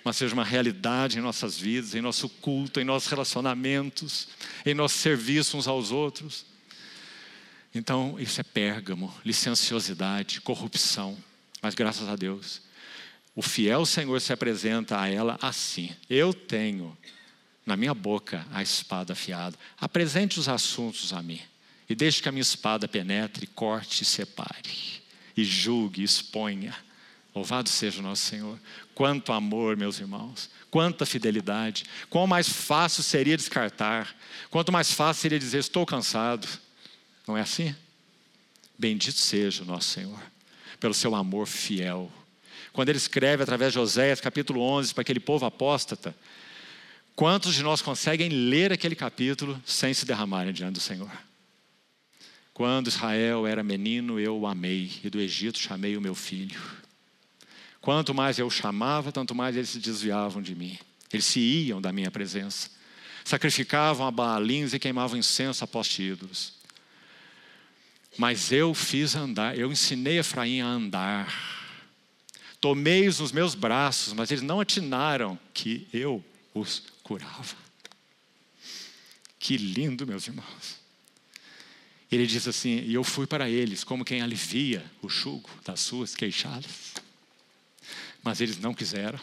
mas 0.09 0.17
seja 0.17 0.33
uma 0.33 0.43
realidade 0.45 1.19
em 1.19 1.21
nossas 1.21 1.59
vidas, 1.59 1.95
em 1.95 2.01
nosso 2.01 2.31
culto, 2.31 2.81
em 2.81 2.85
nossos 2.85 3.11
relacionamentos, 3.11 4.29
em 4.65 4.73
nosso 4.73 4.97
serviço 4.97 5.59
uns 5.59 5.69
aos 5.69 5.93
outros. 5.93 6.47
Então, 7.75 8.19
isso 8.19 8.41
é 8.41 8.43
pérgamo, 8.43 9.15
licenciosidade, 9.23 10.41
corrupção. 10.41 11.15
Mas 11.61 11.75
graças 11.75 12.09
a 12.09 12.17
Deus, 12.17 12.63
o 13.35 13.43
fiel 13.43 13.85
Senhor 13.85 14.19
se 14.23 14.33
apresenta 14.33 14.99
a 14.99 15.07
ela 15.07 15.39
assim: 15.43 15.95
Eu 16.09 16.33
tenho 16.33 16.97
na 17.67 17.77
minha 17.77 17.93
boca 17.93 18.47
a 18.51 18.63
espada 18.63 19.13
afiada. 19.13 19.59
Apresente 19.79 20.41
os 20.41 20.49
assuntos 20.49 21.13
a 21.13 21.23
mim 21.23 21.43
e 21.87 21.95
deixe 21.95 22.23
que 22.23 22.31
a 22.31 22.33
minha 22.33 22.41
espada 22.41 22.89
penetre, 22.89 23.47
corte 23.47 24.05
e 24.05 24.07
separe, 24.07 25.03
e 25.37 25.45
julgue, 25.45 26.03
exponha. 26.03 26.75
Louvado 27.39 27.69
seja 27.69 28.01
o 28.01 28.03
nosso 28.03 28.23
Senhor. 28.23 28.59
Quanto 28.95 29.33
amor, 29.33 29.77
meus 29.77 30.01
irmãos, 30.01 30.51
quanta 30.71 31.07
fidelidade. 31.07 31.85
Quão 32.11 32.27
mais 32.27 32.49
fácil 32.49 33.03
seria 33.03 33.37
descartar, 33.37 34.13
quanto 34.51 34.73
mais 34.73 34.93
fácil 34.93 35.23
seria 35.23 35.39
dizer: 35.39 35.59
Estou 35.59 35.87
cansado. 35.87 36.49
Não 37.27 37.37
é 37.37 37.43
assim? 37.43 37.75
Bendito 38.77 39.19
seja 39.19 39.63
o 39.63 39.67
nosso 39.67 39.89
Senhor, 39.91 40.21
pelo 40.81 40.95
seu 40.95 41.15
amor 41.15 41.47
fiel. 41.47 42.11
Quando 42.73 42.89
ele 42.89 42.99
escreve 42.99 43.43
através 43.43 43.73
de 43.73 43.79
Oséias, 43.79 44.21
capítulo 44.21 44.61
11, 44.61 44.95
para 44.95 45.03
aquele 45.03 45.21
povo 45.21 45.47
apóstata, 45.47 46.15
Quantos 47.19 47.57
de 47.57 47.65
nós 47.65 47.83
conseguem 47.83 48.29
ler 48.29 48.73
aquele 48.73 48.95
capítulo 48.95 49.61
sem 49.67 49.93
se 49.93 50.07
derramarem 50.07 50.53
diante 50.53 50.75
do 50.75 50.81
Senhor? 50.81 51.11
Quando 52.55 52.87
Israel 52.87 53.45
era 53.45 53.61
menino, 53.61 54.21
eu 54.21 54.39
o 54.39 54.47
amei, 54.47 54.93
e 55.03 55.11
do 55.11 55.21
Egito 55.21 55.59
chamei 55.59 55.97
o 55.97 56.01
meu 56.01 56.15
filho. 56.15 56.61
Quanto 57.89 58.13
mais 58.13 58.39
eu 58.39 58.51
chamava, 58.51 59.11
tanto 59.11 59.35
mais 59.35 59.57
eles 59.57 59.71
se 59.71 59.79
desviavam 59.79 60.43
de 60.43 60.55
mim. 60.55 60.79
Eles 61.11 61.25
se 61.25 61.41
iam 61.41 61.81
da 61.81 61.91
minha 61.91 62.11
presença. 62.11 62.69
Sacrificavam 63.25 64.07
a 64.07 64.11
Baalins 64.11 64.75
e 64.75 64.79
queimavam 64.79 65.19
incenso 65.19 65.65
a 65.65 65.67
poste 65.67 66.03
ídolos. 66.03 66.53
Mas 68.19 68.53
eu 68.53 68.75
fiz 68.75 69.15
andar, 69.15 69.57
eu 69.57 69.73
ensinei 69.73 70.19
Efraim 70.19 70.61
a 70.61 70.67
andar. 70.67 71.35
Tomei-os 72.61 73.21
nos 73.21 73.33
meus 73.33 73.55
braços, 73.55 74.13
mas 74.13 74.31
eles 74.31 74.43
não 74.43 74.61
atinaram 74.61 75.39
que 75.55 75.89
eu 75.91 76.23
os 76.53 76.83
curava. 77.03 77.57
Que 79.39 79.57
lindo, 79.57 80.07
meus 80.07 80.27
irmãos. 80.27 80.79
Ele 82.13 82.27
diz 82.27 82.47
assim: 82.47 82.83
E 82.83 82.93
eu 82.93 83.03
fui 83.03 83.27
para 83.27 83.49
eles 83.49 83.83
como 83.83 84.05
quem 84.05 84.21
alivia 84.21 84.85
o 85.01 85.09
jugo 85.09 85.49
das 85.65 85.81
suas 85.81 86.15
queixadas. 86.15 87.08
Mas 88.29 88.43
eles 88.43 88.59
não 88.59 88.75
quiseram. 88.75 89.19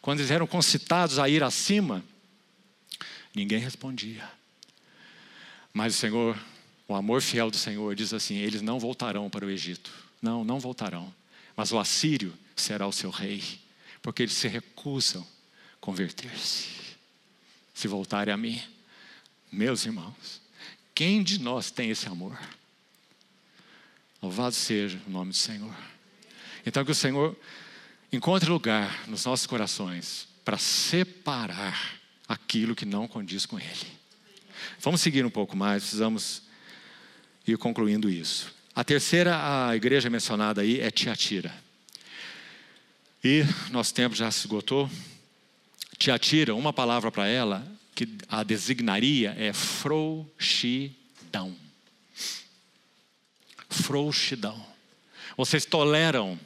Quando 0.00 0.18
eles 0.18 0.32
eram 0.32 0.44
concitados 0.44 1.20
a 1.20 1.28
ir 1.28 1.40
acima, 1.44 2.02
ninguém 3.32 3.60
respondia. 3.60 4.28
Mas 5.72 5.94
o 5.94 5.98
Senhor, 5.98 6.36
o 6.88 6.96
amor 6.96 7.22
fiel 7.22 7.48
do 7.48 7.56
Senhor, 7.56 7.94
diz 7.94 8.12
assim: 8.12 8.34
Eles 8.38 8.60
não 8.60 8.80
voltarão 8.80 9.30
para 9.30 9.46
o 9.46 9.50
Egito. 9.50 9.92
Não, 10.20 10.42
não 10.42 10.58
voltarão. 10.58 11.14
Mas 11.56 11.70
o 11.70 11.78
assírio 11.78 12.36
será 12.56 12.88
o 12.88 12.92
seu 12.92 13.08
rei, 13.08 13.40
porque 14.02 14.24
eles 14.24 14.34
se 14.34 14.48
recusam 14.48 15.24
converter-se, 15.80 16.70
se 17.72 17.86
voltarem 17.86 18.34
a 18.34 18.36
mim. 18.36 18.60
Meus 19.52 19.86
irmãos, 19.86 20.40
quem 20.92 21.22
de 21.22 21.38
nós 21.38 21.70
tem 21.70 21.90
esse 21.90 22.08
amor? 22.08 22.36
Louvado 24.20 24.56
seja 24.56 25.00
o 25.06 25.10
nome 25.10 25.30
do 25.30 25.36
Senhor. 25.36 25.72
Então, 26.66 26.84
que 26.84 26.90
o 26.90 26.96
Senhor 26.96 27.36
encontre 28.12 28.50
lugar 28.50 29.08
nos 29.08 29.24
nossos 29.24 29.46
corações 29.46 30.28
para 30.44 30.58
separar 30.58 31.98
aquilo 32.28 32.74
que 32.74 32.84
não 32.84 33.08
condiz 33.08 33.46
com 33.46 33.58
Ele. 33.58 33.86
Vamos 34.80 35.00
seguir 35.00 35.24
um 35.24 35.30
pouco 35.30 35.56
mais, 35.56 35.82
precisamos 35.82 36.42
ir 37.46 37.56
concluindo 37.56 38.10
isso. 38.10 38.54
A 38.74 38.84
terceira 38.84 39.68
a 39.68 39.74
igreja 39.74 40.10
mencionada 40.10 40.60
aí 40.60 40.80
é 40.80 40.90
Tiatira. 40.90 41.54
E 43.24 43.44
nosso 43.70 43.94
tempo 43.94 44.14
já 44.14 44.30
se 44.30 44.40
esgotou, 44.40 44.90
Tiatira, 45.98 46.54
uma 46.54 46.72
palavra 46.72 47.10
para 47.10 47.26
ela 47.26 47.66
que 47.94 48.08
a 48.28 48.42
designaria 48.42 49.34
é 49.38 49.52
frouxidão. 49.52 50.94
Frouxidão. 53.68 54.66
Vocês 55.36 55.64
toleram 55.64 56.38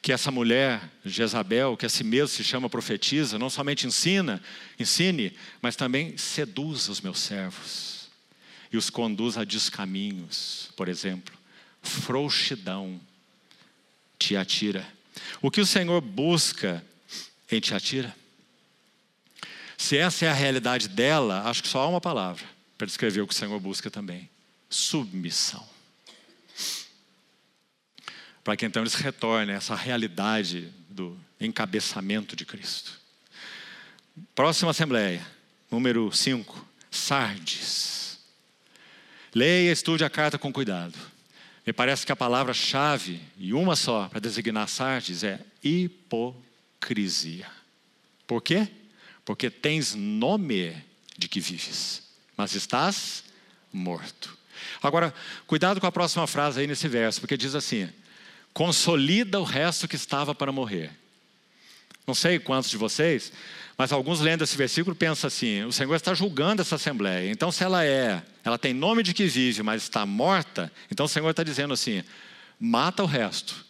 que 0.00 0.12
essa 0.12 0.30
mulher, 0.30 0.80
Jezabel, 1.04 1.76
que 1.76 1.86
a 1.86 1.88
si 1.88 2.04
mesmo 2.04 2.28
se 2.28 2.44
chama 2.44 2.70
profetisa, 2.70 3.38
não 3.38 3.50
somente 3.50 3.86
ensina, 3.86 4.42
ensine, 4.78 5.36
mas 5.60 5.76
também 5.76 6.16
seduz 6.16 6.88
os 6.88 7.00
meus 7.00 7.18
servos 7.18 8.08
e 8.72 8.76
os 8.76 8.90
conduz 8.90 9.36
a 9.36 9.44
descaminhos, 9.44 10.70
por 10.76 10.88
exemplo. 10.88 11.36
Frouxidão, 11.82 13.00
Tiatira. 14.18 14.86
O 15.40 15.50
que 15.50 15.60
o 15.60 15.66
Senhor 15.66 16.00
busca 16.00 16.84
em 17.50 17.60
Tiatira? 17.60 18.14
Se 19.76 19.96
essa 19.96 20.26
é 20.26 20.28
a 20.28 20.34
realidade 20.34 20.88
dela, 20.88 21.42
acho 21.48 21.62
que 21.62 21.68
só 21.68 21.80
há 21.80 21.88
uma 21.88 22.00
palavra 22.00 22.44
para 22.76 22.86
descrever 22.86 23.20
o 23.20 23.26
que 23.26 23.34
o 23.34 23.36
Senhor 23.36 23.58
busca 23.58 23.90
também: 23.90 24.28
submissão. 24.68 25.66
Para 28.48 28.56
que 28.56 28.64
então 28.64 28.82
eles 28.82 28.94
retornem 28.94 29.54
a 29.54 29.58
essa 29.58 29.74
realidade 29.74 30.72
do 30.88 31.14
encabeçamento 31.38 32.34
de 32.34 32.46
Cristo. 32.46 32.98
Próxima 34.34 34.70
assembleia, 34.70 35.20
número 35.70 36.10
5, 36.10 36.66
Sardes. 36.90 38.18
Leia 39.34 39.68
e 39.68 39.70
estude 39.70 40.02
a 40.02 40.08
carta 40.08 40.38
com 40.38 40.50
cuidado. 40.50 40.98
Me 41.66 41.74
parece 41.74 42.06
que 42.06 42.12
a 42.12 42.16
palavra-chave, 42.16 43.20
e 43.36 43.52
uma 43.52 43.76
só, 43.76 44.08
para 44.08 44.18
designar 44.18 44.66
Sardes, 44.66 45.24
é 45.24 45.40
hipocrisia. 45.62 47.50
Por 48.26 48.40
quê? 48.40 48.66
Porque 49.26 49.50
tens 49.50 49.94
nome 49.94 50.74
de 51.18 51.28
que 51.28 51.38
vives, 51.38 52.02
mas 52.34 52.54
estás 52.54 53.24
morto. 53.70 54.38
Agora, 54.82 55.12
cuidado 55.46 55.82
com 55.82 55.86
a 55.86 55.92
próxima 55.92 56.26
frase 56.26 56.60
aí 56.60 56.66
nesse 56.66 56.88
verso, 56.88 57.20
porque 57.20 57.36
diz 57.36 57.54
assim: 57.54 57.90
consolida 58.58 59.38
o 59.38 59.44
resto 59.44 59.86
que 59.86 59.94
estava 59.94 60.34
para 60.34 60.50
morrer. 60.50 60.90
Não 62.04 62.12
sei 62.12 62.40
quantos 62.40 62.68
de 62.68 62.76
vocês, 62.76 63.32
mas 63.76 63.92
alguns 63.92 64.18
lendo 64.18 64.42
esse 64.42 64.56
versículo 64.56 64.96
pensam 64.96 65.28
assim: 65.28 65.62
o 65.62 65.70
Senhor 65.70 65.94
está 65.94 66.12
julgando 66.12 66.60
essa 66.60 66.74
assembleia. 66.74 67.30
Então, 67.30 67.52
se 67.52 67.62
ela 67.62 67.84
é, 67.84 68.20
ela 68.42 68.58
tem 68.58 68.74
nome 68.74 69.04
de 69.04 69.14
que 69.14 69.26
vive, 69.26 69.62
mas 69.62 69.84
está 69.84 70.04
morta, 70.04 70.72
então 70.90 71.06
o 71.06 71.08
Senhor 71.08 71.30
está 71.30 71.44
dizendo 71.44 71.72
assim: 71.72 72.02
mata 72.58 73.04
o 73.04 73.06
resto, 73.06 73.64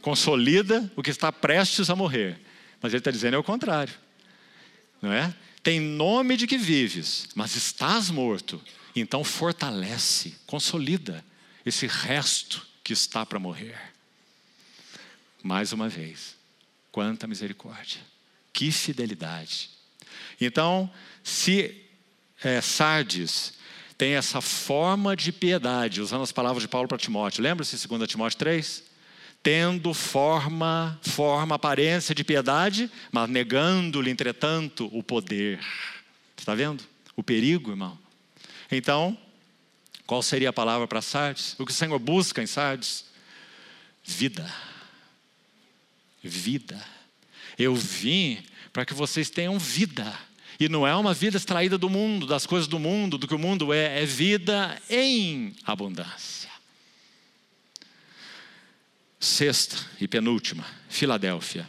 consolida 0.00 0.90
o 0.96 1.02
que 1.02 1.10
está 1.10 1.30
prestes 1.30 1.90
a 1.90 1.94
morrer. 1.94 2.40
Mas 2.80 2.94
ele 2.94 3.00
está 3.00 3.10
dizendo 3.10 3.34
é 3.34 3.38
o 3.38 3.44
contrário, 3.44 3.92
não 5.02 5.12
é? 5.12 5.34
Tem 5.62 5.78
nome 5.78 6.38
de 6.38 6.46
que 6.46 6.56
vives, 6.56 7.28
mas 7.34 7.54
estás 7.54 8.08
morto. 8.08 8.62
Então 8.96 9.22
fortalece, 9.22 10.36
consolida 10.46 11.22
esse 11.66 11.86
resto 11.86 12.66
que 12.82 12.94
está 12.94 13.26
para 13.26 13.38
morrer. 13.38 13.91
Mais 15.42 15.72
uma 15.72 15.88
vez, 15.88 16.36
Quanta 16.92 17.26
misericórdia, 17.26 18.02
que 18.52 18.70
fidelidade. 18.70 19.70
Então, 20.38 20.92
se 21.24 21.74
é, 22.44 22.60
Sardes 22.60 23.54
tem 23.96 24.12
essa 24.12 24.42
forma 24.42 25.16
de 25.16 25.32
piedade, 25.32 26.02
usando 26.02 26.22
as 26.22 26.32
palavras 26.32 26.62
de 26.62 26.68
Paulo 26.68 26.86
para 26.86 26.98
Timóteo, 26.98 27.42
lembra-se 27.42 27.88
2 27.88 28.06
Timóteo 28.06 28.38
3? 28.38 28.84
Tendo 29.42 29.94
forma, 29.94 31.00
forma, 31.02 31.54
aparência 31.54 32.14
de 32.14 32.22
piedade, 32.22 32.90
mas 33.10 33.28
negando-lhe, 33.28 34.10
entretanto, 34.10 34.88
o 34.92 35.02
poder. 35.02 35.58
Está 36.36 36.54
vendo? 36.54 36.84
O 37.16 37.22
perigo, 37.22 37.70
irmão. 37.70 37.98
Então, 38.70 39.16
qual 40.06 40.22
seria 40.22 40.50
a 40.50 40.52
palavra 40.52 40.86
para 40.86 41.00
Sardes? 41.00 41.56
O 41.58 41.64
que 41.64 41.72
o 41.72 41.74
Senhor 41.74 41.98
busca 41.98 42.42
em 42.42 42.46
Sardes? 42.46 43.06
Vida 44.04 44.71
vida. 46.22 46.80
Eu 47.58 47.74
vim 47.74 48.42
para 48.72 48.84
que 48.84 48.94
vocês 48.94 49.30
tenham 49.30 49.58
vida. 49.58 50.18
E 50.58 50.68
não 50.68 50.86
é 50.86 50.94
uma 50.94 51.12
vida 51.12 51.36
extraída 51.36 51.76
do 51.76 51.90
mundo, 51.90 52.26
das 52.26 52.46
coisas 52.46 52.68
do 52.68 52.78
mundo, 52.78 53.18
do 53.18 53.26
que 53.26 53.34
o 53.34 53.38
mundo 53.38 53.72
é, 53.72 54.02
é 54.02 54.06
vida 54.06 54.80
em 54.88 55.54
abundância. 55.64 56.50
Sexta 59.18 59.76
e 60.00 60.06
penúltima, 60.06 60.64
Filadélfia. 60.88 61.68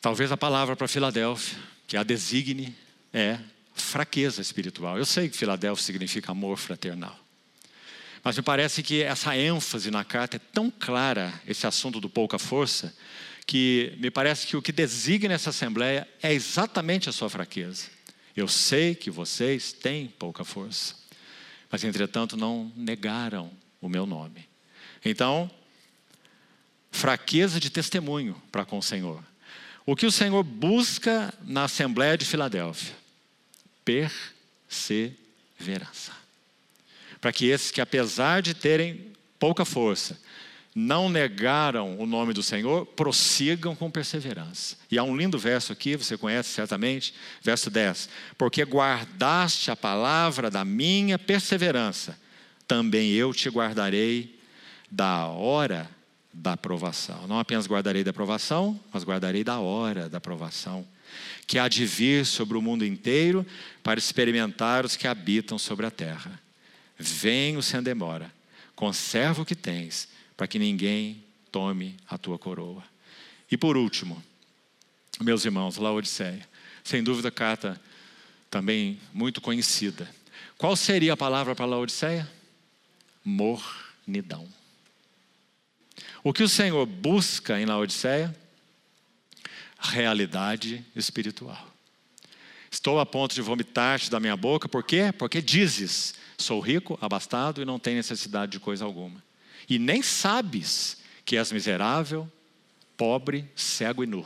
Talvez 0.00 0.30
a 0.30 0.36
palavra 0.36 0.76
para 0.76 0.88
Filadélfia, 0.88 1.58
que 1.86 1.96
a 1.96 2.02
designe, 2.02 2.74
é 3.12 3.38
fraqueza 3.74 4.40
espiritual. 4.40 4.98
Eu 4.98 5.06
sei 5.06 5.28
que 5.28 5.36
Filadélfia 5.36 5.84
significa 5.84 6.32
amor 6.32 6.56
fraternal. 6.56 7.18
Mas 8.22 8.36
me 8.36 8.42
parece 8.42 8.82
que 8.82 9.02
essa 9.02 9.34
ênfase 9.36 9.90
na 9.90 10.04
carta 10.04 10.36
é 10.36 10.40
tão 10.52 10.70
clara, 10.70 11.32
esse 11.46 11.66
assunto 11.66 12.00
do 12.00 12.08
pouca 12.08 12.38
força, 12.38 12.94
que 13.46 13.94
me 13.98 14.10
parece 14.10 14.46
que 14.46 14.56
o 14.56 14.62
que 14.62 14.72
designa 14.72 15.34
essa 15.34 15.50
assembleia 15.50 16.08
é 16.22 16.32
exatamente 16.32 17.08
a 17.08 17.12
sua 17.12 17.30
fraqueza. 17.30 17.86
Eu 18.36 18.46
sei 18.46 18.94
que 18.94 19.10
vocês 19.10 19.72
têm 19.72 20.08
pouca 20.08 20.44
força, 20.44 20.94
mas 21.70 21.82
entretanto 21.84 22.36
não 22.36 22.72
negaram 22.76 23.50
o 23.80 23.88
meu 23.88 24.04
nome. 24.04 24.46
Então, 25.04 25.48
fraqueza 26.90 27.60
de 27.60 27.70
testemunho 27.70 28.40
para 28.50 28.64
com 28.64 28.78
o 28.78 28.82
Senhor. 28.82 29.22
O 29.86 29.94
que 29.96 30.06
o 30.06 30.12
Senhor 30.12 30.42
busca 30.42 31.32
na 31.42 31.64
Assembleia 31.64 32.18
de 32.18 32.26
Filadélfia? 32.26 32.94
Perseverança 33.84 36.17
para 37.20 37.32
que 37.32 37.46
esses 37.46 37.70
que, 37.70 37.80
apesar 37.80 38.42
de 38.42 38.54
terem 38.54 39.12
pouca 39.38 39.64
força, 39.64 40.18
não 40.74 41.08
negaram 41.08 41.98
o 41.98 42.06
nome 42.06 42.32
do 42.32 42.42
Senhor, 42.42 42.86
prossigam 42.86 43.74
com 43.74 43.90
perseverança. 43.90 44.76
E 44.90 44.96
há 44.96 45.02
um 45.02 45.16
lindo 45.16 45.38
verso 45.38 45.72
aqui, 45.72 45.96
você 45.96 46.16
conhece 46.16 46.50
certamente, 46.50 47.12
verso 47.42 47.68
10: 47.68 48.08
Porque 48.36 48.62
guardaste 48.62 49.70
a 49.70 49.76
palavra 49.76 50.50
da 50.50 50.64
minha 50.64 51.18
perseverança, 51.18 52.18
também 52.66 53.10
eu 53.10 53.32
te 53.32 53.48
guardarei 53.48 54.38
da 54.90 55.26
hora 55.26 55.90
da 56.32 56.52
aprovação. 56.52 57.26
Não 57.26 57.38
apenas 57.40 57.66
guardarei 57.66 58.04
da 58.04 58.10
aprovação, 58.10 58.78
mas 58.92 59.02
guardarei 59.02 59.42
da 59.42 59.58
hora 59.58 60.08
da 60.08 60.18
aprovação, 60.18 60.86
que 61.46 61.58
há 61.58 61.66
de 61.66 61.84
vir 61.84 62.24
sobre 62.24 62.56
o 62.56 62.62
mundo 62.62 62.84
inteiro 62.84 63.44
para 63.82 63.98
experimentar 63.98 64.84
os 64.84 64.94
que 64.94 65.08
habitam 65.08 65.58
sobre 65.58 65.86
a 65.86 65.90
terra. 65.90 66.40
Venho 66.98 67.62
sem 67.62 67.82
demora, 67.82 68.32
conserva 68.74 69.42
o 69.42 69.46
que 69.46 69.54
tens, 69.54 70.08
para 70.36 70.48
que 70.48 70.58
ninguém 70.58 71.22
tome 71.52 71.96
a 72.08 72.18
tua 72.18 72.38
coroa. 72.38 72.82
E 73.50 73.56
por 73.56 73.76
último, 73.76 74.22
meus 75.20 75.44
irmãos, 75.44 75.76
Laodiceia, 75.76 76.46
sem 76.82 77.02
dúvida 77.02 77.30
carta 77.30 77.80
também 78.50 78.98
muito 79.12 79.40
conhecida. 79.40 80.08
Qual 80.56 80.74
seria 80.74 81.12
a 81.12 81.16
palavra 81.16 81.54
para 81.54 81.66
Laodiceia? 81.66 82.28
Mornidão. 83.24 84.48
O 86.24 86.32
que 86.32 86.42
o 86.42 86.48
Senhor 86.48 86.84
busca 86.86 87.60
em 87.60 87.64
Laodiceia? 87.64 88.34
Realidade 89.78 90.84
espiritual. 90.96 91.68
Estou 92.70 92.98
a 92.98 93.06
ponto 93.06 93.34
de 93.34 93.40
vomitar-te 93.40 94.10
da 94.10 94.20
minha 94.20 94.36
boca, 94.36 94.68
por 94.68 94.82
quê? 94.82 95.12
Porque 95.16 95.40
dizes: 95.40 96.14
Sou 96.38 96.60
rico, 96.60 96.96
abastado 97.00 97.60
e 97.60 97.64
não 97.64 97.78
tenho 97.78 97.96
necessidade 97.96 98.52
de 98.52 98.60
coisa 98.60 98.84
alguma. 98.84 99.22
E 99.68 99.78
nem 99.78 100.02
sabes 100.02 100.98
que 101.24 101.36
és 101.36 101.52
miserável, 101.52 102.30
pobre, 102.96 103.50
cego 103.54 104.04
e 104.04 104.06
nu. 104.06 104.24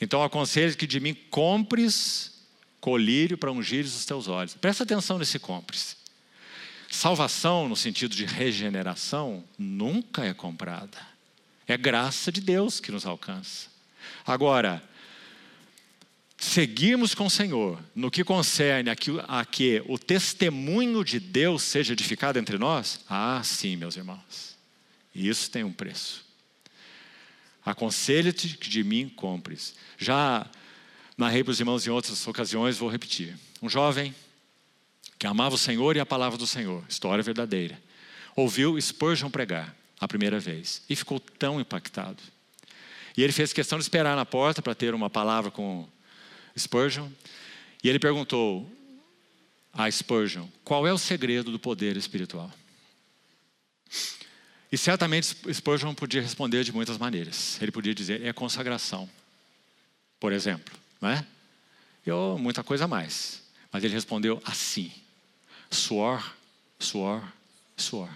Então 0.00 0.22
aconselho 0.22 0.76
que 0.76 0.86
de 0.86 1.00
mim 1.00 1.14
compres 1.14 2.38
colírio 2.80 3.36
para 3.36 3.50
ungires 3.50 3.94
os 3.94 4.06
teus 4.06 4.28
olhos. 4.28 4.54
Presta 4.54 4.84
atenção 4.84 5.18
nesse 5.18 5.38
compres. 5.38 5.96
Salvação, 6.90 7.68
no 7.68 7.76
sentido 7.76 8.14
de 8.14 8.24
regeneração, 8.24 9.44
nunca 9.58 10.24
é 10.24 10.32
comprada. 10.32 10.98
É 11.66 11.76
graça 11.76 12.32
de 12.32 12.40
Deus 12.40 12.80
que 12.80 12.90
nos 12.90 13.04
alcança. 13.04 13.68
Agora, 14.24 14.82
seguirmos 16.38 17.14
com 17.14 17.26
o 17.26 17.30
Senhor 17.30 17.80
no 17.94 18.10
que 18.10 18.22
concerne 18.22 18.88
a 18.88 18.96
que, 18.96 19.10
a 19.26 19.44
que 19.44 19.82
o 19.86 19.98
testemunho 19.98 21.04
de 21.04 21.18
Deus 21.18 21.62
seja 21.62 21.92
edificado 21.92 22.38
entre 22.38 22.56
nós, 22.56 23.00
ah, 23.08 23.42
sim, 23.44 23.76
meus 23.76 23.96
irmãos, 23.96 24.56
isso 25.12 25.50
tem 25.50 25.64
um 25.64 25.72
preço. 25.72 26.24
Aconselho-te 27.64 28.56
que 28.56 28.70
de 28.70 28.84
mim 28.84 29.08
compres. 29.08 29.74
Já 29.98 30.46
narrei 31.16 31.42
para 31.42 31.50
os 31.50 31.60
irmãos 31.60 31.86
em 31.86 31.90
outras 31.90 32.26
ocasiões, 32.26 32.78
vou 32.78 32.88
repetir. 32.88 33.36
Um 33.60 33.68
jovem 33.68 34.14
que 35.18 35.26
amava 35.26 35.56
o 35.56 35.58
Senhor 35.58 35.96
e 35.96 36.00
a 36.00 36.06
palavra 36.06 36.38
do 36.38 36.46
Senhor, 36.46 36.84
história 36.88 37.22
verdadeira, 37.22 37.78
ouviu 38.36 38.80
Spurgeon 38.80 39.28
pregar 39.28 39.74
a 40.00 40.06
primeira 40.06 40.38
vez 40.38 40.82
e 40.88 40.94
ficou 40.94 41.18
tão 41.18 41.60
impactado. 41.60 42.22
E 43.16 43.22
ele 43.24 43.32
fez 43.32 43.52
questão 43.52 43.78
de 43.78 43.82
esperar 43.82 44.14
na 44.14 44.24
porta 44.24 44.62
para 44.62 44.76
ter 44.76 44.94
uma 44.94 45.10
palavra 45.10 45.50
com 45.50 45.88
Spurgeon, 46.58 47.08
e 47.82 47.88
ele 47.88 47.98
perguntou 47.98 48.70
a 49.72 49.90
Spurgeon: 49.90 50.46
qual 50.64 50.86
é 50.86 50.92
o 50.92 50.98
segredo 50.98 51.50
do 51.50 51.58
poder 51.58 51.96
espiritual? 51.96 52.52
E 54.70 54.76
certamente 54.76 55.36
Spurgeon 55.52 55.94
podia 55.94 56.20
responder 56.20 56.62
de 56.62 56.72
muitas 56.72 56.98
maneiras. 56.98 57.60
Ele 57.62 57.72
podia 57.72 57.94
dizer: 57.94 58.24
é 58.24 58.32
consagração, 58.32 59.08
por 60.20 60.32
exemplo, 60.32 60.74
não 61.00 61.10
é? 61.10 61.24
E 62.06 62.10
muita 62.38 62.62
coisa 62.62 62.86
mais. 62.86 63.42
Mas 63.72 63.84
ele 63.84 63.94
respondeu 63.94 64.40
assim: 64.44 64.92
suor, 65.70 66.34
suor, 66.78 67.22
suor. 67.76 68.10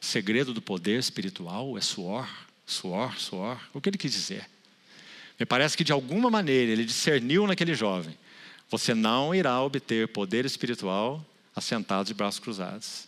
O 0.00 0.04
segredo 0.04 0.54
do 0.54 0.62
poder 0.62 0.98
espiritual 0.98 1.76
é 1.76 1.80
suor, 1.80 2.28
suor, 2.64 3.18
suor. 3.18 3.60
O 3.74 3.80
que 3.80 3.88
ele 3.88 3.98
quis 3.98 4.12
dizer? 4.12 4.48
Me 5.38 5.46
parece 5.46 5.76
que 5.76 5.84
de 5.84 5.92
alguma 5.92 6.30
maneira 6.30 6.72
ele 6.72 6.84
discerniu 6.84 7.46
naquele 7.46 7.74
jovem: 7.74 8.16
você 8.70 8.94
não 8.94 9.34
irá 9.34 9.60
obter 9.62 10.08
poder 10.08 10.44
espiritual 10.44 11.24
assentado 11.54 12.06
de 12.06 12.14
braços 12.14 12.40
cruzados. 12.40 13.06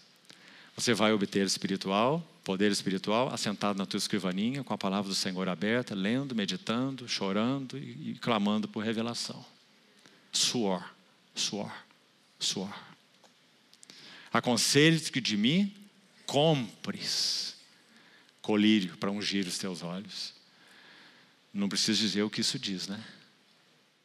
Você 0.76 0.94
vai 0.94 1.12
obter 1.12 1.44
espiritual, 1.44 2.26
poder 2.42 2.70
espiritual, 2.70 3.32
assentado 3.32 3.78
na 3.78 3.86
tua 3.86 3.98
escrivaninha, 3.98 4.64
com 4.64 4.72
a 4.72 4.78
palavra 4.78 5.08
do 5.08 5.14
Senhor 5.14 5.48
aberta, 5.48 5.94
lendo, 5.94 6.34
meditando, 6.34 7.08
chorando 7.08 7.76
e, 7.76 8.12
e 8.12 8.18
clamando 8.20 8.66
por 8.66 8.82
revelação. 8.82 9.44
Suor, 10.32 10.82
suor, 11.34 11.72
suor. 12.38 12.74
Aconselho-te 14.32 15.10
que 15.10 15.20
de 15.20 15.36
mim 15.36 15.74
compres 16.24 17.56
colírio 18.40 18.96
para 18.96 19.10
ungir 19.10 19.46
os 19.46 19.58
teus 19.58 19.82
olhos. 19.82 20.32
Não 21.52 21.68
preciso 21.68 22.00
dizer 22.00 22.22
o 22.22 22.30
que 22.30 22.40
isso 22.40 22.58
diz, 22.58 22.86
né? 22.86 23.02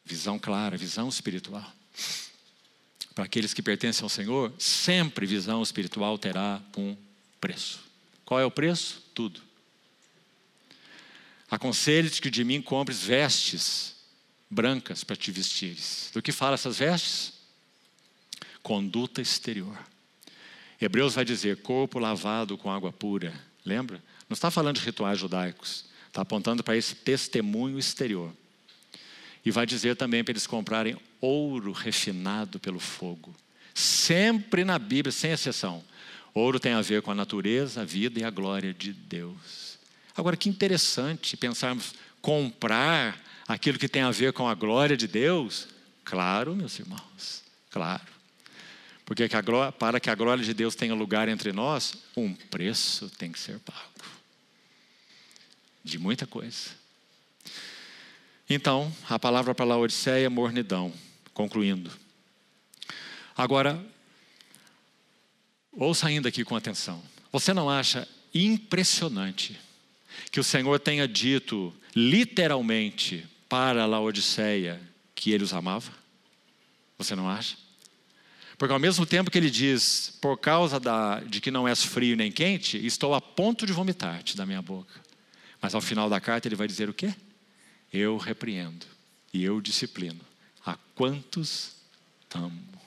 Visão 0.03 0.37
clara, 0.39 0.77
visão 0.77 1.09
espiritual. 1.09 1.71
Para 3.13 3.25
aqueles 3.25 3.53
que 3.53 3.61
pertencem 3.61 4.03
ao 4.03 4.09
Senhor, 4.09 4.53
sempre 4.59 5.25
visão 5.25 5.63
espiritual 5.63 6.17
terá 6.17 6.61
um 6.77 6.97
preço. 7.39 7.79
Qual 8.25 8.39
é 8.39 8.45
o 8.45 8.51
preço? 8.51 9.01
Tudo. 9.13 9.41
Aconselho-te 11.49 12.21
que 12.21 12.29
de 12.29 12.43
mim 12.43 12.61
compres 12.61 13.01
vestes 13.03 13.95
brancas 14.49 15.03
para 15.03 15.15
te 15.15 15.31
vestires. 15.31 16.09
Do 16.13 16.21
que 16.21 16.31
fala 16.31 16.55
essas 16.55 16.79
vestes? 16.79 17.33
Conduta 18.61 19.21
exterior. 19.21 19.77
Hebreus 20.81 21.15
vai 21.15 21.23
dizer 21.23 21.61
corpo 21.61 21.99
lavado 21.99 22.57
com 22.57 22.71
água 22.71 22.91
pura. 22.91 23.33
Lembra? 23.63 24.03
Não 24.27 24.33
está 24.33 24.51
falando 24.51 24.77
de 24.77 24.85
rituais 24.85 25.19
judaicos. 25.19 25.85
Está 26.15 26.21
apontando 26.21 26.63
para 26.63 26.77
esse 26.77 26.95
testemunho 26.95 27.77
exterior. 27.77 28.31
E 29.43 29.51
vai 29.51 29.65
dizer 29.65 29.97
também 29.97 30.23
para 30.23 30.31
eles 30.31 30.47
comprarem 30.47 30.95
ouro 31.19 31.73
refinado 31.73 32.57
pelo 32.57 32.79
fogo. 32.79 33.35
Sempre 33.73 34.63
na 34.63 34.79
Bíblia, 34.79 35.11
sem 35.11 35.31
exceção. 35.31 35.83
Ouro 36.33 36.57
tem 36.57 36.71
a 36.71 36.81
ver 36.81 37.01
com 37.01 37.11
a 37.11 37.15
natureza, 37.15 37.81
a 37.81 37.83
vida 37.83 38.17
e 38.17 38.23
a 38.23 38.29
glória 38.29 38.73
de 38.73 38.93
Deus. 38.93 39.77
Agora, 40.15 40.37
que 40.37 40.47
interessante 40.47 41.35
pensarmos 41.35 41.93
comprar 42.21 43.21
aquilo 43.45 43.77
que 43.77 43.89
tem 43.89 44.01
a 44.01 44.11
ver 44.11 44.31
com 44.31 44.47
a 44.47 44.55
glória 44.55 44.95
de 44.95 45.09
Deus. 45.09 45.67
Claro, 46.05 46.55
meus 46.55 46.79
irmãos, 46.79 47.43
claro. 47.69 48.07
Porque 49.03 49.27
para 49.77 49.99
que 49.99 50.09
a 50.09 50.15
glória 50.15 50.45
de 50.45 50.53
Deus 50.53 50.75
tenha 50.75 50.95
lugar 50.95 51.27
entre 51.27 51.51
nós, 51.51 51.93
um 52.15 52.33
preço 52.33 53.09
tem 53.17 53.33
que 53.33 53.37
ser 53.37 53.59
pago 53.59 54.14
de 55.85 55.99
muita 55.99 56.25
coisa. 56.25 56.71
Então, 58.49 58.91
a 59.07 59.19
palavra 59.19 59.53
para 59.53 59.65
Laodiceia 59.65 60.25
é 60.25 60.29
mornidão, 60.29 60.91
concluindo. 61.31 61.91
Agora, 63.37 63.83
ouça 65.71 66.07
ainda 66.07 66.29
aqui 66.29 66.43
com 66.43 66.55
atenção. 66.55 67.03
Você 67.31 67.53
não 67.53 67.69
acha 67.69 68.07
impressionante 68.33 69.59
que 70.31 70.39
o 70.39 70.43
Senhor 70.43 70.79
tenha 70.79 71.07
dito 71.07 71.73
literalmente 71.95 73.25
para 73.47 73.85
Laodiceia 73.85 74.81
que 75.13 75.31
ele 75.31 75.43
os 75.43 75.53
amava? 75.53 75.91
Você 76.97 77.15
não 77.15 77.29
acha? 77.29 77.57
Porque 78.57 78.73
ao 78.73 78.79
mesmo 78.79 79.05
tempo 79.05 79.29
que 79.29 79.37
ele 79.37 79.51
diz, 79.51 80.17
por 80.21 80.37
causa 80.37 80.79
da, 80.79 81.19
de 81.19 81.41
que 81.41 81.51
não 81.51 81.67
és 81.67 81.83
frio 81.83 82.15
nem 82.15 82.31
quente, 82.31 82.83
estou 82.83 83.13
a 83.13 83.21
ponto 83.21 83.65
de 83.65 83.73
vomitar-te 83.73 84.35
da 84.35 84.45
minha 84.45 84.61
boca. 84.61 85.04
Mas 85.65 85.73
ao 85.73 85.81
final 85.81 86.07
da 86.07 86.21
carta 86.21 86.47
ele 86.47 86.55
vai 86.55 86.67
dizer 86.67 86.91
o 86.91 86.93
quê? 86.93 87.11
Eu 87.91 88.17
repreendo 88.17 88.85
e 89.33 89.43
eu 89.43 89.59
disciplino 89.59 90.21
a 90.63 90.77
quantos 90.93 91.71
amo. 92.31 92.79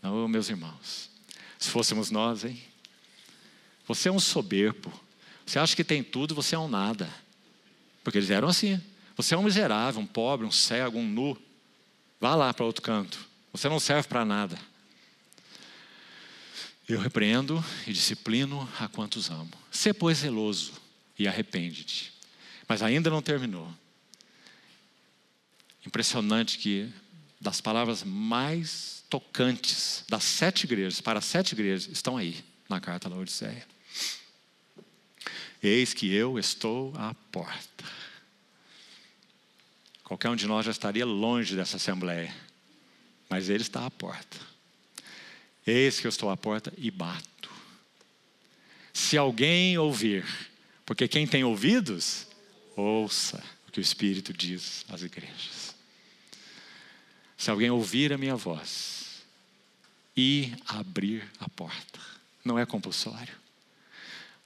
Não, 0.00 0.28
meus 0.28 0.48
irmãos, 0.48 1.10
se 1.58 1.68
fôssemos 1.68 2.12
nós, 2.12 2.44
hein? 2.44 2.62
Você 3.88 4.08
é 4.08 4.12
um 4.12 4.20
soberbo. 4.20 4.92
Você 5.44 5.58
acha 5.58 5.74
que 5.74 5.82
tem 5.82 6.04
tudo, 6.04 6.36
você 6.36 6.54
é 6.54 6.58
um 6.60 6.68
nada. 6.68 7.12
Porque 8.04 8.18
eles 8.18 8.30
eram 8.30 8.46
assim. 8.46 8.80
Você 9.16 9.34
é 9.34 9.36
um 9.36 9.42
miserável, 9.42 10.00
um 10.00 10.06
pobre, 10.06 10.46
um 10.46 10.52
cego, 10.52 11.00
um 11.00 11.04
nu. 11.04 11.36
Vá 12.20 12.36
lá 12.36 12.54
para 12.54 12.64
outro 12.64 12.80
canto. 12.80 13.18
Você 13.52 13.68
não 13.68 13.80
serve 13.80 14.06
para 14.06 14.24
nada. 14.24 14.56
Eu 16.88 17.00
repreendo 17.00 17.60
e 17.88 17.92
disciplino 17.92 18.68
a 18.78 18.86
quantos 18.86 19.30
amo. 19.30 19.50
Sê, 19.68 19.92
pois, 19.92 20.18
zeloso 20.18 20.86
e 21.18 21.26
arrepende-te. 21.26 22.12
Mas 22.68 22.82
ainda 22.82 23.10
não 23.10 23.20
terminou. 23.20 23.72
Impressionante 25.84 26.58
que 26.58 26.90
das 27.40 27.60
palavras 27.60 28.04
mais 28.04 29.04
tocantes 29.08 30.04
das 30.08 30.24
sete 30.24 30.64
igrejas, 30.64 31.00
para 31.00 31.20
sete 31.20 31.52
igrejas, 31.52 31.88
estão 31.90 32.16
aí 32.16 32.44
na 32.68 32.80
carta 32.80 33.08
da 33.08 33.16
Odisseia. 33.16 33.66
Eis 35.62 35.94
que 35.94 36.12
eu 36.12 36.38
estou 36.38 36.92
à 36.96 37.14
porta. 37.32 37.84
Qualquer 40.04 40.30
um 40.30 40.36
de 40.36 40.46
nós 40.46 40.64
já 40.64 40.70
estaria 40.70 41.04
longe 41.04 41.56
dessa 41.56 41.76
assembleia, 41.76 42.34
mas 43.28 43.48
ele 43.48 43.62
está 43.62 43.84
à 43.84 43.90
porta. 43.90 44.38
Eis 45.66 46.00
que 46.00 46.06
eu 46.06 46.10
estou 46.10 46.30
à 46.30 46.36
porta 46.36 46.72
e 46.78 46.90
bato. 46.90 47.50
Se 48.92 49.16
alguém 49.16 49.76
ouvir 49.76 50.24
porque 50.88 51.06
quem 51.06 51.26
tem 51.26 51.44
ouvidos, 51.44 52.26
ouça 52.74 53.44
o 53.68 53.70
que 53.70 53.78
o 53.78 53.82
Espírito 53.82 54.32
diz 54.32 54.86
às 54.88 55.02
igrejas. 55.02 55.76
Se 57.36 57.50
alguém 57.50 57.68
ouvir 57.68 58.10
a 58.10 58.16
minha 58.16 58.34
voz 58.34 59.22
e 60.16 60.50
abrir 60.66 61.30
a 61.38 61.46
porta, 61.50 62.00
não 62.42 62.58
é 62.58 62.64
compulsório. 62.64 63.34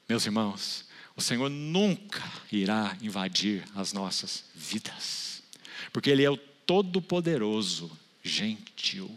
Meus 0.08 0.26
irmãos, 0.26 0.84
o 1.14 1.22
Senhor 1.22 1.48
nunca 1.48 2.20
irá 2.50 2.96
invadir 3.00 3.62
as 3.76 3.92
nossas 3.92 4.42
vidas, 4.52 5.44
porque 5.92 6.10
Ele 6.10 6.24
é 6.24 6.30
o 6.30 6.36
Todo-Poderoso, 6.36 7.88
gentil. 8.20 9.16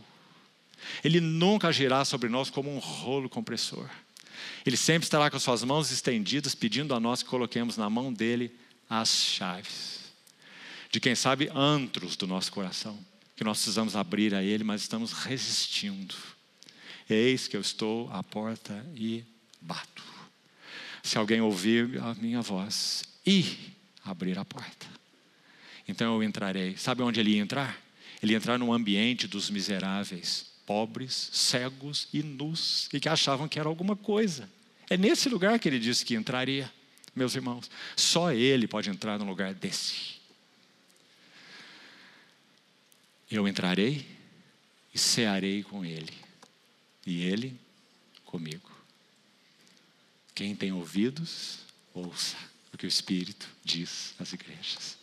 Ele 1.04 1.20
nunca 1.20 1.70
agirá 1.70 2.06
sobre 2.06 2.30
nós 2.30 2.52
como 2.52 2.72
um 2.72 2.78
rolo 2.78 3.28
compressor. 3.28 3.90
Ele 4.66 4.78
sempre 4.78 5.06
estará 5.06 5.30
com 5.30 5.40
suas 5.40 5.64
mãos 5.64 5.92
estendidas, 5.92 6.56
pedindo 6.56 6.96
a 6.96 7.00
nós 7.00 7.22
que 7.22 7.30
coloquemos 7.30 7.78
na 7.78 7.90
mão 7.90 8.12
dele 8.12 8.52
as 8.90 9.10
chaves. 9.10 10.00
De 10.92 11.00
quem 11.00 11.14
sabe, 11.14 11.52
antros 11.54 12.16
do 12.16 12.26
nosso 12.26 12.52
coração, 12.52 12.98
que 13.36 13.44
nós 13.44 13.58
precisamos 13.58 13.96
abrir 13.96 14.34
a 14.34 14.42
ele, 14.42 14.64
mas 14.64 14.82
estamos 14.82 15.12
resistindo. 15.12 16.16
Eis 17.10 17.48
que 17.48 17.56
eu 17.56 17.62
estou 17.62 18.10
à 18.12 18.24
porta 18.24 18.86
e 18.96 19.24
bato. 19.62 20.04
Se 21.04 21.18
alguém 21.18 21.42
ouvir 21.42 22.02
a 22.02 22.16
minha 22.16 22.42
voz 22.42 23.04
e 23.26 23.46
abrir 24.04 24.40
a 24.40 24.46
porta, 24.46 24.88
então 25.88 26.16
eu 26.16 26.24
entrarei. 26.24 26.76
Sabe 26.78 27.04
onde 27.04 27.20
ele 27.20 27.32
ia 27.32 27.42
entrar? 27.42 27.80
Ele 28.24 28.32
ia 28.32 28.38
entrar 28.38 28.58
no 28.58 28.74
ambiente 28.74 29.28
dos 29.28 29.52
miseráveis, 29.52 30.48
pobres, 30.66 31.30
cegos 31.32 32.08
e 32.12 32.24
nus, 32.24 32.90
e 32.92 33.00
que 33.00 33.08
achavam 33.08 33.48
que 33.48 33.60
era 33.60 33.70
alguma 33.70 33.96
coisa. 33.96 34.50
É 34.90 34.98
nesse 34.98 35.30
lugar 35.30 35.58
que 35.60 35.68
ele 35.68 35.80
disse 35.80 36.06
que 36.06 36.16
entraria, 36.16 36.72
meus 37.16 37.36
irmãos. 37.36 37.70
Só 37.96 38.32
ele 38.32 38.68
pode 38.68 38.90
entrar 38.90 39.18
num 39.18 39.28
lugar 39.28 39.54
desse. 39.54 40.16
Eu 43.30 43.48
entrarei 43.48 44.06
e 44.94 45.00
cearei 45.00 45.64
com 45.64 45.84
ele, 45.84 46.14
e 47.06 47.24
ele 47.24 47.60
comigo. 48.24 48.72
Quem 50.34 50.56
tem 50.56 50.72
ouvidos, 50.72 51.60
ouça 51.94 52.38
o 52.74 52.78
que 52.78 52.86
o 52.86 52.88
Espírito 52.88 53.48
diz 53.64 54.14
às 54.20 54.34
igrejas. 54.34 54.98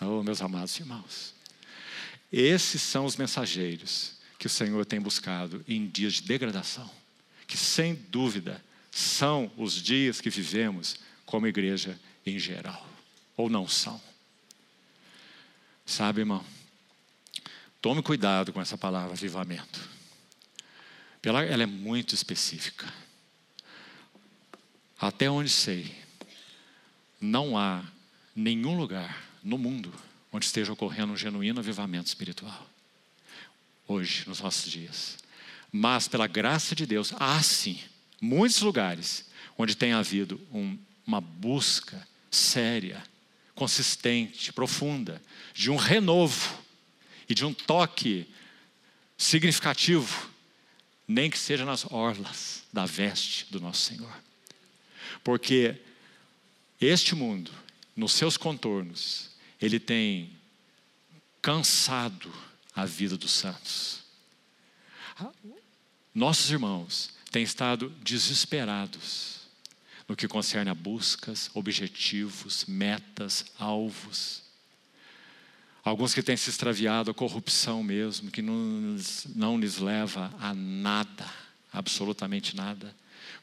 Oh, 0.00 0.22
meus 0.22 0.40
amados 0.40 0.78
irmãos, 0.78 1.34
esses 2.32 2.80
são 2.80 3.04
os 3.04 3.16
mensageiros 3.16 4.16
que 4.38 4.46
o 4.46 4.50
Senhor 4.50 4.86
tem 4.86 5.00
buscado 5.00 5.64
em 5.66 5.88
dias 5.88 6.14
de 6.14 6.22
degradação, 6.22 6.88
que 7.46 7.56
sem 7.56 7.94
dúvida 7.94 8.64
são 8.98 9.48
os 9.56 9.80
dias 9.80 10.20
que 10.20 10.28
vivemos 10.28 10.96
como 11.24 11.46
igreja 11.46 11.96
em 12.26 12.36
geral, 12.36 12.84
ou 13.36 13.48
não 13.48 13.68
são. 13.68 14.00
Sabe, 15.86 16.22
irmão, 16.22 16.44
tome 17.80 18.02
cuidado 18.02 18.52
com 18.52 18.60
essa 18.60 18.76
palavra 18.76 19.12
avivamento. 19.12 19.88
Ela 21.22 21.44
é 21.44 21.66
muito 21.66 22.12
específica. 22.12 22.92
Até 24.98 25.30
onde 25.30 25.50
sei, 25.50 25.94
não 27.20 27.56
há 27.56 27.84
nenhum 28.34 28.76
lugar 28.76 29.24
no 29.44 29.56
mundo 29.56 29.94
onde 30.32 30.44
esteja 30.46 30.72
ocorrendo 30.72 31.12
um 31.12 31.16
genuíno 31.16 31.60
avivamento 31.60 32.08
espiritual 32.08 32.68
hoje, 33.86 34.24
nos 34.26 34.40
nossos 34.40 34.70
dias. 34.70 35.18
Mas, 35.70 36.08
pela 36.08 36.26
graça 36.26 36.74
de 36.74 36.84
Deus, 36.84 37.12
há 37.18 37.40
sim 37.42 37.80
muitos 38.20 38.60
lugares 38.60 39.26
onde 39.56 39.76
tem 39.76 39.92
havido 39.92 40.40
um, 40.52 40.78
uma 41.06 41.20
busca 41.20 42.06
séria, 42.30 43.02
consistente, 43.54 44.52
profunda, 44.52 45.22
de 45.54 45.70
um 45.70 45.76
renovo 45.76 46.62
e 47.28 47.34
de 47.34 47.44
um 47.44 47.52
toque 47.52 48.26
significativo, 49.16 50.30
nem 51.06 51.30
que 51.30 51.38
seja 51.38 51.64
nas 51.64 51.84
orlas 51.90 52.62
da 52.72 52.86
veste 52.86 53.46
do 53.50 53.60
nosso 53.60 53.82
Senhor. 53.82 54.12
Porque 55.24 55.80
este 56.80 57.14
mundo, 57.14 57.50
nos 57.96 58.12
seus 58.12 58.36
contornos, 58.36 59.30
ele 59.60 59.80
tem 59.80 60.30
cansado 61.42 62.32
a 62.74 62.84
vida 62.84 63.16
dos 63.16 63.32
santos. 63.32 64.04
Nossos 66.14 66.50
irmãos 66.50 67.10
têm 67.30 67.42
estado 67.42 67.90
desesperados 68.02 69.38
no 70.08 70.16
que 70.16 70.26
concerne 70.26 70.70
a 70.70 70.74
buscas, 70.74 71.50
objetivos, 71.52 72.64
metas, 72.66 73.44
alvos. 73.58 74.42
Alguns 75.84 76.14
que 76.14 76.22
têm 76.22 76.36
se 76.36 76.48
extraviado 76.48 77.10
a 77.10 77.14
corrupção 77.14 77.82
mesmo, 77.82 78.30
que 78.30 78.40
não, 78.40 78.96
não 79.34 79.60
lhes 79.60 79.76
leva 79.76 80.34
a 80.40 80.54
nada, 80.54 81.30
absolutamente 81.70 82.56
nada. 82.56 82.94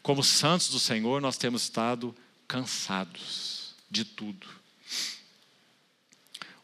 Como 0.01 0.23
santos 0.23 0.69
do 0.69 0.79
Senhor, 0.79 1.21
nós 1.21 1.37
temos 1.37 1.63
estado 1.63 2.15
cansados 2.47 3.75
de 3.89 4.03
tudo. 4.03 4.47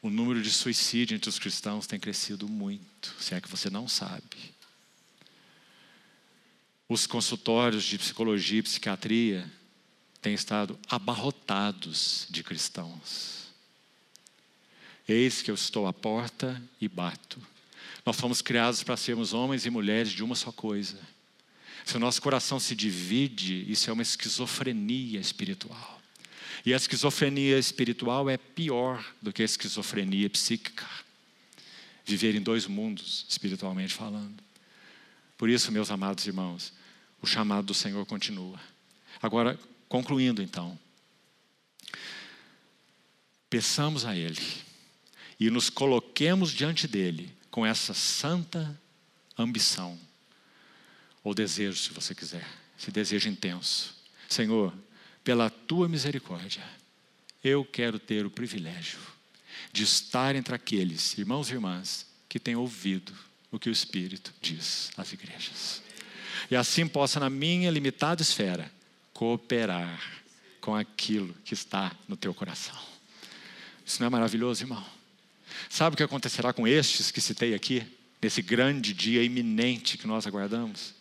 O 0.01 0.09
número 0.09 0.41
de 0.41 0.51
suicídio 0.51 1.15
entre 1.15 1.29
os 1.29 1.37
cristãos 1.37 1.85
tem 1.85 1.99
crescido 1.99 2.47
muito, 2.47 3.15
se 3.19 3.35
é 3.35 3.41
que 3.41 3.49
você 3.49 3.69
não 3.69 3.87
sabe. 3.87 4.51
Os 6.93 7.07
consultórios 7.07 7.85
de 7.85 7.97
psicologia 7.97 8.59
e 8.59 8.63
psiquiatria 8.63 9.49
têm 10.21 10.33
estado 10.33 10.77
abarrotados 10.89 12.27
de 12.29 12.43
cristãos. 12.43 13.47
Eis 15.07 15.41
que 15.41 15.49
eu 15.49 15.55
estou 15.55 15.87
à 15.87 15.93
porta 15.93 16.61
e 16.81 16.89
bato. 16.89 17.39
Nós 18.05 18.19
fomos 18.19 18.41
criados 18.41 18.83
para 18.83 18.97
sermos 18.97 19.31
homens 19.31 19.65
e 19.65 19.69
mulheres 19.69 20.11
de 20.11 20.21
uma 20.21 20.35
só 20.35 20.51
coisa. 20.51 20.99
Se 21.85 21.95
o 21.95 21.99
nosso 21.99 22.21
coração 22.21 22.59
se 22.59 22.75
divide, 22.75 23.71
isso 23.71 23.89
é 23.89 23.93
uma 23.93 24.03
esquizofrenia 24.03 25.21
espiritual. 25.21 26.01
E 26.65 26.73
a 26.73 26.75
esquizofrenia 26.75 27.57
espiritual 27.57 28.29
é 28.29 28.35
pior 28.35 29.01
do 29.21 29.31
que 29.31 29.41
a 29.41 29.45
esquizofrenia 29.45 30.29
psíquica. 30.29 30.85
Viver 32.03 32.35
em 32.35 32.41
dois 32.41 32.67
mundos, 32.67 33.25
espiritualmente 33.29 33.93
falando. 33.93 34.43
Por 35.37 35.49
isso, 35.49 35.71
meus 35.71 35.89
amados 35.89 36.27
irmãos, 36.27 36.80
o 37.21 37.27
chamado 37.27 37.67
do 37.67 37.73
Senhor 37.73 38.05
continua. 38.05 38.59
Agora, 39.21 39.59
concluindo 39.87 40.41
então, 40.41 40.77
peçamos 43.49 44.05
a 44.05 44.15
Ele 44.15 44.41
e 45.39 45.49
nos 45.49 45.69
coloquemos 45.69 46.51
diante 46.51 46.87
dele 46.87 47.31
com 47.49 47.65
essa 47.65 47.93
santa 47.93 48.79
ambição, 49.37 49.99
ou 51.23 51.33
desejo, 51.33 51.77
se 51.77 51.91
você 51.91 52.15
quiser, 52.15 52.47
esse 52.79 52.91
desejo 52.91 53.29
intenso. 53.29 53.95
Senhor, 54.27 54.73
pela 55.23 55.49
tua 55.49 55.87
misericórdia, 55.89 56.63
eu 57.43 57.65
quero 57.65 57.99
ter 57.99 58.25
o 58.25 58.31
privilégio 58.31 58.99
de 59.71 59.83
estar 59.83 60.35
entre 60.35 60.55
aqueles 60.55 61.17
irmãos 61.17 61.49
e 61.49 61.53
irmãs 61.53 62.07
que 62.29 62.39
têm 62.39 62.55
ouvido 62.55 63.13
o 63.51 63.59
que 63.59 63.69
o 63.69 63.71
Espírito 63.71 64.33
diz 64.41 64.91
às 64.95 65.11
igrejas. 65.11 65.83
E 66.51 66.55
assim 66.55 66.85
possa, 66.85 67.17
na 67.17 67.29
minha 67.29 67.71
limitada 67.71 68.21
esfera, 68.21 68.69
cooperar 69.13 70.21
com 70.59 70.75
aquilo 70.75 71.33
que 71.45 71.53
está 71.53 71.95
no 72.09 72.17
teu 72.17 72.33
coração. 72.33 72.77
Isso 73.85 74.01
não 74.01 74.07
é 74.07 74.09
maravilhoso, 74.09 74.63
irmão? 74.63 74.85
Sabe 75.69 75.93
o 75.93 75.97
que 75.97 76.03
acontecerá 76.03 76.51
com 76.51 76.67
estes 76.67 77.09
que 77.09 77.21
citei 77.21 77.53
aqui, 77.53 77.81
nesse 78.21 78.41
grande 78.41 78.93
dia 78.93 79.23
iminente 79.23 79.97
que 79.97 80.05
nós 80.05 80.27
aguardamos? 80.27 80.93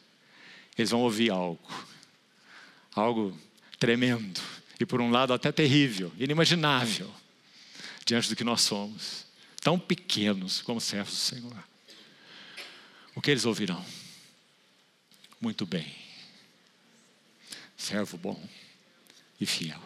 Eles 0.78 0.90
vão 0.90 1.01
ouvir 1.01 1.31
algo, 1.31 1.68
algo 2.94 3.36
tremendo, 3.78 4.40
e 4.78 4.86
por 4.86 5.01
um 5.01 5.10
lado 5.10 5.32
até 5.32 5.51
terrível, 5.51 6.12
inimaginável, 6.16 7.12
diante 8.06 8.28
do 8.28 8.36
que 8.36 8.44
nós 8.44 8.60
somos, 8.60 9.27
tão 9.60 9.78
pequenos 9.81 10.62
como 10.62 10.81
servos 10.81 11.14
do 11.14 11.20
Senhor. 11.20 11.64
O 13.16 13.20
que 13.20 13.32
eles 13.32 13.44
ouvirão? 13.44 13.85
Muito 15.40 15.64
bem, 15.64 15.96
servo 17.74 18.18
bom 18.18 18.46
e 19.40 19.46
fiel. 19.46 19.82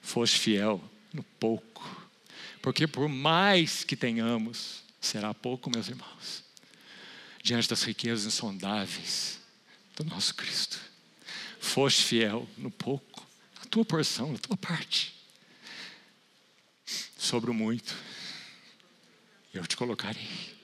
Foste 0.00 0.38
fiel 0.38 0.82
no 1.12 1.22
pouco, 1.22 2.08
porque 2.62 2.86
por 2.86 3.06
mais 3.06 3.84
que 3.84 3.94
tenhamos, 3.94 4.82
será 4.98 5.34
pouco, 5.34 5.68
meus 5.68 5.88
irmãos, 5.88 6.42
diante 7.42 7.68
das 7.68 7.82
riquezas 7.82 8.24
insondáveis 8.24 9.40
do 9.94 10.04
nosso 10.04 10.34
Cristo. 10.34 10.80
Foste 11.60 12.02
fiel 12.02 12.48
no 12.56 12.70
pouco, 12.70 13.26
a 13.60 13.66
tua 13.66 13.84
porção, 13.84 14.34
a 14.34 14.38
tua 14.38 14.56
parte. 14.56 15.14
Sobre 17.18 17.50
o 17.50 17.54
muito, 17.54 17.94
eu 19.52 19.66
te 19.66 19.76
colocarei. 19.76 20.59